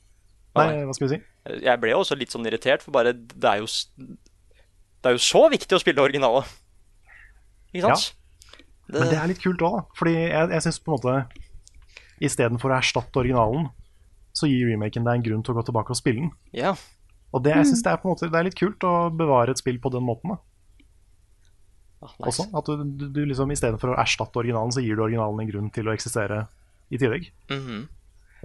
Nei, 0.57 0.85
hva 0.89 0.95
skal 0.97 1.07
vi 1.09 1.15
si? 1.15 1.63
jeg 1.63 1.81
ble 1.81 1.91
jo 1.93 1.99
også 2.03 2.17
litt 2.19 2.33
sånn 2.33 2.47
irritert, 2.49 2.83
for 2.83 2.91
bare 2.97 3.13
det 3.13 3.45
er 3.45 3.59
jo 3.63 3.67
Det 3.69 5.07
er 5.13 5.15
jo 5.15 5.23
så 5.23 5.45
viktig 5.53 5.77
å 5.77 5.81
spille 5.81 6.03
originale. 6.03 6.43
Ikke 7.73 7.93
sant? 7.95 8.15
Det, 8.89 8.99
Men 8.99 9.09
det 9.13 9.19
er 9.21 9.29
litt 9.29 9.43
kult 9.43 9.61
òg, 9.63 9.77
da. 9.77 9.83
Fordi 9.95 10.15
jeg, 10.17 10.49
jeg 10.51 10.63
syns 10.65 10.79
på 10.83 10.91
en 10.91 10.97
måte 10.99 11.45
Istedenfor 12.25 12.73
å 12.73 12.79
erstatte 12.81 13.21
originalen, 13.21 13.69
så 14.39 14.49
gir 14.51 14.69
remaken 14.71 15.05
deg 15.07 15.19
en 15.19 15.25
grunn 15.27 15.43
til 15.45 15.55
å 15.55 15.59
gå 15.59 15.65
tilbake 15.69 15.95
og 15.95 15.99
spille 15.99 16.23
den. 16.25 16.31
Ja. 16.57 16.73
Og 17.35 17.43
det, 17.45 17.53
jeg 17.59 17.67
synes 17.73 17.83
det 17.85 17.91
er 17.93 17.99
på 18.01 18.09
en 18.09 18.15
måte 18.15 18.29
Det 18.33 18.39
er 18.41 18.47
litt 18.47 18.57
kult 18.57 18.85
å 18.89 18.93
bevare 19.13 19.53
et 19.53 19.61
spill 19.61 19.77
på 19.85 19.91
den 19.93 20.07
måten. 20.07 20.33
da 20.33 20.39
Ah, 22.01 22.13
nice. 22.23 22.29
også. 22.31 22.45
At 22.55 22.69
du, 22.71 22.85
du, 22.95 23.09
du 23.11 23.25
liksom 23.27 23.51
Istedenfor 23.51 23.91
å 23.91 23.97
erstatte 23.99 24.39
originalen, 24.39 24.71
så 24.71 24.79
gir 24.85 24.95
du 24.95 25.03
originalen 25.03 25.41
en 25.43 25.49
grunn 25.51 25.71
til 25.75 25.89
å 25.91 25.95
eksistere 25.97 26.45
i 26.95 27.01
tillegg. 27.03 27.27
Mhm. 27.51 27.81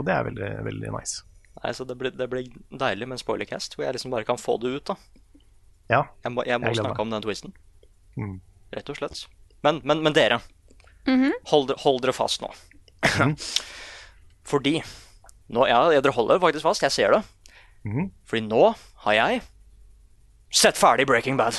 Og 0.01 0.07
det 0.07 0.15
er 0.15 0.23
veldig, 0.25 0.47
veldig 0.65 0.89
nice. 0.95 1.21
Nei, 1.61 1.69
så 1.77 1.85
det 1.85 1.93
blir, 1.99 2.09
det 2.17 2.25
blir 2.31 2.47
deilig 2.73 3.05
med 3.07 3.13
en 3.19 3.21
spoilercast, 3.21 3.75
hvor 3.77 3.85
jeg 3.85 3.93
liksom 3.93 4.09
bare 4.15 4.25
kan 4.25 4.41
få 4.41 4.55
det 4.63 4.71
ut. 4.73 4.89
da 4.89 4.95
Ja. 5.93 5.99
Jeg 6.25 6.33
må, 6.33 6.41
jeg 6.49 6.59
må 6.63 6.71
Jeg 6.73 6.79
snakke 6.81 7.05
om 7.05 7.13
den 7.13 7.21
twisten. 7.21 7.53
Mm. 8.17 8.39
Rett 8.73 8.89
og 8.89 8.97
slett. 8.97 9.21
Men, 9.63 9.81
men, 9.85 10.01
men 10.01 10.17
dere, 10.17 10.41
hold, 11.05 11.69
dere- 11.69 11.79
hold 11.85 12.01
dere 12.01 12.17
fast 12.17 12.41
nå. 12.41 12.49
Mhm. 13.05 13.37
Fordi 14.49 14.79
nå, 15.53 15.67
Ja, 15.69 15.83
dere 15.93 16.13
holder 16.15 16.41
faktisk 16.43 16.65
fast. 16.67 16.83
Jeg 16.85 16.91
ser 16.95 17.15
det. 17.17 17.23
Mhm. 17.85 18.09
Fordi 18.29 18.45
nå 18.47 18.73
har 19.05 19.13
jeg 19.17 19.41
sett 20.53 20.77
ferdig 20.79 21.05
Breaking 21.09 21.37
Bad. 21.39 21.57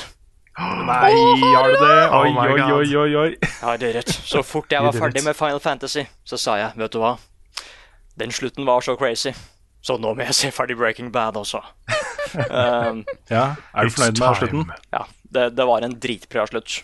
Nei, 0.57 1.11
har 1.51 1.67
du 1.67 1.75
det? 1.81 1.95
Oh 2.15 2.21
Oi, 2.23 2.29
oi, 2.31 2.61
oi, 2.71 2.95
oi, 2.95 3.15
oi. 3.19 3.31
Ja, 3.61 3.73
det 3.77 3.89
er 3.89 3.97
rett. 3.99 4.13
Så 4.23 4.39
fort 4.47 4.71
jeg 4.71 4.81
var 4.85 4.95
ferdig 4.95 5.23
med 5.25 5.35
Final 5.35 5.59
Fantasy, 5.59 6.05
så 6.23 6.39
sa 6.39 6.55
jeg, 6.61 6.71
vet 6.79 6.93
du 6.95 6.99
hva 7.01 7.17
Den 8.15 8.31
slutten 8.31 8.63
var 8.65 8.79
så 8.85 8.95
crazy. 8.95 9.33
Så 9.83 9.97
nå 9.99 10.13
må 10.15 10.23
jeg 10.23 10.33
se 10.37 10.51
ferdig 10.55 10.77
Breaking 10.79 11.11
Bad 11.11 11.35
også. 11.35 11.59
um, 12.49 13.03
Ja, 13.29 13.55
Er 13.75 13.83
du 13.83 13.91
fornøyd 13.91 14.19
med 14.21 14.39
slutten? 14.39 14.71
ja, 14.95 15.03
det, 15.35 15.49
det 15.57 15.67
var 15.67 15.83
en 15.83 15.97
dritbra 15.99 16.47
slutt. 16.47 16.79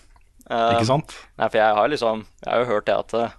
Um, 0.52 0.76
Ikke 0.76 0.90
sant? 0.92 1.16
Nei, 1.40 1.48
for 1.48 1.58
jeg 1.62 1.76
har 1.80 1.88
liksom 1.94 2.26
Jeg 2.44 2.52
har 2.52 2.60
jo 2.66 2.70
hørt 2.74 2.86
det 2.90 2.98
at 2.98 3.14
eh, 3.16 3.34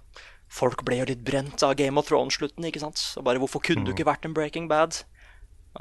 folk 0.53 0.83
ble 0.85 0.99
jo 1.01 1.09
litt 1.09 1.23
brent 1.25 1.63
av 1.65 1.75
Game 1.79 1.99
of 1.99 2.07
Thrones-slutten, 2.09 2.65
ikke 2.69 2.83
sant? 2.83 3.01
Og 3.17 3.25
bare 3.27 3.41
hvorfor 3.41 3.63
kunne 3.65 3.87
du 3.87 3.93
ikke 3.93 4.07
vært 4.07 4.27
en 4.27 4.35
Breaking 4.37 4.69
Bad? 4.71 5.01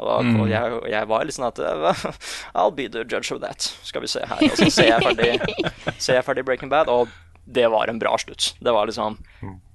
Og, 0.00 0.06
da, 0.08 0.14
mm. 0.24 0.38
jeg, 0.48 0.76
jeg 0.88 1.08
var 1.10 1.26
litt 1.28 1.36
sånn 1.36 1.50
at 1.50 1.60
I'll 2.56 2.72
be 2.72 2.88
the 2.88 3.04
judge 3.04 3.34
of 3.34 3.42
that. 3.44 3.68
Skal 3.84 4.04
vi 4.04 4.08
se 4.08 4.24
her. 4.24 4.40
Og 4.46 4.56
så 4.56 4.70
ser 4.72 4.88
jeg 4.94 5.04
ferdig, 5.04 5.58
ser 6.04 6.16
jeg 6.16 6.24
ferdig 6.24 6.46
Breaking 6.48 6.72
Bad, 6.72 6.88
og 6.88 7.12
det 7.44 7.66
var 7.72 7.92
en 7.92 8.00
bra 8.00 8.14
slutt. 8.20 8.54
Det 8.62 8.72
var 8.72 8.88
liksom 8.88 9.18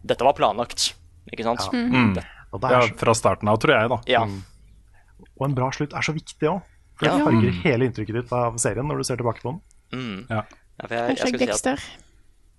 Dette 0.08 0.26
var 0.26 0.34
planlagt, 0.38 0.94
ikke 1.30 1.46
sant? 1.46 1.68
Ja. 1.70 1.84
Mm. 1.84 2.16
det 2.16 2.26
Ja, 2.72 2.82
Fra 2.98 3.14
starten 3.18 3.52
av, 3.52 3.60
tror 3.62 3.76
jeg, 3.76 3.92
da. 3.94 4.00
ja. 4.10 4.24
og 5.38 5.46
en 5.46 5.56
bra 5.58 5.70
slutt 5.76 5.94
er 5.94 6.06
så 6.06 6.16
viktig 6.16 6.50
òg. 6.50 6.64
For 6.98 7.06
det 7.06 7.14
Ja. 7.14 7.26
farger 7.28 7.58
hele 7.62 7.86
inntrykket 7.86 8.16
ditt 8.18 8.32
av 8.34 8.56
serien 8.58 8.88
når 8.90 9.04
du 9.04 9.04
ser 9.06 9.20
tilbake 9.20 9.44
på 9.44 9.52
den. 9.52 9.60
Mm. 9.94 10.26
Ja. 10.32 10.42
ja 10.82 10.88
for 10.88 10.96
jeg, 10.96 11.04
jeg 11.04 11.10
Hashtag 11.12 11.28
skal 11.28 11.40
si 11.40 11.44
at 11.44 11.52
Dexter. 11.52 11.84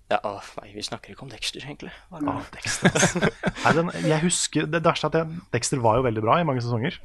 Ja, 0.09 0.19
å, 0.25 0.37
Nei, 0.59 0.71
vi 0.73 0.83
snakker 0.85 1.13
ikke 1.13 1.25
om 1.27 1.31
Dexter, 1.31 1.61
egentlig. 1.65 1.91
Ah, 2.09 2.39
Dexter. 2.55 2.93
Nei, 3.65 3.73
den, 3.77 3.91
jeg 4.09 4.23
husker, 4.23 4.69
det 4.69 4.81
verste 4.85 5.09
er 5.09 5.13
at 5.13 5.17
jeg, 5.19 5.43
Dexter 5.53 5.83
var 5.83 5.99
jo 5.99 6.07
veldig 6.07 6.23
bra 6.25 6.39
i 6.41 6.47
mange 6.47 6.63
sesonger. 6.65 6.97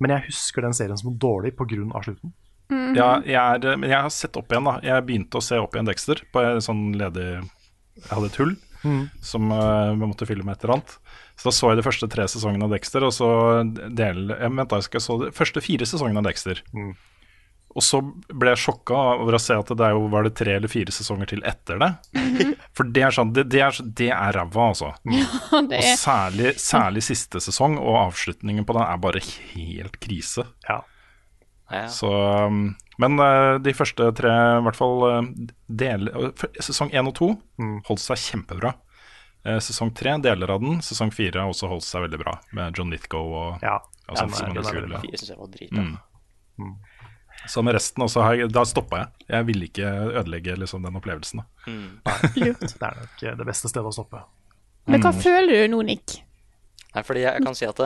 Men 0.00 0.14
jeg 0.14 0.30
husker 0.30 0.64
den 0.64 0.76
serien 0.76 0.96
som 0.96 1.12
dårlig 1.20 1.52
pga. 1.58 2.00
slutten. 2.06 2.32
Ja, 2.96 3.18
jeg 3.26 3.36
er, 3.36 3.76
men 3.76 3.90
jeg 3.90 3.98
har 3.98 4.12
sett 4.14 4.38
opp 4.38 4.52
igjen, 4.52 4.68
da. 4.68 4.78
Jeg 4.86 5.04
begynte 5.06 5.40
å 5.40 5.44
se 5.44 5.58
opp 5.60 5.74
igjen 5.74 5.88
Dexter 5.90 6.22
på 6.32 6.42
en 6.46 6.62
sånn 6.64 6.84
ledig 6.96 7.26
Jeg 7.34 8.12
hadde 8.12 8.30
et 8.30 8.40
hull 8.40 8.56
som 9.20 9.50
uh, 9.52 9.92
vi 9.92 10.06
måtte 10.06 10.24
fylle 10.28 10.44
med 10.46 10.56
et 10.56 10.64
eller 10.64 10.78
annet. 10.78 10.94
Så 11.36 11.48
da 11.48 11.52
så 11.56 11.70
jeg 11.70 11.80
de 11.80 11.84
første 11.84 12.08
tre 12.12 12.26
sesongene 12.28 12.66
av 12.66 12.74
Dexter, 12.74 13.04
og 13.04 13.12
så 13.16 13.28
del, 13.68 14.30
jeg 14.32 14.52
venta 14.56 14.80
jeg 14.80 14.88
skal 14.88 15.04
så 15.04 15.16
de 15.20 15.30
første 15.36 15.62
fire 15.64 15.88
sesongene 15.88 16.22
av 16.22 16.28
Dexter. 16.28 16.62
Og 17.78 17.84
så 17.86 18.00
ble 18.02 18.50
jeg 18.50 18.58
sjokka 18.64 18.98
over 19.22 19.36
å 19.36 19.40
se 19.42 19.54
at 19.54 19.68
det 19.78 19.84
er 19.86 19.92
jo, 19.94 20.08
var 20.10 20.24
det 20.26 20.32
tre 20.40 20.56
eller 20.58 20.70
fire 20.72 20.90
sesonger 20.90 21.28
til 21.30 21.44
etter 21.46 21.78
det. 21.78 21.90
For 22.74 22.88
det 22.90 23.04
er 23.06 23.14
sånn, 23.14 23.30
det, 23.36 23.44
det 23.52 23.60
er, 23.62 23.76
det 24.00 24.08
er 24.10 24.34
ræva, 24.34 24.64
altså. 24.72 24.88
det 25.06 25.14
Og 25.62 25.74
er 25.78 25.94
særlig, 26.00 26.54
særlig 26.58 27.04
siste 27.06 27.38
sesong 27.44 27.78
og 27.78 27.94
avslutningen 28.08 28.66
på 28.66 28.74
den 28.74 28.82
er 28.88 28.98
bare 29.06 29.22
helt 29.22 30.00
krise. 30.02 30.48
Ja. 30.66 30.80
Ja, 31.70 31.84
ja. 31.84 31.88
Så, 31.94 32.10
um, 32.50 32.72
men 32.98 33.14
eh, 33.22 33.54
de 33.62 33.72
første 33.78 34.08
tre, 34.18 34.34
i 34.58 34.62
hvert 34.66 34.74
fall 34.76 35.04
uh, 35.06 35.28
del, 35.70 36.08
Sesong 36.58 36.90
én 36.90 37.06
og 37.06 37.14
to 37.14 37.28
holdt 37.86 38.02
seg 38.02 38.18
kjempebra. 38.18 38.72
Eh, 39.46 39.60
sesong 39.62 39.94
tre, 39.96 40.16
deler 40.20 40.50
av 40.52 40.58
den. 40.66 40.82
Sesong 40.84 41.14
fire 41.14 41.44
har 41.44 41.54
også 41.54 41.70
holdt 41.70 41.86
seg 41.86 42.02
veldig 42.08 42.18
bra, 42.20 42.34
med 42.58 42.74
John 42.76 42.90
Lithgow 42.92 43.30
og 43.30 43.62
Ja, 43.64 43.78
og 44.10 44.18
sånt. 44.18 44.18
Ja, 44.18 44.26
men, 44.26 44.34
som 44.34 44.50
er 44.50 44.66
skulle- 44.66 44.82
veldig 44.82 44.90
bra. 44.98 45.18
Jeg 45.22 45.38
var 45.38 45.52
dritbra. 45.54 45.86
Mm. 46.60 46.74
Så 47.50 47.62
med 47.66 47.74
resten 47.74 48.04
også 48.04 48.22
har 48.22 48.36
jeg, 48.38 48.50
da 48.54 48.62
stoppa 48.68 49.00
jeg. 49.00 49.26
Jeg 49.32 49.46
ville 49.48 49.66
ikke 49.66 49.88
ødelegge 50.20 50.54
liksom, 50.60 50.84
den 50.86 50.98
opplevelsen. 51.00 51.42
Da. 51.42 51.70
Lurt. 52.40 52.62
Det 52.62 52.86
er 52.86 53.00
nok 53.00 53.24
eh, 53.24 53.36
det 53.40 53.46
beste 53.48 53.70
stedet 53.72 53.90
å 53.90 53.94
stoppe. 53.94 54.22
Men 54.90 55.02
hva 55.02 55.10
føler 55.14 55.64
du 55.64 55.72
nå, 55.74 55.82
Nick? 55.88 56.20
Nei, 56.94 57.02
fordi 57.06 57.24
jeg, 57.24 57.34
jeg 57.38 57.46
kan 57.46 57.58
si 57.58 57.66
at 57.66 57.82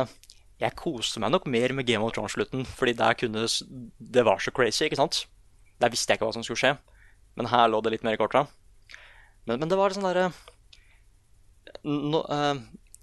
jeg 0.60 0.76
koste 0.78 1.20
meg 1.20 1.32
nok 1.34 1.48
mer 1.50 1.72
med 1.76 1.88
Game 1.88 2.04
of 2.04 2.12
Thrones-slutten, 2.14 2.64
fordi 2.68 2.94
der 2.96 3.16
kunne 3.18 3.44
Det 3.44 4.24
var 4.24 4.40
så 4.40 4.52
crazy, 4.54 4.84
ikke 4.86 5.00
sant? 5.00 5.24
Der 5.82 5.92
visste 5.92 6.12
jeg 6.12 6.20
ikke 6.20 6.28
hva 6.28 6.36
som 6.36 6.44
skulle 6.46 6.60
skje. 6.60 6.74
Men 7.34 7.50
her 7.50 7.68
lå 7.68 7.80
det 7.82 7.96
litt 7.96 8.04
mer 8.06 8.16
i 8.16 8.20
korta. 8.20 8.44
Men, 9.48 9.58
men 9.58 9.68
det 9.68 9.78
var 9.80 9.92
sånn 9.92 10.06
derre 10.06 10.28
no, 11.84 12.22
uh, 12.30 12.54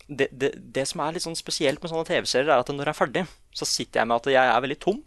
det, 0.08 0.30
det, 0.32 0.54
det 0.74 0.86
som 0.90 1.04
er 1.04 1.16
litt 1.16 1.26
sånn 1.26 1.38
spesielt 1.38 1.82
med 1.82 1.92
sånne 1.92 2.08
TV-serier, 2.08 2.50
er 2.50 2.62
at 2.64 2.72
når 2.72 2.90
jeg 2.90 2.94
er 2.94 2.98
ferdig, 2.98 3.26
så 3.56 3.68
sitter 3.68 4.02
jeg 4.02 4.10
med 4.10 4.22
at 4.22 4.32
jeg 4.34 4.54
er 4.54 4.64
veldig 4.66 4.80
tom. 4.82 5.02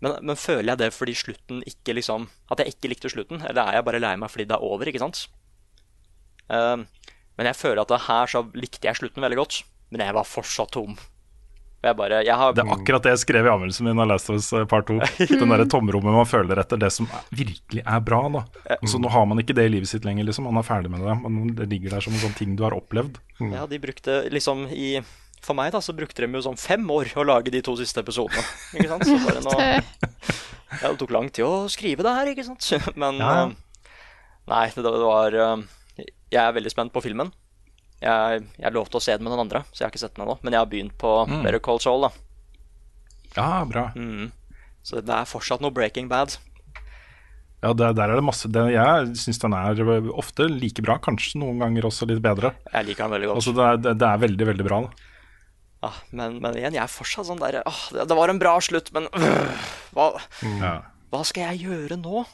Men, 0.00 0.16
men 0.24 0.38
føler 0.40 0.72
jeg 0.72 0.80
det 0.80 0.90
fordi 0.96 1.12
slutten 1.18 1.60
ikke 1.68 1.92
liksom 1.98 2.24
At 2.48 2.62
jeg 2.62 2.72
ikke 2.72 2.88
likte 2.88 3.10
slutten? 3.12 3.42
Eller 3.44 3.66
er 3.66 3.78
jeg 3.78 3.84
bare 3.84 4.00
lei 4.00 4.14
meg 4.16 4.32
fordi 4.32 4.48
det 4.48 4.56
er 4.56 4.64
over, 4.64 4.88
ikke 4.88 5.02
sant? 5.02 5.26
Eh, 6.50 6.76
men 7.38 7.48
jeg 7.48 7.56
føler 7.56 7.82
at 7.84 7.92
det 7.92 8.02
her 8.08 8.30
så 8.32 8.44
likte 8.56 8.88
jeg 8.88 8.98
slutten 8.98 9.24
veldig 9.24 9.40
godt. 9.40 9.62
Men 9.90 10.04
jeg 10.04 10.16
var 10.16 10.28
fortsatt 10.28 10.72
tom. 10.76 10.96
Jeg 11.80 11.96
bare 11.96 12.18
Jeg 12.26 12.36
har 12.36 12.52
Det 12.52 12.60
er 12.60 12.72
akkurat 12.74 13.06
det 13.06 13.12
jeg 13.14 13.22
skrev 13.22 13.46
i 13.46 13.50
anmeldelsen 13.50 13.86
min 13.88 14.02
av 14.02 14.10
Last 14.10 14.28
of 14.28 14.36
Us 14.36 14.50
eh, 14.52 14.66
Part 14.68 14.90
2. 14.90 14.98
Den 15.40 15.54
derre 15.54 15.64
tomrommet 15.70 16.12
man 16.12 16.28
føler 16.28 16.60
etter 16.60 16.80
det 16.80 16.90
som 16.92 17.08
virkelig 17.32 17.84
er 17.84 18.02
bra. 18.04 18.20
da 18.28 18.76
Så 18.84 19.00
Nå 19.00 19.08
har 19.12 19.24
man 19.30 19.40
ikke 19.40 19.56
det 19.56 19.64
i 19.68 19.72
livet 19.72 19.88
sitt 19.88 20.04
lenger, 20.04 20.28
liksom. 20.28 20.44
Man 20.50 20.60
er 20.60 20.66
ferdig 20.66 20.92
med 20.92 21.04
det. 21.06 21.16
Men 21.24 21.54
det 21.56 21.70
ligger 21.72 21.96
der 21.96 22.04
som 22.04 22.16
en 22.16 22.24
sånn 22.24 22.36
ting 22.36 22.52
du 22.58 22.66
har 22.66 22.76
opplevd. 22.76 23.16
Ja, 23.40 23.64
de 23.68 23.80
brukte 23.80 24.22
liksom 24.32 24.66
i 24.68 25.00
For 25.40 25.56
meg, 25.56 25.72
da, 25.72 25.80
så 25.80 25.94
brukte 25.96 26.20
de 26.24 26.28
jo 26.36 26.42
sånn 26.44 26.58
fem 26.60 26.84
år 26.92 27.14
å 27.16 27.24
lage 27.24 27.52
de 27.52 27.62
to 27.64 27.72
siste 27.78 28.02
episodene. 28.02 28.42
Ikke 28.76 28.90
sant? 28.90 29.06
Så 29.08 29.16
bare 29.24 29.42
nå 29.44 29.54
Det, 29.56 29.68
Ja, 30.80 30.90
det 30.92 30.96
tok 31.00 31.12
lang 31.16 31.28
tid 31.32 31.46
å 31.48 31.66
skrive 31.72 32.04
det 32.06 32.12
her, 32.14 32.30
ikke 32.30 32.46
sant? 32.46 32.66
Men 33.00 33.20
Ja, 33.20 33.36
eh, 33.46 33.54
Nei, 34.50 34.64
det, 34.74 34.82
det 34.82 35.04
var 35.04 35.36
eh, 35.36 35.62
Jeg 36.32 36.42
er 36.42 36.56
veldig 36.56 36.72
spent 36.72 36.92
på 36.94 37.02
filmen. 37.04 37.30
Jeg, 38.00 38.44
jeg 38.56 38.72
lovte 38.72 38.96
å 38.96 39.02
se 39.04 39.12
den 39.16 39.26
med 39.26 39.34
den 39.34 39.42
andre, 39.44 39.64
så 39.70 39.82
jeg 39.82 39.86
har 39.86 39.92
ikke 39.92 40.02
sett 40.02 40.14
den 40.16 40.24
ennå. 40.24 40.38
Men 40.44 40.56
jeg 40.56 40.62
har 40.62 40.68
begynt 40.70 40.94
på 41.00 41.10
Better 41.44 41.60
Call 41.62 41.82
Saul, 41.84 42.06
da. 42.06 42.12
Ja, 43.36 43.48
bra. 43.68 43.90
Så 44.82 45.02
det 45.04 45.12
er 45.12 45.28
fortsatt 45.28 45.60
noe 45.60 45.74
Breaking 45.76 46.08
Bad. 46.08 46.38
Ja, 47.60 47.74
der, 47.76 47.92
der 47.92 48.08
er 48.08 48.16
det 48.16 48.24
masse 48.24 48.48
det, 48.48 48.62
Jeg 48.72 49.10
syns 49.20 49.40
den 49.42 49.52
er 49.52 49.82
ofte 50.16 50.46
like 50.48 50.80
bra, 50.80 50.96
kanskje 51.04 51.42
noen 51.42 51.60
ganger 51.60 51.90
også 51.90 52.08
litt 52.08 52.22
bedre. 52.24 52.54
Jeg 52.72 52.88
liker 52.88 53.04
den 53.04 53.14
veldig 53.18 53.28
godt. 53.30 53.40
Altså, 53.42 53.52
det, 53.58 53.66
er, 53.66 53.82
det, 53.84 53.94
det 54.00 54.08
er 54.08 54.22
veldig, 54.24 54.46
veldig 54.54 54.66
bra. 54.70 54.80
Da. 54.86 55.09
Ah, 55.82 55.96
men, 56.12 56.36
men 56.42 56.56
igjen, 56.60 56.74
jeg 56.76 56.82
er 56.84 56.92
fortsatt 56.92 57.24
sånn 57.30 57.40
der 57.40 57.62
ah, 57.64 57.78
det, 57.94 58.04
det 58.10 58.16
var 58.18 58.28
en 58.28 58.40
bra 58.40 58.52
slutt, 58.60 58.90
men 58.92 59.06
øh, 59.16 59.62
hva, 59.96 60.10
Ja. 60.60 60.72
hva 61.12 61.22
skal 61.24 61.54
jeg 61.54 61.62
gjøre 61.70 61.96
nå? 61.96 62.26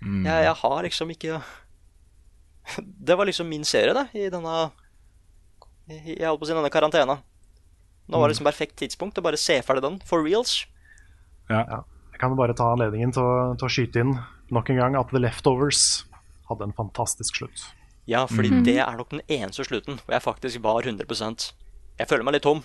Jeg, 0.00 0.44
jeg 0.44 0.54
har 0.62 0.82
liksom 0.84 1.10
ikke 1.12 1.38
Det 3.08 3.16
var 3.16 3.28
liksom 3.28 3.48
min 3.48 3.64
serie, 3.68 3.92
det, 3.96 4.06
i 4.16 4.28
denne 4.32 4.70
Jeg 5.90 6.28
holdt 6.28 6.40
på 6.42 6.46
å 6.46 6.50
si 6.50 6.54
denne 6.56 6.70
karantena. 6.72 7.16
Nå 8.10 8.18
var 8.20 8.28
det 8.28 8.34
liksom 8.36 8.46
perfekt 8.48 8.76
tidspunkt 8.80 9.18
å 9.18 9.24
bare 9.24 9.38
se 9.40 9.56
ferdig 9.64 9.82
den, 9.86 9.96
for 10.06 10.22
reals. 10.24 10.60
Ja. 11.50 11.64
Ja. 11.64 11.80
Jeg 12.12 12.20
kan 12.22 12.36
bare 12.36 12.54
ta 12.54 12.68
anledningen 12.74 13.14
til 13.16 13.24
å, 13.24 13.34
til 13.58 13.66
å 13.66 13.72
skyte 13.72 14.02
inn 14.04 14.12
nok 14.52 14.68
en 14.70 14.78
gang 14.82 14.96
at 14.98 15.08
The 15.14 15.22
Leftovers 15.22 16.04
hadde 16.50 16.66
en 16.68 16.74
fantastisk 16.76 17.40
slutt. 17.40 17.62
Ja, 18.10 18.24
fordi 18.28 18.50
det 18.66 18.76
er 18.82 18.96
nok 18.98 19.12
den 19.14 19.22
eneste 19.30 19.64
slutten 19.66 20.00
hvor 20.02 20.14
jeg 20.16 20.24
faktisk 20.24 20.62
var 20.64 20.84
100 20.84 21.06
Jeg 22.00 22.08
føler 22.08 22.24
meg 22.24 22.38
litt 22.38 22.46
tom, 22.46 22.62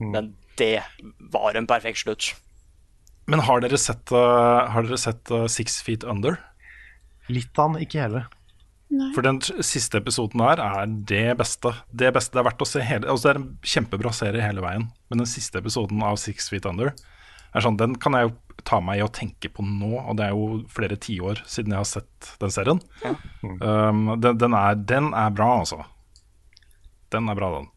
men 0.00 0.32
det 0.58 0.80
var 1.32 1.56
en 1.58 1.68
perfekt 1.68 2.02
slutt. 2.02 2.32
Men 3.28 3.44
har 3.44 3.60
dere 3.60 3.76
sett, 3.80 4.08
uh, 4.14 4.64
har 4.72 4.86
dere 4.86 4.98
sett 5.00 5.28
uh, 5.34 5.44
Six 5.52 5.82
Feet 5.84 6.06
Under? 6.08 6.38
Litt 7.28 7.60
av 7.60 7.74
den, 7.74 7.84
ikke 7.84 8.00
hele. 8.06 8.24
For 9.12 9.20
den 9.20 9.42
siste 9.44 10.00
episoden 10.00 10.40
her 10.40 10.62
er 10.64 10.88
det 10.88 11.36
beste. 11.36 11.74
Det 11.92 12.08
beste 12.16 12.38
det 12.38 12.40
er 12.40 12.46
verdt 12.46 12.64
å 12.64 12.68
se 12.68 12.80
hele 12.80 13.10
Altså 13.12 13.26
Det 13.26 13.32
er 13.34 13.40
en 13.42 13.50
kjempebra 13.74 14.12
serie 14.16 14.40
hele 14.46 14.64
veien, 14.64 14.86
men 15.12 15.20
den 15.20 15.28
siste 15.28 15.60
episoden 15.60 16.00
av 16.08 16.16
Six 16.16 16.48
Feet 16.48 16.64
Under 16.70 16.94
er 16.94 17.64
sånn, 17.64 17.76
Den 17.76 17.98
kan 18.00 18.16
jeg 18.16 18.30
jo 18.30 18.32
ta 18.64 18.80
meg 18.84 19.00
i 19.00 19.04
å 19.04 19.12
tenke 19.12 19.50
på 19.52 19.64
nå, 19.64 19.92
og 20.00 20.16
det 20.18 20.26
er 20.26 20.32
jo 20.32 20.62
flere 20.72 20.96
tiår 21.00 21.44
siden 21.48 21.76
jeg 21.76 21.82
har 21.82 21.88
sett 21.88 22.32
den 22.40 22.52
serien. 22.52 22.80
Um, 23.44 24.16
den, 24.20 24.40
den, 24.40 24.56
er, 24.56 24.74
den 24.88 25.12
er 25.16 25.30
bra, 25.36 25.52
altså. 25.60 25.84
Den 27.14 27.28
er 27.32 27.38
bra, 27.38 27.48
den. 27.58 27.68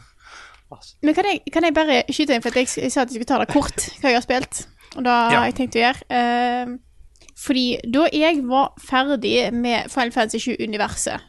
men 1.02 1.14
kan 1.16 1.26
jeg, 1.30 1.40
kan 1.52 1.64
jeg 1.66 1.74
bare 1.76 2.02
skyte 2.12 2.36
inn, 2.36 2.42
for 2.44 2.54
jeg, 2.60 2.68
jeg 2.76 2.92
sa 2.92 3.02
at 3.04 3.10
jeg 3.10 3.18
skulle 3.20 3.30
ta 3.30 3.38
det 3.42 3.48
kort, 3.52 3.86
hva 4.02 4.12
jeg 4.12 4.18
har 4.20 4.26
spilt. 4.26 4.60
Og 4.98 5.04
da 5.06 5.16
Ja. 5.30 5.38
har 5.40 5.48
jeg 5.50 5.56
tenkt 5.60 5.78
å 5.78 5.82
gjøre. 5.84 6.04
Uh, 6.10 6.76
fordi 7.40 7.64
da 7.88 8.04
jeg 8.12 8.42
var 8.44 8.72
ferdig 8.84 9.34
med 9.56 9.88
Final 9.92 10.12
Fantasy 10.12 10.42
7-universet, 10.50 11.26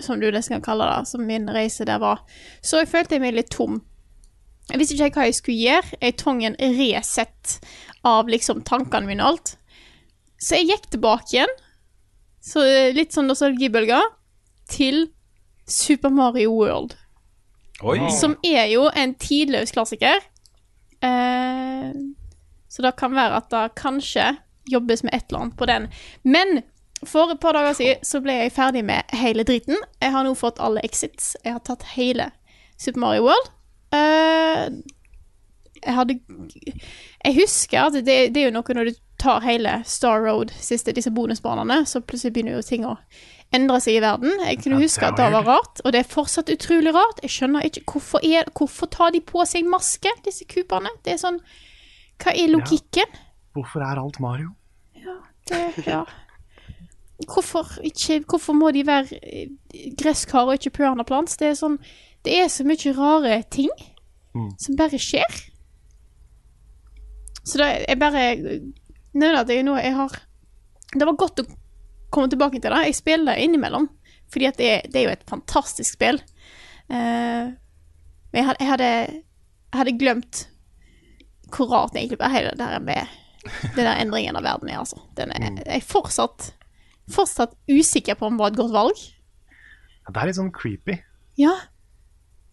som 0.00 0.20
du 0.22 0.30
nesten 0.32 0.56
kan 0.56 0.64
kalle 0.70 0.86
det, 0.88 1.08
som 1.10 1.26
min 1.28 1.48
reise 1.52 1.84
der 1.84 2.00
var, 2.00 2.22
så 2.64 2.80
jeg 2.80 2.88
følte 2.88 3.18
jeg 3.18 3.24
meg 3.26 3.34
litt 3.36 3.50
tom. 3.52 3.82
Jeg 4.70 4.78
visste 4.80 4.96
ikke 4.96 5.18
hva 5.18 5.26
jeg 5.28 5.36
skulle 5.36 5.58
gjøre. 5.66 5.98
Jeg 6.00 6.16
trengte 6.16 6.54
en 6.64 6.76
reset 6.78 7.56
av 8.06 8.28
liksom 8.30 8.62
tankene 8.64 9.10
mine 9.10 9.24
og 9.26 9.34
alt. 9.34 9.56
Så 10.40 10.56
jeg 10.56 10.70
gikk 10.70 10.86
tilbake 10.94 11.34
igjen, 11.34 11.52
så 12.40 12.62
eh, 12.64 12.94
litt 12.96 13.12
sånn 13.12 13.26
nostalgibølger, 13.28 14.06
til 14.70 15.10
Super 15.70 16.12
Mario 16.12 16.52
World. 16.52 16.96
Oi! 17.82 17.98
Som 18.12 18.36
er 18.44 18.66
jo 18.72 18.88
en 18.96 19.14
tidløs 19.20 19.72
klassiker. 19.72 20.20
Eh, 21.00 21.92
så 22.68 22.84
det 22.84 22.96
kan 23.00 23.14
være 23.16 23.40
at 23.40 23.48
det 23.52 23.64
kanskje 23.80 24.34
jobbes 24.70 25.02
med 25.02 25.14
et 25.16 25.24
eller 25.30 25.46
annet 25.46 25.56
på 25.56 25.66
den. 25.70 25.88
Men 26.22 26.62
for 27.04 27.32
et 27.32 27.40
par 27.40 27.56
dager 27.56 27.72
siden 27.78 28.04
så 28.04 28.20
ble 28.20 28.36
jeg 28.42 28.52
ferdig 28.52 28.84
med 28.84 29.14
hele 29.16 29.44
driten. 29.48 29.78
Jeg 30.02 30.12
har 30.12 30.26
nå 30.26 30.34
fått 30.36 30.60
alle 30.60 30.84
exits. 30.84 31.32
Jeg 31.44 31.56
har 31.56 31.64
tatt 31.64 31.86
hele 31.96 32.30
Super 32.76 33.00
Mario 33.00 33.28
World. 33.30 33.52
Eh, 33.96 34.66
jeg 35.80 35.94
hadde 35.96 36.20
Jeg 37.24 37.34
husker 37.40 37.86
at 37.86 37.96
det, 38.04 38.34
det 38.34 38.42
er 38.42 38.50
jo 38.50 38.56
noe 38.58 38.76
når 38.76 38.90
du 38.90 38.98
tar 39.20 39.44
hele 39.44 39.80
Star 39.88 40.22
Road, 40.24 40.52
siste 40.56 40.94
disse 40.96 41.12
bonusbanene, 41.12 41.82
så 41.86 42.00
plutselig 42.00 42.34
begynner 42.34 42.56
jo 42.56 42.64
ting 42.64 42.86
å 42.88 42.96
endre 43.54 43.80
seg 43.82 43.98
i 43.98 44.02
verden. 44.04 44.38
Jeg 44.46 44.60
kunne 44.62 44.78
huske 44.80 45.06
at 45.06 45.18
det 45.18 45.26
var 45.34 45.46
rart, 45.48 45.82
og 45.84 45.92
det 45.94 46.04
er 46.04 46.08
fortsatt 46.12 46.52
utrolig 46.52 46.94
rart. 46.96 47.20
Jeg 47.24 47.34
skjønner 47.34 47.66
ikke 47.66 47.84
hvorfor, 47.92 48.24
er, 48.24 48.48
hvorfor 48.56 48.90
tar 48.92 49.12
de 49.14 49.20
på 49.26 49.44
seg 49.48 49.68
maske, 49.68 50.12
disse 50.24 50.46
kuperne? 50.50 50.92
Det 51.04 51.16
er 51.16 51.20
sånn 51.22 51.40
Hva 52.20 52.34
er 52.36 52.50
logikken? 52.52 53.20
Hvorfor 53.56 53.84
er 53.84 54.00
alt 54.00 54.20
Mario? 54.22 54.52
Ja, 55.00 55.16
Det, 55.50 55.60
ja. 55.86 56.04
Hvorfor, 57.26 57.68
ikke, 57.84 58.22
hvorfor 58.28 58.56
må 58.56 58.70
de 58.72 58.86
være 58.86 59.18
eh, 59.20 59.48
gresskar 59.98 60.48
og 60.48 60.56
ikke 60.56 60.78
piranha? 60.78 61.04
Det 61.04 61.50
er 61.50 61.56
sånn 61.58 61.78
Det 62.24 62.36
er 62.38 62.48
så 62.52 62.64
mye 62.64 62.92
rare 62.96 63.42
ting 63.50 63.72
som 64.62 64.76
bare 64.78 64.98
skjer. 65.00 65.40
Så 67.42 67.58
da 67.58 67.70
jeg 67.82 67.98
bare 67.98 68.24
nevner 69.16 69.42
at 69.42 69.50
jeg 69.52 69.64
nå 69.66 69.76
jeg 69.80 69.94
har 69.96 70.18
Det 70.94 71.06
var 71.06 71.18
godt 71.18 71.42
å 71.42 71.48
komme 72.10 72.30
tilbake 72.30 72.58
til 72.58 72.72
det. 72.72 72.84
Jeg 72.88 72.98
spiller 72.98 73.32
det 73.32 73.44
innimellom, 73.44 73.86
fordi 74.32 74.48
at 74.48 74.58
det, 74.58 74.70
det 74.90 74.98
er 74.98 75.04
jo 75.06 75.12
et 75.14 75.28
fantastisk 75.30 75.94
spill. 75.94 76.18
Uh, 76.90 77.54
men 78.30 78.40
jeg 78.40 78.46
hadde, 78.48 78.64
jeg, 78.64 78.70
hadde, 78.72 78.88
jeg 79.70 79.78
hadde 79.78 79.98
glemt 80.00 80.40
hvor 81.54 81.70
rart 81.70 81.94
egentlig 81.94 82.18
var 82.18 82.34
hele 82.34 82.50
det 82.58 82.66
her 82.66 82.82
med 82.82 83.14
den 83.76 83.86
der 83.86 83.96
endringen 83.98 84.38
av 84.38 84.44
verden 84.46 84.70
er, 84.70 84.82
altså. 84.82 84.98
Den 85.18 85.30
er, 85.34 85.46
jeg 85.62 85.80
er 85.80 85.86
fortsatt, 85.86 86.50
fortsatt 87.10 87.54
usikker 87.70 88.18
på 88.18 88.26
om 88.26 88.36
det 88.36 88.42
var 88.42 88.52
et 88.52 88.58
godt 88.58 88.74
valg. 88.74 89.04
Ja, 90.02 90.10
Det 90.10 90.20
er 90.20 90.30
litt 90.30 90.38
sånn 90.38 90.52
creepy. 90.54 90.98
Ja, 91.38 91.54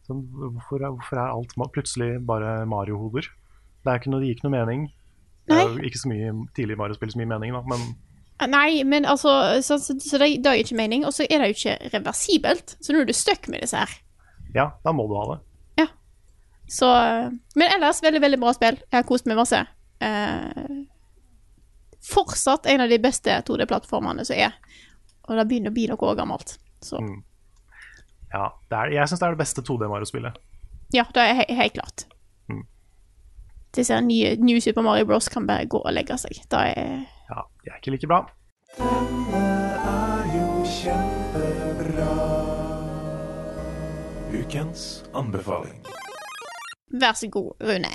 Sånn, 0.07 0.21
hvorfor, 0.31 0.79
hvorfor 0.79 1.19
er 1.19 1.33
alt 1.33 1.53
plutselig 1.75 2.21
bare 2.27 2.61
Mario-hoder? 2.69 3.27
Det, 3.83 3.95
det 4.07 4.21
gir 4.23 4.37
ikke 4.37 4.47
noe 4.47 4.53
mening. 4.53 4.85
Det 5.47 5.57
er 5.57 5.71
jo 5.71 5.87
ikke 5.87 6.01
så 6.03 6.11
mye 6.11 6.33
tidlig 6.57 6.77
Mario-spill 6.79 7.13
så 7.13 7.21
mye 7.21 7.31
mening, 7.37 7.55
da, 7.55 7.63
men 7.71 7.87
Nei, 8.51 8.83
men 8.85 9.07
altså 9.09 9.31
Så, 9.65 9.79
så, 9.81 9.95
så 9.97 10.19
det, 10.21 10.27
det 10.45 10.51
gir 10.53 10.67
ikke 10.67 10.77
mening. 10.77 11.07
Og 11.07 11.13
så 11.15 11.25
er 11.25 11.41
det 11.41 11.47
jo 11.49 11.55
ikke 11.55 11.91
reversibelt, 11.95 12.75
så 12.77 12.93
nå 12.93 13.01
er 13.01 13.07
du 13.09 13.15
stuck 13.17 13.47
med 13.49 13.63
disse 13.65 13.79
her. 13.81 13.95
ja, 14.53 14.71
da 14.83 14.93
må 14.93 15.07
du 15.09 15.15
ha 15.17 15.23
det. 15.31 15.39
Så 16.67 16.87
Men 17.55 17.71
ellers, 17.75 18.03
veldig, 18.03 18.21
veldig 18.21 18.39
bra 18.39 18.53
spill. 18.53 18.79
Jeg 18.89 18.99
har 18.99 19.07
kost 19.07 19.27
meg 19.29 19.39
masse. 19.39 19.59
Eh, 20.03 20.73
fortsatt 22.07 22.67
en 22.67 22.83
av 22.83 22.91
de 22.91 22.99
beste 22.99 23.39
2D-plattformene 23.47 24.25
som 24.27 24.35
er. 24.35 24.57
Og 25.27 25.39
det 25.39 25.47
begynner 25.47 25.71
å 25.71 25.77
bli 25.77 25.87
noe 25.91 26.13
gammelt. 26.19 26.57
Så 26.83 26.99
Ja, 28.33 28.51
det 28.69 28.77
er, 28.77 28.91
jeg 28.91 29.07
syns 29.07 29.23
det 29.23 29.29
er 29.29 29.37
det 29.37 29.43
beste 29.45 29.63
2D-Mario-spillet. 29.63 30.35
ja, 30.93 31.05
det 31.13 31.23
er 31.23 31.55
helt 31.55 31.73
klart. 31.79 32.05
Disse 33.77 33.93
ser 33.93 34.01
nye 34.01 34.33
New 34.41 34.57
Super 34.57 34.81
Mario 34.81 35.05
Bros. 35.05 35.29
kan 35.29 35.45
bare 35.45 35.67
gå 35.69 35.77
og 35.77 35.93
legge 35.93 36.17
seg. 36.17 36.39
Da 36.49 36.65
er 36.65 37.05
Ja, 37.29 37.43
de 37.61 37.69
er 37.69 37.77
ikke 37.77 37.93
like 37.93 38.09
bra. 38.09 38.23
Denne 38.79 39.43
er 39.85 40.31
jo 40.33 40.63
kjempebra. 40.65 42.15
Ukens 44.33 45.03
anbefaling. 45.13 45.77
Vær 46.89 47.13
så 47.19 47.29
god, 47.29 47.53
Rune. 47.61 47.91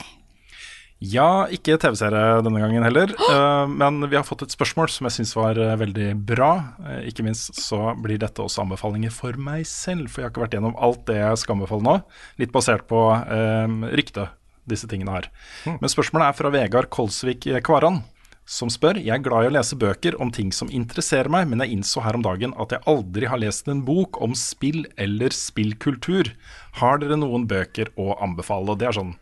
Ja, 1.02 1.48
ikke 1.50 1.74
TV-serie 1.82 2.42
denne 2.46 2.60
gangen 2.62 2.86
heller. 2.86 3.10
eh, 3.34 3.64
men 3.66 4.06
vi 4.06 4.14
har 4.14 4.26
fått 4.28 4.44
et 4.46 4.54
spørsmål 4.54 4.86
som 4.92 5.08
jeg 5.08 5.16
syns 5.16 5.34
var 5.34 5.58
eh, 5.58 5.74
veldig 5.80 6.12
bra. 6.28 6.52
Eh, 6.86 7.08
ikke 7.10 7.26
minst 7.26 7.58
så 7.58 7.96
blir 7.98 8.22
dette 8.22 8.44
også 8.44 8.62
anbefalinger 8.62 9.10
for 9.10 9.34
meg 9.34 9.66
selv, 9.66 10.12
for 10.12 10.22
jeg 10.22 10.28
har 10.28 10.36
ikke 10.36 10.44
vært 10.44 10.54
gjennom 10.60 10.78
alt 10.78 11.02
det 11.10 11.18
jeg 11.18 11.42
skal 11.42 11.58
anbefale 11.58 11.88
nå. 11.88 11.96
Litt 12.38 12.54
basert 12.54 12.86
på 12.86 13.02
uh, 13.10 13.90
rykte 13.90 14.28
disse 14.68 14.88
tingene 14.90 15.10
her. 15.16 15.28
Men 15.66 15.90
spørsmålet 15.90 16.28
er 16.28 16.38
fra 16.38 16.50
Vegard 16.54 16.90
Kolsvik 16.94 17.46
Kvaran, 17.66 18.02
som 18.44 18.68
spør 18.72 18.98
Jeg 18.98 19.14
er 19.14 19.22
glad 19.22 19.44
i 19.44 19.48
å 19.52 19.54
lese 19.54 19.76
bøker 19.78 20.16
om 20.20 20.30
ting 20.34 20.50
som 20.52 20.68
interesserer 20.74 21.30
meg, 21.30 21.46
men 21.48 21.62
jeg 21.62 21.76
innså 21.76 22.02
her 22.02 22.16
om 22.18 22.24
dagen 22.26 22.52
at 22.60 22.74
jeg 22.74 22.82
aldri 22.90 23.28
har 23.30 23.38
lest 23.38 23.68
en 23.70 23.84
bok 23.86 24.18
om 24.20 24.34
spill 24.34 24.84
eller 24.98 25.30
spillkultur. 25.30 26.32
Har 26.80 26.98
dere 26.98 27.16
noen 27.20 27.46
bøker 27.46 27.92
å 27.96 28.16
anbefale? 28.22 28.74
Og 28.74 28.78
det 28.82 28.88
er 28.90 28.98
sånn 28.98 29.14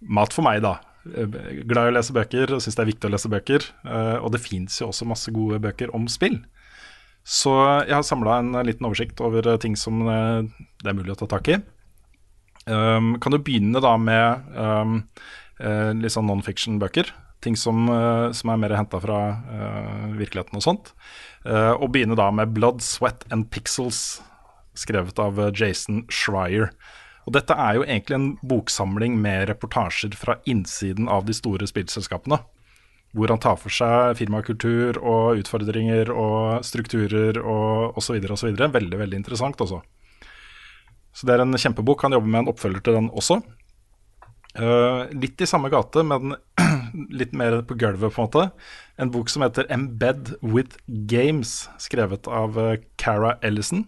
mat 0.00 0.32
for 0.36 0.44
meg, 0.46 0.60
da. 0.62 0.76
Eh, 1.08 1.64
Glad 1.64 1.88
i 1.88 1.92
å 1.94 1.96
lese 1.96 2.12
bøker, 2.16 2.52
syns 2.60 2.76
det 2.76 2.84
er 2.84 2.90
viktig 2.92 3.08
å 3.08 3.14
lese 3.16 3.32
bøker. 3.32 3.64
eh, 3.88 4.16
Og 4.20 4.32
det 4.36 4.42
fins 4.44 4.76
jo 4.80 4.90
også 4.92 5.08
masse 5.08 5.32
gode 5.32 5.58
bøker 5.64 5.94
om 5.96 6.06
spill. 6.12 6.42
Så 7.24 7.52
jeg 7.86 7.92
har 7.96 8.02
samla 8.06 8.38
en 8.40 8.52
liten 8.66 8.86
oversikt 8.88 9.20
over 9.24 9.46
eh, 9.54 9.58
ting 9.60 9.76
som 9.76 10.04
eh, 10.08 10.42
det 10.84 10.88
er 10.92 10.96
mulig 11.00 11.12
å 11.16 11.20
ta 11.24 11.26
tak 11.38 11.48
i. 11.48 11.58
Um, 12.66 13.14
kan 13.20 13.32
du 13.32 13.40
begynne 13.40 13.80
da 13.82 13.94
med 13.96 14.54
um, 14.54 15.00
uh, 15.62 15.90
litt 15.96 16.14
sånn 16.14 16.28
non-fiction-bøker? 16.28 17.12
Ting 17.40 17.56
som, 17.56 17.86
uh, 17.88 18.28
som 18.36 18.52
er 18.52 18.60
mer 18.60 18.76
henta 18.76 19.00
fra 19.00 19.20
uh, 19.48 20.08
virkeligheten 20.18 20.60
og 20.60 20.66
sånt. 20.66 20.94
Og 21.40 21.86
begynne 21.88 22.18
da 22.20 22.26
med 22.28 22.50
'Blood, 22.52 22.82
Sweat 22.84 23.24
and 23.32 23.46
Pixels', 23.48 24.20
skrevet 24.76 25.16
av 25.18 25.38
Jason 25.56 26.02
Schreier. 26.12 26.68
Og 27.24 27.32
dette 27.32 27.56
er 27.56 27.78
jo 27.78 27.84
egentlig 27.86 28.16
en 28.16 28.30
boksamling 28.44 29.16
med 29.22 29.48
reportasjer 29.48 30.12
fra 30.20 30.36
innsiden 30.44 31.08
av 31.08 31.24
de 31.24 31.36
store 31.36 31.64
spillselskapene. 31.68 32.42
Hvor 33.16 33.32
han 33.32 33.40
tar 33.42 33.56
for 33.56 33.72
seg 33.72 34.18
firmakultur 34.20 35.00
og 35.00 35.40
utfordringer 35.40 36.12
og 36.12 36.60
strukturer 36.66 37.40
og 37.40 37.96
osv. 37.96 38.20
osv. 38.20 38.52
Veldig, 38.52 39.00
veldig 39.00 39.16
interessant, 39.16 39.60
altså. 39.64 39.80
Så 41.20 41.28
det 41.28 41.34
er 41.34 41.42
en 41.44 41.52
kjempebok. 41.52 42.00
Han 42.06 42.16
jobber 42.16 42.32
med 42.32 42.46
en 42.46 42.52
oppfølger 42.54 42.80
til 42.80 42.94
den 42.96 43.10
også. 43.12 43.42
Uh, 44.56 45.04
litt 45.14 45.38
i 45.38 45.46
samme 45.46 45.68
gate, 45.70 46.00
men 46.02 46.32
litt 47.20 47.34
mer 47.36 47.60
på 47.68 47.76
gulvet, 47.76 48.14
på 48.16 48.22
en 48.22 48.26
måte. 48.26 48.46
En 48.96 49.12
bok 49.12 49.28
som 49.28 49.44
heter 49.44 49.68
'Embed 49.68 50.32
with 50.40 50.80
Games', 50.88 51.68
skrevet 51.78 52.26
av 52.26 52.56
uh, 52.56 52.80
Cara 52.96 53.36
Ellison. 53.42 53.84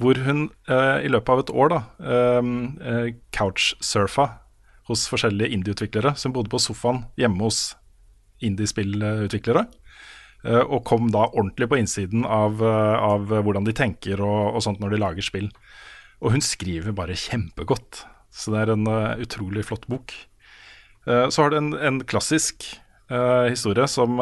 Hvor 0.00 0.16
hun 0.24 0.48
uh, 0.68 1.04
i 1.04 1.12
løpet 1.12 1.28
av 1.28 1.44
et 1.44 1.52
år 1.52 1.70
da 1.72 1.78
eh, 2.04 3.14
couchsurfa 3.32 4.26
hos 4.90 5.06
forskjellige 5.08 5.54
indieutviklere 5.56 6.12
som 6.20 6.34
bodde 6.36 6.52
på 6.52 6.60
sofaen 6.60 7.06
hjemme 7.16 7.40
hos 7.40 7.76
indiespillutviklere. 8.44 9.64
og 10.46 10.84
kom 10.84 11.08
da 11.10 11.24
ordentlig 11.32 11.66
på 11.66 11.78
innsiden 11.80 12.26
av, 12.28 12.60
av 12.62 13.24
hvordan 13.26 13.64
de 13.64 13.72
tenker 13.72 14.20
og, 14.20 14.54
og 14.54 14.62
sånt 14.62 14.78
når 14.78 14.92
de 14.92 15.00
lager 15.00 15.24
spill. 15.24 15.48
Og 16.26 16.34
hun 16.34 16.42
skriver 16.42 16.90
bare 16.96 17.14
kjempegodt. 17.14 18.02
Så 18.34 18.50
det 18.52 18.64
er 18.64 18.72
en 18.74 18.88
uh, 18.90 19.14
utrolig 19.22 19.62
flott 19.68 19.86
bok. 19.86 20.10
Uh, 21.06 21.30
så 21.30 21.44
har 21.44 21.52
du 21.52 21.60
en, 21.60 21.70
en 21.78 22.00
klassisk 22.02 22.66
uh, 23.12 23.46
historie 23.46 23.86
som, 23.86 24.18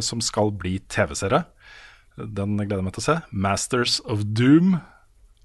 som 0.00 0.24
skal 0.24 0.54
bli 0.56 0.78
TV-serie. 0.88 1.44
Den 2.16 2.56
gleder 2.56 2.80
jeg 2.80 2.86
meg 2.88 2.96
til 2.96 3.04
å 3.04 3.08
se. 3.10 3.18
'Masters 3.30 4.00
of 4.08 4.24
Doom', 4.24 4.80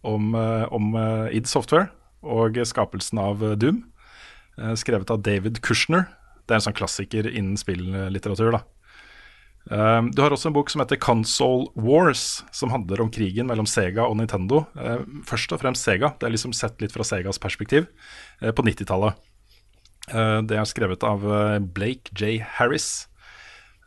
om, 0.07 0.35
om 0.71 0.93
id 1.35 1.47
Software 1.49 1.89
og 2.23 2.55
skapelsen 2.69 3.19
av 3.19 3.41
Doom. 3.59 3.81
Skrevet 4.79 5.11
av 5.11 5.19
David 5.25 5.59
Kushner. 5.65 6.05
Det 6.47 6.55
er 6.55 6.61
en 6.61 6.67
sånn 6.69 6.77
klassiker 6.77 7.27
innen 7.27 7.59
spillitteratur. 7.59 8.53
da. 8.55 8.61
Eh, 9.71 10.01
du 10.13 10.21
har 10.21 10.31
også 10.31 10.47
en 10.49 10.55
bok 10.55 10.69
som 10.71 10.81
heter 10.81 10.95
'Console 10.95 11.67
Wars', 11.75 12.43
som 12.51 12.69
handler 12.69 13.01
om 13.01 13.11
krigen 13.11 13.47
mellom 13.47 13.65
Sega 13.65 14.05
og 14.07 14.17
Nintendo. 14.17 14.65
Eh, 14.77 15.03
først 15.25 15.51
og 15.51 15.59
fremst 15.59 15.83
Sega. 15.83 16.13
Det 16.19 16.23
er 16.23 16.31
liksom 16.31 16.53
sett 16.53 16.81
litt 16.81 16.91
fra 16.91 17.03
Segas 17.03 17.37
perspektiv 17.37 17.87
eh, 18.41 18.51
på 18.51 18.63
90-tallet. 18.63 19.13
Eh, 20.09 20.41
det 20.41 20.57
er 20.57 20.63
skrevet 20.63 21.03
av 21.03 21.19
Blake 21.73 22.11
J. 22.15 22.39
Harris. 22.39 23.07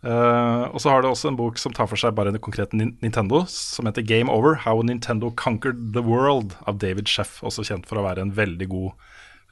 Og 0.02 0.80
så 0.80 0.88
har 0.88 1.02
du 1.02 1.08
også 1.08 1.28
en 1.28 1.36
bok 1.36 1.58
som 1.58 1.72
tar 1.72 1.86
for 1.86 1.96
seg 1.96 2.14
bare 2.14 2.32
det 2.32 2.40
konkrete 2.40 2.72
Nintendo, 2.72 3.44
som 3.46 3.84
heter 3.84 4.00
Game 4.00 4.30
Over 4.32 4.54
How 4.54 4.80
Nintendo 4.80 5.30
Conquered 5.30 5.92
the 5.92 6.00
World, 6.00 6.56
av 6.66 6.78
David 6.78 7.06
Sheff, 7.06 7.42
også 7.42 7.62
kjent 7.62 7.86
for 7.86 7.98
å 7.98 8.06
være 8.08 8.22
en 8.22 8.32
veldig 8.32 8.66
god 8.66 8.92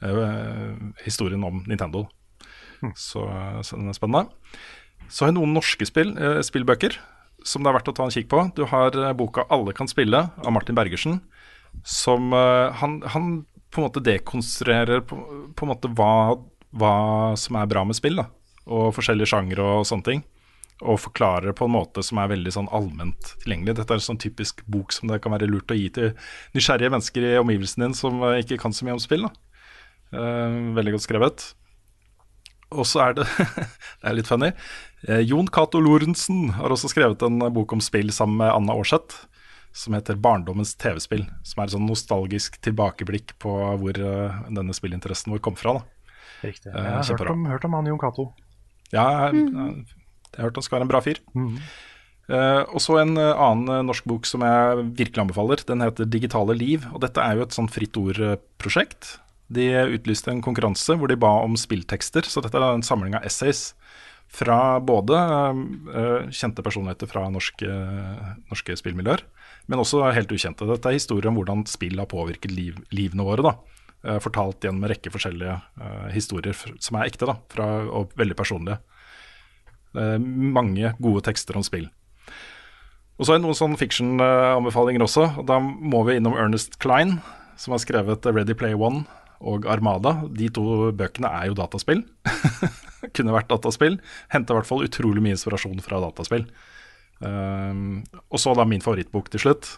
uh, 0.01 0.73
historien 1.05 1.43
om 1.43 1.63
Nintendo. 1.67 2.07
Så, 2.95 3.21
så 3.61 3.77
den 3.77 3.89
er 3.89 3.93
spennende. 3.93 4.25
Så 5.09 5.25
har 5.25 5.31
jeg 5.31 5.39
noen 5.39 5.55
norske 5.57 5.87
spill, 5.89 6.13
eh, 6.17 6.41
spillbøker 6.45 6.97
som 7.45 7.63
det 7.63 7.71
er 7.71 7.77
verdt 7.77 7.91
å 7.91 7.95
ta 7.95 8.07
en 8.07 8.13
kikk 8.13 8.29
på. 8.31 8.41
Du 8.55 8.65
har 8.69 8.95
eh, 8.95 9.13
boka 9.13 9.45
'Alle 9.49 9.73
kan 9.73 9.87
spille' 9.87 10.29
av 10.37 10.51
Martin 10.51 10.75
Bergersen. 10.75 11.21
Som 11.83 12.33
eh, 12.33 12.71
han, 12.81 13.01
han 13.05 13.45
på 13.71 13.81
en 13.81 13.87
måte 13.87 14.03
dekonstruerer 14.03 15.01
på, 15.05 15.19
på 15.55 15.65
en 15.65 15.71
måte 15.71 15.91
hva, 15.93 16.35
hva 16.71 16.95
som 17.37 17.59
er 17.59 17.69
bra 17.69 17.85
med 17.85 17.97
spill. 17.97 18.19
da 18.19 18.29
Og 18.67 18.93
forskjellige 18.97 19.31
sjangre 19.31 19.63
og 19.63 19.87
sånne 19.87 20.07
ting. 20.07 20.23
Og 20.79 20.99
forklarer 20.99 21.53
på 21.53 21.67
en 21.67 21.75
måte 21.75 22.03
som 22.05 22.21
er 22.21 22.31
veldig 22.31 22.53
sånn 22.55 22.71
allment 22.71 23.35
tilgjengelig. 23.43 23.75
Dette 23.75 23.93
er 23.93 23.99
en 23.99 24.09
sånn 24.09 24.21
typisk 24.21 24.63
bok 24.67 24.93
som 24.95 25.11
det 25.11 25.21
kan 25.21 25.33
være 25.35 25.49
lurt 25.49 25.71
å 25.71 25.77
gi 25.77 25.89
til 25.91 26.13
nysgjerrige 26.55 26.93
mennesker 26.93 27.25
i 27.33 27.37
omgivelsen 27.39 27.83
din 27.83 27.97
som 27.97 28.23
ikke 28.31 28.59
kan 28.61 28.75
så 28.75 28.87
mye 28.87 28.95
om 28.95 29.03
spill. 29.03 29.27
Eh, 30.09 30.59
veldig 30.77 30.95
godt 30.95 31.05
skrevet. 31.05 31.49
Og 32.69 32.85
så 32.85 33.01
er 33.07 33.17
det 33.17 33.25
Det 34.01 34.07
er 34.09 34.17
litt 34.17 34.29
funny. 34.29 34.53
Eh, 35.07 35.19
Jon 35.23 35.47
Cato 35.47 35.79
Lorentzen 35.79 36.49
har 36.57 36.73
også 36.73 36.89
skrevet 36.91 37.21
en 37.25 37.39
bok 37.55 37.73
om 37.73 37.81
spill 37.83 38.11
sammen 38.15 38.41
med 38.41 38.51
Anna 38.51 38.75
Aarseth. 38.75 39.25
Som 39.71 39.93
heter 39.93 40.15
'Barndommens 40.17 40.73
TV-spill'. 40.75 41.27
Som 41.45 41.61
er 41.61 41.67
et 41.67 41.75
sånn 41.75 41.85
nostalgisk 41.87 42.57
tilbakeblikk 42.65 43.37
på 43.39 43.53
hvor 43.77 43.93
eh, 43.99 44.39
denne 44.49 44.73
spillinteressen 44.73 45.31
vår 45.31 45.39
kom 45.45 45.55
fra. 45.55 45.73
da 45.77 46.47
Riktig. 46.47 46.73
Eh, 46.73 46.83
Jeg 46.83 46.91
har 46.91 47.17
hørt 47.17 47.29
om, 47.29 47.45
hørt 47.45 47.65
om 47.65 47.73
han 47.73 47.85
Jon 47.85 47.99
Cato. 47.99 48.33
Ja, 48.91 49.29
jeg, 49.29 49.45
jeg, 49.45 49.85
jeg 50.33 50.37
har 50.41 50.49
hørt 50.49 50.57
han 50.57 50.63
skal 50.63 50.79
være 50.79 50.87
en 50.87 50.93
bra 50.95 51.01
fyr. 51.05 51.19
Eh, 52.29 52.63
og 52.73 52.81
så 52.81 52.99
en 53.01 53.15
eh, 53.17 53.33
annen 53.41 53.69
eh, 53.73 53.85
norsk 53.85 54.05
bok 54.05 54.25
som 54.29 54.41
jeg 54.45 54.83
virkelig 54.97 55.23
anbefaler. 55.23 55.63
Den 55.65 55.81
heter 55.81 56.05
'Digitale 56.05 56.53
liv'. 56.57 56.85
og 56.93 57.01
Dette 57.01 57.21
er 57.21 57.37
jo 57.37 57.45
et 57.45 57.55
sånn 57.55 57.69
fritt 57.69 57.97
ord-prosjekt. 57.97 59.19
De 59.49 59.65
utlyste 59.97 60.29
en 60.29 60.41
konkurranse 60.45 60.93
hvor 60.97 61.07
de 61.09 61.17
ba 61.17 61.41
om 61.41 61.55
spilltekster. 61.57 62.21
Så 62.25 62.41
dette 62.41 62.57
er 62.57 62.73
en 62.73 62.85
samling 62.85 63.15
av 63.15 63.25
essays 63.25 63.73
fra 64.29 64.79
både 64.79 65.17
eh, 65.17 66.29
kjente 66.29 66.63
personligheter 66.65 67.09
fra 67.09 67.25
norske, 67.33 67.69
norske 68.51 68.77
spillmiljøer, 68.77 69.23
men 69.69 69.81
også 69.81 70.03
helt 70.13 70.31
ukjente. 70.33 70.67
Dette 70.69 70.91
er 70.91 70.99
historier 70.99 71.31
om 71.31 71.39
hvordan 71.39 71.65
spill 71.69 71.97
har 71.99 72.09
påvirket 72.09 72.53
liv, 72.53 72.77
livene 72.93 73.25
våre. 73.25 73.45
da. 73.45 73.55
Eh, 74.05 74.19
fortalt 74.23 74.63
gjennom 74.63 74.85
en 74.85 74.93
rekke 74.93 75.11
forskjellige 75.13 75.57
eh, 75.57 76.07
historier 76.13 76.55
som 76.55 76.99
er 76.99 77.09
ekte 77.09 77.29
da, 77.29 77.39
fra, 77.51 77.69
og 77.89 78.13
veldig 78.19 78.37
personlige. 78.37 78.79
Mange 79.89 80.91
gode 81.01 81.23
tekster 81.25 81.57
om 81.57 81.63
spill. 81.65 81.87
Og 83.17 83.25
så 83.25 83.33
er 83.33 83.39
det 83.39 83.47
noen 83.47 83.57
sånn 83.57 83.73
fiction-anbefalinger 83.79 85.01
også. 85.01 85.23
og 85.41 85.47
Da 85.49 85.57
må 85.59 86.03
vi 86.05 86.19
innom 86.19 86.37
Ernest 86.37 86.77
Klein, 86.79 87.15
som 87.57 87.73
har 87.73 87.81
skrevet 87.81 88.27
Ready 88.29 88.53
Play 88.53 88.77
One 88.77 89.07
og 89.39 89.67
Armada. 89.71 90.15
De 90.35 90.49
to 90.53 90.91
bøkene 90.95 91.31
er 91.39 91.49
jo 91.49 91.57
dataspill. 91.57 92.03
Kunne 93.15 93.35
vært 93.35 93.51
dataspill. 93.51 93.99
Henta 94.33 94.53
i 94.53 94.59
hvert 94.59 94.69
fall 94.69 94.85
utrolig 94.85 95.23
mye 95.23 95.37
inspirasjon 95.37 95.79
fra 95.83 96.01
dataspill. 96.03 96.47
Um, 97.19 98.01
og 98.31 98.39
så 98.39 98.55
da 98.55 98.65
min 98.67 98.83
favorittbok 98.83 99.31
til 99.31 99.43
slutt. 99.43 99.77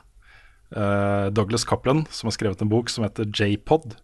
Uh, 0.72 1.28
Douglas 1.34 1.66
Cappelen, 1.68 2.06
som 2.14 2.30
har 2.30 2.38
skrevet 2.38 2.62
en 2.64 2.72
bok 2.72 2.90
som 2.90 3.06
heter 3.06 3.30
J-Pod. 3.30 3.98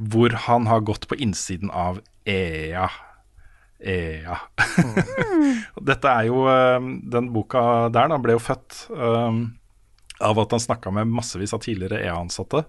Hvor 0.00 0.34
han 0.46 0.66
har 0.70 0.82
gått 0.88 1.06
på 1.10 1.18
innsiden 1.20 1.70
av 1.70 2.00
EA. 2.28 2.88
EA. 3.80 4.36
Dette 5.90 6.12
er 6.12 6.26
jo 6.28 6.42
eh, 6.52 6.88
Den 7.12 7.30
boka 7.32 7.62
der 7.92 8.10
da 8.12 8.18
ble 8.20 8.34
jo 8.36 8.42
født 8.44 8.82
eh, 8.92 9.38
av 10.20 10.40
at 10.42 10.52
han 10.52 10.60
snakka 10.60 10.92
med 10.92 11.08
massevis 11.08 11.54
av 11.56 11.62
tidligere 11.64 12.02
EA-ansatte. 12.04 12.66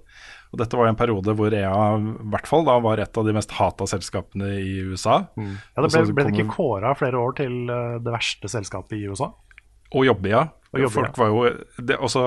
Og 0.51 0.59
dette 0.59 0.75
var 0.75 0.89
jo 0.89 0.91
en 0.91 0.99
periode 0.99 1.35
hvor 1.39 1.53
EA 1.55 1.83
i 1.95 2.15
hvert 2.33 2.49
fall 2.49 2.65
da 2.67 2.75
var 2.83 2.99
et 2.99 3.17
av 3.17 3.27
de 3.27 3.35
mest 3.35 3.53
hata 3.55 3.87
selskapene 3.87 4.49
i 4.59 4.81
USA. 4.83 5.21
Ja, 5.39 5.85
det 5.85 5.91
ble, 5.93 6.03
ble 6.17 6.25
det 6.27 6.33
ikke 6.35 6.57
kåra 6.57 6.91
flere 6.99 7.21
år 7.21 7.37
til 7.39 7.55
eh, 7.71 7.95
det 8.03 8.11
verste 8.11 8.51
selskapet 8.51 8.97
i 8.99 9.05
USA? 9.07 9.31
Og 9.95 10.07
jobbe, 10.07 10.31
ja. 10.31 10.45
Og 10.71 10.85
jobbe, 10.85 10.95
Folk 10.97 11.17
var 11.19 11.31
jo 11.31 11.45
det, 11.83 11.97
også, 11.99 12.25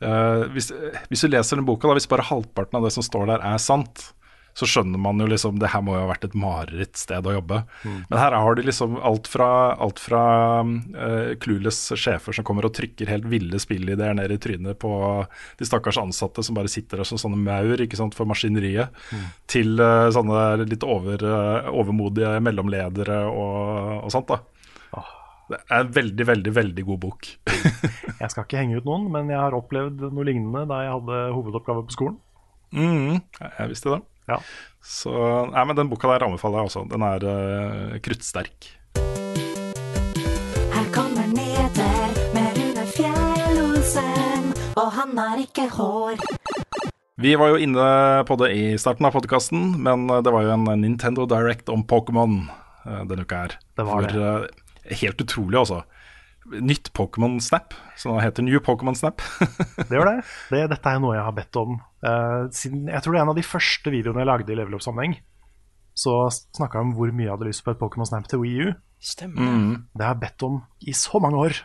uh, 0.00 0.44
hvis, 0.54 0.70
hvis 1.10 1.24
du 1.24 1.28
leser 1.28 1.60
den 1.60 1.66
boka, 1.68 1.88
da, 1.88 1.96
hvis 1.98 2.08
bare 2.08 2.24
halvparten 2.24 2.78
av 2.78 2.86
det 2.86 2.92
som 2.94 3.04
står 3.04 3.26
der 3.28 3.44
er 3.44 3.60
sant, 3.60 4.06
så 4.56 4.66
skjønner 4.68 5.00
man 5.00 5.20
jo 5.20 5.28
liksom 5.28 5.58
det 5.60 5.68
her 5.74 5.82
må 5.84 5.92
jo 5.96 6.04
ha 6.06 6.08
vært 6.08 6.24
et 6.30 6.36
marerittsted 6.38 7.26
å 7.28 7.34
jobbe. 7.36 7.60
Men 7.84 8.16
her 8.16 8.36
har 8.36 8.56
de 8.56 8.64
liksom 8.64 8.96
alt 9.04 9.28
fra, 9.28 9.48
alt 9.84 10.00
fra 10.00 10.22
uh, 10.64 11.34
clueless 11.42 11.92
sjefer 12.00 12.36
som 12.36 12.46
kommer 12.46 12.68
og 12.68 12.72
trykker 12.78 13.12
helt 13.12 13.28
ville 13.28 13.60
spillideer 13.60 14.16
ned 14.16 14.32
i 14.32 14.40
trynet 14.40 14.80
på 14.80 14.90
de 15.60 15.68
stakkars 15.68 16.00
ansatte 16.00 16.44
som 16.46 16.56
bare 16.56 16.72
sitter 16.72 17.02
der 17.02 17.08
som 17.08 17.20
sånne 17.20 17.40
maur 17.42 17.84
ikke 17.84 18.00
sant, 18.00 18.16
for 18.16 18.28
maskineriet, 18.28 18.96
til 19.50 19.76
uh, 19.82 20.08
sånne 20.14 20.64
litt 20.64 20.86
over, 20.86 21.20
uh, 21.20 21.68
overmodige 21.76 22.38
mellomledere 22.40 23.22
og, 23.28 24.06
og 24.06 24.14
sånt. 24.14 24.32
da. 24.32 24.40
Det 25.46 25.60
er 25.70 25.84
en 25.84 25.92
veldig, 25.94 26.24
veldig 26.26 26.52
veldig 26.56 26.84
god 26.88 27.00
bok. 27.04 27.28
Jeg 28.22 28.32
skal 28.32 28.42
ikke 28.42 28.58
henge 28.58 28.80
ut 28.80 28.88
noen, 28.88 29.06
men 29.12 29.28
jeg 29.30 29.38
har 29.38 29.54
opplevd 29.54 30.08
noe 30.08 30.24
lignende 30.26 30.64
da 30.66 30.80
jeg 30.86 30.94
hadde 30.94 31.18
hovedoppgave 31.36 31.82
på 31.86 31.94
skolen. 31.94 32.16
Mm, 32.72 33.18
jeg 33.44 33.70
visste 33.70 33.92
det. 33.92 33.98
Ja. 34.26 34.40
Så 34.82 35.12
nei, 35.52 35.62
men 35.66 35.78
den 35.78 35.90
boka 35.90 36.10
der 36.10 36.26
anbefaler 36.26 36.62
jeg 36.62 36.70
også. 36.70 36.84
Den 36.90 37.04
er 37.06 37.26
uh, 37.26 37.96
kruttsterk. 38.02 38.68
Her 40.74 40.86
kommer 40.94 41.26
nyheter 41.30 42.20
med 42.34 42.58
Rune 42.58 42.86
Fjell-Olsen, 42.94 44.52
og 44.74 44.92
han 44.98 45.16
har 45.18 45.42
ikke 45.42 45.68
hår. 45.74 46.22
Vi 47.22 47.32
var 47.40 47.54
jo 47.54 47.60
inne 47.64 47.88
på 48.28 48.36
det 48.42 48.52
i 48.52 48.64
starten 48.78 49.08
av 49.08 49.14
podkasten, 49.16 49.74
men 49.82 50.06
det 50.10 50.32
var 50.34 50.44
jo 50.44 50.54
en 50.54 50.68
Nintendo 50.82 51.24
Direct 51.30 51.70
om 51.72 51.86
Pokémon 51.88 52.42
uh, 52.86 53.02
denne 53.08 53.24
uka 53.26 53.46
her. 53.46 53.58
Det 53.78 53.86
var 53.88 54.10
Hvor, 54.10 54.46
uh, 54.46 54.94
helt 55.02 55.22
utrolig, 55.22 55.58
altså. 55.62 55.82
Nytt 56.46 56.92
Pokémon 56.94 57.40
Snap, 57.42 57.74
som 57.98 58.20
heter 58.22 58.44
New 58.46 58.60
Pokémon 58.62 58.94
Snap. 58.94 59.22
Det 59.88 59.90
gjør 59.90 60.12
det. 60.12 60.18
det. 60.52 60.66
Dette 60.76 60.90
er 60.90 60.98
jo 60.98 61.06
noe 61.08 61.16
jeg 61.16 61.26
har 61.26 61.34
bedt 61.34 61.58
om 61.58 61.80
eh, 62.06 62.42
siden 62.54 62.90
Jeg 62.92 63.02
tror 63.02 63.14
det 63.14 63.20
er 63.20 63.26
en 63.26 63.32
av 63.34 63.38
de 63.38 63.46
første 63.46 63.92
videoene 63.92 64.22
jeg 64.22 64.30
lagde 64.30 64.54
i 64.54 64.58
level 64.58 64.78
up-sammenheng. 64.78 65.18
Så 65.96 66.12
snakka 66.56 66.78
jeg 66.78 66.88
om 66.90 66.96
hvor 66.98 67.12
mye 67.12 67.24
jeg 67.24 67.32
hadde 67.32 67.48
lyst 67.48 67.64
på 67.64 67.72
et 67.72 67.80
Pokémon 67.80 68.08
Snap 68.08 68.28
til 68.28 68.42
Wii 68.42 68.66
U. 68.66 68.74
Stemmer. 69.00 69.46
Det 69.96 70.04
har 70.04 70.14
jeg 70.14 70.24
bedt 70.26 70.44
om 70.44 70.60
i 70.84 70.92
så 70.96 71.20
mange 71.22 71.40
år. 71.40 71.60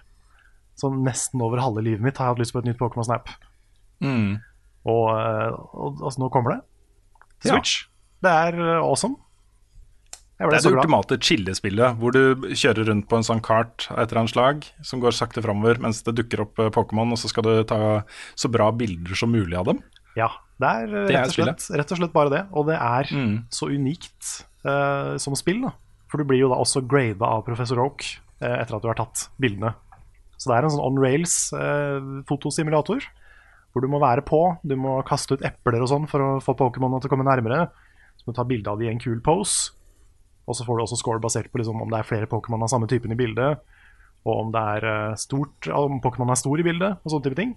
Så 0.79 0.91
nesten 0.95 1.43
over 1.43 1.61
halve 1.61 1.83
livet 1.83 2.03
mitt 2.03 2.19
har 2.19 2.29
jeg 2.29 2.37
hatt 2.37 2.43
lyst 2.45 2.55
på 2.55 2.61
et 2.61 2.69
nytt 2.69 2.79
Pokémon 2.79 3.07
Snap. 3.07 3.29
Mm. 4.01 4.39
Og, 4.87 5.03
eh, 5.13 5.49
og 5.51 5.99
altså, 5.99 6.23
nå 6.23 6.31
kommer 6.33 6.55
det. 6.55 6.61
Ja. 7.43 7.57
Switch. 7.57 7.83
Det 8.23 8.31
er 8.31 8.57
eh, 8.57 8.79
awesome. 8.79 9.19
Jeg 10.41 10.49
ble 10.49 10.57
Det 10.57 10.65
er 10.65 10.71
det 10.71 10.79
ultimate 10.79 11.17
chillespillet, 11.21 11.97
hvor 12.01 12.15
du 12.15 12.47
kjører 12.57 12.87
rundt 12.89 13.05
på 13.11 13.19
en 13.19 13.25
sånn 13.27 13.43
kart 13.45 13.85
av 13.91 13.99
et 14.01 14.09
eller 14.09 14.23
annet 14.23 14.33
slag, 14.33 14.63
som 14.81 15.03
går 15.03 15.13
sakte 15.13 15.43
framover 15.45 15.77
mens 15.83 16.01
det 16.07 16.15
dukker 16.17 16.47
opp 16.47 16.61
Pokémon, 16.73 17.13
og 17.13 17.19
så 17.21 17.29
skal 17.29 17.45
du 17.45 17.51
ta 17.69 18.01
så 18.33 18.49
bra 18.49 18.71
bilder 18.73 19.13
som 19.19 19.29
mulig 19.35 19.59
av 19.59 19.69
dem. 19.69 19.83
Ja, 20.17 20.27
det 20.59 20.67
er, 20.67 20.87
Det 21.07 21.15
er 21.15 21.21
rett, 21.23 21.31
og 21.31 21.37
slett, 21.37 21.67
rett 21.79 21.91
og 21.93 21.97
slett 22.01 22.13
bare 22.13 22.29
det. 22.33 22.41
Og 22.53 22.67
det 22.67 22.75
er 22.77 23.07
Mm. 23.15 23.45
så 23.49 23.69
unikt 23.71 24.45
uh, 24.65 25.17
som 25.17 25.35
spill. 25.35 25.61
da 25.61 25.71
For 26.11 26.17
du 26.19 26.25
blir 26.27 26.39
jo 26.43 26.49
da 26.51 26.57
også 26.59 26.83
grada 26.87 27.23
av 27.25 27.45
professor 27.47 27.79
Oak 27.79 28.03
uh, 28.43 28.57
etter 28.61 28.75
at 28.75 28.81
du 28.83 28.87
har 28.91 28.95
tatt 28.99 29.29
bildene. 29.39 29.73
Så 30.37 30.49
det 30.49 30.57
er 30.57 30.63
en 30.65 30.73
sånn 30.73 30.81
on 30.83 30.97
rails 30.97 31.53
eh, 31.53 32.01
fotosimulator. 32.25 33.03
Hvor 33.71 33.81
du 33.83 33.87
må 33.87 33.99
være 34.01 34.23
på, 34.25 34.57
du 34.65 34.73
må 34.75 34.95
kaste 35.05 35.35
ut 35.37 35.43
epler 35.45 35.83
og 35.83 35.87
sånn 35.91 36.07
for 36.09 36.19
å 36.19 36.29
få 36.41 36.55
Pokémon 36.57 36.97
til 36.99 37.07
å 37.07 37.13
komme 37.13 37.27
nærmere. 37.27 37.67
Så 38.17 38.25
må 38.25 38.33
du 38.33 38.39
ta 38.39 38.43
bilde 38.49 38.67
av 38.73 38.79
de 38.81 38.87
i 38.87 38.89
en 38.89 38.97
kul 38.99 39.19
pose. 39.21 39.69
Og 40.49 40.57
så 40.57 40.65
får 40.65 40.79
du 40.79 40.83
også 40.83 40.97
score 40.97 41.21
basert 41.21 41.51
på 41.53 41.61
liksom, 41.61 41.77
om 41.85 41.93
det 41.93 41.99
er 42.01 42.09
flere 42.09 42.25
Pokémon 42.27 42.65
av 42.65 42.71
samme 42.73 42.89
typen 42.89 43.13
i 43.13 43.19
bildet. 43.21 43.61
Og 44.25 44.47
om 44.47 44.51
det 44.51 44.63
er 44.81 45.13
stort, 45.21 45.69
om 45.69 46.01
Pokémon 46.01 46.33
er 46.33 46.41
stor 46.41 46.57
i 46.59 46.65
bildet, 46.65 46.97
og 47.05 47.13
sånne 47.13 47.29
type 47.29 47.37
ting. 47.37 47.53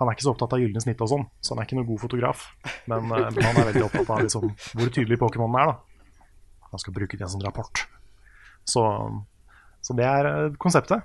Han 0.00 0.08
er 0.08 0.16
ikke 0.16 0.24
så 0.24 0.32
opptatt 0.32 0.54
av 0.56 0.62
gylne 0.62 0.80
snitt 0.80 1.02
og 1.04 1.10
sånn, 1.12 1.26
så 1.44 1.52
han 1.52 1.60
er 1.60 1.68
ikke 1.68 1.76
noen 1.76 1.90
god 1.90 2.00
fotograf. 2.00 2.44
Men, 2.88 3.10
eh, 3.12 3.26
men 3.36 3.44
han 3.44 3.58
er 3.60 3.68
veldig 3.68 3.86
opptatt 3.90 4.12
av 4.14 4.22
liksom, 4.24 4.46
hvor 4.72 4.92
tydelig 4.96 5.20
Pokémon 5.20 5.58
er. 5.60 5.74
da. 5.74 6.30
Han 6.72 6.80
skal 6.80 6.96
bruke 6.96 7.18
det 7.20 7.28
sånn 7.28 7.44
rapport. 7.44 7.82
Så, 8.64 8.84
så 9.84 9.96
det 9.98 10.06
er 10.08 10.28
eh, 10.30 10.56
konseptet. 10.62 11.04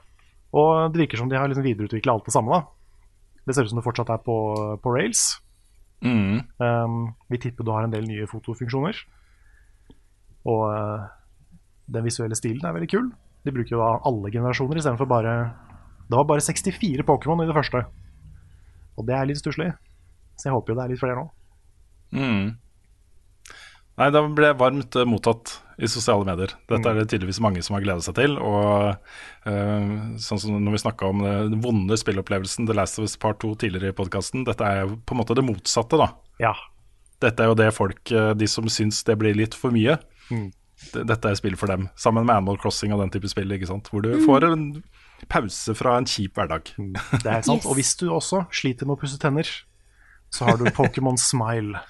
Og 0.56 0.94
det 0.94 1.04
virker 1.04 1.20
som 1.20 1.32
de 1.32 1.36
har 1.36 1.52
liksom 1.52 1.66
videreutvikla 1.66 2.16
alt 2.16 2.30
det 2.30 2.36
samme. 2.36 2.56
da. 2.56 3.44
Det 3.46 3.56
ser 3.56 3.68
ut 3.68 3.74
som 3.74 3.82
det 3.82 3.86
fortsatt 3.86 4.14
er 4.16 4.24
på, 4.24 4.38
på 4.80 4.96
rails. 4.96 5.26
Mm. 6.06 6.40
Um, 6.62 6.96
vi 7.32 7.42
tipper 7.42 7.66
du 7.66 7.74
har 7.74 7.84
en 7.84 7.94
del 7.94 8.08
nye 8.08 8.30
fotofunksjoner. 8.30 8.96
Og 10.48 10.64
uh, 10.72 11.06
den 11.92 12.08
visuelle 12.08 12.38
stilen 12.38 12.64
er 12.64 12.78
veldig 12.78 12.92
kul. 12.96 13.12
De 13.46 13.54
bruker 13.54 13.76
jo 13.76 13.84
da 13.84 13.92
alle 14.08 14.32
generasjoner 14.34 14.80
istedenfor 14.80 15.06
bare 15.10 15.36
Det 16.08 16.18
var 16.18 16.26
bare 16.30 16.42
64 16.42 17.04
Pokémon 17.06 17.44
i 17.44 17.50
det 17.50 17.58
første. 17.58 17.84
Og 18.96 19.08
det 19.08 19.16
er 19.18 19.28
litt 19.30 19.42
stusslig. 19.42 19.72
Så 20.36 20.50
jeg 20.50 20.56
håper 20.56 20.74
jo 20.74 20.78
det 20.80 20.86
er 20.86 20.94
litt 20.94 21.02
flere 21.02 21.20
nå. 21.20 21.28
Mm. 22.16 22.46
Nei, 23.96 24.10
det 24.12 24.22
ble 24.36 24.52
varmt 24.60 24.98
eh, 25.00 25.08
mottatt 25.08 25.54
i 25.80 25.88
sosiale 25.92 26.28
medier. 26.28 26.52
Dette 26.72 26.92
er 26.92 27.00
det 27.00 27.08
tydeligvis 27.12 27.42
mange 27.44 27.64
som 27.64 27.76
har 27.78 27.84
gleda 27.84 28.04
seg 28.04 28.16
til. 28.18 28.38
Og 28.40 28.96
uh, 28.96 29.96
sånn 30.24 30.40
som 30.40 30.56
når 30.60 30.76
vi 30.78 30.84
snakka 30.86 31.10
om 31.12 31.24
den 31.24 31.60
vonde 31.64 31.98
spillopplevelsen 32.00 32.68
The 32.68 32.76
Last 32.76 33.00
of 33.00 33.08
Us 33.08 33.18
Part 33.20 33.42
2 33.44 33.54
tidligere 33.64 33.92
i 33.92 33.98
podkasten, 33.98 34.46
dette 34.48 34.68
er 34.68 34.84
jo 34.84 35.00
på 35.04 35.16
en 35.16 35.22
måte 35.24 35.36
det 35.36 35.44
motsatte, 35.48 36.00
da. 36.00 36.12
Ja. 36.44 36.54
Dette 37.24 37.44
er 37.44 37.52
jo 37.52 37.58
det 37.60 37.72
folk, 37.76 38.04
eh, 38.12 38.34
de 38.36 38.48
som 38.52 38.68
syns 38.72 39.04
det 39.08 39.18
blir 39.20 39.36
litt 39.38 39.56
for 39.58 39.76
mye. 39.76 39.98
Mm. 40.30 40.50
Dette 40.96 41.32
er 41.32 41.40
spill 41.40 41.56
for 41.60 41.72
dem, 41.72 41.88
sammen 42.00 42.28
med 42.28 42.36
Animal 42.36 42.60
Crossing 42.60 42.94
og 42.94 43.00
den 43.04 43.14
type 43.14 43.32
spill, 43.32 43.52
ikke 43.56 43.70
sant. 43.70 43.88
Hvor 43.92 44.04
du 44.04 44.12
får 44.26 44.48
en 44.50 44.68
pause 45.32 45.76
fra 45.78 45.96
en 46.00 46.08
kjip 46.10 46.38
hverdag. 46.38 46.72
Det 46.76 47.32
er 47.32 47.42
sant. 47.46 47.64
Yes. 47.64 47.70
Og 47.70 47.78
hvis 47.80 47.96
du 48.00 48.08
også 48.14 48.46
sliter 48.54 48.88
med 48.88 48.98
å 48.98 49.02
pusse 49.02 49.20
tenner, 49.22 49.50
så 50.34 50.48
har 50.50 50.60
du 50.62 50.70
Pokémon 50.78 51.20
Smile. 51.22 51.82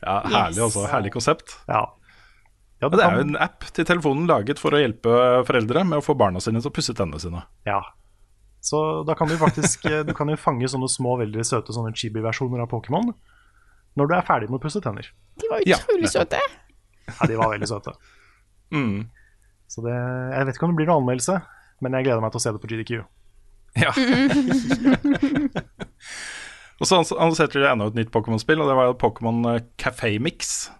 Ja, 0.00 0.20
herlig, 0.24 0.62
altså. 0.66 0.86
Herlig 0.90 1.14
konsept. 1.14 1.56
Ja. 1.68 1.84
ja 2.80 2.88
Og 2.88 2.96
det 2.96 3.06
er 3.06 3.18
jo 3.18 3.26
en 3.28 3.40
app 3.40 3.66
til 3.76 3.88
telefonen 3.88 4.28
laget 4.30 4.62
for 4.62 4.76
å 4.76 4.82
hjelpe 4.82 5.16
foreldre 5.48 5.84
med 5.88 6.00
å 6.00 6.04
få 6.04 6.16
barna 6.18 6.42
sine 6.42 6.62
til 6.62 6.72
å 6.72 6.76
pusse 6.76 6.96
tennene 6.96 7.20
sine. 7.22 7.44
Ja. 7.68 7.82
Så 8.64 8.80
da 9.08 9.14
kan 9.16 9.30
du 9.30 9.38
faktisk 9.40 9.86
eh, 9.88 10.02
Du 10.04 10.12
kan 10.12 10.28
jo 10.28 10.34
fange 10.36 10.68
sånne 10.68 10.88
små, 10.92 11.14
veldig 11.22 11.44
søte 11.48 11.72
sånne 11.72 11.94
chibi-versjoner 11.96 12.60
av 12.60 12.68
Pokémon 12.68 13.14
når 13.98 14.10
du 14.10 14.12
er 14.14 14.26
ferdig 14.26 14.50
med 14.50 14.60
å 14.60 14.62
pusse 14.62 14.80
tenner. 14.84 15.08
De 15.40 15.48
var 15.50 15.64
utrolig 15.64 16.06
ja, 16.06 16.12
søte. 16.12 16.38
Ja, 17.08 17.26
de 17.26 17.38
var 17.40 17.50
veldig 17.50 17.66
søte. 17.66 17.94
Mm. 18.70 19.08
Så 19.70 19.82
det, 19.82 19.96
jeg 19.96 20.46
vet 20.46 20.58
ikke 20.58 20.68
om 20.68 20.74
det 20.74 20.78
blir 20.78 20.90
noen 20.90 21.02
anmeldelse, 21.02 21.40
men 21.80 21.96
jeg 21.96 22.06
gleder 22.06 22.22
meg 22.24 22.34
til 22.34 22.40
å 22.40 22.44
se 22.44 22.52
det 22.54 22.62
på 22.62 22.70
GDQ. 22.70 22.92
Ja. 23.78 23.92
og 26.80 26.88
så 26.88 26.98
annonserte 26.98 27.60
de 27.60 27.70
enda 27.70 27.86
et 27.90 27.98
nytt 27.98 28.12
Pokémon-spill, 28.14 28.62
og 28.62 28.70
det 28.70 28.76
var 28.78 28.90
jo 28.90 29.00
Pokémon 29.00 29.38
eh, 29.54 29.64
Café 29.80 30.10
Mix. 30.22 30.70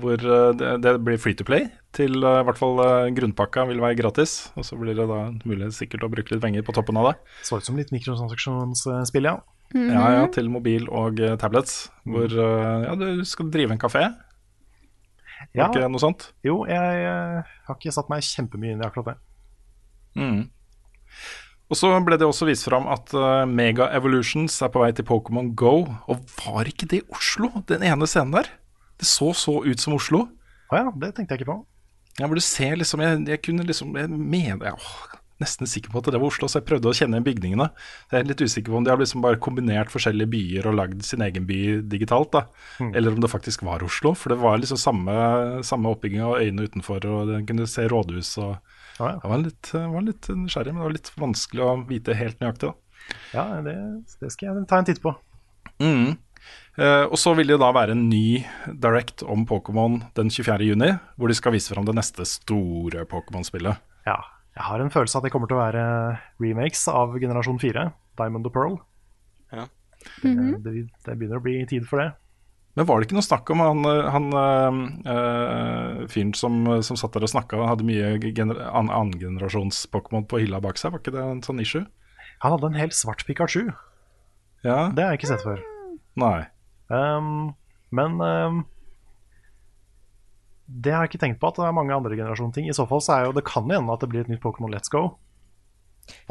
Hvor 0.00 0.22
eh, 0.22 0.50
det, 0.56 0.70
det 0.84 0.94
blir 1.04 1.20
free 1.20 1.36
to 1.36 1.44
play, 1.46 1.62
til 1.96 2.12
eh, 2.22 2.40
i 2.40 2.46
hvert 2.48 2.60
fall 2.60 2.76
grunnpakka 3.16 3.60
vil 3.70 3.82
være 3.82 4.00
gratis. 4.00 4.30
Og 4.56 4.66
så 4.66 4.78
blir 4.80 4.94
det 4.98 5.08
da 5.10 5.20
mulig 5.44 5.72
sikkert 5.76 6.06
å 6.06 6.12
bruke 6.12 6.34
litt 6.34 6.44
penger 6.44 6.66
på 6.66 6.76
toppen 6.76 7.00
av 7.00 7.10
det. 7.10 7.16
Så 7.46 7.60
ut 7.60 7.68
som 7.68 7.80
litt 7.80 7.92
mikrotransaksjonsspill, 7.94 9.26
ja. 9.28 9.36
Ja, 9.70 10.06
ja, 10.16 10.22
til 10.34 10.48
mobil 10.50 10.88
og 10.90 11.20
tablets. 11.38 11.74
Hvor 12.02 12.32
ja, 12.34 12.92
du 12.98 13.22
skal 13.28 13.52
drive 13.54 13.76
en 13.76 13.82
kafé. 13.82 14.02
ja. 15.54 15.68
Ikke 15.68 15.86
noe 15.86 16.02
sånt? 16.02 16.32
Jo, 16.42 16.64
jeg 16.66 17.04
jeg 17.04 17.44
har 17.68 17.78
ikke 17.78 17.94
satt 17.94 18.10
meg 18.10 18.26
kjempemye 18.26 18.74
inn 18.74 18.82
i 18.82 18.88
akkurat 18.88 19.12
det. 19.12 19.16
Mm. 20.18 20.48
Og 21.70 21.78
så 21.78 21.92
ble 22.02 22.18
det 22.18 22.26
også 22.26 22.48
vist 22.48 22.66
fram 22.66 22.88
at 22.90 23.12
eh, 23.14 23.44
Mega 23.46 23.86
Evolutions 23.94 24.56
er 24.64 24.72
på 24.74 24.82
vei 24.82 24.90
til 24.96 25.06
Pokémon 25.06 25.52
Go. 25.54 25.84
Og 26.10 26.34
var 26.42 26.66
ikke 26.70 26.88
det 26.90 27.04
Oslo, 27.14 27.52
den 27.70 27.86
ene 27.86 28.08
scenen 28.10 28.34
der? 28.34 28.50
Det 28.98 29.06
så 29.08 29.30
så 29.38 29.60
ut 29.62 29.82
som 29.82 29.94
Oslo. 29.96 30.26
Å 30.70 30.80
ja, 30.80 30.90
det 30.90 31.14
tenkte 31.14 31.36
jeg 31.36 31.42
ikke 31.42 31.52
på. 31.52 31.60
Ja, 32.18 32.26
hvor 32.26 32.36
du 32.36 32.42
ser 32.44 32.74
liksom 32.76 33.00
Jeg, 33.00 33.22
jeg 33.30 33.40
kunne 33.46 33.64
liksom 33.64 33.94
jeg 33.96 34.10
mener, 34.10 34.66
jeg, 34.66 34.74
åh, 34.76 35.20
Nesten 35.40 35.68
sikker 35.70 35.92
på 35.92 36.02
at 36.02 36.10
det 36.12 36.18
var 36.20 36.28
Oslo, 36.28 36.50
så 36.50 36.58
jeg 36.60 36.66
prøvde 36.68 36.90
å 36.90 36.96
kjenne 36.96 37.16
igjen 37.16 37.24
bygningene. 37.24 37.70
Jeg 38.12 38.18
er 38.18 38.26
litt 38.28 38.42
usikker 38.44 38.74
på 38.74 38.76
om 38.76 38.84
de 38.84 38.90
har 38.92 39.00
liksom 39.00 39.22
bare 39.24 39.38
kombinert 39.40 39.88
forskjellige 39.88 40.28
byer 40.34 40.66
og 40.68 40.76
lagd 40.76 41.00
sin 41.06 41.24
egen 41.24 41.46
by 41.48 41.60
digitalt, 41.88 42.28
da. 42.34 42.42
Eller 42.90 43.14
om 43.14 43.22
det 43.24 43.30
faktisk 43.32 43.64
var 43.64 43.80
Oslo. 43.86 44.12
For 44.12 44.34
det 44.34 44.36
var 44.42 44.60
liksom 44.60 44.76
samme, 44.82 45.14
samme 45.64 45.94
oppbygging 45.94 46.20
av 46.26 46.42
øyene 46.42 46.66
utenfor, 46.68 47.08
og 47.08 47.32
den 47.32 47.48
kunne 47.48 47.68
se 47.72 47.86
rådhus 47.88 48.34
og 48.44 48.58
ja. 49.08 49.18
Jeg 49.22 49.32
var 49.32 49.42
litt, 49.44 49.72
var 49.72 50.06
litt 50.06 50.30
nysgjerrig, 50.34 50.72
men 50.74 50.82
det 50.82 50.88
var 50.88 50.96
litt 50.96 51.12
vanskelig 51.20 51.66
å 51.66 51.74
vite 51.88 52.16
helt 52.18 52.42
nøyaktig, 52.42 52.70
da. 52.70 53.14
ja 53.34 53.44
det, 53.64 53.76
det 54.20 54.32
skal 54.34 54.50
jeg 54.50 54.66
ta 54.70 54.80
en 54.80 54.88
titt 54.90 55.02
på. 55.04 55.14
Mm. 55.80 56.18
Eh, 56.80 57.04
og 57.04 57.16
så 57.20 57.32
vil 57.36 57.50
det 57.52 57.60
da 57.60 57.70
være 57.74 57.94
en 57.96 58.06
ny 58.08 58.42
direct 58.82 59.24
om 59.26 59.46
Pokémon 59.48 60.00
den 60.16 60.30
24. 60.32 60.68
juni, 60.70 60.92
hvor 61.16 61.30
de 61.30 61.36
skal 61.36 61.54
vise 61.56 61.72
fram 61.74 61.88
det 61.88 61.96
neste 61.98 62.26
store 62.28 63.06
Pokémon-spillet. 63.10 63.82
Ja. 64.08 64.20
Jeg 64.50 64.66
har 64.66 64.82
en 64.82 64.90
følelse 64.90 65.14
av 65.14 65.22
at 65.22 65.28
det 65.28 65.30
kommer 65.32 65.48
til 65.48 65.56
å 65.56 65.62
være 65.62 65.82
remakes 66.42 66.82
av 66.90 67.14
generasjon 67.22 67.60
4, 67.62 67.84
Diamond 68.18 68.48
og 68.48 68.52
Pearl. 68.52 68.74
Ja. 69.54 69.68
det, 70.24 70.32
det, 70.64 70.72
det 71.06 71.14
begynner 71.14 71.38
å 71.38 71.44
bli 71.44 71.54
tid 71.70 71.86
for 71.88 72.02
det. 72.02 72.10
Men 72.78 72.86
var 72.86 73.00
det 73.00 73.08
ikke 73.08 73.16
noe 73.18 73.26
snakk 73.26 73.50
om 73.50 73.60
han, 73.64 73.80
eh, 73.90 74.08
han 74.14 74.26
øh, 75.10 76.02
fyren 76.12 76.30
som, 76.38 76.60
som 76.86 76.96
satt 77.00 77.16
der 77.16 77.26
og 77.26 77.32
snakka, 77.32 77.58
hadde 77.66 77.86
mye 77.88 78.12
gener 78.22 78.60
an 78.70 78.88
annengenerasjons 78.94 79.82
Pokémon 79.90 80.26
på 80.30 80.38
hylla 80.44 80.60
bak 80.62 80.78
seg? 80.78 80.92
Var 80.94 81.02
ikke 81.02 81.14
det 81.16 81.24
en 81.24 81.42
sånn 81.46 81.60
issue? 81.64 81.82
Han 82.44 82.54
hadde 82.54 82.70
en 82.70 82.78
helt 82.80 82.94
svart 82.96 83.24
Pikachu. 83.26 83.66
Ja? 84.64 84.90
Det 84.94 85.02
har 85.02 85.12
jeg 85.14 85.20
ikke 85.22 85.32
sett 85.32 85.42
før. 85.44 85.60
Nei. 86.20 86.38
Um, 86.90 87.50
men 87.94 88.16
um, 88.22 88.62
Det 90.70 90.92
har 90.94 91.04
jeg 91.04 91.12
ikke 91.12 91.22
tenkt 91.26 91.40
på, 91.42 91.50
at 91.50 91.58
det 91.58 91.66
er 91.66 91.74
mange 91.76 91.94
andre 91.94 92.14
generasjon 92.18 92.52
ting. 92.54 92.68
I 92.70 92.76
så 92.76 92.86
fall 92.88 93.02
så 93.02 93.16
er 93.16 93.26
jo 93.28 93.34
det 93.36 93.44
kan 93.48 93.66
hende 93.70 93.92
at 93.94 94.02
det 94.04 94.10
blir 94.12 94.22
et 94.24 94.30
nytt 94.30 94.42
Pokémon 94.44 94.70
Let's 94.72 94.92
Go. 94.92 95.16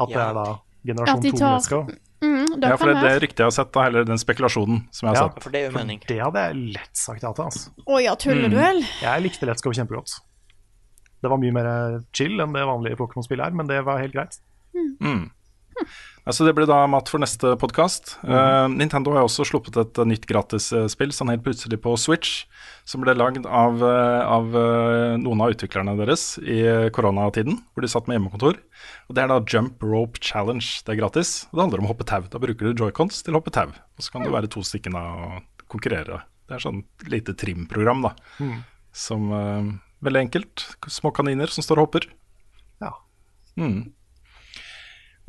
At 0.00 0.08
det 0.12 0.20
er 0.24 0.34
da 0.36 0.46
generasjon 0.88 1.22
de 1.24 1.32
2 1.36 1.40
tar- 1.42 1.58
Let's 1.58 1.70
Go. 1.70 1.82
Mm, 2.24 2.39
Ja, 2.58 2.76
for 2.76 2.86
det, 2.90 3.00
det 3.02 3.12
ryktet 3.22 3.38
jeg 3.44 3.46
har 3.46 3.54
sett, 3.56 3.72
da, 3.72 3.84
eller 3.86 4.04
den 4.04 4.18
spekulasjonen 4.18 4.82
som 4.90 5.06
jeg 5.08 5.16
har 5.16 5.22
Ja. 5.22 5.28
sett. 5.32 5.42
For 5.42 5.50
det 5.54 5.62
gjør 5.66 5.74
mening. 5.78 6.00
Det 6.06 6.18
hadde 6.20 6.42
jeg 6.48 6.56
lett 6.74 6.96
sagt 6.96 7.22
ja 7.22 7.32
til. 7.32 7.44
Altså. 7.44 7.70
Å 7.86 8.02
ja, 8.02 8.14
tuller 8.16 8.48
Mm. 8.48 8.50
du 8.50 8.56
vel? 8.56 8.82
Jeg 9.02 9.22
likte 9.22 9.46
Let's 9.46 9.62
Go 9.62 9.70
kjempegodt. 9.70 10.20
Det 11.22 11.28
var 11.30 11.36
mye 11.38 11.52
mer 11.52 12.00
chill 12.16 12.40
enn 12.40 12.52
det 12.52 12.64
vanlige 12.64 12.96
Pokémon-spillet 12.96 13.46
er, 13.46 13.50
men 13.52 13.66
det 13.66 13.84
var 13.84 13.98
helt 14.00 14.14
greit. 14.14 14.38
Mm. 14.74 15.30
Altså 16.28 16.44
det 16.44 16.52
blir 16.54 16.68
da 16.68 16.82
mat 16.86 17.08
for 17.08 17.18
neste 17.18 17.54
podkast. 17.58 18.12
Nintendo 18.70 19.14
har 19.16 19.24
også 19.24 19.46
sluppet 19.48 19.78
et 19.80 19.98
uh, 19.98 20.04
nytt 20.06 20.26
gratisspill 20.28 21.14
sånn 21.16 21.32
helt 21.32 21.42
plutselig 21.46 21.78
på 21.80 21.94
Switch, 21.98 22.44
som 22.90 23.02
ble 23.04 23.14
lagd 23.14 23.46
av, 23.46 23.82
eh, 23.84 24.22
av 24.26 24.56
eh, 24.56 25.16
noen 25.20 25.42
av 25.44 25.52
utviklerne 25.54 25.94
deres 25.98 26.24
i 26.42 26.60
eh, 26.66 26.88
koronatiden, 26.94 27.60
hvor 27.72 27.84
de 27.84 27.90
satt 27.90 28.08
med 28.08 28.18
hjemmekontor. 28.18 28.58
Og 29.08 29.16
Det 29.16 29.22
er 29.22 29.30
da 29.30 29.38
Jump 29.42 29.84
Rope 29.84 30.22
Challenge. 30.24 30.64
Det 30.86 30.94
er 30.94 31.00
gratis. 31.00 31.46
og 31.50 31.58
Det 31.58 31.64
handler 31.66 31.82
om 31.82 31.88
å 31.88 31.92
hoppe 31.92 32.08
tau. 32.08 32.24
Da 32.32 32.42
bruker 32.42 32.66
du 32.66 32.82
joycons 32.84 33.22
til 33.22 33.36
å 33.36 33.40
hoppe 33.40 33.54
tau. 33.54 33.70
Og 33.70 34.04
så 34.04 34.14
kan 34.14 34.26
du 34.26 34.32
være 34.32 34.50
to 34.50 34.64
stykker 34.66 34.96
og 34.96 35.64
konkurrere. 35.70 36.22
Det 36.50 36.56
er 36.56 36.64
sånn 36.64 36.82
lite 37.12 37.36
trimprogram, 37.38 38.02
da. 38.08 38.14
Mm. 38.42 38.58
Som 38.96 39.30
uh, 39.30 39.70
Veldig 40.02 40.24
enkelt. 40.24 40.64
Små 40.90 41.12
kaniner 41.14 41.52
som 41.52 41.62
står 41.62 41.78
og 41.78 41.88
hopper. 41.88 42.08
Ja. 42.82 42.94
Mm. 43.60 43.92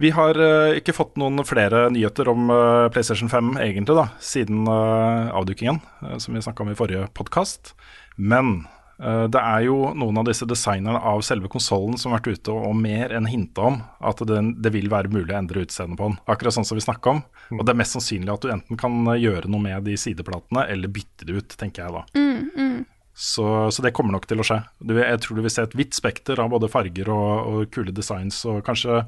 Vi 0.02 0.10
har 0.10 0.38
uh, 0.42 0.74
ikke 0.74 0.96
fått 0.98 1.18
noen 1.22 1.44
flere 1.46 1.86
nyheter 1.94 2.30
om 2.32 2.50
uh, 2.50 2.90
PlayStation 2.94 3.30
5 3.30 3.54
egentlig 3.62 3.94
da, 4.00 4.08
siden 4.24 4.64
uh, 4.66 5.30
avdukingen, 5.38 5.78
som 6.18 6.34
vi 6.34 6.42
snakka 6.42 6.64
om 6.66 6.72
i 6.72 6.78
forrige 6.78 7.06
podkast. 7.18 7.76
Men 8.18 8.64
det 9.02 9.40
er 9.42 9.64
jo 9.66 9.96
noen 9.98 10.20
av 10.22 10.28
disse 10.28 10.46
designerne 10.46 11.00
av 11.10 11.24
selve 11.26 11.50
konsollen 11.50 11.96
som 11.98 12.12
har 12.12 12.20
vært 12.20 12.36
ute 12.38 12.52
og, 12.54 12.68
og 12.70 12.76
mer 12.78 13.10
enn 13.18 13.26
hinta 13.26 13.64
om 13.66 13.80
at 14.06 14.20
det, 14.30 14.38
det 14.62 14.70
vil 14.76 14.92
være 14.94 15.10
mulig 15.10 15.34
å 15.34 15.40
endre 15.40 15.64
utseendet 15.66 15.98
på 15.98 16.12
den. 16.12 16.20
Akkurat 16.30 16.54
sånn 16.54 16.68
som 16.70 16.78
vi 16.78 16.84
snakka 16.86 17.16
om. 17.16 17.24
Og 17.58 17.64
det 17.66 17.74
er 17.74 17.80
mest 17.80 17.98
sannsynlig 17.98 18.30
at 18.30 18.46
du 18.46 18.52
enten 18.54 18.78
kan 18.78 19.10
gjøre 19.18 19.50
noe 19.50 19.64
med 19.64 19.90
de 19.90 19.98
sideplatene, 19.98 20.68
eller 20.70 20.94
bytte 20.94 21.26
det 21.26 21.40
ut, 21.40 21.58
tenker 21.58 21.88
jeg 21.88 21.96
da. 21.98 22.04
Mm, 22.14 22.52
mm. 22.54 22.78
Så, 23.26 23.48
så 23.74 23.88
det 23.88 23.94
kommer 23.98 24.14
nok 24.14 24.30
til 24.30 24.44
å 24.44 24.46
skje. 24.46 24.60
Du, 24.86 24.94
jeg 25.02 25.26
tror 25.26 25.40
du 25.40 25.48
vil 25.48 25.56
se 25.56 25.66
et 25.66 25.78
vidt 25.82 25.98
spekter 25.98 26.38
av 26.44 26.54
både 26.54 26.70
farger 26.70 27.10
og, 27.10 27.34
og 27.42 27.74
kule 27.74 27.96
designs, 27.96 28.44
og 28.46 28.62
kanskje 28.70 29.02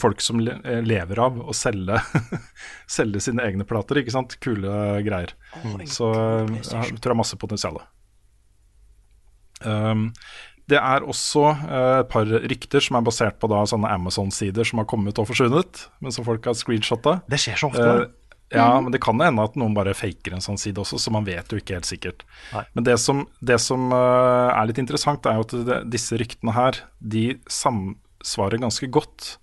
folk 0.00 0.22
som 0.24 0.40
eh, 0.40 0.80
lever 0.84 1.20
av 1.20 1.36
å 1.44 1.54
selge, 1.56 2.00
selge 2.96 3.22
sine 3.24 3.44
egne 3.44 3.66
plater, 3.68 4.00
ikke 4.00 4.14
sant. 4.14 4.38
Kule 4.44 5.02
greier. 5.06 5.36
så 5.90 6.10
eh, 6.14 6.56
jeg 6.62 6.98
tror 6.98 7.10
jeg 7.10 7.12
har 7.12 7.20
masse 7.20 7.38
potensial. 7.40 7.80
Um, 9.64 10.10
det 10.70 10.78
er 10.80 11.04
også 11.04 11.44
eh, 11.52 11.94
et 12.00 12.10
par 12.12 12.28
rykter 12.28 12.84
som 12.84 12.96
er 12.96 13.04
basert 13.04 13.36
på 13.40 13.48
da 13.52 13.62
sånne 13.68 13.90
Amazon-sider 13.92 14.64
som 14.66 14.80
har 14.80 14.88
kommet 14.88 15.18
og 15.20 15.28
forsvunnet, 15.28 15.86
men 16.00 16.14
som 16.14 16.24
folk 16.26 16.46
har 16.48 16.56
screenshotta. 16.56 17.18
Det 17.28 17.40
skjer 17.42 17.60
så 17.60 17.68
ofte. 17.72 17.88
Uh, 17.88 18.34
ja, 18.54 18.70
mm. 18.70 18.86
men 18.86 18.94
det 18.94 19.02
kan 19.04 19.20
hende 19.20 19.44
at 19.44 19.56
noen 19.60 19.76
bare 19.76 19.96
faker 19.96 20.36
en 20.36 20.44
sånn 20.44 20.60
side 20.60 20.80
også, 20.80 21.00
så 21.00 21.12
man 21.12 21.26
vet 21.26 21.52
jo 21.52 21.60
ikke 21.60 21.78
helt 21.78 21.88
sikkert. 21.88 22.24
Nei. 22.54 22.64
Men 22.76 22.88
det 22.88 22.96
som, 23.02 23.24
det 23.44 23.58
som 23.60 23.92
uh, 23.92 24.52
er 24.54 24.70
litt 24.70 24.80
interessant, 24.80 25.26
er 25.28 25.40
jo 25.40 25.46
at 25.48 25.56
det, 25.68 25.80
disse 25.92 26.16
ryktene 26.20 26.54
her, 26.56 26.80
de 27.00 27.26
samsvarer 27.50 28.62
ganske 28.64 28.88
godt 28.94 29.34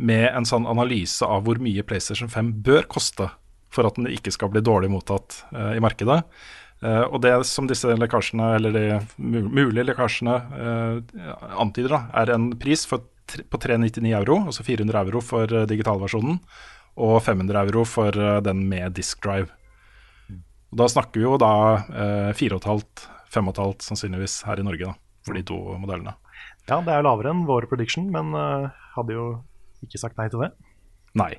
med 0.00 0.30
en 0.32 0.48
sånn 0.48 0.68
analyse 0.68 1.26
av 1.26 1.44
hvor 1.44 1.60
mye 1.60 1.84
PlayStation 1.84 2.30
5 2.32 2.54
bør 2.64 2.88
koste 2.90 3.28
for 3.70 3.86
at 3.86 3.98
den 3.98 4.08
ikke 4.10 4.32
skal 4.34 4.50
bli 4.52 4.62
dårlig 4.64 4.90
mottatt 4.92 5.42
uh, 5.52 5.72
i 5.76 5.82
markedet. 5.82 6.22
Uh, 6.80 7.04
og 7.12 7.20
det 7.22 7.34
som 7.44 7.68
disse 7.68 7.92
lekkasjene, 7.92 8.54
eller 8.56 8.74
de 8.74 8.84
mulige 9.20 9.84
lekkasjene 9.90 10.36
uh, 10.56 11.44
antyder, 11.60 11.92
da, 11.92 12.00
er 12.22 12.34
en 12.34 12.50
pris 12.60 12.86
for, 12.88 13.04
på 13.28 13.60
399 13.60 14.14
euro, 14.16 14.40
altså 14.50 14.66
400 14.66 15.02
euro 15.04 15.22
for 15.24 15.56
digitalversjonen, 15.70 16.40
og 17.00 17.20
500 17.22 17.60
euro 17.68 17.84
for 17.86 18.16
den 18.44 18.64
med 18.68 18.96
disk 18.96 19.22
drive. 19.24 19.52
Og 20.70 20.80
da 20.80 20.88
snakker 20.90 21.20
vi 21.20 21.26
jo 21.26 21.36
da 21.40 21.52
uh, 21.84 22.32
4,5, 22.36 22.82
5,5 23.30 23.86
sannsynligvis 23.86 24.40
her 24.48 24.62
i 24.62 24.66
Norge, 24.66 24.90
da, 24.90 25.22
for 25.26 25.36
de 25.36 25.44
to 25.46 25.60
modellene. 25.76 26.16
Ja, 26.66 26.80
det 26.86 26.92
er 26.94 27.04
lavere 27.04 27.32
enn 27.34 27.46
vår 27.48 27.66
prediction, 27.70 28.08
men 28.14 28.34
hadde 28.94 29.14
jo 29.16 29.24
ikke 29.86 30.00
sagt 30.00 30.18
nei 30.20 30.28
til 30.32 30.44
det. 30.44 30.50
Nei. 31.18 31.32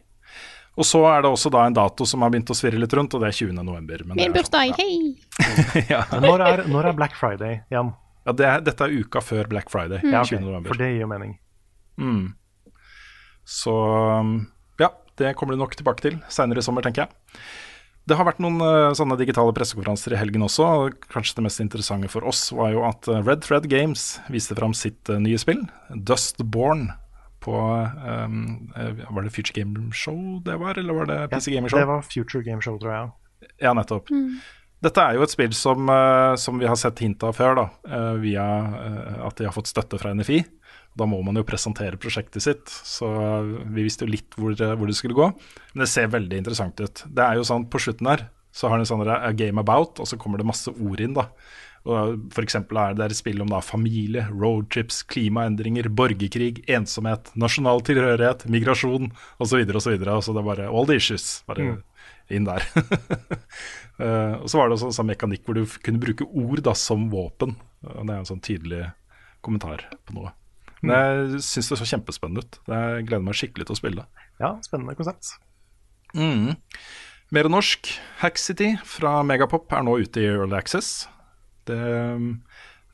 Og 0.79 0.87
så 0.87 1.01
er 1.09 1.23
det 1.25 1.31
også 1.31 1.51
da 1.51 1.65
en 1.67 1.75
dato 1.75 2.05
som 2.07 2.23
har 2.23 2.31
begynt 2.31 2.51
å 2.53 2.55
svirre 2.55 2.79
litt 2.79 2.93
rundt, 2.95 3.13
og 3.15 3.23
det 3.23 3.31
er 3.31 3.37
20. 3.41 3.57
november. 3.59 4.05
Men 4.07 4.15
det 4.15 4.27
Min 4.27 4.35
bursdag, 4.35 4.71
bursdag, 4.71 4.79
hei! 4.79 5.87
ja. 5.93 6.05
Når 6.23 6.45
er, 6.47 6.63
når 6.71 6.91
er 6.91 6.99
Black 6.99 7.17
Friday 7.19 7.59
igjen? 7.73 7.91
Ja, 8.21 8.35
det 8.37 8.47
er, 8.47 8.61
dette 8.63 8.85
er 8.85 8.93
uka 9.01 9.23
før 9.25 9.49
Black 9.51 9.71
Friday. 9.73 9.99
Mm. 10.03 10.13
Ja, 10.13 10.21
ok, 10.23 10.35
20. 10.37 10.45
november. 10.45 10.71
For 10.71 10.79
det 10.79 10.93
gir 10.93 11.03
jo 11.03 11.09
mening. 11.11 11.33
Mm. 11.99 12.23
Så 13.47 13.73
um, 13.73 14.35
ja, 14.79 14.93
det 15.19 15.33
kommer 15.39 15.57
du 15.57 15.61
nok 15.61 15.75
tilbake 15.75 16.05
til 16.05 16.21
seinere 16.31 16.61
i 16.61 16.65
sommer, 16.65 16.85
tenker 16.85 17.05
jeg. 17.05 17.41
Det 18.09 18.17
har 18.17 18.25
vært 18.25 18.39
noen 18.41 18.57
uh, 18.63 18.93
sånne 18.97 19.17
digitale 19.19 19.53
pressekonferanser 19.55 20.15
i 20.15 20.19
helgen 20.21 20.45
også. 20.45 20.65
og 20.65 21.09
Kanskje 21.11 21.37
det 21.37 21.45
mest 21.45 21.61
interessante 21.63 22.09
for 22.11 22.25
oss 22.29 22.47
var 22.55 22.71
jo 22.73 22.85
at 22.87 23.09
uh, 23.11 23.19
Red 23.25 23.43
Thread 23.45 23.67
Games 23.71 24.15
viste 24.33 24.57
fram 24.57 24.73
sitt 24.77 25.11
uh, 25.11 25.19
nye 25.21 25.39
spill, 25.41 25.61
Dustborn, 25.93 26.89
på 27.41 27.53
um, 27.57 28.71
Var 28.75 29.25
det 29.25 29.33
Future 29.33 29.55
Game 29.63 29.91
Show 29.97 30.39
det 30.45 30.55
var, 30.61 30.77
eller 30.79 30.93
var 30.93 31.05
det 31.09 31.19
PC 31.33 31.51
Gamer 31.55 31.69
Show? 31.73 31.79
Det 31.81 31.87
var 31.89 32.01
Future 32.05 32.43
Game 32.45 32.61
Show, 32.61 32.77
tror 32.81 32.93
jeg. 32.93 33.11
Ja, 33.63 33.73
nettopp. 33.77 34.09
Dette 34.81 34.97
er 35.03 35.13
jo 35.17 35.21
et 35.25 35.29
spill 35.33 35.51
som, 35.53 35.89
eh, 35.93 36.35
som 36.41 36.57
vi 36.57 36.65
har 36.65 36.77
sett 36.79 36.97
hint 37.03 37.21
av 37.23 37.35
før, 37.37 37.55
da, 37.59 37.65
eh, 37.85 38.13
via 38.21 38.45
at 39.27 39.35
de 39.37 39.45
har 39.45 39.53
fått 39.53 39.69
støtte 39.69 39.99
fra 40.01 40.13
NFI. 40.17 40.39
Da 40.97 41.05
må 41.05 41.19
man 41.23 41.37
jo 41.37 41.43
presentere 41.47 41.97
prosjektet 42.01 42.41
sitt, 42.41 42.65
så 42.67 43.07
vi 43.71 43.85
visste 43.85 44.05
jo 44.05 44.11
litt 44.11 44.33
hvor, 44.35 44.55
det- 44.57 44.75
hvor 44.77 44.87
det 44.89 44.95
skulle 44.97 45.13
gå. 45.15 45.27
Men 45.73 45.85
det 45.85 45.87
ser 45.89 46.07
veldig 46.07 46.37
interessant 46.41 46.79
ut. 46.81 47.03
Det 47.07 47.23
er 47.23 47.35
jo 47.35 47.45
sånn 47.47 47.69
På 47.69 47.79
slutten 47.79 48.07
her 48.09 48.29
så 48.51 48.67
har 48.69 48.77
den 48.77 48.85
sånn 48.85 49.07
a 49.07 49.31
game 49.31 49.57
about, 49.59 49.99
og 49.99 50.05
så 50.05 50.17
kommer 50.19 50.37
det 50.37 50.45
masse 50.45 50.67
ord 50.67 50.99
inn. 50.99 51.13
da. 51.13 51.27
Eksempel 51.85 52.77
er 52.77 52.93
det 52.93 53.07
et 53.09 53.17
spill 53.17 53.41
om 53.41 53.49
da 53.49 53.59
familie, 53.65 54.27
roadtrips, 54.29 55.01
klimaendringer, 55.09 55.87
borgerkrig, 55.89 56.63
ensomhet, 56.69 57.31
nasjonal 57.35 57.81
tilhørighet, 57.87 58.45
migrasjon 58.53 59.09
osv. 59.41 59.63
osv. 59.75 59.95
Så 60.21 60.35
det 60.35 60.41
er 60.43 60.49
bare 60.49 60.67
all 60.69 60.85
the 60.85 60.95
issues 61.01 61.43
bare 61.47 61.63
Mm. 61.71 61.79
inn 62.29 62.45
der. 62.45 62.61
uh, 63.99 64.35
og 64.41 64.47
så 64.49 64.57
var 64.59 64.69
det 64.69 64.77
også 64.77 64.91
en 64.91 64.97
sånn 64.99 65.09
mekanikk 65.09 65.43
hvor 65.45 65.57
du 65.57 65.65
kunne 65.83 65.99
bruke 66.01 66.25
ord 66.29 66.61
da 66.63 66.73
som 66.77 67.09
våpen. 67.11 67.55
Og 67.83 68.05
det 68.05 68.13
er 68.13 68.19
en 68.21 68.29
sånn 68.29 68.43
tydelig 68.45 68.91
kommentar 69.41 69.87
på 70.05 70.13
noe. 70.19 70.31
Men 70.81 70.95
jeg 70.97 71.41
syns 71.45 71.69
det 71.69 71.77
så 71.81 71.85
kjempespennende 71.95 72.41
ut. 72.45 72.59
Jeg 72.69 73.05
gleder 73.09 73.25
meg 73.25 73.37
skikkelig 73.37 73.67
til 73.69 73.75
å 73.75 73.79
spille. 73.81 74.05
Ja, 74.41 74.55
spennende 74.65 74.95
konsept. 74.97 75.35
Mm. 76.17 76.55
Mer 77.31 77.49
norsk. 77.49 77.89
Hackcity 78.21 78.73
fra 78.85 79.21
Megapop 79.23 79.71
er 79.77 79.85
nå 79.85 79.97
ute 80.01 80.21
i 80.23 80.29
Early 80.31 80.57
Access. 80.57 81.07
Det, 81.69 81.79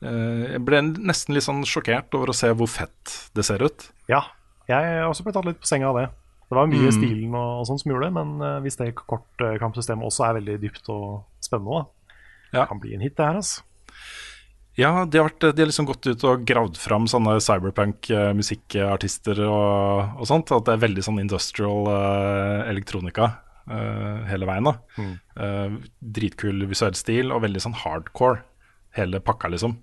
eh, 0.02 0.44
jeg 0.54 0.62
ble 0.66 0.82
nesten 0.96 1.34
litt 1.34 1.46
sånn 1.46 1.64
sjokkert 1.66 2.14
over 2.18 2.32
å 2.32 2.36
se 2.36 2.50
hvor 2.54 2.68
fett 2.70 3.30
det 3.34 3.44
ser 3.48 3.62
ut. 3.64 3.90
Ja, 4.08 4.22
jeg 4.68 5.04
også 5.08 5.24
ble 5.24 5.32
tatt 5.36 5.48
litt 5.48 5.60
på 5.62 5.66
senga 5.70 5.88
av 5.90 5.96
det. 6.00 6.08
Det 6.48 6.56
var 6.56 6.66
mye 6.70 6.88
Mm. 6.88 6.96
stilen 6.96 7.34
og, 7.36 7.60
og 7.60 7.66
sånn 7.68 7.78
som 7.80 7.90
gjorde 7.92 8.06
det, 8.08 8.14
men 8.16 8.40
eh, 8.40 8.60
hvis 8.64 8.76
det 8.80 8.94
kortkampsystemet 8.96 10.04
også 10.08 10.24
er 10.28 10.38
veldig 10.40 10.60
dypt 10.62 10.88
og 10.88 11.24
spennende, 11.44 11.84
da, 12.52 12.64
kan 12.66 12.80
bli 12.80 12.94
en 12.96 13.04
hit, 13.04 13.16
det 13.16 13.26
her, 13.26 13.36
altså. 13.36 13.62
Ja, 14.78 15.04
de 15.04 15.18
har, 15.18 15.26
vært, 15.28 15.40
de 15.56 15.60
har 15.60 15.66
liksom 15.68 15.88
gått 15.90 16.06
ut 16.06 16.22
og 16.24 16.44
gravd 16.46 16.76
fram 16.78 17.08
sånne 17.10 17.40
cyberpunk-musikkartister 17.42 19.40
og, 19.48 20.20
og 20.20 20.28
sånt. 20.30 20.52
At 20.54 20.68
det 20.68 20.76
er 20.76 20.84
veldig 20.86 21.02
sånn 21.04 21.18
industrial 21.22 21.88
uh, 21.90 22.62
elektronika 22.70 23.26
uh, 23.68 24.22
hele 24.30 24.46
veien. 24.48 24.68
da. 24.68 24.74
Mm. 24.98 25.14
Uh, 25.34 25.78
dritkul 26.18 26.62
visuell 26.70 26.94
stil 26.98 27.32
og 27.34 27.42
veldig 27.42 27.62
sånn 27.64 27.74
hardcore, 27.82 28.44
hele 28.98 29.20
pakka, 29.24 29.50
liksom. 29.52 29.76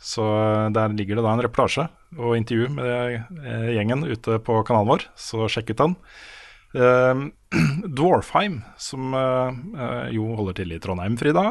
Så 0.00 0.24
eh, 0.24 0.66
der 0.72 0.94
ligger 0.96 1.18
det 1.18 1.24
da 1.26 1.32
en 1.36 1.42
reportasje 1.44 1.86
og 2.18 2.36
intervju 2.38 2.70
med 2.72 3.18
eh, 3.44 3.70
gjengen 3.76 4.06
ute 4.08 4.38
på 4.46 4.60
kanalen 4.64 4.88
vår, 4.94 5.04
så 5.20 5.48
sjekk 5.52 5.74
ut 5.74 5.82
den. 5.82 5.96
Eh, 6.80 7.24
Dwarfheim, 7.98 8.60
som 8.80 9.12
eh, 9.18 9.58
eh, 9.84 10.06
jo 10.16 10.30
holder 10.38 10.56
til 10.60 10.72
i 10.72 10.78
Trondheim, 10.80 11.18
Frida. 11.20 11.42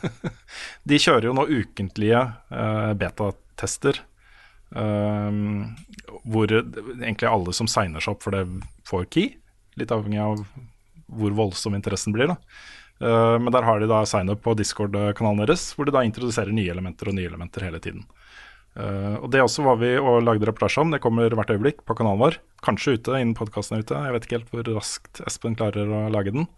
De 0.88 1.00
kjører 1.02 1.28
jo 1.28 1.34
nå 1.36 1.44
ukentlige 1.50 2.22
eh, 2.54 2.92
betatester. 3.02 4.00
eh, 4.72 5.42
hvor 6.24 6.52
egentlig 6.56 7.28
alle 7.28 7.52
som 7.56 7.68
signer 7.68 8.00
seg 8.04 8.16
opp 8.16 8.24
for 8.24 8.36
det, 8.36 8.46
får 8.88 9.08
key. 9.12 9.34
Litt 9.76 9.92
avhengig 9.94 10.20
av 10.24 10.40
hvor 11.08 11.32
voldsom 11.36 11.76
interessen 11.76 12.12
blir. 12.16 12.28
da. 12.32 12.36
Eh, 13.00 13.36
men 13.38 13.52
der 13.54 13.66
har 13.66 13.80
de 13.80 13.90
da 13.90 14.02
sign-up 14.08 14.42
på 14.44 14.56
Discord-kanalen 14.58 15.44
deres, 15.44 15.70
hvor 15.76 15.86
de 15.86 15.94
da 15.94 16.04
introduserer 16.06 16.54
nye 16.54 16.72
elementer 16.72 17.10
og 17.10 17.18
nye 17.18 17.30
elementer 17.30 17.66
hele 17.68 17.80
tiden. 17.82 18.04
Eh, 18.78 19.16
og 19.18 19.30
Det 19.30 19.42
også 19.42 19.64
var 19.66 19.78
vi 19.80 19.94
og 19.98 20.22
lagde 20.26 20.46
reportasje 20.48 20.82
om. 20.82 20.92
Det 20.94 21.02
kommer 21.02 21.30
hvert 21.30 21.54
øyeblikk 21.54 21.84
på 21.86 21.96
kanalen 21.98 22.22
vår. 22.22 22.40
Kanskje 22.66 22.98
ute 22.98 23.18
innen 23.18 23.36
podkasten 23.38 23.78
er 23.78 23.86
ute. 23.86 24.02
Jeg 24.06 24.14
vet 24.16 24.26
ikke 24.26 24.38
helt 24.38 24.52
hvor 24.52 24.74
raskt 24.76 25.22
Espen 25.26 25.56
klarer 25.58 25.86
å 25.86 26.08
lage 26.12 26.34
den. 26.34 26.48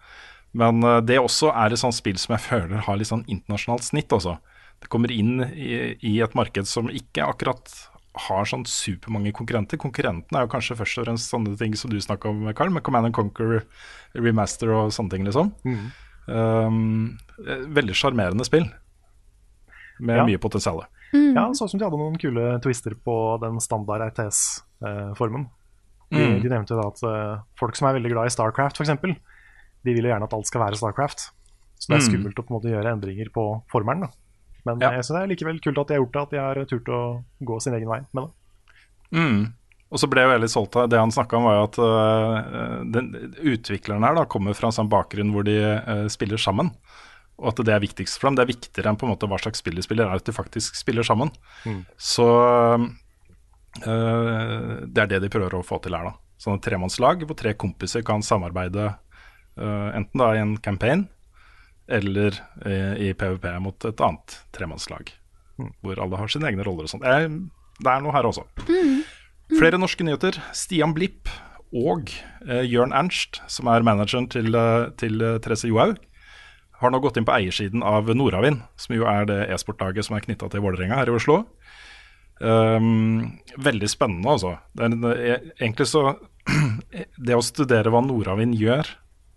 Men 0.56 0.82
eh, 0.82 1.00
det 1.04 1.20
også 1.20 1.52
er 1.52 1.72
et 1.72 1.82
sånt 1.82 1.96
spill 1.96 2.18
som 2.20 2.36
jeg 2.36 2.46
føler 2.48 2.84
har 2.88 2.98
litt 2.98 3.12
sånn 3.12 3.26
internasjonalt 3.28 3.86
snitt 3.86 4.12
også. 4.12 4.38
det 4.80 4.88
kommer 4.88 5.12
inn 5.12 5.44
i, 5.52 5.96
i 6.00 6.20
et 6.24 6.34
marked 6.34 6.66
som 6.66 6.88
ikke 6.88 7.26
akkurat 7.28 7.68
har 8.26 8.44
sånn 8.48 8.64
supermange 8.66 9.30
konkurrenter. 9.36 9.78
Konkurrentene 9.78 10.40
er 10.40 10.46
jo 10.46 10.50
kanskje 10.50 10.76
først 10.80 10.98
og 10.98 11.04
fremst 11.06 11.30
sånne 11.30 11.56
ting 11.60 11.76
som 11.78 11.92
du 11.92 12.00
snakka 12.00 12.32
om, 12.32 12.48
Carl, 12.58 12.72
med 12.74 12.82
Command 12.82 13.06
and 13.06 13.14
Conquer, 13.14 13.60
Remaster 14.16 14.72
og 14.74 14.90
sånne 14.92 15.14
ting, 15.14 15.28
liksom. 15.28 15.52
Um, 16.30 17.18
veldig 17.74 17.94
sjarmerende 17.96 18.44
spill 18.46 18.66
med 20.00 20.16
Ja. 20.16 20.24
mye 20.26 20.38
potensial. 20.38 20.84
Ja, 21.12 21.48
så 21.52 21.64
ut 21.64 21.70
som 21.70 21.78
de 21.80 21.84
hadde 21.84 21.98
noen 21.98 22.18
kule 22.18 22.60
twister 22.62 22.94
på 22.94 23.40
den 23.42 23.58
standard 23.60 24.00
RTS-formen. 24.12 25.48
De, 26.10 26.18
Mm. 26.18 26.40
de 26.42 26.48
nevnte 26.48 26.70
jo 26.74 26.80
da 26.80 26.88
at 26.88 27.02
eh, 27.02 27.42
folk 27.58 27.76
som 27.76 27.88
er 27.88 27.98
veldig 28.00 28.10
glad 28.12 28.26
i 28.26 28.30
Starcraft, 28.34 28.76
f.eks., 28.80 28.88
de 29.84 29.94
vil 29.94 30.04
jo 30.04 30.10
gjerne 30.10 30.24
at 30.24 30.32
alt 30.34 30.46
skal 30.46 30.60
være 30.62 30.76
Starcraft. 30.76 31.30
Så 31.78 31.88
det 31.88 31.96
er 31.96 32.00
Mm. 32.02 32.08
skummelt 32.10 32.34
å 32.38 32.44
på 32.46 32.50
en 32.50 32.56
måte 32.60 32.70
gjøre 32.70 32.92
endringer 32.92 33.30
på 33.32 33.62
formelen. 33.72 34.00
Da. 34.02 34.08
Men 34.66 34.78
Ja. 34.80 34.90
jeg 34.92 35.04
synes 35.04 35.16
det 35.18 35.22
er 35.22 35.34
likevel 35.34 35.60
kult 35.60 35.78
at 35.78 35.86
de 35.88 35.94
har 35.94 36.00
gjort 36.04 36.12
det, 36.12 36.22
at 36.22 36.30
de 36.30 36.36
har 36.38 36.54
turt 36.66 36.84
å 36.88 37.24
gå 37.42 37.62
sin 37.62 37.74
egen 37.74 37.88
vei 37.88 38.00
med 38.12 38.24
det. 38.24 38.30
Mm. 39.12 39.54
Og 39.90 39.98
så 39.98 40.06
ble 40.10 40.22
jeg 40.22 40.30
veldig 40.30 40.50
solgt 40.52 40.76
av 40.78 40.88
det 40.90 41.00
han 41.00 41.10
snakka 41.14 41.36
om, 41.38 41.46
var 41.48 41.56
jo 41.56 41.66
at 41.66 41.78
uh, 41.82 42.36
den, 42.94 43.06
utvikleren 43.52 44.06
her 44.06 44.14
da 44.20 44.24
kommer 44.30 44.54
fra 44.54 44.70
en 44.70 44.76
sånn 44.76 44.92
bakgrunn 44.92 45.32
hvor 45.34 45.44
de 45.46 45.56
uh, 45.58 46.06
spiller 46.12 46.38
sammen. 46.40 46.70
Og 47.40 47.50
at 47.50 47.62
det 47.66 47.74
er 47.74 47.82
viktigst 47.82 48.20
for 48.20 48.28
dem. 48.28 48.36
Det 48.38 48.44
er 48.44 48.52
viktigere 48.52 48.92
enn 48.92 48.98
på 49.00 49.06
en 49.08 49.12
måte 49.14 49.28
hva 49.30 49.38
slags 49.42 49.62
spill 49.64 49.78
de 49.78 49.82
spiller, 49.84 50.06
er 50.06 50.22
at 50.22 50.28
de 50.28 50.34
faktisk 50.36 50.78
spiller 50.78 51.06
sammen. 51.06 51.32
Mm. 51.66 51.82
Så 51.98 52.28
uh, 52.78 52.86
det 53.82 55.00
er 55.02 55.10
det 55.10 55.22
de 55.24 55.32
prøver 55.32 55.58
å 55.58 55.66
få 55.66 55.80
til 55.82 55.96
her, 55.98 56.12
da. 56.12 56.14
Sånn 56.40 56.56
et 56.56 56.64
tremannslag 56.64 57.26
hvor 57.26 57.36
tre 57.36 57.52
kompiser 57.58 58.00
kan 58.06 58.22
samarbeide 58.24 58.94
enten 59.60 60.16
da 60.16 60.28
i 60.32 60.38
en 60.40 60.54
campaign 60.62 61.02
eller 61.90 62.38
øh, 62.66 62.94
i 62.96 63.12
PVP 63.14 63.46
mot 63.60 63.84
et 63.84 64.00
annet 64.04 64.36
tremannslag. 64.54 65.10
Hvor 65.82 66.00
alle 66.00 66.20
har 66.20 66.30
sine 66.32 66.48
egne 66.48 66.64
roller 66.64 66.86
og 66.86 66.92
sånt. 66.92 67.04
Eh, 67.04 67.26
Det 67.80 67.88
er 67.88 68.02
noe 68.04 68.12
her 68.12 68.26
også. 68.28 68.44
Flere 69.58 69.80
norske 69.80 70.06
nyheter. 70.06 70.38
Stian 70.56 70.94
Blipp 70.96 71.30
og 71.76 72.10
eh, 72.46 72.64
Jørn 72.66 72.94
Ernst, 72.96 73.40
som 73.50 73.70
er 73.70 73.84
manageren 73.86 74.28
til, 74.30 74.54
eh, 74.54 74.90
til 75.00 75.20
eh, 75.22 75.38
Therese 75.42 75.70
Johaug, 75.70 75.98
har 76.80 76.92
nå 76.92 77.00
gått 77.02 77.18
inn 77.20 77.26
på 77.28 77.34
eiersiden 77.36 77.84
av 77.86 78.08
Nordavind, 78.16 78.62
som 78.80 78.96
jo 78.96 79.06
er 79.08 79.28
det 79.28 79.40
e-sportlaget 79.52 80.06
som 80.06 80.16
er 80.16 80.24
knytta 80.24 80.48
til 80.50 80.64
Vålerenga 80.64 80.96
her 80.96 81.10
i 81.12 81.14
Oslo. 81.14 81.42
Um, 82.40 83.36
veldig 83.60 83.88
spennende, 83.92 84.32
altså. 84.32 84.54
Det 84.72 84.86
er, 84.88 84.94
eh, 85.12 85.50
egentlig 85.60 85.90
så 85.90 86.14
Det 87.26 87.36
å 87.36 87.42
studere 87.44 87.92
hva 87.92 88.00
Nordavind 88.00 88.56
gjør, 88.56 88.88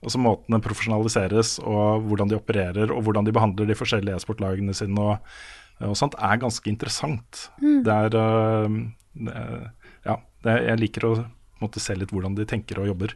altså 0.03 0.22
måten 0.24 0.55
den 0.55 0.64
profesjonaliseres, 0.64 1.57
og 1.59 2.07
hvordan 2.07 2.32
de 2.32 2.38
opererer, 2.39 2.93
og 2.95 3.03
hvordan 3.03 3.28
de 3.28 3.34
behandler 3.36 3.68
de 3.70 3.76
forskjellige 3.78 4.16
e-sportlagene 4.22 4.74
sine, 4.74 5.03
og, 5.03 5.84
og 5.84 5.97
sånt, 5.99 6.16
er 6.16 6.39
ganske 6.41 6.72
interessant. 6.72 7.49
Mm. 7.59 7.84
Det 7.86 7.97
er 8.07 8.18
øh, 8.18 9.68
det 10.44 10.58
jeg 10.66 10.82
liker 10.82 11.08
å 11.08 11.14
måte, 11.64 11.82
se 11.84 11.96
litt 11.96 12.12
hvordan 12.14 12.36
de 12.38 12.48
tenker 12.50 12.82
og 12.82 12.89
jobber. 12.91 13.16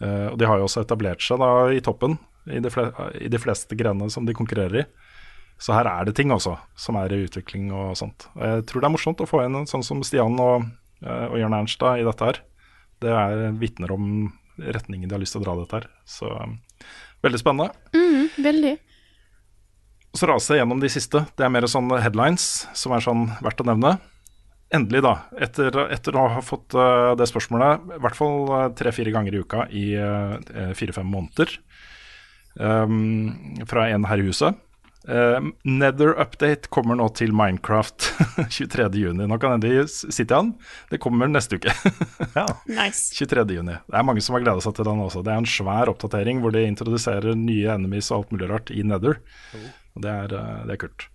Uh, 0.00 0.32
og 0.32 0.40
de 0.40 0.48
har 0.48 0.58
jo 0.58 0.66
også 0.66 0.84
etablert 0.84 1.22
seg 1.22 1.40
da 1.42 1.50
i 1.74 1.82
toppen 1.84 2.16
i 2.48 2.60
de, 2.62 2.70
fle 2.72 2.88
i 3.20 3.28
de 3.28 3.38
fleste 3.40 3.76
grenene 3.76 4.10
som 4.12 4.26
de 4.26 4.36
konkurrerer 4.36 4.82
i. 4.82 4.84
Så 5.60 5.74
her 5.76 5.84
er 5.90 6.08
det 6.08 6.14
ting 6.16 6.32
også 6.32 6.54
som 6.80 6.96
er 6.96 7.12
i 7.12 7.20
utvikling 7.26 7.68
og 7.76 7.92
sånt. 8.00 8.30
Og 8.32 8.44
jeg 8.46 8.66
tror 8.70 8.80
det 8.80 8.88
er 8.88 8.94
morsomt 8.94 9.20
å 9.20 9.28
få 9.28 9.42
inn 9.44 9.58
en 9.58 9.68
sånn 9.68 9.84
som 9.84 10.00
Stian 10.06 10.38
og, 10.40 10.68
uh, 11.04 11.26
og 11.28 11.36
Jørn 11.40 11.56
Ernst 11.58 11.82
da, 11.82 11.96
i 12.00 12.06
dette 12.06 12.30
her. 12.30 12.40
Det 13.00 13.12
er 13.16 13.50
vitner 13.60 13.92
om 13.92 14.06
retningen 14.60 15.08
de 15.08 15.16
har 15.16 15.20
lyst 15.22 15.36
til 15.36 15.42
å 15.42 15.46
dra 15.46 15.58
dette 15.60 15.78
her. 15.78 15.90
Så 16.08 16.30
um, 16.32 16.56
veldig 17.24 17.42
spennende. 17.42 17.76
Mm, 17.96 18.30
veldig. 18.44 18.74
Så 20.16 20.26
raser 20.26 20.56
jeg 20.56 20.64
gjennom 20.64 20.80
de 20.82 20.90
siste. 20.90 21.22
Det 21.38 21.44
er 21.46 21.52
mer 21.52 21.68
sånn 21.70 21.92
headlines 22.02 22.46
som 22.76 22.96
er 22.96 23.04
sånn 23.04 23.28
verdt 23.44 23.60
å 23.62 23.68
nevne. 23.68 23.98
Endelig, 24.70 25.02
da, 25.02 25.16
etter, 25.42 25.74
etter 25.90 26.14
å 26.14 26.28
ha 26.36 26.40
fått 26.46 26.76
eh, 26.78 27.12
det 27.18 27.26
spørsmålet 27.26 27.96
i 27.96 28.00
hvert 28.04 28.14
fall 28.18 28.50
eh, 28.54 28.66
tre-fire 28.78 29.10
ganger 29.10 29.34
i 29.34 29.40
uka 29.42 29.64
i 29.74 29.86
eh, 29.98 30.74
fire-fem 30.78 31.08
måneder 31.10 31.56
um, 32.54 33.64
fra 33.66 33.88
en 33.90 34.06
her 34.06 34.22
i 34.22 34.28
huset. 34.28 34.60
Um, 35.10 35.54
Nether 35.64 36.12
Update 36.12 36.70
kommer 36.70 36.94
nå 37.00 37.08
til 37.18 37.34
Minecraft 37.34 38.12
23.6. 38.60 39.18
Nå 39.18 39.40
kan 39.42 39.56
endelig 39.56 39.88
sitte 39.90 40.38
han. 40.38 40.52
Det 40.92 41.00
kommer 41.02 41.26
neste 41.26 41.58
uke. 41.58 41.74
ja. 42.38 42.46
Nice. 42.70 43.10
23.6. 43.18 43.66
Det 43.66 43.74
er 43.74 44.06
mange 44.06 44.22
som 44.22 44.38
har 44.38 44.46
gleda 44.46 44.62
seg 44.62 44.78
til 44.78 44.86
den 44.86 45.02
også. 45.02 45.24
Det 45.26 45.34
er 45.34 45.42
en 45.42 45.50
svær 45.50 45.90
oppdatering 45.90 46.44
hvor 46.44 46.54
de 46.54 46.62
introduserer 46.68 47.34
nye 47.34 47.74
enemies 47.74 48.12
og 48.12 48.20
alt 48.20 48.36
mulig 48.36 48.52
rart 48.52 48.70
i 48.70 48.86
Nether. 48.86 49.18
Og 49.96 50.04
det 50.06 50.14
er, 50.14 50.36
det 50.68 50.76
er 50.76 50.84
kult. 50.86 51.10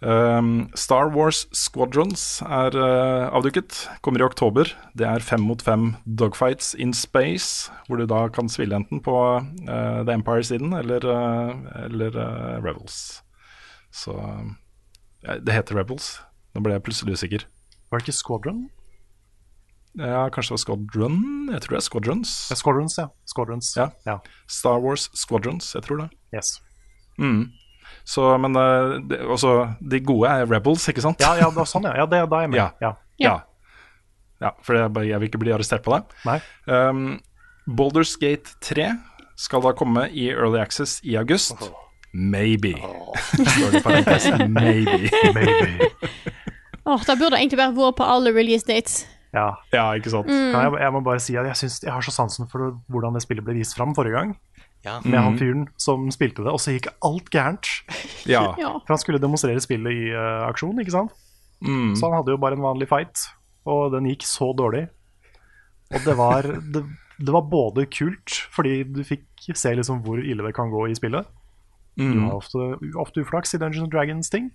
Um, 0.00 0.68
Star 0.78 1.08
Wars 1.10 1.46
Squadrons 1.50 2.40
er 2.46 2.76
uh, 2.78 3.28
avduket. 3.34 3.88
Kommer 4.04 4.22
i 4.22 4.26
oktober. 4.26 4.70
Det 4.94 5.06
er 5.08 5.24
fem 5.24 5.42
mot 5.42 5.62
fem 5.62 5.90
dogfights 6.06 6.74
in 6.78 6.94
space, 6.94 7.72
hvor 7.88 7.98
du 7.98 8.06
da 8.06 8.28
kan 8.30 8.50
spille 8.52 8.78
enten 8.78 9.02
på 9.02 9.16
uh, 9.18 10.00
The 10.06 10.14
Empire-siden 10.14 10.76
eller, 10.78 11.02
uh, 11.02 11.82
eller 11.88 12.18
Rebels. 12.62 13.22
Så 13.90 14.14
Det 15.24 15.52
heter 15.52 15.74
Rebels. 15.74 16.20
Nå 16.54 16.62
ble 16.62 16.76
jeg 16.76 16.84
plutselig 16.86 17.18
usikker. 17.18 17.46
Var 17.90 17.98
det 17.98 18.06
ikke 18.06 18.20
Squadron? 18.20 18.66
Ja, 19.98 20.28
kanskje 20.30 20.52
det 20.52 20.58
var 20.58 20.62
Squadron? 20.62 21.22
Jeg 21.50 21.62
tror 21.64 21.74
det 21.74 21.80
er 21.80 21.86
Squadrons. 21.88 22.34
Ja, 22.52 22.56
Squadrons, 22.60 22.98
ja. 23.00 23.06
Squadrons. 23.26 23.70
Ja. 23.76 23.88
Ja. 24.06 24.18
Star 24.46 24.78
Wars 24.84 25.08
Squadrons, 25.16 25.72
jeg 25.74 25.82
tror 25.88 26.04
det. 26.04 26.08
Yes. 26.34 26.60
Mm. 27.18 27.48
Så, 28.08 28.24
men 28.40 28.56
eh, 28.56 28.94
det, 29.10 29.20
også, 29.26 29.54
de 29.80 30.00
gode 30.04 30.30
er 30.30 30.48
Rebels, 30.48 30.86
ikke 30.90 31.04
sant? 31.04 31.20
Ja, 31.22 31.34
ja, 31.40 31.50
det 31.54 31.62
er 31.64 31.68
sånn, 31.68 31.88
ja. 31.90 31.96
ja 32.02 32.06
det, 32.08 32.22
da 32.30 32.40
er 32.40 32.46
jeg 32.46 32.54
med. 32.54 32.60
Ja. 32.62 32.70
Ja. 32.84 32.94
Ja. 33.18 33.36
Ja, 34.38 34.52
for 34.62 34.78
jeg, 34.78 34.92
bare- 34.94 35.08
jeg 35.08 35.18
vil 35.20 35.30
ikke 35.32 35.40
bli 35.42 35.52
arrestert 35.54 35.82
på 35.82 35.96
det. 35.96 36.18
Nei. 36.28 36.38
Um, 36.70 37.18
Boulders 37.66 38.14
Gate 38.20 38.54
3 38.64 38.92
skal 39.38 39.62
da 39.62 39.74
komme 39.76 40.06
i 40.14 40.28
Early 40.30 40.60
Access 40.62 41.00
i 41.04 41.16
august. 41.18 41.58
Maybe. 42.12 42.74
Oh. 42.82 43.12
det. 43.36 44.48
Maybe. 44.48 45.10
Maybe. 45.34 45.90
oh, 46.86 47.02
Det 47.04 47.18
burde 47.18 47.36
egentlig 47.36 47.60
vært 47.60 47.76
vår 47.76 47.92
på 47.98 48.06
alle 48.06 48.32
release 48.34 48.66
dates. 48.66 49.02
Ja. 49.34 49.50
ja, 49.74 49.90
ikke 49.98 50.10
sant? 50.12 50.30
Mm. 50.30 50.54
Jeg, 50.54 50.78
jeg 50.80 50.92
må 50.94 51.02
bare 51.04 51.20
si 51.20 51.36
at 51.36 51.46
jeg, 51.50 51.56
synes, 51.60 51.82
jeg 51.84 51.92
har 51.92 52.04
så 52.04 52.14
sansen 52.14 52.48
for 52.48 52.78
hvordan 52.88 53.18
det 53.18 53.22
spillet 53.26 53.44
ble 53.44 53.58
vist 53.58 53.76
fram 53.76 53.92
forrige 53.96 54.16
gang. 54.16 54.32
Ja. 54.84 55.00
Med 55.04 55.18
han 55.20 55.32
Mhm. 55.34 55.38
fyren 55.38 55.64
som 55.76 56.10
spilte 56.10 56.44
det, 56.44 56.52
og 56.52 56.60
så 56.60 56.72
gikk 56.76 56.86
alt 57.02 57.30
gærent. 57.30 57.66
Ja. 58.28 58.54
Ja. 58.58 58.72
For 58.84 58.94
han 58.94 58.98
skulle 58.98 59.18
demonstrere 59.20 59.60
spillet 59.60 59.92
i 59.92 60.10
uh, 60.14 60.46
aksjon, 60.48 60.78
ikke 60.80 60.92
sant? 60.94 61.12
Mm. 61.64 61.96
Så 61.96 62.06
han 62.06 62.16
hadde 62.20 62.30
jo 62.30 62.36
bare 62.38 62.54
en 62.54 62.62
vanlig 62.62 62.88
fight, 62.88 63.26
og 63.66 63.92
den 63.92 64.04
gikk 64.06 64.22
så 64.22 64.52
dårlig. 64.54 64.88
Og 65.94 66.04
det 66.04 66.14
var, 66.16 66.42
det, 66.74 66.84
det 67.18 67.32
var 67.34 67.42
både 67.50 67.86
kult, 67.90 68.30
fordi 68.54 68.84
du 68.84 69.02
fikk 69.04 69.24
se 69.56 69.72
liksom 69.74 70.02
hvor 70.04 70.20
ille 70.20 70.44
det 70.44 70.54
kan 70.54 70.70
gå 70.70 70.86
i 70.90 70.94
spillet. 70.94 71.26
Du 71.98 72.04
Mm. 72.04 72.28
har 72.28 72.36
ofte, 72.38 72.58
ofte 72.94 73.20
uflaks 73.24 73.54
i 73.54 73.58
Dungeons 73.58 73.82
and 73.88 73.90
Dragons-ting. 73.92 74.50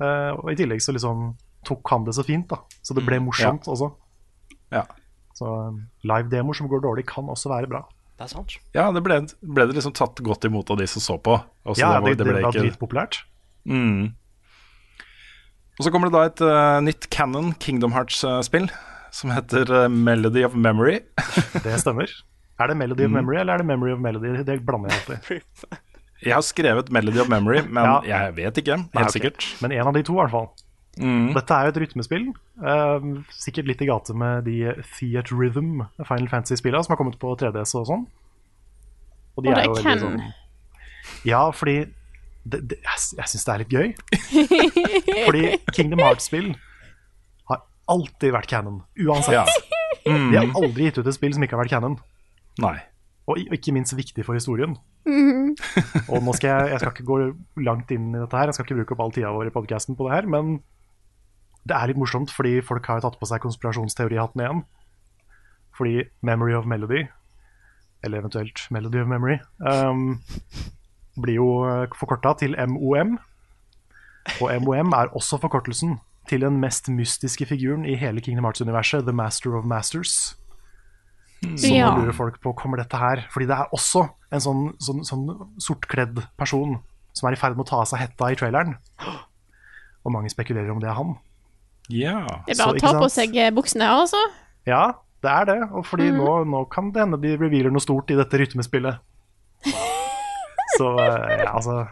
Uh, 0.00 0.36
og 0.36 0.50
i 0.52 0.56
tillegg 0.56 0.80
så 0.84 0.92
liksom 0.92 1.34
tok 1.64 1.88
han 1.90 2.04
det 2.04 2.12
så 2.16 2.24
fint, 2.24 2.48
da. 2.48 2.56
Så 2.82 2.92
det 2.94 3.04
ble 3.06 3.18
morsomt 3.20 3.64
også. 3.68 3.90
Ja. 4.72 4.82
Så 5.36 5.46
um, 5.68 5.86
live-demoer 6.04 6.54
som 6.56 6.68
går 6.68 6.82
dårlig, 6.84 7.06
kan 7.08 7.24
også 7.32 7.48
være 7.48 7.68
bra. 7.68 7.82
Det 8.20 8.26
er 8.26 8.32
sant. 8.34 8.54
Ja, 8.76 8.82
det 8.92 9.00
ble, 9.00 9.16
ble 9.40 9.64
det 9.70 9.78
liksom 9.78 9.94
tatt 9.96 10.20
godt 10.20 10.44
imot 10.44 10.68
av 10.70 10.76
de 10.76 10.84
som 10.92 11.00
så 11.00 11.14
på. 11.24 11.38
Også 11.64 11.80
ja, 11.80 11.94
var- 11.96 12.10
det, 12.12 12.18
det, 12.20 12.26
ble 12.28 12.42
var 12.44 12.52
ikke- 12.52 12.66
dritpopulært. 12.66 13.22
Mm. 13.64 14.10
Og 15.80 15.86
så 15.86 15.92
kommer 15.94 16.10
det 16.10 16.16
da 16.18 16.24
et 16.28 16.42
uh, 16.44 16.80
nytt 16.84 17.06
Canon 17.14 17.54
Kingdom 17.56 17.94
Hearts-spill 17.96 18.66
som 19.10 19.32
heter 19.32 19.70
uh, 19.72 19.86
Melody 19.88 20.44
of 20.44 20.52
Memory. 20.54 20.98
Det 21.64 21.78
stemmer. 21.80 22.12
Er 22.60 22.68
det 22.68 22.76
Melody 22.76 23.06
of 23.06 23.10
Mm. 23.10 23.16
Memory, 23.22 23.38
eller 23.40 23.54
er 23.56 23.62
det 23.64 23.66
Memory 23.72 23.92
of 23.96 24.00
Melody? 24.04 24.34
Det 24.44 24.58
blander 24.68 24.92
jeg 24.92 25.00
alltid. 25.16 25.78
Jeg 26.20 26.34
har 26.36 26.42
skrevet 26.44 26.90
Melody 26.92 27.22
of 27.22 27.30
Memory, 27.32 27.62
men 27.72 27.86
Ja. 27.88 27.94
jeg 28.04 28.34
vet 28.36 28.58
ikke. 28.60 28.74
Helt 28.76 28.92
Nei, 28.92 29.02
okay. 29.06 29.14
sikkert. 29.16 29.46
Men 29.62 29.72
en 29.72 29.86
av 29.88 29.94
de 29.96 30.02
to, 30.04 30.12
i 30.12 30.20
hvert 30.20 30.34
fall. 30.34 30.50
Mm. 30.98 31.30
Dette 31.36 31.54
er 31.54 31.68
jo 31.68 31.72
et 31.74 31.78
rytmespill. 31.84 32.24
Uh, 32.58 33.20
sikkert 33.30 33.68
litt 33.70 33.82
i 33.84 33.86
gate 33.88 34.14
med 34.18 34.44
de 34.48 34.56
Theat 34.96 35.30
Rhythm 35.30 35.84
Final 36.02 36.28
Fantasy-spillene 36.32 36.82
som 36.84 36.94
har 36.96 36.98
kommet 37.00 37.18
på 37.22 37.30
3DS 37.38 37.76
og 37.78 37.86
sånn. 37.88 38.02
Og 39.38 39.46
det 39.46 39.54
er 39.54 39.62
veldig 39.70 39.94
sånn- 40.02 40.20
Ja, 41.24 41.44
fordi 41.54 41.78
det, 42.44 42.60
det, 42.68 42.78
Jeg, 42.82 42.98
jeg 43.20 43.28
syns 43.30 43.44
det 43.46 43.54
er 43.54 43.62
litt 43.62 43.74
gøy. 43.76 43.88
Fordi 45.26 45.42
Kingdom 45.76 46.02
Hearts-spill 46.02 46.50
har 47.50 47.62
alltid 47.92 48.32
vært 48.34 48.48
canon, 48.50 48.82
uansett. 48.98 49.36
Ja. 49.36 49.44
Mm. 50.08 50.30
De 50.32 50.38
har 50.40 50.54
aldri 50.56 50.88
gitt 50.88 50.98
ut 51.00 51.06
et 51.10 51.16
spill 51.16 51.34
som 51.36 51.44
ikke 51.44 51.56
har 51.58 51.62
vært 51.64 51.74
canon. 51.76 51.98
Nei. 52.60 52.78
Og 53.30 53.38
ikke 53.54 53.72
minst 53.76 53.94
viktig 53.94 54.24
for 54.26 54.34
historien. 54.38 54.74
Mhm. 55.06 55.54
Og 56.10 56.24
nå 56.24 56.34
skal 56.36 56.50
jeg, 56.50 56.72
jeg 56.74 56.80
skal 56.82 56.92
ikke 56.94 57.06
gå 57.08 57.18
langt 57.64 57.92
inn 57.94 58.10
i 58.14 58.18
dette 58.20 58.36
her, 58.36 58.50
jeg 58.50 58.56
skal 58.58 58.66
ikke 58.66 58.80
bruke 58.82 58.96
opp 58.96 59.04
all 59.06 59.14
tida 59.14 59.30
vår 59.34 59.48
i 59.50 59.54
podkasten 59.54 59.96
på 59.98 60.08
det 60.08 60.16
her, 60.16 60.28
men 60.30 60.58
det 61.70 61.76
er 61.78 61.90
litt 61.92 62.00
morsomt, 62.00 62.32
fordi 62.34 62.58
folk 62.66 62.86
har 62.90 62.98
jo 62.98 63.06
tatt 63.06 63.18
på 63.20 63.28
seg 63.30 63.42
konspirasjonsteorihatten 63.44 64.42
igjen. 64.42 64.62
Fordi 65.78 66.02
Memory 66.26 66.56
of 66.58 66.66
Melody, 66.68 67.04
eller 68.04 68.20
eventuelt 68.20 68.66
Melody 68.74 69.00
of 69.04 69.08
Memory, 69.08 69.38
um, 69.62 70.18
blir 71.20 71.38
jo 71.38 71.48
forkorta 71.98 72.34
til 72.42 72.56
MOM. 72.68 73.16
Og 74.40 74.52
MOM 74.64 74.92
er 74.98 75.14
også 75.16 75.38
forkortelsen 75.40 75.98
til 76.28 76.44
den 76.44 76.58
mest 76.62 76.90
mystiske 76.92 77.46
figuren 77.48 77.86
i 77.88 77.96
hele 77.98 78.20
Kingdom 78.20 78.44
Hearts-universet, 78.46 79.06
The 79.06 79.14
Master 79.16 79.56
of 79.58 79.64
Masters. 79.64 80.36
Så 81.56 81.70
Ja. 81.72 81.88
nå 81.88 82.02
lurer 82.02 82.12
folk 82.12 82.36
på 82.42 82.52
kommer 82.52 82.76
dette 82.76 82.98
her 83.00 83.22
Fordi 83.32 83.46
det 83.46 83.56
er 83.56 83.70
også 83.72 84.02
en 84.30 84.40
sånn, 84.44 84.74
sånn, 84.76 85.00
sånn 85.08 85.48
sortkledd 85.56 86.20
person 86.36 86.82
som 87.16 87.28
er 87.28 87.32
i 87.32 87.40
ferd 87.40 87.56
med 87.56 87.64
å 87.64 87.68
ta 87.70 87.76
av 87.80 87.86
seg 87.88 87.98
hetta 87.98 88.28
i 88.30 88.36
traileren. 88.36 88.76
Og 90.04 90.12
mange 90.12 90.28
spekulerer 90.30 90.70
om 90.70 90.78
det 90.80 90.90
er 90.90 90.94
han. 90.94 91.16
Ja. 91.92 92.42
Det 92.46 92.54
er 92.54 92.58
Så, 92.58 92.66
bare 92.66 92.78
å 92.78 92.82
ta 92.82 92.92
på 92.98 93.08
seg 93.12 93.36
eh, 93.38 93.52
buksene 93.54 93.88
altså. 93.90 94.20
Ja, 94.68 94.84
det 95.24 95.32
er 95.32 95.48
det. 95.50 95.58
Og 95.70 95.86
fordi 95.88 96.10
mm. 96.10 96.20
nå, 96.20 96.34
nå 96.52 96.64
kan 96.72 96.92
det 96.94 97.04
hende 97.04 97.20
de 97.22 97.34
revealer 97.36 97.74
noe 97.74 97.84
stort 97.84 98.12
i 98.12 98.18
dette 98.18 98.42
rytmespillet. 98.42 99.00
Så 100.78 100.92
eh, 101.02 101.40
ja, 101.42 101.50
altså 101.50 101.82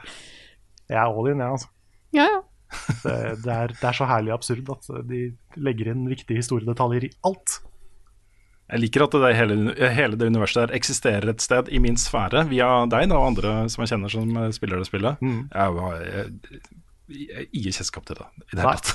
Jeg 0.88 0.96
er 0.96 1.08
all 1.08 1.26
in, 1.28 1.42
jeg, 1.42 1.44
ja, 1.44 1.50
altså. 1.56 1.72
Ja, 2.16 2.28
ja. 2.28 2.44
Det, 2.68 3.14
det, 3.44 3.52
er, 3.52 3.72
det 3.72 3.86
er 3.88 3.96
så 3.96 4.04
herlig 4.08 4.32
absurd 4.34 4.66
at 4.72 4.90
de 5.08 5.22
legger 5.56 5.88
inn 5.88 6.02
viktige 6.10 6.36
historiedetaljer 6.42 7.06
i 7.08 7.10
alt. 7.24 7.54
Jeg 8.68 8.82
liker 8.82 9.06
at 9.06 9.14
det 9.16 9.30
hele, 9.38 9.56
hele 9.96 10.18
det 10.20 10.28
universet 10.28 10.66
der 10.66 10.74
eksisterer 10.76 11.30
et 11.32 11.40
sted 11.40 11.70
i 11.72 11.80
min 11.80 11.96
sfære, 11.96 12.44
via 12.50 12.68
deg 12.92 13.08
da, 13.08 13.16
og 13.16 13.30
andre 13.30 13.52
som 13.72 13.84
jeg 13.84 13.94
kjenner 13.94 14.12
som 14.12 14.34
eh, 14.36 14.50
spiller 14.52 14.82
det 14.82 14.88
spillet. 14.90 15.24
Mm. 15.24 15.46
jeg, 15.54 16.02
jeg 16.04 16.60
gir 17.08 17.72
kjennskap 17.72 18.06
til 18.08 18.18
det 18.20 18.26
i 18.52 18.58
det 18.58 18.64
hele 18.64 18.74
tatt. 18.78 18.92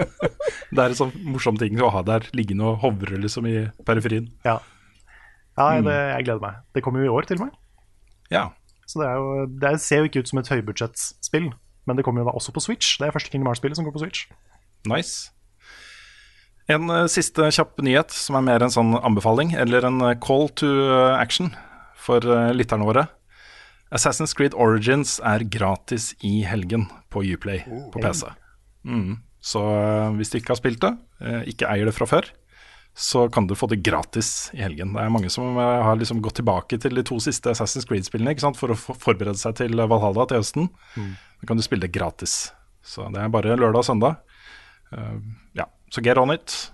det 0.74 0.82
er 0.82 0.90
en 0.90 0.98
sånn 0.98 1.12
morsom 1.26 1.58
ting 1.60 1.78
å 1.80 1.92
ha 1.94 2.02
der 2.06 2.26
liggende 2.36 2.72
og 2.72 2.80
hovre 2.84 3.20
liksom 3.22 3.46
i 3.50 3.56
periferien. 3.86 4.28
Ja, 4.46 4.58
ja 5.56 5.68
det, 5.84 5.94
jeg 5.94 6.26
gleder 6.28 6.42
meg. 6.42 6.58
Det 6.76 6.82
kommer 6.84 7.04
jo 7.04 7.10
i 7.10 7.14
år, 7.14 7.28
til 7.28 7.40
og 7.40 7.46
med. 7.46 7.54
Ja. 8.32 8.48
Så 8.86 9.00
det, 9.02 9.12
jo, 9.14 9.46
det 9.62 9.72
ser 9.82 10.02
jo 10.02 10.10
ikke 10.10 10.22
ut 10.22 10.30
som 10.30 10.42
et 10.42 10.50
høybudsjettspill, 10.52 11.48
men 11.86 11.98
det 11.98 12.04
kommer 12.06 12.22
jo 12.22 12.28
da 12.28 12.36
også 12.38 12.54
på 12.54 12.62
Switch. 12.62 12.98
Det 13.00 13.08
er 13.08 13.14
første 13.14 13.32
Kingdom 13.32 13.50
Hearts-spillet 13.50 13.78
som 13.78 13.86
går 13.86 13.96
på 13.96 14.04
Switch. 14.04 14.26
Nice. 14.90 15.32
En 16.70 16.90
uh, 16.90 17.04
siste 17.10 17.46
kjapp 17.54 17.78
nyhet 17.86 18.14
som 18.14 18.38
er 18.38 18.46
mer 18.46 18.64
en 18.66 18.74
sånn 18.74 18.96
anbefaling, 18.98 19.54
eller 19.58 19.86
en 19.86 20.02
eh, 20.02 20.16
call 20.22 20.48
to 20.58 20.66
eh, 20.66 21.14
action 21.14 21.52
for 22.06 22.22
uh, 22.26 22.50
lytterne 22.54 22.86
våre. 22.86 23.06
Assassin's 23.94 24.34
Creed 24.34 24.54
Origins 24.54 25.18
er 25.22 25.44
gratis 25.46 26.12
i 26.26 26.40
helgen 26.46 26.88
på 27.12 27.22
Uplay 27.22 27.62
på 27.92 28.02
PC. 28.02 28.26
Mm. 28.86 29.18
Så 29.40 29.62
eh, 29.62 30.10
hvis 30.18 30.32
du 30.32 30.40
ikke 30.40 30.54
har 30.54 30.60
spilt 30.60 30.82
det, 30.82 30.92
eh, 31.22 31.46
ikke 31.52 31.70
eier 31.70 31.86
det 31.86 31.94
fra 31.94 32.08
før, 32.10 32.26
så 32.96 33.26
kan 33.28 33.46
du 33.46 33.54
få 33.54 33.68
det 33.70 33.82
gratis 33.84 34.50
i 34.56 34.62
helgen. 34.64 34.94
Det 34.96 35.04
er 35.04 35.12
mange 35.12 35.30
som 35.30 35.54
eh, 35.54 35.82
har 35.86 35.98
liksom 36.00 36.22
gått 36.24 36.40
tilbake 36.40 36.80
til 36.82 36.98
de 36.98 37.04
to 37.06 37.20
siste 37.22 37.52
Assassin's 37.52 37.86
Creed-spillene 37.86 38.34
ikke 38.34 38.46
sant? 38.48 38.58
for 38.58 38.74
å 38.74 38.78
forberede 38.78 39.38
seg 39.38 39.58
til 39.60 39.78
Valhalla 39.78 40.26
til 40.26 40.42
høsten. 40.42 40.70
Da 40.96 41.50
kan 41.50 41.60
du 41.60 41.66
spille 41.66 41.86
det 41.86 41.94
gratis. 41.94 42.48
Så 42.86 43.06
det 43.14 43.22
er 43.22 43.30
bare 43.30 43.54
lørdag 43.58 43.84
og 43.84 43.86
søndag. 43.86 44.18
Eh, 44.96 45.20
ja, 45.60 45.70
så 45.94 46.02
get 46.02 46.18
on 46.18 46.34
it. 46.34 46.72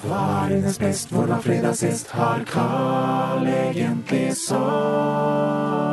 Hva 0.00 0.22
er 0.44 0.56
hennes 0.56 0.80
best, 0.80 1.12
hvor 1.12 1.28
var 1.28 1.40
fredag 1.44 1.76
sist? 1.80 2.12
Har 2.16 2.44
Carl 2.48 3.48
egentlig 3.48 4.36
sopp? 4.36 5.87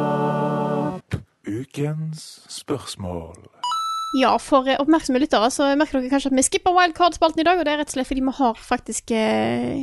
Ukens 1.65 2.23
spørsmål. 2.51 3.35
Ja, 4.19 4.35
for 4.39 4.67
eh, 4.69 4.77
oppmerksomme 4.79 5.19
lyttere 5.19 5.49
så 5.51 5.71
merker 5.79 5.99
dere 5.99 6.11
kanskje 6.13 6.29
at 6.31 6.37
vi 6.37 6.43
skipper 6.45 6.75
wildcard-spalten 6.75 7.41
i 7.41 7.45
dag, 7.47 7.59
og 7.59 7.65
det 7.67 7.73
er 7.73 7.81
rett 7.81 7.91
og 7.91 7.97
slett 7.97 8.07
fordi 8.09 8.23
vi 8.23 8.33
har 8.37 8.59
faktisk 8.61 9.11
eh, 9.17 9.81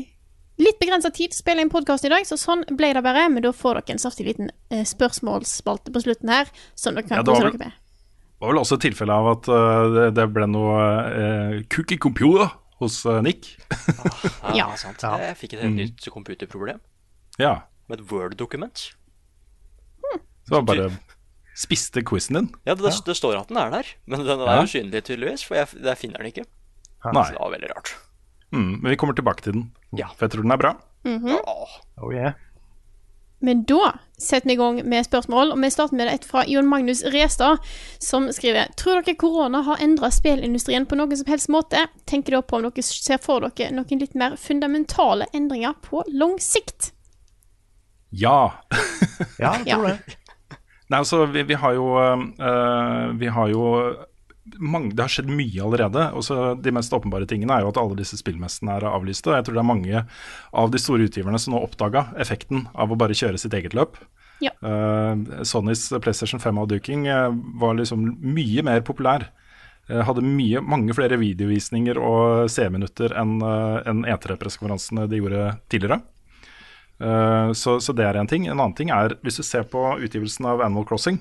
litt 0.62 0.78
begrensa 0.80 1.10
tid 1.12 1.32
til 1.32 1.40
å 1.40 1.42
spille 1.42 1.64
inn 1.64 1.72
podkast 1.72 2.06
i 2.06 2.12
dag, 2.12 2.24
så 2.28 2.38
sånn 2.40 2.62
ble 2.78 2.92
det 2.96 3.02
bare. 3.04 3.26
Men 3.32 3.44
da 3.44 3.52
får 3.56 3.80
dere 3.82 3.96
en 3.96 4.02
saftig 4.02 4.28
liten 4.30 4.52
eh, 4.72 4.84
spørsmålsspalte 4.88 5.92
på 5.92 6.04
slutten 6.06 6.32
her, 6.32 6.52
som 6.78 6.96
dere 6.96 7.08
kan 7.10 7.20
Ja, 7.20 7.26
kose 7.26 7.42
vel- 7.42 7.56
dere 7.56 7.64
med. 7.66 7.78
Det 8.32 8.46
var 8.48 8.54
vel 8.56 8.58
også 8.64 8.74
et 8.78 8.82
tilfelle 8.88 9.14
av 9.14 9.26
at 9.36 9.48
uh, 9.54 9.84
det, 9.94 10.06
det 10.16 10.24
ble 10.34 10.46
noe 10.50 10.78
uh, 11.62 11.98
computer 12.02 12.48
hos 12.82 12.96
uh, 13.06 13.20
Nick. 13.22 13.52
Ja, 14.58 14.64
sant. 14.80 14.98
Jeg 15.04 15.36
fikk 15.38 15.52
et 15.54 15.60
helt 15.62 15.76
nytt 15.78 16.08
computerproblem 16.10 16.80
Ja, 17.38 17.52
med 17.86 18.00
et 18.02 18.10
Word-dokument. 18.10 18.82
så 20.02 20.48
det 20.50 20.56
var 20.56 20.66
bare 20.72 20.88
spiste 21.54 22.02
quizen 22.06 22.34
din. 22.38 22.48
Ja, 22.64 22.74
det, 22.74 22.92
det 23.06 23.16
står 23.16 23.36
at 23.40 23.48
den 23.48 23.58
er 23.60 23.70
der, 23.70 23.86
men 24.06 24.24
den 24.24 24.40
er 24.40 24.56
Ja. 24.56 24.62
usynlig 24.62 25.02
tydeligvis, 25.04 25.44
for 25.44 25.54
jeg, 25.56 25.68
jeg 25.82 25.98
finner 25.98 26.18
den 26.22 26.32
ikke. 26.32 26.44
Nei. 27.12 27.24
Så 27.26 27.32
det 27.34 27.40
var 27.42 27.50
veldig 27.52 27.70
rart. 27.74 27.94
Mm, 28.52 28.80
men 28.82 28.90
vi 28.90 28.96
kommer 28.96 29.14
tilbake 29.14 29.42
til 29.42 29.52
den, 29.52 29.72
Ja. 29.96 30.06
for 30.16 30.26
jeg 30.26 30.30
tror 30.36 30.42
den 30.42 30.52
er 30.52 30.56
bra. 30.62 30.74
Mhm. 31.04 31.36
Oh 31.98 32.12
yeah. 32.14 32.32
Men 33.42 33.64
da 33.66 33.98
setter 34.22 34.46
vi 34.46 34.52
i 34.54 34.56
gang 34.56 34.76
med 34.86 35.02
spørsmål, 35.04 35.50
og 35.50 35.58
vi 35.58 35.70
starter 35.74 35.96
med 35.98 36.06
et 36.12 36.24
fra 36.24 36.44
Jon 36.46 36.68
Magnus 36.70 37.00
Restad, 37.10 37.58
som 37.98 38.28
skriver 38.30 38.70
Tror 38.78 39.02
dere 39.02 39.16
korona 39.18 39.64
har 39.66 39.80
endra 39.82 40.12
spillindustrien 40.14 40.86
på 40.86 40.94
noen 40.94 41.16
som 41.18 41.26
helst 41.26 41.48
måte? 41.50 41.88
Tenker 42.06 42.36
dere 42.36 42.42
på 42.46 42.60
om 42.60 42.68
dere 42.68 42.82
ser 42.86 43.18
for 43.18 43.40
dere 43.42 43.72
noen 43.74 43.98
litt 43.98 44.14
mer 44.14 44.36
fundamentale 44.38 45.26
endringer 45.34 45.74
på 45.82 46.04
lang 46.14 46.38
sikt? 46.38 46.92
Ja. 48.12 48.52
Ja, 49.40 49.56
jeg 49.64 49.74
tror 49.74 49.88
det. 49.88 50.16
Nei, 50.92 51.00
altså, 51.00 51.24
vi, 51.32 51.44
vi 51.48 51.56
har 51.56 51.76
jo 51.78 51.86
eh, 51.96 53.04
Vi 53.16 53.30
har 53.32 53.52
jo 53.52 53.66
mange, 54.58 54.90
Det 54.92 55.04
har 55.04 55.12
skjedd 55.12 55.30
mye 55.32 55.62
allerede. 55.64 56.08
Også 56.18 56.54
de 56.60 56.72
mest 56.74 56.92
åpenbare 56.92 57.28
tingene 57.30 57.54
er 57.56 57.64
jo 57.64 57.70
at 57.70 57.78
alle 57.80 57.96
disse 57.96 58.18
spillmessene 58.20 58.74
er 58.76 58.88
avlyste. 58.90 59.32
Jeg 59.32 59.46
tror 59.46 59.56
det 59.56 59.62
er 59.62 59.70
mange 59.70 60.02
av 60.52 60.72
de 60.72 60.80
store 60.82 61.06
utgiverne 61.08 61.38
som 61.40 61.54
nå 61.54 61.62
oppdaga 61.62 62.08
effekten 62.20 62.66
av 62.74 62.92
å 62.92 62.98
bare 62.98 63.16
kjøre 63.16 63.40
sitt 63.40 63.54
eget 63.56 63.76
løp. 63.78 63.96
Ja. 64.42 64.50
Uh, 64.58 65.44
Sonys 65.46 65.86
PlayStation 66.02 66.42
5-avduking 66.42 67.06
uh, 67.06 67.30
var 67.62 67.78
liksom 67.78 68.02
mye 68.18 68.66
mer 68.66 68.82
populær. 68.84 69.28
Uh, 69.86 70.02
hadde 70.08 70.26
mye, 70.26 70.60
mange 70.66 70.98
flere 70.98 71.20
videovisninger 71.22 72.00
og 72.02 72.50
C-minutter 72.50 73.14
enn 73.22 73.38
uh, 73.46 73.78
en 73.86 74.02
E3-pressekonferansene 74.02 75.06
de 75.10 75.22
gjorde 75.22 75.46
tidligere. 75.70 76.02
Eh, 77.02 77.52
så, 77.52 77.80
så 77.80 77.94
det 77.96 78.06
er 78.06 78.18
en 78.18 78.30
ting. 78.30 78.46
En 78.46 78.58
annen 78.58 78.76
ting 78.78 78.92
er 78.94 79.16
hvis 79.24 79.40
du 79.40 79.46
ser 79.46 79.66
på 79.68 79.82
utgivelsen 79.98 80.46
av 80.48 80.62
Animal 80.62 80.86
Crossing, 80.88 81.20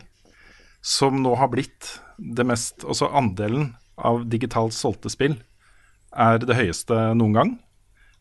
som 0.81 1.21
nå 1.23 1.35
har 1.37 1.51
blitt 1.53 1.97
det 2.21 2.45
mest 2.45 2.83
Altså 2.85 3.09
andelen 3.17 3.75
av 3.97 4.23
digitalt 4.29 4.73
solgte 4.73 5.09
spill 5.13 5.35
er 6.11 6.41
det 6.41 6.57
høyeste 6.57 6.95
noen 7.17 7.35
gang. 7.37 7.51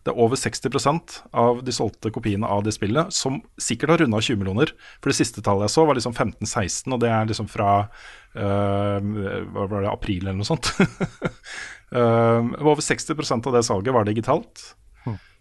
Det 0.00 0.12
er 0.14 0.20
over 0.22 0.38
60% 0.40 1.16
av 1.36 1.58
de 1.64 1.72
solgte 1.76 2.12
kopiene 2.14 2.48
av 2.48 2.62
det 2.64 2.72
spillet 2.72 3.12
som 3.12 3.40
sikkert 3.60 3.92
har 3.92 4.02
runda 4.04 4.20
20 4.22 4.38
millioner. 4.40 4.72
For 5.02 5.12
det 5.12 5.18
siste 5.18 5.42
tallet 5.44 5.66
jeg 5.66 5.74
så, 5.74 5.84
var 5.84 5.98
liksom 5.98 6.14
15-16, 6.14 6.94
og 6.94 7.02
det 7.02 7.10
er 7.12 7.28
liksom 7.28 7.50
fra 7.52 7.72
øh, 7.82 9.10
hva 9.52 9.66
var 9.66 9.74
det, 9.82 9.90
april 9.90 10.24
eller 10.24 10.38
noe 10.40 10.48
sånt. 10.48 10.70
uh, 11.92 12.40
over 12.70 12.80
60% 12.80 13.50
av 13.50 13.58
det 13.58 13.64
salget 13.68 13.96
var 13.96 14.08
digitalt. 14.08 14.70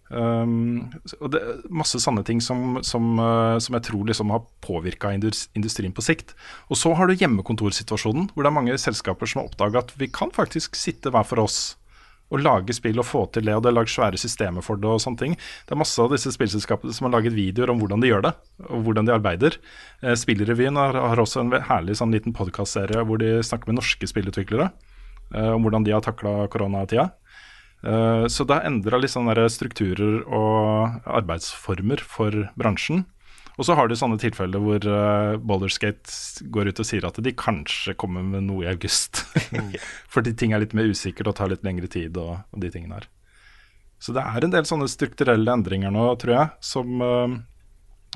Um, 0.09 0.89
og 1.21 1.29
det 1.35 1.39
er 1.39 1.59
masse 1.69 1.99
sanne 2.01 2.23
ting 2.25 2.39
som, 2.41 2.79
som, 2.85 3.11
uh, 3.21 3.59
som 3.61 3.77
jeg 3.77 3.85
tror 3.91 4.07
liksom 4.09 4.33
har 4.33 4.45
påvirka 4.65 5.11
industrien 5.13 5.93
på 5.93 6.05
sikt. 6.05 6.33
Og 6.69 6.81
så 6.81 6.95
har 6.97 7.09
du 7.09 7.17
hjemmekontorsituasjonen, 7.19 8.31
hvor 8.33 8.45
det 8.45 8.49
er 8.49 8.57
mange 8.57 8.79
selskaper 8.81 9.29
som 9.29 9.43
har 9.43 9.51
oppdaga 9.51 9.83
at 9.83 9.93
vi 10.01 10.09
kan 10.13 10.33
faktisk 10.33 10.79
sitte 10.79 11.13
hver 11.13 11.27
for 11.29 11.45
oss 11.45 11.61
og 12.29 12.43
lage 12.45 12.75
spill 12.77 13.01
og 13.01 13.07
få 13.09 13.23
til 13.33 13.47
det, 13.47 13.55
og 13.57 13.63
det 13.65 13.71
er 13.71 13.77
lagd 13.79 13.91
svære 13.91 14.19
systemer 14.21 14.65
for 14.65 14.77
det 14.81 14.89
og 14.89 15.01
sånne 15.01 15.21
ting. 15.21 15.37
Det 15.65 15.73
er 15.73 15.81
masse 15.81 15.97
av 16.01 16.11
disse 16.13 16.31
spillselskapene 16.35 16.93
som 16.93 17.07
har 17.07 17.15
laget 17.17 17.33
videoer 17.33 17.73
om 17.73 17.81
hvordan 17.81 18.03
de 18.03 18.11
gjør 18.11 18.27
det, 18.27 18.33
og 18.67 18.83
hvordan 18.85 19.09
de 19.09 19.15
arbeider. 19.15 19.57
Eh, 20.03 20.13
Spillrevyen 20.19 20.77
har, 20.77 20.93
har 20.93 21.21
også 21.21 21.41
en 21.41 21.55
herlig 21.69 21.97
sånn 21.99 22.13
liten 22.13 22.35
podkastserie 22.37 23.01
hvor 23.07 23.21
de 23.21 23.39
snakker 23.45 23.71
med 23.71 23.79
norske 23.81 24.09
spillutviklere 24.09 24.69
eh, 24.69 25.51
om 25.55 25.65
hvordan 25.65 25.87
de 25.87 25.95
har 25.95 26.05
takla 26.05 26.43
koronatida. 26.53 27.09
Eh, 27.83 28.25
Så 28.27 28.43
det 28.45 28.57
har 28.57 28.67
endra 28.67 28.99
litt 28.99 29.13
sånne 29.13 29.47
strukturer 29.51 30.23
og 30.27 31.01
arbeidsformer 31.05 32.01
for 32.03 32.49
bransjen. 32.59 33.05
Og 33.59 33.65
så 33.67 33.75
har 33.75 33.89
du 33.89 33.95
sånne 33.99 34.15
tilfeller 34.15 34.61
hvor 34.63 34.85
uh, 34.87 35.35
Boulderskate 35.35 36.47
går 36.47 36.69
ut 36.71 36.79
og 36.79 36.87
sier 36.87 37.03
at 37.03 37.17
de 37.19 37.33
kanskje 37.35 37.91
kommer 37.99 38.23
med 38.23 38.45
noe 38.47 38.63
i 38.63 38.69
august. 38.71 39.25
Fordi 40.13 40.31
ting 40.31 40.53
er 40.55 40.63
litt 40.63 40.75
mer 40.77 40.87
usikkert 40.87 41.27
og 41.27 41.35
tar 41.35 41.51
litt 41.51 41.65
lengre 41.67 41.89
tid 41.91 42.15
og, 42.15 42.37
og 42.55 42.63
de 42.63 42.69
tingene 42.71 43.01
her. 43.01 43.09
Så 43.99 44.15
det 44.15 44.23
er 44.23 44.47
en 44.47 44.53
del 44.53 44.63
sånne 44.63 44.87
strukturelle 44.87 45.51
endringer 45.51 45.91
nå, 45.91 46.05
tror 46.21 46.35
jeg, 46.37 46.53
som 46.63 47.03
uh, 47.03 47.35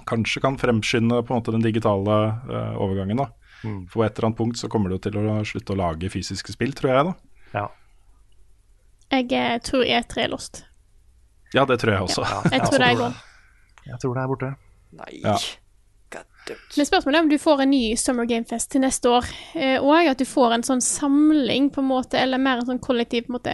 kanskje 0.07 0.45
kan 0.45 0.55
fremskynde 0.61 1.19
på 1.27 1.35
en 1.35 1.41
måte 1.41 1.51
den 1.51 1.65
digitale 1.65 2.19
uh, 2.47 2.79
overgangen. 2.79 3.25
da. 3.25 3.27
For 3.63 3.99
på 3.99 4.07
et 4.07 4.15
eller 4.15 4.29
annet 4.29 4.39
punkt 4.39 4.59
så 4.59 4.71
kommer 4.71 4.95
du 4.95 4.99
til 5.03 5.19
å 5.19 5.41
slutte 5.47 5.75
å 5.75 5.79
lage 5.79 6.11
fysiske 6.11 6.55
spill, 6.55 6.71
tror 6.75 6.93
jeg. 6.93 7.11
da. 7.11 7.13
Ja. 7.51 7.67
Jeg 9.13 9.29
eh, 9.37 9.57
tror 9.61 9.83
E3 9.85 10.23
er 10.25 10.31
lost. 10.31 10.63
Ja, 11.53 11.65
det 11.69 11.79
tror 11.79 11.93
jeg 11.93 12.01
også. 12.01 12.23
Jeg 12.49 12.61
tror 12.65 12.81
det 12.81 12.87
er 12.87 12.97
gone. 12.97 13.19
Jeg 13.85 13.99
tror 14.01 14.15
det 14.15 14.23
er 14.23 14.31
borte. 14.31 14.53
Nei. 14.97 15.11
Ja. 15.21 15.35
Men 16.77 16.85
spørsmålet 16.85 17.17
er 17.17 17.23
om 17.23 17.29
du 17.29 17.37
får 17.39 17.61
en 17.63 17.71
ny 17.71 17.83
Summer 17.97 18.25
Game 18.29 18.45
Fest 18.45 18.71
til 18.73 18.83
neste 18.83 19.09
år, 19.09 19.27
eh, 19.55 19.77
og 19.81 20.09
at 20.09 20.19
du 20.19 20.25
får 20.27 20.57
en 20.57 20.65
sånn 20.65 20.81
samling, 20.83 21.69
på 21.73 21.81
en 21.81 21.87
måte, 21.87 22.19
eller 22.19 22.41
mer 22.41 22.61
en 22.61 22.67
sånn 22.73 22.81
kollektiv 22.83 23.27
på 23.27 23.33
en 23.33 23.37
måte, 23.37 23.53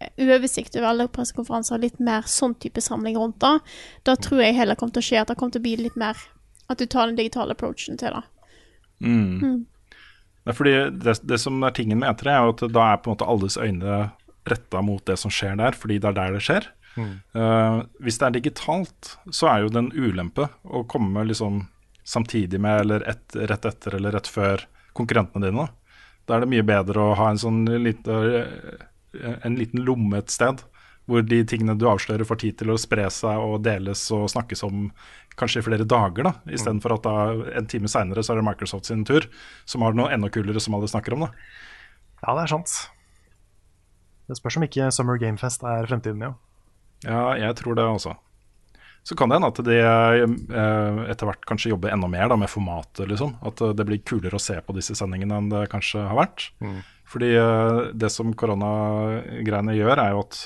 eh, 0.00 0.12
oversikt 0.28 0.76
over 0.78 0.92
alle 0.92 1.08
pressekonferanser, 1.08 1.82
litt 1.82 1.98
mer 1.98 2.28
sånn 2.30 2.54
type 2.62 2.80
samling 2.80 3.18
rundt 3.18 3.40
det. 3.42 3.56
Da 4.04 4.14
tror 4.16 4.44
jeg 4.44 4.58
heller 4.60 4.78
kommer 4.78 4.94
til 4.94 5.02
å 5.02 5.08
skje 5.08 5.24
at 5.24 5.32
det 5.32 5.36
kommer 5.40 5.56
til 5.56 5.64
å 5.64 5.68
bli 5.68 5.76
litt 5.88 5.96
mer 5.96 6.16
At 6.70 6.78
du 6.78 6.86
tar 6.86 7.08
den 7.08 7.16
digitale 7.16 7.50
approachen 7.50 7.96
til 7.98 8.14
det. 8.14 8.22
Mm. 9.02 9.40
Mm. 9.42 9.66
Det 10.44 10.52
er 10.52 10.54
fordi 10.54 10.74
det, 11.02 11.14
det 11.26 11.38
som 11.42 11.62
er 11.66 11.74
tingen 11.74 11.98
med 11.98 12.14
E3, 12.14 12.28
er 12.30 12.44
jo 12.46 12.52
at 12.54 12.62
da 12.70 12.84
er 12.92 13.00
på 13.02 13.10
en 13.10 13.16
måte 13.16 13.26
alles 13.26 13.56
øyne 13.58 13.96
retta 14.48 14.82
mot 14.84 15.04
det 15.06 15.18
som 15.20 15.32
skjer 15.32 15.58
der, 15.60 15.76
fordi 15.76 15.98
det 16.00 16.10
er 16.10 16.16
der 16.16 16.36
det 16.36 16.44
skjer. 16.44 16.68
Mm. 16.96 17.12
Uh, 17.36 17.82
hvis 18.02 18.18
det 18.20 18.26
er 18.26 18.36
digitalt, 18.38 19.14
så 19.30 19.50
er 19.52 19.64
jo 19.64 19.72
det 19.72 19.84
en 19.84 19.92
ulempe 19.94 20.48
å 20.64 20.84
komme 20.90 21.24
liksom 21.28 21.64
samtidig 22.10 22.60
med, 22.60 22.86
eller 22.86 23.04
et, 23.08 23.24
rett 23.36 23.68
etter 23.68 23.96
eller 23.98 24.16
rett 24.16 24.30
før 24.30 24.66
konkurrentene 24.96 25.50
dine. 25.50 25.68
Da 26.26 26.36
er 26.36 26.44
det 26.44 26.50
mye 26.52 26.66
bedre 26.66 27.10
å 27.10 27.16
ha 27.18 27.30
en 27.30 27.40
sånn 27.40 27.62
lite, 27.82 28.16
eh, 29.14 29.36
en 29.46 29.58
liten 29.58 29.84
lomme 29.86 30.18
et 30.18 30.32
sted, 30.32 30.62
hvor 31.10 31.24
de 31.26 31.40
tingene 31.48 31.74
du 31.78 31.86
avslører, 31.90 32.26
får 32.26 32.38
tid 32.42 32.58
til 32.60 32.70
å 32.70 32.78
spre 32.78 33.08
seg 33.10 33.42
og 33.42 33.62
deles 33.66 34.02
og 34.14 34.28
snakkes 34.30 34.62
om 34.66 34.90
kanskje 35.40 35.62
i 35.62 35.66
flere 35.66 35.86
dager, 35.88 36.26
da, 36.26 36.34
istedenfor 36.52 36.94
at 36.98 37.06
da 37.06 37.16
en 37.58 37.68
time 37.70 37.90
seinere 37.90 38.22
så 38.22 38.34
er 38.34 38.40
det 38.40 38.46
Microsoft 38.46 38.90
sin 38.90 39.06
tur, 39.08 39.26
som 39.68 39.86
har 39.86 39.96
noe 39.96 40.10
enda 40.12 40.30
kulere 40.32 40.62
som 40.62 40.76
alle 40.76 40.90
snakker 40.90 41.16
om. 41.16 41.26
da. 41.26 41.30
Ja, 42.20 42.34
det 42.36 42.44
er 42.44 42.52
sant. 42.58 42.74
Det 44.30 44.38
spørs 44.38 44.60
om 44.60 44.66
ikke 44.66 44.90
Summer 44.94 45.18
Game 45.18 45.40
Fest 45.40 45.64
er 45.66 45.88
fremtiden, 45.90 46.22
ja. 46.22 46.34
Ja, 47.02 47.22
jeg 47.40 47.56
tror 47.58 47.74
det 47.74 47.86
også. 47.88 48.14
Så 49.02 49.16
kan 49.16 49.30
det 49.30 49.38
hende 49.38 49.48
at 49.48 49.60
de 49.64 49.76
eh, 49.80 50.98
etter 51.10 51.28
hvert 51.28 51.46
kanskje 51.48 51.72
jobber 51.72 51.92
enda 51.92 52.08
mer 52.10 52.28
da, 52.28 52.36
med 52.38 52.50
formatet, 52.52 53.06
liksom. 53.08 53.32
At 53.46 53.62
eh, 53.64 53.72
det 53.76 53.86
blir 53.88 54.02
kulere 54.04 54.36
å 54.36 54.42
se 54.42 54.58
på 54.60 54.76
disse 54.76 54.96
sendingene 54.98 55.38
enn 55.40 55.48
det 55.52 55.64
kanskje 55.72 56.04
har 56.04 56.18
vært. 56.18 56.50
Mm. 56.60 56.80
Fordi 57.10 57.30
eh, 57.40 57.80
det 57.96 58.12
som 58.12 58.34
koronagreiene 58.36 59.76
gjør, 59.78 59.96
er 60.04 60.14
jo 60.14 60.24
at 60.26 60.40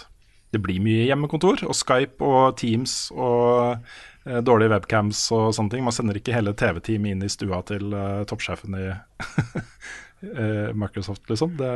det 0.55 0.63
blir 0.63 0.83
mye 0.85 1.09
hjemmekontor. 1.09 1.67
Og 1.67 1.75
Skype 1.75 2.23
og 2.25 2.55
Teams 2.61 3.09
og 3.11 3.75
eh, 3.75 4.41
dårlige 4.47 4.77
webcams 4.77 5.27
og 5.35 5.51
sånne 5.57 5.75
ting. 5.75 5.87
Man 5.87 5.97
sender 5.97 6.21
ikke 6.21 6.37
hele 6.37 6.55
TV-teamet 6.55 7.17
inn 7.17 7.27
i 7.27 7.33
stua 7.33 7.61
til 7.67 7.91
eh, 7.91 8.23
toppsjefen 8.31 8.79
i 8.79 8.87
eh, 10.31 10.71
Microsoft, 10.79 11.27
liksom. 11.27 11.59
Det, 11.59 11.73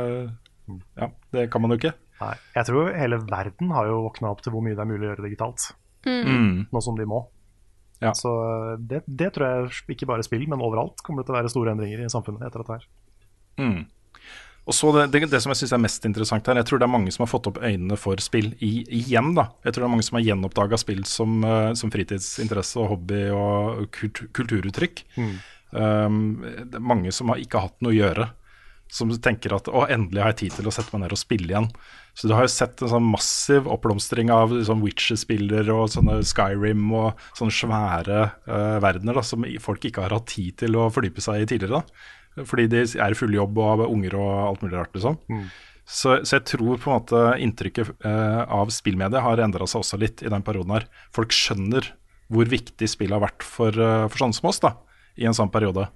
ja, 0.99 1.09
det 1.35 1.49
kan 1.53 1.63
man 1.63 1.73
jo 1.73 1.79
ikke. 1.81 1.95
Nei, 2.19 2.35
jeg 2.55 2.67
tror 2.67 2.93
hele 2.99 3.19
verden 3.23 3.73
har 3.75 3.89
jo 3.89 4.01
våkna 4.07 4.31
opp 4.33 4.41
til 4.43 4.53
hvor 4.53 4.63
mye 4.65 4.75
det 4.75 4.83
er 4.83 4.89
mulig 4.89 5.05
å 5.07 5.11
gjøre 5.13 5.27
digitalt. 5.27 5.69
Mm. 6.07 6.67
Nå 6.71 6.81
som 6.83 6.97
de 6.99 7.07
må. 7.09 7.23
Ja. 7.99 8.13
Så 8.15 8.31
det, 8.79 9.03
det 9.07 9.33
tror 9.35 9.47
jeg 9.47 9.95
ikke 9.95 10.07
bare 10.07 10.23
spill, 10.23 10.45
men 10.47 10.63
overalt 10.63 11.01
kommer 11.03 11.23
det 11.23 11.29
til 11.29 11.35
å 11.35 11.39
være 11.41 11.51
store 11.51 11.73
endringer 11.75 12.03
i 12.03 12.11
samfunnet 12.11 12.45
etter 12.47 12.63
dette 12.63 12.77
her. 12.77 12.85
Mm. 13.59 13.81
Og 14.69 14.75
så 14.75 14.91
det, 14.93 15.05
det, 15.11 15.27
det 15.31 15.39
som 15.41 15.51
jeg 15.51 15.63
syns 15.63 15.73
er 15.75 15.81
mest 15.81 16.03
interessant 16.05 16.47
her, 16.47 16.59
jeg 16.61 16.67
tror 16.69 16.81
det 16.81 16.85
er 16.85 16.93
mange 16.93 17.11
som 17.13 17.23
har 17.25 17.31
fått 17.31 17.49
opp 17.49 17.57
øynene 17.57 17.97
for 17.99 18.21
spill 18.21 18.51
i, 18.61 18.83
igjen. 18.99 19.33
da. 19.37 19.49
Jeg 19.65 19.73
tror 19.73 19.83
det 19.83 19.87
er 19.87 19.93
mange 19.95 20.05
som 20.05 20.19
har 20.19 20.25
gjenoppdaga 20.27 20.79
spill 20.79 21.01
som, 21.09 21.39
eh, 21.43 21.71
som 21.79 21.91
fritidsinteresse 21.93 22.77
og 22.79 22.91
hobby 22.93 23.23
og 23.33 23.87
kult, 23.95 24.21
kulturuttrykk. 24.37 25.01
Mm. 25.17 25.33
Um, 25.69 26.21
det 26.41 26.77
er 26.79 26.85
mange 26.85 27.11
som 27.13 27.29
har 27.33 27.41
ikke 27.41 27.63
hatt 27.65 27.81
noe 27.85 27.93
å 27.93 27.97
gjøre. 27.97 28.29
Som 28.89 29.11
tenker 29.21 29.53
at 29.53 29.67
å, 29.69 29.83
endelig 29.91 30.23
har 30.23 30.31
jeg 30.33 30.39
tid 30.43 30.59
til 30.59 30.69
å 30.69 30.73
sette 30.73 30.89
meg 30.95 31.03
ned 31.03 31.13
og 31.13 31.21
spille 31.21 31.51
igjen. 31.51 31.67
Så 32.17 32.27
du 32.27 32.33
har 32.33 32.47
jo 32.47 32.51
sett 32.51 32.81
en 32.81 32.91
sånn 32.91 33.05
massiv 33.05 33.67
oppblomstring 33.69 34.31
av 34.33 34.51
sånn 34.65 34.81
Witcher-spiller 34.83 35.69
og 35.71 35.91
sånne 35.93 36.17
Skyrim 36.25 36.89
og 36.97 37.21
sånne 37.37 37.53
svære 37.53 38.23
uh, 38.49 38.77
verdener 38.83 39.19
da, 39.19 39.23
som 39.23 39.45
folk 39.63 39.85
ikke 39.87 40.07
har 40.07 40.17
hatt 40.17 40.27
tid 40.33 40.57
til 40.63 40.75
å 40.75 40.89
fordype 40.91 41.23
seg 41.23 41.45
i 41.45 41.49
tidligere. 41.49 41.83
da. 41.83 42.43
Fordi 42.49 42.67
de 42.71 42.83
er 42.83 43.13
i 43.13 43.17
full 43.17 43.33
jobb 43.35 43.61
og 43.61 43.69
har 43.71 43.93
unger 43.93 44.17
og 44.19 44.31
alt 44.47 44.65
mulig 44.65 44.79
rart. 44.79 44.91
liksom. 44.97 45.19
Mm. 45.29 45.45
Så, 45.89 46.19
så 46.27 46.37
jeg 46.37 46.45
tror 46.51 46.81
på 46.81 46.91
en 46.91 46.99
måte 46.99 47.21
inntrykket 47.41 47.93
uh, 48.05 48.43
av 48.59 48.73
spillmediet 48.73 49.25
har 49.25 49.41
endra 49.41 49.65
seg 49.69 49.81
også 49.81 49.97
litt 50.01 50.21
i 50.25 50.33
den 50.33 50.45
perioden 50.45 50.75
her. 50.75 50.89
Folk 51.15 51.33
skjønner 51.33 51.93
hvor 52.29 52.49
viktig 52.49 52.89
spill 52.89 53.15
har 53.15 53.23
vært 53.23 53.45
for, 53.45 53.73
uh, 53.73 54.05
for 54.09 54.25
sånne 54.25 54.37
som 54.37 54.51
oss 54.51 54.61
da, 54.65 54.75
i 55.17 55.25
en 55.29 55.37
sånn 55.37 55.53
periode. 55.53 55.87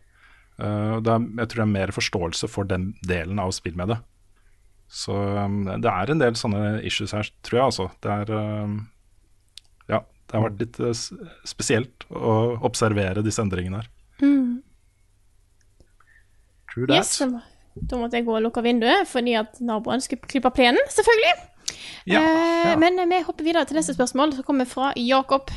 Eh, 0.62 0.96
det 1.04 1.14
er, 1.14 1.30
jeg 1.42 1.50
tror 1.50 1.62
det 1.62 1.68
er 1.68 1.76
mer 1.76 1.94
forståelse 1.96 2.50
for 2.52 2.70
den 2.70 2.92
delen 3.06 3.42
av 3.42 3.54
spillmediet. 3.56 4.04
Så 4.94 5.16
um, 5.16 5.64
det 5.66 5.90
er 5.90 6.12
en 6.12 6.20
del 6.22 6.36
sånne 6.38 6.76
issues 6.86 7.16
her, 7.16 7.30
tror 7.46 7.60
jeg 7.60 7.70
altså. 7.72 7.88
Det 8.04 8.12
er 8.14 8.34
um, 8.36 8.76
Ja, 9.90 10.04
det 10.04 10.38
har 10.38 10.44
vært 10.46 10.62
litt 10.62 10.78
uh, 10.84 10.92
spesielt 11.50 12.06
å 12.14 12.36
observere 12.68 13.24
disse 13.26 13.42
endringene 13.42 13.82
her. 13.82 13.90
Mm. 14.22 14.62
True 16.74 16.90
Yes, 16.94 17.18
da 17.74 17.98
måtte 17.98 18.20
jeg 18.20 18.28
gå 18.28 18.36
og 18.38 18.44
lukke 18.46 18.62
vinduet 18.66 19.10
fordi 19.10 19.34
at 19.40 19.58
naboen 19.66 20.02
skulle 20.04 20.30
klippe 20.30 20.54
plenen, 20.54 20.82
selvfølgelig. 20.94 21.34
Ja, 22.06 22.20
eh, 22.20 22.70
ja. 22.70 22.78
Men 22.78 23.00
vi 23.10 23.22
hopper 23.26 23.46
videre 23.46 23.66
til 23.66 23.80
neste 23.80 23.96
spørsmål, 23.96 24.36
som 24.38 24.46
kommer 24.46 24.70
fra 24.70 24.92
Jakob. 25.00 25.50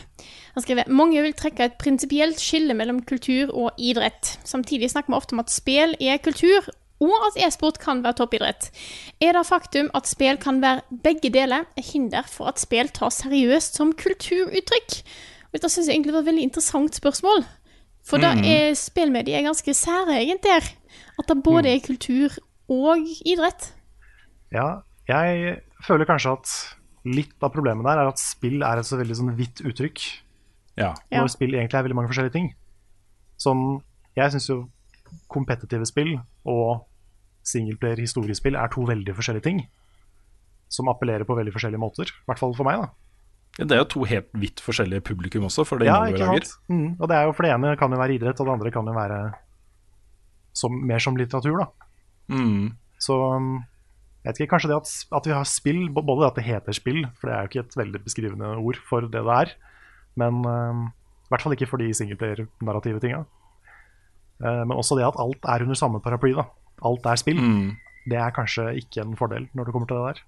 Han 0.56 0.64
skriver 0.64 0.88
mange 0.88 1.20
vil 1.20 1.34
trekke 1.36 1.66
et 1.68 1.76
prinsipielt 1.78 2.40
skille 2.40 2.72
mellom 2.74 3.02
kultur 3.04 3.50
og 3.52 3.76
idrett. 3.76 4.38
Samtidig 4.48 4.88
snakker 4.90 5.12
vi 5.12 5.18
ofte 5.18 5.36
om 5.36 5.42
at 5.42 5.52
spill 5.52 5.92
er 6.00 6.16
kultur, 6.24 6.70
og 7.04 7.12
at 7.28 7.36
e-sport 7.44 7.76
kan 7.82 8.00
være 8.00 8.16
toppidrett. 8.22 8.70
Er 9.20 9.36
det 9.36 9.44
faktum 9.44 9.90
at 9.94 10.08
spill 10.08 10.38
kan 10.40 10.62
være 10.62 10.80
begge 11.04 11.28
deler, 11.34 11.66
et 11.76 11.90
hinder 11.92 12.24
for 12.24 12.48
at 12.48 12.58
spill 12.62 12.88
tas 12.88 13.20
seriøst 13.20 13.76
som 13.76 13.92
kulturuttrykk? 13.92 14.96
Og 15.44 15.52
Dette 15.58 15.68
syns 15.74 15.90
jeg 15.90 15.98
egentlig 15.98 16.16
var 16.16 16.24
et 16.24 16.30
veldig 16.32 16.48
interessant 16.48 16.96
spørsmål. 16.96 17.44
For 18.06 18.18
da 18.22 18.34
Mhm. 18.34 18.44
er 18.44 18.74
spillmediet 18.74 19.44
ganske 19.44 19.74
særegent 19.74 20.42
der. 20.42 20.64
At 21.18 21.26
det 21.28 21.42
både 21.42 21.68
er 21.74 21.80
kultur 21.80 22.30
og 22.68 22.96
idrett. 23.26 23.72
Ja, 24.52 24.80
jeg 25.08 25.60
føler 25.84 26.04
kanskje 26.06 26.32
at 26.32 26.48
litt 27.04 27.34
av 27.42 27.52
problemet 27.52 27.84
der 27.84 27.98
er 27.98 28.08
at 28.08 28.18
spill 28.18 28.62
er 28.62 28.78
et 28.78 28.86
så 28.86 28.96
veldig 28.96 29.16
sånn 29.16 29.36
vidt 29.36 29.60
uttrykk. 29.60 30.00
Ja. 30.76 30.92
Ja. 31.10 31.22
Når 31.22 31.32
spill 31.32 31.56
egentlig 31.56 31.78
er 31.78 31.86
veldig 31.86 31.98
mange 31.98 32.12
forskjellige 32.12 32.36
ting. 32.36 32.50
Som 33.40 33.82
Jeg 34.16 34.32
syns 34.32 34.48
jo 34.48 34.62
kompetitive 35.30 35.86
spill 35.88 36.14
og 36.48 36.86
singleplayer 37.46 38.00
historiespill 38.00 38.56
er 38.58 38.70
to 38.72 38.86
veldig 38.88 39.14
forskjellige 39.16 39.44
ting. 39.44 39.64
Som 40.72 40.88
appellerer 40.90 41.28
på 41.28 41.36
veldig 41.36 41.52
forskjellige 41.54 41.82
måter. 41.82 42.10
I 42.10 42.30
hvert 42.30 42.40
fall 42.40 42.56
for 42.56 42.68
meg, 42.68 42.80
da. 42.82 42.88
Ja, 43.56 43.64
Det 43.64 43.76
er 43.76 43.82
jo 43.84 43.88
to 43.92 44.04
helt 44.04 44.28
vidt 44.36 44.60
forskjellige 44.60 45.04
publikum 45.06 45.46
også, 45.48 45.64
for 45.64 45.80
det 45.80 45.88
Ja, 45.88 46.02
ikke 46.10 46.26
sant? 46.26 46.56
Mm. 46.68 46.96
Og 47.00 47.08
det 47.08 47.16
er 47.16 47.28
jo 47.28 47.32
for 47.32 47.46
det 47.46 47.52
ene 47.54 47.76
kan 47.76 47.92
jo 47.92 48.00
være 48.00 48.16
idrett, 48.18 48.40
og 48.40 48.46
det 48.46 48.52
andre 48.56 48.72
kan 48.72 48.88
jo 48.88 48.96
være 48.96 49.20
som, 50.56 50.72
mer 50.72 51.00
som 51.00 51.16
litteratur, 51.16 51.62
da. 51.62 51.68
Mm. 52.28 52.76
Så 53.00 53.16
um, 53.16 53.64
jeg 54.24 54.32
vet 54.32 54.40
ikke, 54.40 54.50
kanskje 54.56 54.72
det 54.72 54.76
at, 54.80 54.92
at 55.20 55.28
vi 55.28 55.32
har 55.36 55.48
spill, 55.48 55.80
både 55.94 56.20
det 56.20 56.28
at 56.28 56.38
det 56.40 56.46
heter 56.48 56.76
spill, 56.76 57.00
for 57.16 57.28
det 57.28 57.36
er 57.36 57.44
jo 57.44 57.50
ikke 57.52 57.64
et 57.64 57.78
veldig 57.80 58.02
beskrivende 58.04 58.52
ord 58.58 58.80
for 58.88 59.06
det 59.06 59.22
det 59.24 59.36
er, 59.40 59.54
men 60.16 60.44
um, 60.44 60.86
i 61.26 61.32
hvert 61.32 61.42
fall 61.42 61.56
ikke 61.56 61.68
for 61.70 61.82
de 61.82 61.90
singleplayer-narrative 61.94 63.02
tinga. 63.02 63.24
Eh, 64.44 64.62
men 64.62 64.76
også 64.76 64.98
det 64.98 65.06
at 65.08 65.18
alt 65.18 65.48
er 65.48 65.64
under 65.64 65.78
samme 65.78 66.00
paraply. 66.00 66.32
da. 66.36 66.46
Alt 66.84 67.06
er 67.06 67.20
spill. 67.20 67.40
Mm. 67.40 67.76
Det 68.06 68.18
er 68.20 68.34
kanskje 68.34 68.68
ikke 68.82 69.02
en 69.02 69.16
fordel 69.18 69.48
når 69.52 69.64
det 69.64 69.74
kommer 69.74 69.88
til 69.90 69.96
det 69.96 70.06
der. 70.06 70.22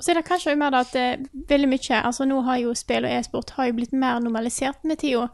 Så 0.00 0.10
er 0.10 0.16
det 0.16 0.24
kanskje 0.24 0.50
også 0.50 0.58
mer 0.58 0.72
da 0.72 0.80
at 0.80 0.94
eh, 0.96 1.24
veldig 1.48 1.68
mye 1.68 2.02
Altså 2.08 2.24
nå 2.24 2.40
har 2.46 2.56
jo 2.56 2.74
spill 2.74 3.04
og 3.04 3.12
e-sport 3.12 3.50
har 3.58 3.68
jo 3.68 3.76
blitt 3.76 3.92
mer 3.92 4.18
normalisert 4.24 4.84
med 4.84 4.98
tida. 4.98 5.28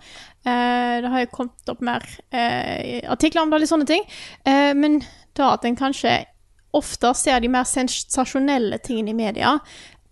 Eh, 0.45 1.01
det 1.03 1.13
har 1.13 1.23
jo 1.23 1.33
kommet 1.33 1.71
opp 1.71 1.81
mer 1.81 2.03
eh, 2.33 3.01
artikler 3.09 3.43
om 3.43 3.51
det 3.51 3.61
og 3.61 3.63
litt 3.63 3.73
sånne 3.73 3.89
ting. 3.89 4.03
Eh, 4.45 4.73
men 4.75 5.01
da 5.39 5.55
at 5.55 5.65
en 5.65 5.79
kanskje 5.79 6.19
ofte 6.77 7.15
ser 7.15 7.41
de 7.41 7.49
mer 7.49 7.65
sensasjonelle 7.65 8.83
tingene 8.85 9.15
i 9.15 9.21
media. 9.23 9.59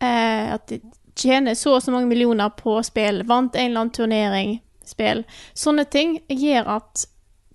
Eh, 0.00 0.54
at 0.54 0.70
de 0.70 0.80
tjener 1.16 1.55
så 1.55 1.77
og 1.77 1.82
så 1.82 1.93
mange 1.95 2.09
millioner 2.11 2.51
på 2.59 2.78
spill, 2.85 3.23
vant 3.28 3.55
en 3.57 3.70
eller 3.70 3.81
annen 3.85 3.93
turnering, 3.95 4.61
spill. 4.85 5.24
Sånne 5.55 5.85
ting 5.91 6.19
gjør 6.28 6.66
at 6.77 7.07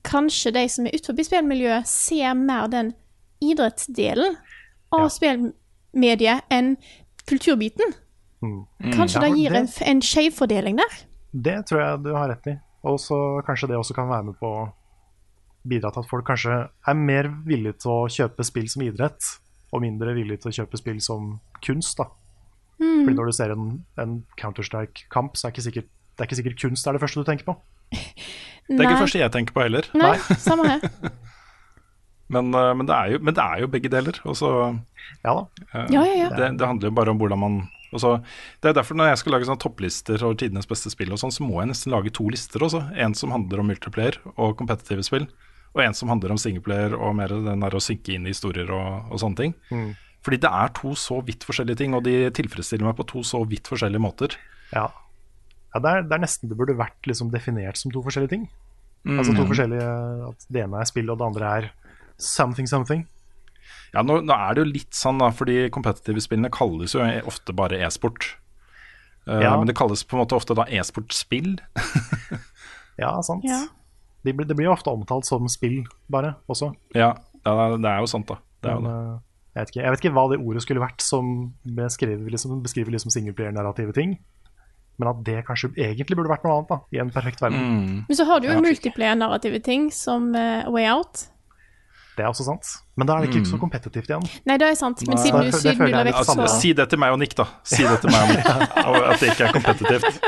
kanskje 0.03 0.53
de 0.55 0.63
som 0.69 0.85
er 0.87 0.95
utenfor 0.95 1.23
spillmiljøet, 1.27 1.87
ser 1.87 2.33
mer 2.39 2.67
den 2.71 2.93
idrettsdelen 3.43 4.35
av 4.91 5.05
Ja. 5.05 5.09
spillmediet 5.09 6.41
enn 6.49 6.77
kulturbiten. 7.27 7.93
Mm. 8.41 8.65
Kanskje 8.95 9.21
Ja, 9.21 9.27
det 9.27 9.37
gir 9.37 9.49
det- 9.49 9.81
en, 9.81 9.87
en 9.87 10.01
skjevfordeling 10.01 10.77
der? 10.77 10.97
Det 11.33 11.65
tror 11.67 11.79
jeg 11.81 12.03
du 12.03 12.13
har 12.15 12.29
rett 12.29 12.47
i. 12.47 12.59
Og 12.83 12.97
så 12.99 13.43
kanskje 13.45 13.67
det 13.67 13.77
også 13.77 13.93
kan 13.93 14.07
være 14.09 14.23
med 14.23 14.35
på 14.39 14.47
å 14.47 14.71
bidra 15.67 15.91
til 15.91 15.99
at 15.99 16.09
folk 16.09 16.25
kanskje 16.25 16.69
er 16.87 16.93
mer 16.95 17.27
villige 17.45 17.73
til 17.81 17.91
å 17.91 18.07
kjøpe 18.07 18.43
spill 18.45 18.69
som 18.69 18.81
idrett, 18.81 19.19
og 19.73 19.81
mindre 19.81 20.15
villige 20.15 20.41
til 20.41 20.49
å 20.51 20.55
kjøpe 20.65 20.77
spill 20.77 21.01
som 21.01 21.39
kunst. 21.61 21.97
da. 21.97 22.05
Mm. 22.79 23.03
Fordi 23.05 23.15
når 23.17 23.31
du 23.31 23.35
ser 23.35 23.55
en, 23.55 23.71
en 23.99 24.19
Counter-Strike-kamp, 24.39 25.35
så 25.37 25.47
er 25.47 25.55
ikke 25.55 25.65
sikkert, 25.67 25.89
det 26.15 26.23
er 26.23 26.29
ikke 26.29 26.39
sikkert 26.39 26.61
kunst 26.63 26.87
er 26.87 26.95
det 26.95 27.03
første 27.03 27.23
du 27.23 27.27
tenker 27.27 27.51
på. 27.51 27.57
Det 28.69 28.77
er 28.77 28.85
ikke 28.85 28.99
det 28.99 29.05
første 29.07 29.17
jeg 29.17 29.33
tenker 29.33 29.55
på 29.55 29.63
heller. 29.65 29.87
Nei, 29.97 30.11
samme 30.45 30.67
her. 30.69 30.83
Men, 32.29 32.51
eh, 32.53 32.73
men, 32.77 32.85
det 32.85 32.93
er 32.93 33.15
jo, 33.15 33.19
men 33.25 33.33
det 33.33 33.41
er 33.41 33.63
jo 33.63 33.69
begge 33.73 33.89
deler. 33.89 34.19
Også, 34.29 34.51
Ja 35.23 35.33
da. 35.33 35.43
Uh, 35.73 35.87
Ja, 35.89 36.03
ja, 36.05 36.15
ja. 36.19 36.27
Det, 36.37 36.51
det 36.59 36.67
handler 36.69 36.91
jo 36.91 36.97
bare 36.99 37.15
om 37.15 37.17
hvordan 37.17 37.41
man 37.41 37.55
også, 37.89 38.19
Det 38.61 38.69
er 38.69 38.75
derfor 38.77 38.93
når 38.93 39.09
jeg 39.09 39.17
skal 39.23 39.33
lage 39.33 39.47
sånne 39.49 39.63
topplister 39.63 40.21
over 40.21 40.37
tidenes 40.37 40.69
beste 40.69 40.91
spill, 40.93 41.09
og 41.15 41.17
sånn, 41.17 41.33
så 41.33 41.41
må 41.41 41.57
jeg 41.63 41.71
nesten 41.71 41.95
lage 41.95 42.13
to 42.13 42.27
lister 42.29 42.61
også. 42.61 42.83
En 42.93 43.15
som 43.17 43.33
handler 43.33 43.63
om 43.63 43.71
multiplayer 43.71 44.19
og 44.35 44.53
kompetitive 44.59 45.01
spill, 45.07 45.25
og 45.73 45.81
en 45.81 45.97
som 45.97 46.11
handler 46.13 46.35
om 46.35 46.37
singleplayer 46.41 46.93
og 46.93 47.15
mer 47.17 47.33
den 47.33 47.65
der 47.65 47.77
å 47.77 47.81
synke 47.81 48.13
inn 48.13 48.27
i 48.29 48.35
historier 48.35 48.69
og, 48.69 49.09
og 49.09 49.23
sånne 49.23 49.41
ting. 49.41 49.57
Mm. 49.73 49.89
Fordi 50.25 50.37
det 50.43 50.49
er 50.51 50.71
to 50.75 50.91
så 50.99 51.21
vidt 51.23 51.45
forskjellige 51.47 51.77
ting, 51.79 51.93
og 51.95 52.03
de 52.03 52.15
tilfredsstiller 52.35 52.85
meg 52.89 52.97
på 52.97 53.05
to 53.07 53.21
så 53.23 53.39
vidt 53.47 53.69
forskjellige 53.71 54.01
måter. 54.03 54.33
Ja. 54.73 54.87
ja 55.73 55.79
det, 55.83 55.91
er, 55.93 56.01
det 56.09 56.17
er 56.17 56.23
nesten 56.25 56.49
det 56.51 56.57
burde 56.59 56.75
vært 56.77 57.07
liksom 57.07 57.29
definert 57.31 57.79
som 57.79 57.91
to 57.93 58.03
forskjellige 58.03 58.33
ting. 58.35 58.49
Mm. 59.07 59.15
Altså 59.21 59.31
to 59.37 59.45
forskjellige 59.47 59.85
At 60.27 60.43
det 60.51 60.65
ene 60.65 60.81
er 60.81 60.89
spill, 60.89 61.07
og 61.13 61.21
det 61.21 61.27
andre 61.29 61.53
er 61.61 61.69
something 62.19 62.67
something. 62.67 63.05
Ja, 63.93 64.03
nå, 64.03 64.19
nå 64.27 64.35
er 64.35 64.53
det 64.57 64.65
jo 64.65 64.71
litt 64.73 64.93
sånn, 64.93 65.21
da, 65.23 65.31
fordi 65.33 65.69
kompetitive 65.73 66.21
spillene 66.21 66.51
kalles 66.53 66.93
jo 66.93 67.01
ofte 67.31 67.55
bare 67.55 67.79
e-sport. 67.87 68.33
Uh, 69.25 69.39
Ja. 69.39 69.55
Men 69.57 69.67
det 69.71 69.77
kalles 69.79 70.03
på 70.03 70.17
en 70.17 70.23
måte 70.25 70.35
ofte 70.35 70.55
da 70.57 70.67
e-sportspill. 70.67 71.55
Ja, 72.99 73.13
sant. 73.23 73.45
Ja. 73.47 73.61
De 74.27 74.33
blir- 74.35 74.47
det 74.47 74.55
blir 74.57 74.65
jo 74.67 74.73
ofte 74.75 74.91
omtalt 74.91 75.23
som 75.23 75.47
spill, 75.47 75.85
bare, 76.11 76.33
også. 76.51 76.73
Ja, 76.93 77.13
ja, 77.45 77.53
det 77.77 77.87
er 77.87 77.99
jo 78.03 78.09
sant, 78.11 78.27
da. 78.27 78.35
Det 78.59 78.69
er 78.71 78.75
jo 78.75 78.81
det. 78.83 79.21
Jeg, 79.59 79.67
vet 79.67 79.73
ikke, 79.73 79.83
jeg 79.83 79.93
vet 79.93 80.03
ikke 80.03 80.15
hva 80.15 80.25
det 80.31 80.39
ordet 80.39 80.63
skulle 80.65 80.83
vært 80.83 81.03
som 81.03 81.31
beskriver 81.77 82.31
liksom, 82.31 82.59
beskriver 82.63 82.95
liksom 82.95 83.13
singelplayer-narrative 83.13 83.95
ting. 83.97 84.15
Men 84.99 85.11
at 85.13 85.19
det 85.27 85.41
kanskje 85.47 85.71
egentlig 85.79 86.17
burde 86.19 86.31
vært 86.31 86.45
noe 86.47 86.57
annet, 86.57 86.71
da, 86.71 86.79
i 86.91 86.99
en 87.03 87.11
perfekt 87.15 87.43
verden. 87.43 87.59
Mm. 87.59 87.99
Men 88.09 88.19
så 88.19 88.25
har 88.27 88.41
du 88.41 88.49
jo 88.49 88.57
multiplayer-narrative 88.63 89.61
ting, 89.63 89.87
som 89.95 90.31
uh, 90.35 90.67
Way 90.71 90.89
Out. 90.91 91.29
Det 92.19 92.25
er 92.25 92.29
også 92.33 92.43
sant. 92.43 92.67
Men 92.99 93.07
da 93.07 93.15
er 93.15 93.21
det 93.23 93.29
ikke 93.29 93.39
Mm. 93.45 93.51
så 93.53 93.57
kompetitivt 93.61 94.09
igjen. 94.11 94.25
Nei, 94.49 94.57
det 94.59 94.67
er 94.67 94.75
sant, 94.75 94.99
men 95.07 95.15
Nei. 95.15 95.23
siden 95.23 95.39
du, 95.39 95.45
Det- 95.45 95.53
det 95.53 95.61
siden 95.61 95.77
du 95.79 95.91
la 95.91 95.97
jeg 96.03 96.07
vekt 96.09 96.17
Altså, 96.19 96.47
si 96.59 96.73
det 96.75 96.89
til 96.91 96.99
meg 96.99 97.11
og 97.15 97.19
Nick, 97.21 97.35
da. 97.39 97.45
Si 97.63 97.83
det 97.87 98.01
til 98.01 98.09
meg 98.11 98.21
og 98.25 98.29
Nick. 98.35 98.45
At 99.13 99.19
det 99.21 99.29
ikke 99.29 99.45
er 99.47 99.53
kompetitivt. 99.55 100.03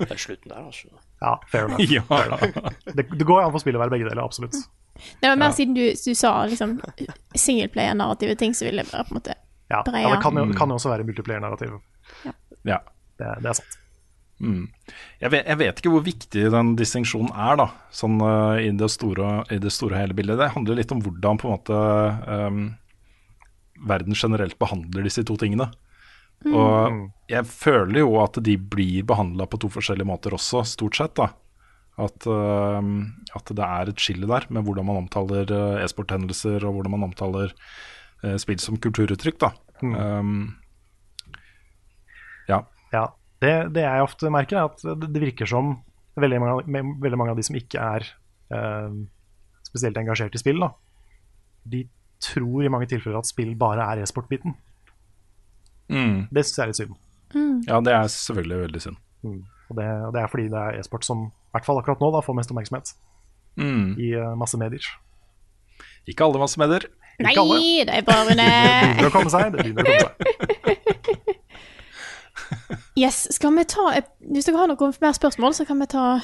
Det 0.00 0.10
er 0.10 0.20
slutten 0.20 0.48
der, 0.52 0.60
altså. 0.66 0.88
Ja, 1.22 1.34
fair 1.48 1.64
enough. 1.70 1.80
Ja. 1.96 2.02
Fair 2.02 2.26
enough. 2.26 2.72
Det, 2.84 3.06
det 3.18 3.26
går 3.26 3.40
an 3.46 3.52
for 3.52 3.58
spillet 3.64 3.80
å 3.80 3.82
være 3.84 3.90
begge 3.96 4.08
deler, 4.10 4.22
absolutt. 4.24 4.52
Det 5.22 5.28
var 5.30 5.36
mer 5.40 5.46
Ja. 5.48 5.56
siden 5.56 5.74
du, 5.74 5.84
du 6.04 6.14
sa 6.14 6.44
liksom 6.46 6.80
singleplayer-narrative 7.34 8.36
ting, 8.36 8.52
så 8.52 8.64
ville 8.68 8.82
jeg 8.84 8.90
bare 8.92 9.04
på 9.08 9.14
en 9.14 9.20
måte 9.22 9.34
Ja, 9.70 9.82
breie. 9.86 10.02
ja 10.04 10.14
det 10.16 10.22
kan 10.22 10.34
jo, 10.36 10.44
kan 10.52 10.68
jo 10.68 10.74
også 10.76 10.90
være 10.92 11.04
multiplayer-narrativ. 11.08 11.80
Ja. 12.64 12.78
Det, 13.20 13.26
det 13.42 13.46
er 13.52 13.52
sant. 13.60 13.79
Mm. 14.40 14.64
Jeg, 15.20 15.30
vet, 15.34 15.44
jeg 15.44 15.58
vet 15.60 15.80
ikke 15.82 15.92
hvor 15.92 16.04
viktig 16.04 16.46
den 16.54 16.72
distinksjonen 16.78 17.32
er, 17.34 17.58
da, 17.60 17.66
sånn 17.92 18.16
uh, 18.24 18.56
i, 18.56 18.70
det 18.72 18.88
store, 18.92 19.42
i 19.52 19.60
det 19.60 19.72
store 19.74 20.00
hele 20.00 20.16
bildet. 20.16 20.40
Det 20.40 20.52
handler 20.54 20.80
litt 20.80 20.94
om 20.94 21.02
hvordan 21.04 21.40
på 21.40 21.48
en 21.48 21.54
måte 21.58 21.80
um, 22.24 22.62
verden 23.90 24.16
generelt 24.16 24.58
behandler 24.60 25.04
disse 25.06 25.24
to 25.28 25.36
tingene. 25.40 25.68
Mm. 26.46 26.56
Og 26.56 26.96
jeg 27.28 27.44
føler 27.52 28.00
jo 28.00 28.16
at 28.22 28.40
de 28.40 28.56
blir 28.56 29.04
behandla 29.08 29.44
på 29.50 29.60
to 29.60 29.68
forskjellige 29.72 30.08
måter 30.08 30.36
også, 30.36 30.64
stort 30.68 30.96
sett. 30.96 31.14
da. 31.20 31.28
At, 32.00 32.24
uh, 32.24 32.80
at 33.36 33.52
det 33.52 33.66
er 33.66 33.92
et 33.92 34.00
skille 34.00 34.28
der 34.30 34.48
med 34.48 34.64
hvordan 34.64 34.88
man 34.88 35.02
omtaler 35.04 35.52
uh, 35.52 35.84
e-sporthendelser, 35.84 36.64
og 36.64 36.78
hvordan 36.78 36.96
man 36.96 37.10
omtaler 37.10 37.52
eh, 38.24 38.36
spill 38.40 38.60
som 38.62 38.80
kulturuttrykk. 38.80 39.40
da. 39.44 39.52
Um, 39.84 40.56
ja. 42.48 42.64
Ja, 42.92 43.04
det, 43.40 43.54
det 43.74 43.84
jeg 43.86 44.04
ofte 44.04 44.30
merker, 44.32 44.60
er 44.60 44.68
at 44.70 44.82
det, 45.00 45.08
det 45.14 45.22
virker 45.22 45.48
som 45.48 45.74
veldig 46.20 46.40
mange, 46.42 46.82
veldig 47.00 47.18
mange 47.20 47.32
av 47.34 47.38
de 47.38 47.44
som 47.46 47.56
ikke 47.56 47.80
er 47.80 48.06
eh, 48.52 48.96
spesielt 49.68 50.00
engasjert 50.00 50.34
i 50.36 50.42
spill, 50.42 50.60
da, 50.60 50.72
de 51.70 51.84
tror 52.20 52.64
i 52.66 52.72
mange 52.72 52.88
tilfeller 52.90 53.20
at 53.22 53.28
spill 53.30 53.54
bare 53.56 53.86
er 53.94 54.02
e-sport-biten. 54.02 54.52
Mm. 55.90 56.26
Det 56.30 56.44
syns 56.44 56.58
jeg 56.58 56.64
er 56.64 56.70
litt 56.72 56.80
synd. 56.82 56.98
ja, 57.66 57.80
det 57.86 57.94
er 57.96 58.10
selvfølgelig 58.12 58.58
veldig 58.66 58.82
synd. 58.84 59.00
Mm. 59.24 59.38
Og, 59.70 59.76
det, 59.78 59.86
og 60.06 60.12
det 60.14 60.20
er 60.20 60.30
fordi 60.32 60.48
det 60.52 60.60
er 60.60 60.80
e-sport 60.82 61.06
som, 61.06 61.28
i 61.30 61.54
hvert 61.56 61.66
fall 61.66 61.80
akkurat 61.80 62.02
nå, 62.02 62.10
da, 62.14 62.24
får 62.26 62.36
mest 62.40 62.52
oppmerksomhet 62.54 62.96
Mm. 63.58 63.96
i 63.98 64.12
uh, 64.14 64.30
masse 64.38 64.56
medier. 64.56 64.84
Ikke 66.08 66.24
alle 66.24 66.38
massemedier. 66.40 66.86
Nei, 67.20 67.34
alle. 67.36 67.56
det 67.84 67.96
er 67.98 68.04
bare 68.06 68.30
Det 68.38 68.46
begynner 68.46 69.08
å 69.08 69.12
komme 69.12 69.32
seg. 69.32 69.50
Det 69.52 69.64
begynner 69.66 69.82
å 69.82 69.90
komme 69.90 70.06
seg. 70.06 71.34
Yes, 72.98 73.28
skal 73.34 73.54
vi 73.56 73.64
ta 73.64 73.88
et- 73.96 74.10
Hvis 74.20 74.46
dere 74.48 74.56
har 74.58 74.68
noen 74.68 74.94
mer 75.00 75.12
spørsmål, 75.16 75.54
så 75.54 75.66
kan 75.66 75.78
vi 75.80 75.86
ta 75.86 76.20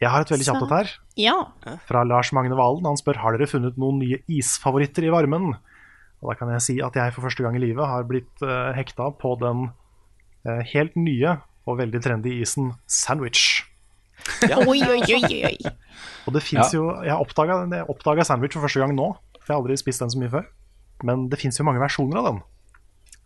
Jeg 0.00 0.10
har 0.12 0.20
et 0.20 0.28
veldig 0.28 0.44
kjapt 0.46 0.62
et 0.66 0.74
her. 0.76 0.90
Ja. 1.16 1.36
Fra 1.88 2.02
Lars 2.04 2.32
Magne 2.36 2.56
Valen. 2.58 2.84
Han 2.84 2.96
spør 3.00 3.16
har 3.22 3.36
dere 3.36 3.48
funnet 3.48 3.78
noen 3.80 3.98
nye 4.02 4.18
isfavoritter 4.28 5.06
i 5.08 5.12
varmen. 5.14 5.54
Og 6.22 6.30
Da 6.30 6.34
kan 6.38 6.48
jeg 6.52 6.60
si 6.62 6.80
at 6.80 6.94
jeg 6.94 7.12
for 7.14 7.22
første 7.24 7.42
gang 7.44 7.56
i 7.56 7.62
livet 7.64 7.86
har 7.86 8.04
blitt 8.04 8.42
uh, 8.42 8.72
hekta 8.76 9.10
på 9.18 9.38
den 9.40 9.70
uh, 10.46 10.62
helt 10.72 10.96
nye 10.96 11.38
og 11.66 11.78
veldig 11.78 12.02
trendy 12.04 12.40
isen 12.42 12.74
sandwich. 12.86 13.64
Ja. 14.42 14.58
oi, 14.66 14.80
oi, 14.82 15.00
oi, 15.02 15.40
oi. 15.44 15.56
Og 16.26 16.32
det 16.34 16.42
fins 16.42 16.72
Ja. 16.72 16.78
jo 16.80 16.84
Jeg 17.04 17.16
oppdaga 17.88 18.24
sandwich 18.24 18.52
for 18.56 18.64
første 18.64 18.80
gang 18.80 18.94
nå, 18.96 19.12
for 19.40 19.52
jeg 19.52 19.54
har 19.56 19.62
aldri 19.62 19.76
spist 19.80 20.00
den 20.00 20.10
så 20.10 20.18
mye 20.20 20.30
før. 20.32 20.46
Men 21.04 21.28
det 21.28 21.38
fins 21.38 21.58
jo 21.58 21.64
mange 21.64 21.80
versjoner 21.80 22.18
av 22.20 22.24
den. 22.30 22.42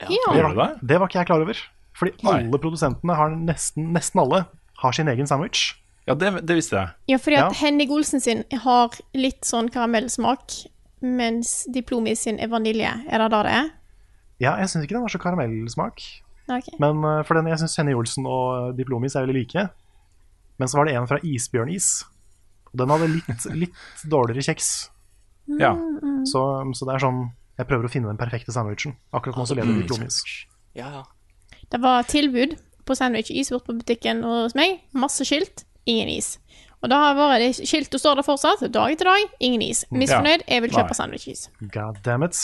Ja. 0.00 0.32
Det, 0.32 0.56
var, 0.56 0.78
det 0.82 0.98
var 0.98 1.08
ikke 1.08 1.20
jeg 1.20 1.26
klar 1.28 1.42
over. 1.44 1.58
Fordi 2.00 2.14
Nei. 2.24 2.38
alle 2.46 2.58
produsentene 2.62 3.14
har 3.18 3.34
nesten, 3.36 3.90
nesten 3.94 4.22
alle 4.22 4.44
har 4.80 4.96
sin 4.96 5.08
egen 5.12 5.28
sandwich. 5.28 5.74
Ja, 6.08 6.14
det, 6.16 6.30
det 6.48 6.56
visste 6.56 6.78
jeg. 6.78 6.94
Ja, 7.12 7.18
fordi 7.20 7.36
at 7.36 7.52
Ja. 7.52 7.58
Henning 7.60 7.90
Olsen 7.92 8.22
sin 8.24 8.40
har 8.64 8.96
litt 9.14 9.44
sånn 9.44 9.68
karamellsmak, 9.70 10.54
mens 11.04 11.66
Diplomis 11.72 12.24
sin 12.24 12.40
er 12.40 12.48
vanilje. 12.52 12.88
Er 13.08 13.22
det 13.22 13.28
da 13.34 13.42
det 13.44 13.52
er? 13.58 13.68
Ja, 14.40 14.54
jeg 14.62 14.70
syns 14.72 14.86
ikke 14.86 14.96
den 14.96 15.04
har 15.04 15.12
så 15.12 15.20
karamellsmak. 15.20 16.00
Okay. 16.50 16.74
Men 16.82 17.04
eh, 17.04 17.20
for 17.28 17.36
den, 17.38 17.46
jeg 17.52 17.60
syns 17.60 17.76
Henny 17.78 17.92
Olsen 17.94 18.24
og 18.26 18.72
Diplomis 18.80 19.14
er 19.14 19.26
veldig 19.28 19.36
like. 19.36 19.66
Men 20.58 20.68
så 20.68 20.80
var 20.80 20.88
det 20.88 20.96
en 20.96 21.06
fra 21.08 21.20
Isbjørnis. 21.22 21.90
Og 22.72 22.80
den 22.80 22.90
hadde 22.96 23.10
litt, 23.12 23.46
litt 23.66 23.84
dårligere 24.08 24.48
kjeks. 24.48 24.72
Ja. 25.60 25.74
Så, 26.30 26.40
så 26.78 26.86
det 26.86 26.92
er 26.94 27.02
sånn 27.02 27.16
Jeg 27.58 27.66
prøver 27.66 27.88
å 27.88 27.90
finne 27.92 28.08
den 28.08 28.18
perfekte 28.20 28.52
sandwichen. 28.54 28.96
Akkurat 29.12 29.36
nå 29.36 29.44
så 29.48 29.56
leder 29.58 29.68
Mm. 29.72 29.80
Diplomis. 29.84 30.22
Ja, 30.74 30.88
ja. 30.96 31.02
Det 31.70 31.80
var 31.82 32.02
tilbud 32.10 32.56
på 32.88 32.96
sandwich-is 32.98 33.50
bort 33.54 33.66
på 33.68 33.76
butikken 33.78 34.24
hos 34.26 34.56
meg. 34.58 34.80
Masse 34.96 35.24
skilt, 35.28 35.64
ingen 35.86 36.08
is. 36.10 36.36
Og 36.80 36.88
da 36.88 36.96
har 36.96 37.16
vært 37.18 37.42
det 37.44 37.66
skiltet 37.68 38.00
står 38.00 38.16
der 38.18 38.24
fortsatt, 38.24 38.62
dag 38.72 38.94
etter 38.94 39.04
dag, 39.10 39.32
ingen 39.44 39.60
is. 39.66 39.82
Misfornøyd, 39.92 40.46
jeg 40.48 40.62
vil 40.64 40.72
kjøpe 40.72 40.96
sandwich-is. 40.96 41.42
God 41.74 41.98
damn 42.06 42.24
it. 42.24 42.38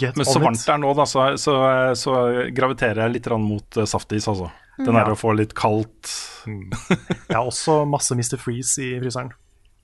Get 0.00 0.16
Men 0.16 0.24
så 0.24 0.40
varmt 0.40 0.62
det 0.64 0.72
er 0.72 0.80
nå, 0.80 0.94
da, 0.96 1.04
så, 1.08 1.26
så, 1.40 1.56
så 2.00 2.14
graviterer 2.56 3.02
jeg 3.04 3.18
litt 3.18 3.28
mot 3.44 3.76
eh, 3.76 3.84
saftis, 3.90 4.26
altså. 4.32 4.48
Den 4.80 4.96
Ja. 4.96 5.04
er 5.04 5.12
å 5.12 5.14
få 5.14 5.30
litt 5.38 5.52
kaldt 5.54 6.08
Jeg 6.48 7.36
har 7.36 7.44
også 7.46 7.84
masse 7.86 8.10
Mr. 8.16 8.40
Freeze 8.42 8.82
i 8.82 8.88
fryseren. 8.98 9.28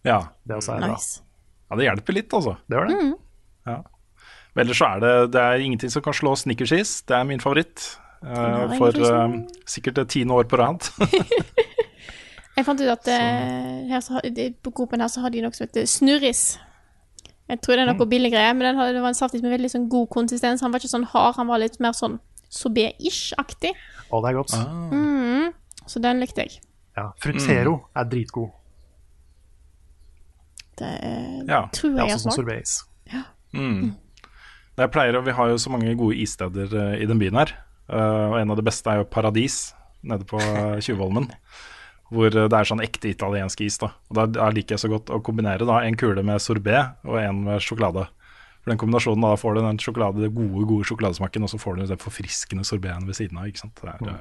Ja. 0.08 0.16
Det 0.42 0.56
også 0.56 0.72
er 0.74 0.80
bra. 0.82 0.96
Nice. 0.96 1.20
Ja, 1.70 1.76
det 1.78 1.84
hjelper 1.86 2.16
litt, 2.16 2.32
altså. 2.34 2.56
Det 2.66 2.78
gjør 2.80 2.88
det. 2.90 2.96
Ja. 3.68 3.76
Men 4.56 4.64
ellers 4.64 4.80
så 4.80 4.88
er 4.96 5.04
det, 5.04 5.12
det 5.36 5.44
er 5.44 5.62
ingenting 5.62 5.92
som 5.94 6.02
kan 6.02 6.16
slå 6.16 6.32
Snickersis. 6.40 7.02
Det 7.06 7.14
er 7.20 7.28
min 7.28 7.44
favoritt. 7.44 7.84
Eh, 8.24 8.62
er 8.64 8.74
for 8.78 8.96
eh, 8.96 9.36
sikkert 9.66 9.94
det 10.00 10.08
tiende 10.12 10.34
år 10.34 10.44
på 10.50 10.58
rad. 10.60 10.88
Jeg 12.56 12.66
fant 12.66 12.80
ut 12.82 12.90
at 12.92 13.06
eh, 13.08 13.86
her 13.88 14.00
så, 14.04 14.18
har- 14.18 14.26
på 14.62 14.72
Coop-en 14.76 15.00
her 15.00 15.08
så 15.08 15.22
har 15.24 15.30
de 15.32 15.40
noe 15.44 15.54
som 15.56 15.64
heter 15.66 15.86
snurris. 15.88 16.58
Jeg 17.50 17.60
tror 17.64 17.74
det 17.78 17.82
er 17.86 17.88
noe 17.94 18.06
billig 18.06 18.30
greie, 18.30 18.50
men 18.54 18.62
den 18.68 18.76
hadde, 18.78 18.92
det 18.94 19.00
var 19.02 19.10
en 19.10 19.18
saftis 19.18 19.42
med 19.42 19.50
veldig 19.54 19.70
sånn 19.72 19.88
god 19.90 20.06
konsistens. 20.12 20.60
Han 20.62 20.70
var 20.70 20.78
ikke 20.82 20.92
sånn 20.92 21.06
hard, 21.10 21.34
han 21.38 21.48
var 21.50 21.58
litt 21.62 21.80
mer 21.82 21.96
sånn 21.96 22.18
sorbet-ish-aktig. 22.50 23.72
Å, 24.10 24.20
det 24.22 24.28
er 24.30 24.36
godt. 24.36 24.54
Mm, 24.92 25.48
så 25.90 26.02
den 26.04 26.20
likte 26.22 26.44
jeg. 26.46 26.60
Ja, 26.98 27.08
Frutero 27.22 27.74
er 27.96 28.06
dritgod. 28.10 28.52
Det 30.78 30.86
er, 31.00 31.42
Ja. 31.48 31.62
tror 31.72 31.90
Det 31.96 32.00
er 32.00 32.06
jeg 32.06 32.18
har 32.18 32.22
smakt. 32.22 32.84
Ja. 33.12 33.22
Mm. 33.54 33.96
Jeg 34.78 34.90
pleier, 34.94 35.16
og 35.18 35.24
Vi 35.26 35.32
har 35.32 35.48
jo 35.50 35.58
så 35.58 35.70
mange 35.70 35.94
gode 35.98 36.16
issteder 36.16 36.94
i 37.02 37.06
den 37.06 37.18
byen 37.18 37.34
her. 37.36 37.52
Eh, 37.90 38.26
og 38.30 38.38
En 38.40 38.52
av 38.54 38.56
de 38.60 38.66
beste 38.66 38.90
er 38.90 39.00
jo 39.02 39.08
Paradis 39.10 39.72
nede 40.06 40.24
på 40.24 40.38
uh, 40.40 40.78
Tjuvholmen. 40.80 41.26
Hvor 42.10 42.30
eh, 42.30 42.48
det 42.50 42.56
er 42.56 42.68
sånn 42.68 42.82
ekte 42.84 43.10
italiensk 43.10 43.60
is. 43.66 43.78
da 43.82 43.92
Og 44.10 44.32
Da, 44.34 44.48
liker 44.54 44.76
jeg 44.76 44.84
så 44.84 44.90
godt 44.92 45.12
å 45.14 45.20
kombinere 45.24 45.66
da 45.68 45.82
en 45.84 45.98
kule 45.98 46.24
med 46.26 46.42
sorbet 46.42 47.04
og 47.06 47.20
en 47.20 47.44
med 47.46 47.62
sjokolade. 47.64 48.06
For 48.60 48.72
den 48.72 48.80
kombinasjonen 48.80 49.24
Da 49.24 49.36
får 49.40 49.56
du 49.56 49.62
den 49.64 49.80
sjokolade, 49.82 50.24
det 50.24 50.34
gode 50.34 50.66
gode 50.68 50.88
sjokoladesmaken, 50.88 51.46
og 51.46 51.52
så 51.52 51.60
får 51.60 51.78
du 51.78 51.86
den 51.92 52.02
forfriskende 52.02 52.66
sorbeten 52.66 53.08
ved 53.08 53.18
siden 53.18 53.40
av. 53.40 53.48
ikke 53.50 53.62
sant? 53.64 53.80
Det, 53.80 53.94
er, 53.94 54.04
eh, 54.10 54.20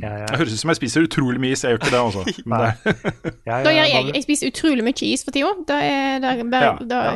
ja. 0.00 0.10
jeg, 0.16 0.30
det 0.30 0.40
høres 0.40 0.54
ut 0.54 0.62
som 0.62 0.72
jeg 0.72 0.80
spiser 0.80 1.06
utrolig 1.08 1.42
mye 1.42 1.56
is, 1.56 1.64
jeg 1.64 1.74
gjør 1.76 1.82
ikke 1.82 1.94
det. 1.94 2.02
altså 2.06 2.24
Men 2.50 2.66
det, 2.66 3.34
ja, 3.46 3.62
Da 3.66 3.74
gjør 3.76 3.90
jeg. 3.90 4.10
Jeg 4.14 4.26
spiser 4.28 4.52
utrolig 4.54 4.86
mye 4.86 5.10
is 5.10 5.24
for 5.26 5.36
tida. 5.36 5.80
Ja, 6.90 7.06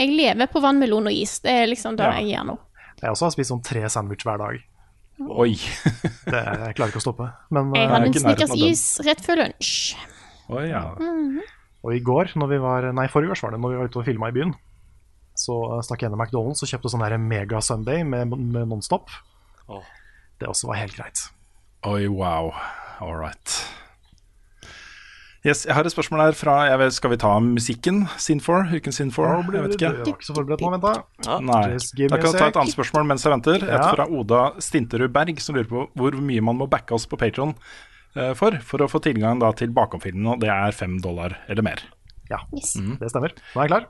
Jeg 0.00 0.14
lever 0.18 0.50
på 0.50 0.62
vannmelon 0.64 1.10
og 1.12 1.14
is. 1.24 1.38
Det 1.44 1.52
er 1.62 1.68
liksom 1.70 1.96
det 2.00 2.08
Ja. 2.08 2.20
jeg 2.20 2.34
gjør 2.34 2.54
nå. 2.54 2.58
Jeg 3.04 3.14
også 3.14 3.28
har 3.28 3.34
spist 3.34 3.52
sånn 3.52 3.64
tre 3.64 3.84
sandwich 3.92 4.24
hver 4.26 4.40
dag. 4.40 4.62
Oi. 5.22 5.52
Det, 6.32 6.40
jeg 6.40 6.76
klarer 6.76 6.90
ikke 6.90 7.02
å 7.02 7.04
stoppe. 7.04 7.28
Men, 7.54 7.70
Jeg 7.76 7.86
eh, 7.86 7.92
hadde 7.92 8.08
en. 8.10 8.16
Snickers-is 8.24 8.84
rett 9.06 9.20
før 9.24 9.42
lunsj. 9.44 9.74
Oi, 10.50 10.68
ja. 10.70 10.86
Mhm. 10.98 11.42
Og 11.84 11.92
i 11.92 12.00
går, 12.00 12.32
når 12.40 12.48
vi 12.48 12.58
var, 12.62 12.86
nei 12.96 13.04
forrige 13.12 13.34
års 13.34 13.42
var 13.44 13.52
det, 13.52 13.58
når 13.60 13.74
vi 13.74 13.78
var 13.82 13.90
ute 13.90 14.00
og 14.00 14.06
filma 14.06 14.30
i 14.30 14.34
byen, 14.34 14.54
så 15.36 15.58
eh, 15.74 15.82
stakk 15.84 16.00
jeg 16.00 16.08
innom 16.10 16.22
McDonald's 16.24 16.64
og 16.64 16.70
kjøpte 16.70 16.94
sånn 16.94 17.04
Mega 17.28 17.60
Sunday 17.60 18.06
med, 18.08 18.32
med 18.32 18.70
Nonstop. 18.72 19.12
Oh. 19.68 19.84
Det 20.40 20.48
også 20.48 20.70
var 20.72 20.80
helt 20.80 20.96
greit. 20.96 21.26
Oi, 21.84 22.08
wow. 22.08 22.54
All 23.04 23.18
right. 23.20 23.58
Yes, 25.44 25.66
jeg 25.68 25.74
har 25.76 25.84
et 25.84 25.92
spørsmål 25.92 26.22
her 26.24 26.36
fra 26.38 26.52
jeg 26.70 26.78
vet, 26.80 26.94
Skal 26.96 27.10
vi 27.12 27.16
ta 27.20 27.34
musikken? 27.44 27.98
Sin4? 28.16 28.62
Ukens 28.78 28.96
Sin4? 29.00 29.24
Jeg 29.52 29.64
vet 29.66 29.74
ikke. 29.76 29.84
Jeg 29.90 29.98
var 29.98 30.08
ikke 30.14 30.24
så 30.24 30.36
forberedt 30.38 30.62
nå, 30.64 30.70
vent 30.72 30.86
da. 30.86 31.38
Nei. 31.44 31.58
Just 31.74 31.92
Da 31.98 32.16
kan 32.22 32.32
ta 32.32 32.46
et 32.48 32.56
annet 32.62 32.72
spørsmål 32.72 33.04
mens 33.10 33.26
jeg 33.26 33.32
venter. 33.34 33.56
Et 33.60 33.74
Ja. 33.74 33.90
fra 33.92 34.06
Oda 34.08 34.40
Stinterud 34.58 35.12
Berg, 35.12 35.40
som 35.44 35.54
lurer 35.58 35.68
på 35.68 35.84
hvor 35.94 36.16
mye 36.16 36.40
man 36.40 36.56
må 36.56 36.66
backe 36.70 36.92
oss 36.96 37.04
på 37.06 37.18
Patron 37.20 37.54
for 38.14 38.56
for 38.62 38.78
å 38.78 38.88
få 38.88 39.02
tilgang 39.02 39.38
da 39.40 39.50
til 39.52 39.68
bakomfilmen, 39.74 40.26
og 40.32 40.40
det 40.40 40.48
er 40.48 40.70
fem 40.72 40.96
dollar 41.02 41.36
eller 41.48 41.62
mer. 41.62 41.82
Ja, 42.30 42.38
Yes. 42.54 42.72
det 42.98 43.10
stemmer. 43.10 43.34
Nå 43.54 43.60
er 43.60 43.68
jeg 43.68 43.70
klar. 43.74 43.86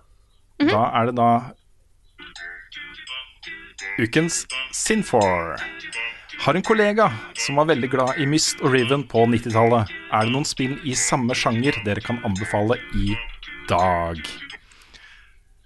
Da 0.58 0.90
er 1.02 1.06
det 1.06 1.14
da 1.14 1.52
ukens 4.00 4.46
Sinfor. 4.72 5.54
Har 6.44 6.54
en 6.54 6.62
kollega 6.62 7.06
som 7.40 7.56
var 7.56 7.70
veldig 7.70 7.88
glad 7.88 8.18
i 8.20 8.26
Myst 8.28 8.58
og 8.60 8.74
Riven 8.74 9.06
på 9.08 9.22
90-tallet. 9.32 9.88
Er 10.12 10.26
det 10.26 10.32
noen 10.34 10.44
spill 10.44 10.74
i 10.84 10.92
samme 10.92 11.32
sjanger 11.32 11.78
dere 11.86 12.02
kan 12.04 12.18
anbefale 12.28 12.76
i 13.00 13.14
dag? 13.70 14.20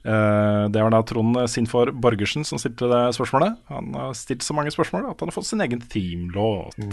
Eh, 0.07 0.63
det 0.71 0.85
var 0.87 0.95
da 0.95 1.03
Trond 1.03 1.41
Sinfor 1.51 1.91
Borgersen 1.91 2.47
som 2.47 2.63
stilte 2.63 2.87
det 2.95 3.03
spørsmålet. 3.19 3.59
Han 3.75 3.91
har 3.99 4.15
stilt 4.15 4.47
så 4.47 4.55
mange 4.55 4.71
spørsmål 4.71 5.11
at 5.11 5.19
han 5.19 5.33
har 5.33 5.39
fått 5.41 5.51
sin 5.51 5.67
egen 5.67 5.83
themelåt. 5.83 6.79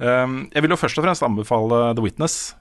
Um, 0.00 0.46
jeg 0.54 0.64
vil 0.64 0.72
jo 0.72 0.78
først 0.80 0.96
og 0.96 1.04
fremst 1.04 1.24
anbefale 1.26 1.90
The 1.92 2.00
Witness. 2.00 2.54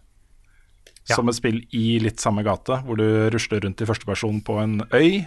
Som 1.08 1.32
et 1.32 1.38
spill 1.38 1.62
i 1.72 1.96
litt 2.04 2.20
samme 2.20 2.44
gate, 2.44 2.82
hvor 2.84 3.00
du 3.00 3.06
rusler 3.32 3.64
rundt 3.64 3.80
i 3.80 3.88
førsteperson 3.88 4.42
på 4.44 4.58
en 4.60 4.82
øy 4.92 5.24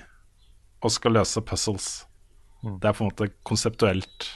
og 0.85 0.93
skal 0.93 1.17
løse 1.17 1.41
puzzles. 1.41 2.03
Det 2.63 2.87
er 2.89 2.95
på 2.95 3.03
en 3.05 3.11
måte 3.11 3.31
konseptuelt 3.49 4.29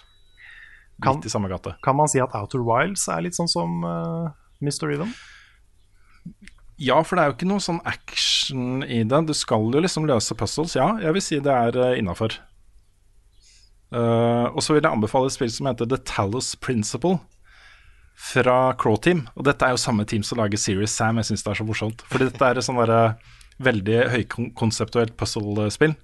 Kan- 1.02 1.16
litt 1.18 1.28
i 1.28 1.30
samme 1.30 1.48
gate. 1.52 1.76
Kan 1.84 1.96
man 1.96 2.08
si 2.10 2.18
at 2.22 2.34
Outer 2.34 2.64
Wilds 2.66 3.06
er 3.12 3.22
litt 3.22 3.36
sånn 3.36 3.50
som 3.50 3.84
uh, 3.84 4.30
Mr. 4.60 4.88
Rhythm? 4.90 5.12
Ja, 6.82 6.98
for 7.06 7.16
det 7.16 7.22
er 7.22 7.30
jo 7.30 7.36
ikke 7.36 7.48
noe 7.48 7.62
sånn 7.62 7.78
action 7.88 8.82
i 8.82 9.02
det. 9.06 9.20
Du 9.28 9.32
skal 9.36 9.70
jo 9.72 9.80
liksom 9.80 10.08
løse 10.08 10.34
puzzles. 10.36 10.74
Ja, 10.76 10.90
jeg 11.00 11.14
vil 11.16 11.24
si 11.24 11.38
det 11.40 11.52
er 11.52 11.78
uh, 11.78 11.94
innafor. 11.98 12.34
og 13.96 14.58
så 14.60 14.74
vil 14.74 14.82
jeg 14.82 14.90
anbefale 14.92 15.30
et 15.30 15.36
spill 15.36 15.52
som 15.54 15.68
heter 15.70 15.86
The 15.88 15.96
Talos 16.04 16.54
Principle. 16.56 17.20
Fra 18.16 18.72
Crow 18.80 18.96
Team. 18.96 19.26
Og 19.36 19.44
dette 19.44 19.62
er 19.64 19.74
jo 19.76 19.80
samme 19.80 20.04
team 20.08 20.22
som 20.24 20.40
lager 20.40 20.58
Serious 20.58 20.90
Sam. 20.96 21.20
Jeg 21.20 21.28
syns 21.30 21.44
det 21.44 21.52
er 21.52 21.60
så 21.60 21.66
morsomt. 21.68 22.02
Fordi 22.10 22.30
dette 22.30 22.48
er 22.48 22.58
et 22.58 22.64
sånn 22.64 22.80
veldig 23.62 23.98
høykonseptuelt 24.12 25.14
puzzle-spill. 25.20 25.94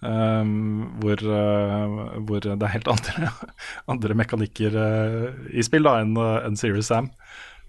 Um, 0.00 0.96
hvor, 1.02 1.20
uh, 1.20 2.14
hvor 2.24 2.40
det 2.40 2.54
er 2.56 2.72
helt 2.72 2.86
andre, 2.88 3.28
andre 3.92 4.14
mekanikker 4.16 4.72
uh, 4.72 5.28
i 5.52 5.60
spill 5.66 5.84
da 5.84 5.98
enn 6.00 6.16
uh, 6.16 6.40
en 6.46 6.56
Serious 6.56 6.88
Sam. 6.88 7.10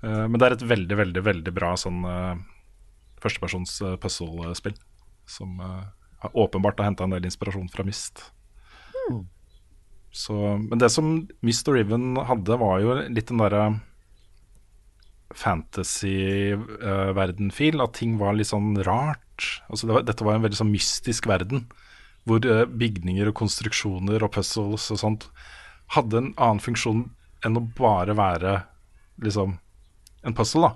Men 0.01 0.39
det 0.41 0.47
er 0.47 0.53
et 0.55 0.63
veldig, 0.65 0.95
veldig 0.97 1.21
veldig 1.21 1.51
bra 1.53 1.77
sånn 1.77 2.01
førstepersons 3.21 4.01
puzzle-spill. 4.01 4.73
Som 5.29 5.61
åpenbart 6.33 6.81
har 6.81 6.89
henta 6.89 7.05
en 7.05 7.13
del 7.13 7.21
inspirasjon 7.29 7.69
fra 7.69 7.85
Myst. 7.85 8.33
Så, 10.09 10.57
men 10.57 10.81
det 10.81 10.89
som 10.89 11.29
Myst 11.45 11.69
og 11.69 11.77
Riven 11.77 12.17
hadde, 12.17 12.57
var 12.63 12.81
jo 12.81 12.97
litt 13.13 13.29
den 13.29 13.37
derre 13.43 13.77
fantasy-verden-feel. 15.37 17.77
at 17.85 17.93
ting 18.01 18.17
var 18.17 18.33
litt 18.39 18.49
sånn 18.49 18.81
rart. 18.81 19.61
Altså 19.69 19.85
det 19.85 19.93
var, 19.99 20.09
dette 20.09 20.25
var 20.25 20.33
en 20.39 20.45
veldig 20.49 20.57
sånn 20.63 20.73
mystisk 20.73 21.29
verden. 21.29 21.69
Hvor 22.29 22.45
uh, 22.45 22.65
bygninger 22.69 23.27
og 23.31 23.35
konstruksjoner 23.39 24.21
og 24.23 24.31
puzzles 24.35 24.91
og 24.93 24.99
sånt 25.01 25.27
hadde 25.95 26.17
en 26.21 26.33
annen 26.37 26.61
funksjon 26.61 27.09
enn 27.45 27.57
å 27.57 27.63
bare 27.75 28.13
være 28.15 28.63
liksom 29.25 29.57
en 30.23 30.33
puzzle. 30.37 30.61
da. 30.69 30.75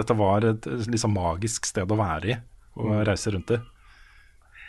Dette 0.00 0.16
var 0.18 0.44
et, 0.48 0.66
liksom 0.90 1.12
magisk 1.14 1.66
sted 1.68 1.90
å 1.90 1.96
være 2.00 2.30
i 2.32 2.36
og 2.80 2.86
Mm. 2.90 3.04
reise 3.06 3.30
rundt 3.34 3.50
i. 3.50 3.58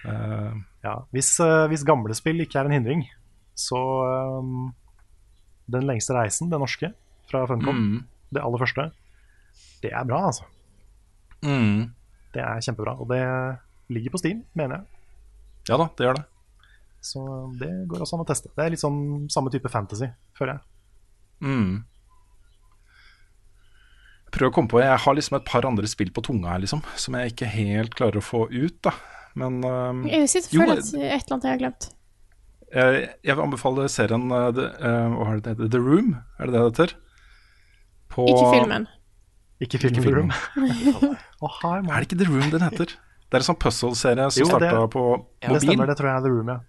Uh, 0.06 0.54
Ja, 0.84 0.96
hvis, 1.14 1.40
uh, 1.40 1.68
hvis 1.70 1.84
gamle 1.86 2.14
spill 2.18 2.42
ikke 2.42 2.60
er 2.60 2.66
en 2.66 2.72
hindring, 2.74 3.04
så 3.56 3.78
um, 4.40 4.74
Den 5.72 5.86
lengste 5.88 6.14
reisen, 6.18 6.50
det 6.50 6.60
norske, 6.60 6.90
fra 7.30 7.46
Funcom, 7.48 7.78
Mm. 7.78 8.04
det 8.34 8.42
aller 8.44 8.58
første, 8.60 8.92
det 9.82 9.92
er 9.94 10.04
bra, 10.06 10.26
altså. 10.28 10.44
mm. 11.44 11.92
Det 12.34 12.42
er 12.42 12.60
kjempebra. 12.66 13.00
Og 13.00 13.08
det 13.10 13.22
ligger 13.90 14.12
på 14.12 14.18
Steam, 14.20 14.44
mener 14.56 14.78
jeg. 14.78 14.86
Ja 15.72 15.80
da, 15.80 15.88
det 15.96 16.08
gjør 16.08 16.20
det. 16.20 16.26
Så 17.02 17.22
det 17.58 17.70
går 17.90 18.04
også 18.04 18.18
an 18.18 18.26
å 18.26 18.28
teste. 18.30 18.52
Det 18.54 18.66
er 18.66 18.74
litt 18.74 18.82
sånn 18.84 19.00
samme 19.32 19.52
type 19.54 19.72
fantasy, 19.72 20.12
føler 20.38 20.58
jeg. 20.58 20.68
Mm. 21.48 21.72
Jeg 24.22 24.36
prøver 24.36 24.52
å 24.52 24.54
komme 24.54 24.70
på 24.72 24.80
Jeg 24.84 25.00
har 25.04 25.16
liksom 25.18 25.40
et 25.40 25.48
par 25.48 25.66
andre 25.66 25.90
spill 25.90 26.12
på 26.14 26.24
tunga 26.28 26.54
her, 26.54 26.62
liksom, 26.64 26.84
som 27.00 27.18
jeg 27.18 27.34
ikke 27.34 27.50
helt 27.56 27.96
klarer 27.98 28.22
å 28.22 28.26
få 28.26 28.46
ut, 28.52 28.78
da. 28.86 28.94
Men 29.40 29.64
um, 29.64 30.04
Jeg 30.12 30.30
sitter 30.30 30.52
og 30.52 30.62
føler 30.62 30.82
at 30.84 30.92
et 30.92 31.02
eller 31.02 31.36
annet 31.36 31.48
jeg 31.48 31.56
har 31.56 31.62
glemt. 31.64 31.90
jeg, 32.76 33.04
jeg 33.24 33.38
vil 33.38 33.44
anbefale 33.46 33.88
serien 33.92 34.26
uh, 34.28 34.50
The, 34.56 34.68
uh, 34.84 35.16
Hva 35.16 35.30
er 35.38 35.46
det? 35.48 35.70
The 35.72 35.82
Room, 35.82 36.18
er 36.38 36.52
det 36.52 36.54
det 36.54 36.60
det 36.60 36.66
heter? 36.68 36.96
På, 38.12 38.28
Ikke 38.28 38.50
filmen. 38.52 38.90
Ikke 39.64 39.80
filmen 39.80 40.04
The 40.04 40.14
Room. 40.18 40.34
oh, 41.46 41.58
hi, 41.62 41.80
Er 41.80 41.96
det 41.96 42.12
ikke 42.12 42.20
The 42.22 42.30
Room 42.30 42.52
den 42.52 42.68
heter? 42.68 42.98
Det 43.32 43.40
er 43.40 43.46
en 43.46 43.48
sånn 43.54 43.62
puzzle-serie 43.64 44.28
som 44.28 44.44
det- 44.44 44.52
starta 44.52 44.88
på 44.92 45.26
Det 45.40 45.50
mobil. 45.50 45.70
stemmer, 45.70 45.88
det 45.88 45.98
tror 45.98 46.10
jeg 46.10 46.18
er 46.18 46.22
The 46.22 46.30
Room, 46.30 46.50
ja. 46.50 46.60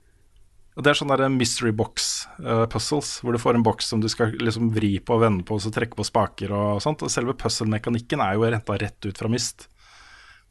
Og 0.76 0.84
Det 0.84 0.90
er 0.90 0.94
sånne 0.94 1.28
mystery 1.28 1.72
box 1.72 2.26
uh, 2.40 2.64
puzzles, 2.66 3.20
hvor 3.20 3.32
du 3.32 3.38
får 3.38 3.56
en 3.58 3.64
boks 3.66 3.90
som 3.92 4.00
du 4.00 4.08
skal 4.08 4.32
liksom 4.32 4.70
vri 4.72 4.98
på 5.00 5.18
og 5.18 5.20
vende 5.20 5.44
på, 5.44 5.58
og 5.58 5.60
så 5.60 5.72
trekke 5.74 5.98
på 5.98 6.06
spaker 6.06 6.54
og 6.54 6.80
sånt. 6.80 7.02
Og 7.02 7.10
selve 7.12 7.34
puzzle-mekanikken 7.34 8.22
er 8.24 8.38
jo 8.38 8.46
renta 8.46 8.78
rett 8.80 9.04
ut 9.04 9.18
fra 9.18 9.28
Myst. 9.28 9.66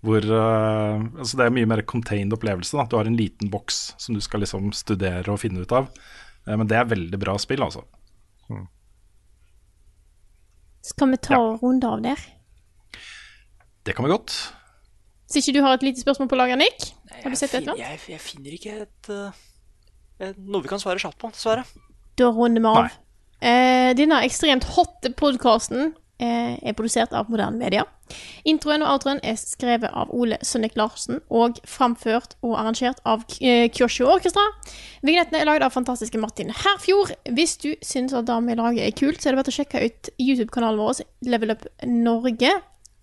Hvor 0.04 0.22
uh, 0.22 1.02
Altså 1.18 1.38
det 1.38 1.46
er 1.46 1.56
mye 1.56 1.66
mer 1.66 1.82
contained 1.82 2.34
opplevelse. 2.34 2.78
da 2.78 2.86
Du 2.86 2.98
har 2.98 3.06
en 3.06 3.18
liten 3.18 3.50
boks 3.50 3.96
som 3.98 4.14
du 4.14 4.22
skal 4.22 4.42
liksom 4.42 4.70
studere 4.74 5.32
og 5.32 5.40
finne 5.40 5.62
ut 5.64 5.72
av. 5.72 5.90
Uh, 6.46 6.56
men 6.56 6.68
det 6.68 6.78
er 6.78 6.86
veldig 6.86 7.18
bra 7.18 7.38
spill, 7.42 7.64
altså. 7.64 7.88
Skal 10.86 11.12
vi 11.14 11.18
ta 11.18 11.34
ja. 11.34 11.58
runde 11.62 11.88
av 11.88 12.02
der? 12.02 12.20
Det 13.86 13.96
kan 13.96 14.06
vi 14.06 14.12
godt. 14.12 14.54
Hvis 15.32 15.48
ikke 15.48 15.60
du 15.60 15.64
har 15.64 15.78
et 15.78 15.86
lite 15.88 16.03
spørsmål 16.03 16.28
på 16.28 16.40
lager, 16.40 16.60
Nick? 16.60 16.91
Har 17.24 17.32
du 17.32 17.40
sett 17.40 17.53
et 17.53 17.62
eller 17.62 17.78
annet? 17.78 17.86
Jeg, 17.86 18.02
jeg 18.12 18.24
finner 18.24 18.58
ikke 18.58 18.76
et, 18.84 19.12
uh, 19.16 20.34
noe 20.44 20.62
vi 20.66 20.72
kan 20.72 20.82
svare 20.82 20.99
kjapt 21.02 21.20
på, 21.22 21.32
dessverre. 21.32 21.64
Da 22.20 22.28
runder 22.36 22.62
vi 22.62 22.68
av. 22.68 22.99
Eh, 23.41 23.91
denne 23.98 24.20
ekstremt 24.22 24.68
hotte 24.76 25.10
podkasten 25.18 25.95
eh, 26.22 26.60
er 26.62 26.76
produsert 26.78 27.14
av 27.18 27.32
Moderne 27.32 27.58
Media. 27.58 27.88
Introen 28.45 28.84
og 28.84 28.91
outroen 28.98 29.22
er 29.26 29.38
skrevet 29.40 29.90
av 29.98 30.12
Ole 30.14 30.38
Sønnik 30.45 30.76
Larsen 30.78 31.22
og 31.32 31.58
framført 31.66 32.36
og 32.45 32.58
arrangert 32.60 33.02
av 33.08 33.24
eh, 33.40 33.66
Kyosho 33.74 34.10
Orkestra. 34.14 34.44
Vignettene 35.02 35.41
er 35.41 35.49
lagd 35.49 35.66
av 35.66 35.74
fantastiske 35.74 36.22
Martin 36.22 36.53
Herfjord. 36.53 37.16
Hvis 37.34 37.58
du 37.64 37.72
syns 37.82 38.14
at 38.14 38.30
det 38.30 38.38
vi 38.45 38.58
lager 38.60 38.86
er 38.86 38.98
kult, 38.98 39.22
så 39.22 39.32
er 39.32 39.34
det 39.34 39.41
bare 39.41 39.56
å 39.56 39.58
sjekke 39.58 39.86
ut 39.88 40.12
YouTube-kanalen 40.22 40.84
vår 40.84 41.02
Level 41.32 41.56
Up 41.56 41.66
Norge. 41.88 42.53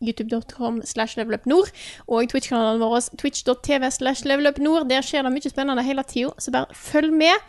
YouTube.com 0.05 0.81
slash 0.87 1.19
levelupnord 1.19 1.71
og 2.07 2.29
Twitch-kanalen 2.31 2.81
vår 2.83 3.09
twitch.tv 3.19 3.91
slash 3.91 4.27
levelupnord. 4.29 4.89
Der 4.91 5.03
skjer 5.03 5.27
det 5.27 5.33
mye 5.35 5.51
spennende 5.51 5.85
hele 5.87 6.05
tida, 6.07 6.35
så 6.39 6.55
bare 6.55 6.75
følg 6.75 7.13
med. 7.13 7.49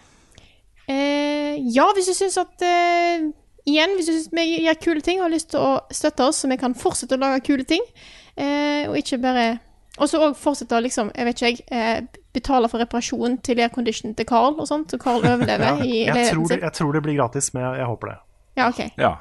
Eh, 0.89 1.59
ja, 1.75 1.85
hvis 1.93 2.09
du 2.09 2.15
syns 2.17 2.39
at 2.41 2.65
eh, 2.65 3.29
Igjen, 3.69 3.91
hvis 3.97 4.07
du 4.07 4.13
syns 4.15 4.29
vi 4.33 4.45
gjør 4.63 4.77
kule 4.81 5.01
ting 5.05 5.19
og 5.19 5.27
har 5.27 5.33
lyst 5.35 5.51
til 5.53 5.61
å 5.61 5.73
støtte 5.93 6.25
oss, 6.25 6.39
så 6.41 6.47
vi 6.49 6.57
kan 6.57 6.73
fortsette 6.73 7.17
å 7.17 7.21
lage 7.21 7.43
kule 7.45 7.65
ting, 7.67 7.83
eh, 8.39 8.87
og 8.89 8.95
ikke 8.97 9.19
bare 9.21 9.59
Og 9.99 10.07
så 10.07 10.21
òg 10.23 10.37
fortsette 10.39 10.77
å 10.77 10.79
liksom, 10.79 11.09
jeg 11.11 11.27
vet 11.27 11.35
ikke 11.41 11.49
jeg, 11.49 11.63
eh, 11.75 12.21
betale 12.33 12.69
for 12.71 12.79
reparasjon 12.79 13.35
til 13.43 13.59
aircondition 13.59 14.13
til 14.15 14.25
Carl 14.29 14.55
og 14.55 14.67
sånt, 14.69 14.93
så 14.93 14.97
Carl 15.01 15.25
overlever 15.33 15.83
i 15.83 16.05
jeg, 16.05 16.07
tror 16.07 16.15
leiligheten 16.15 16.43
det, 16.45 16.53
sin. 16.53 16.61
jeg 16.63 16.73
tror 16.77 16.93
det 16.95 17.01
blir 17.03 17.17
gratis, 17.19 17.49
men 17.53 17.65
jeg, 17.65 17.81
jeg 17.81 17.89
håper 17.91 18.07
det. 18.13 18.17
Ja, 18.57 18.69
OK. 18.69 18.79
Ja. 18.97 19.11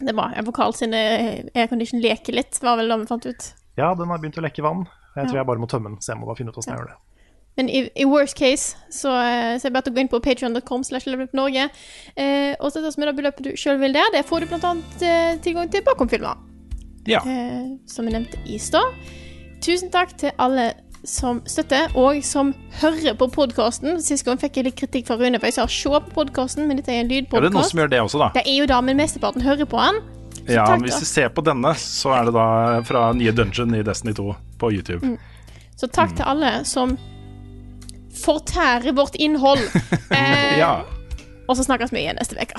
Det 0.00 0.10
er 0.12 0.16
bra. 0.18 0.28
Vokal 0.44 0.74
får 0.74 0.76
sin 0.76 0.92
eh, 0.94 1.44
aircondition 1.56 2.00
leker 2.02 2.36
litt, 2.36 2.58
var 2.62 2.76
vel 2.76 2.88
det 2.92 2.98
vi 3.00 3.06
fant 3.08 3.26
ut. 3.26 3.50
Ja, 3.78 3.94
den 3.96 4.08
har 4.12 4.18
begynt 4.20 4.36
å 4.40 4.44
lekke 4.44 4.62
vann. 4.64 4.86
Jeg 5.16 5.28
tror 5.30 5.34
Ja. 5.38 5.40
jeg 5.40 5.46
bare 5.48 5.58
må 5.62 5.68
tømme 5.68 5.88
den, 5.88 6.00
så 6.04 6.12
jeg 6.12 6.20
må 6.20 6.26
bare 6.28 6.36
finne 6.36 6.52
ut 6.52 6.56
hvordan 6.58 6.74
jeg 6.74 6.82
gjør 6.82 6.90
det. 6.92 6.98
Men 7.56 7.70
i, 7.72 7.80
i 7.96 8.04
worst 8.04 8.36
case 8.36 8.76
så, 8.92 9.08
eh, 9.16 9.56
så 9.56 9.64
er 9.64 9.70
det 9.70 9.72
bare 9.78 9.88
å 9.88 9.94
gå 9.96 10.00
inn 10.02 10.10
på 10.12 10.20
patreon.com 10.20 10.82
slash 10.84 11.06
levelupnorge 11.08 11.70
eh, 12.20 12.52
og 12.60 12.68
sette 12.74 12.84
oss 12.90 12.98
med 13.00 13.08
det 13.08 13.14
beløpet 13.16 13.46
du 13.48 13.54
sjøl 13.56 13.78
vil 13.80 13.94
der. 13.96 14.10
Der 14.12 14.26
får 14.28 14.44
du 14.44 14.50
annet 14.74 15.02
eh, 15.08 15.38
tilgang 15.40 15.70
til 15.72 15.80
bakomfilmer. 15.86 16.36
Ja. 17.08 17.22
Eh, 17.24 17.78
som 17.88 18.04
vi 18.04 18.12
nevnte 18.12 18.36
i 18.44 18.58
stad. 18.60 18.92
Tusen 19.64 19.88
takk 19.90 20.12
til 20.20 20.34
alle 20.36 20.74
som 21.06 21.38
støtter, 21.46 21.92
og 21.96 22.18
som 22.26 22.52
hører 22.80 23.14
på 23.18 23.28
podkasten. 23.32 24.00
Sist 24.02 24.26
gang 24.26 24.38
fikk 24.42 24.58
jeg 24.58 24.68
litt 24.68 24.76
kritikk 24.78 25.06
fra 25.08 25.16
Rune, 25.20 25.38
for 25.38 25.46
jeg 25.48 25.56
sa 25.56 25.66
se 25.70 25.88
på 25.88 26.12
podkasten, 26.18 26.66
men 26.68 26.80
dette 26.80 26.92
er 26.92 27.04
en 27.04 27.10
Ja, 27.10 27.22
det 27.22 27.48
er 27.48 27.54
noen 27.54 27.64
som 27.70 27.80
gjør 27.80 27.90
det 27.94 28.00
også, 28.02 28.18
da. 28.24 28.28
det 28.34 28.44
er 28.46 28.56
jo 28.58 28.66
da, 28.66 28.80
men 28.82 28.98
mesteparten 28.98 29.42
hører 29.46 29.64
på 29.70 29.80
den. 29.80 30.02
Så 30.36 30.52
Ja, 30.52 30.66
takk, 30.66 30.82
Hvis 30.82 30.98
du 31.00 31.06
ser 31.08 31.28
på 31.34 31.42
denne, 31.46 31.72
så 31.78 32.12
er 32.14 32.24
det 32.28 32.34
da 32.34 32.46
fra 32.86 33.12
nye 33.12 33.32
dungeon 33.32 33.74
i 33.74 33.82
Destiny 33.82 34.14
2 34.14 34.34
på 34.58 34.72
YouTube. 34.74 35.16
Så 35.76 35.88
takk 35.92 36.14
til 36.16 36.24
alle 36.24 36.64
som 36.64 36.96
fortærer 38.24 38.92
vårt 38.96 39.14
innhold. 39.18 39.62
Eh, 40.10 40.58
Ja. 40.58 40.84
Og 41.48 41.56
så 41.56 41.62
snakkes 41.66 41.92
vi 41.92 42.00
igjen 42.02 42.16
neste 42.18 42.34
uke. 42.40 42.58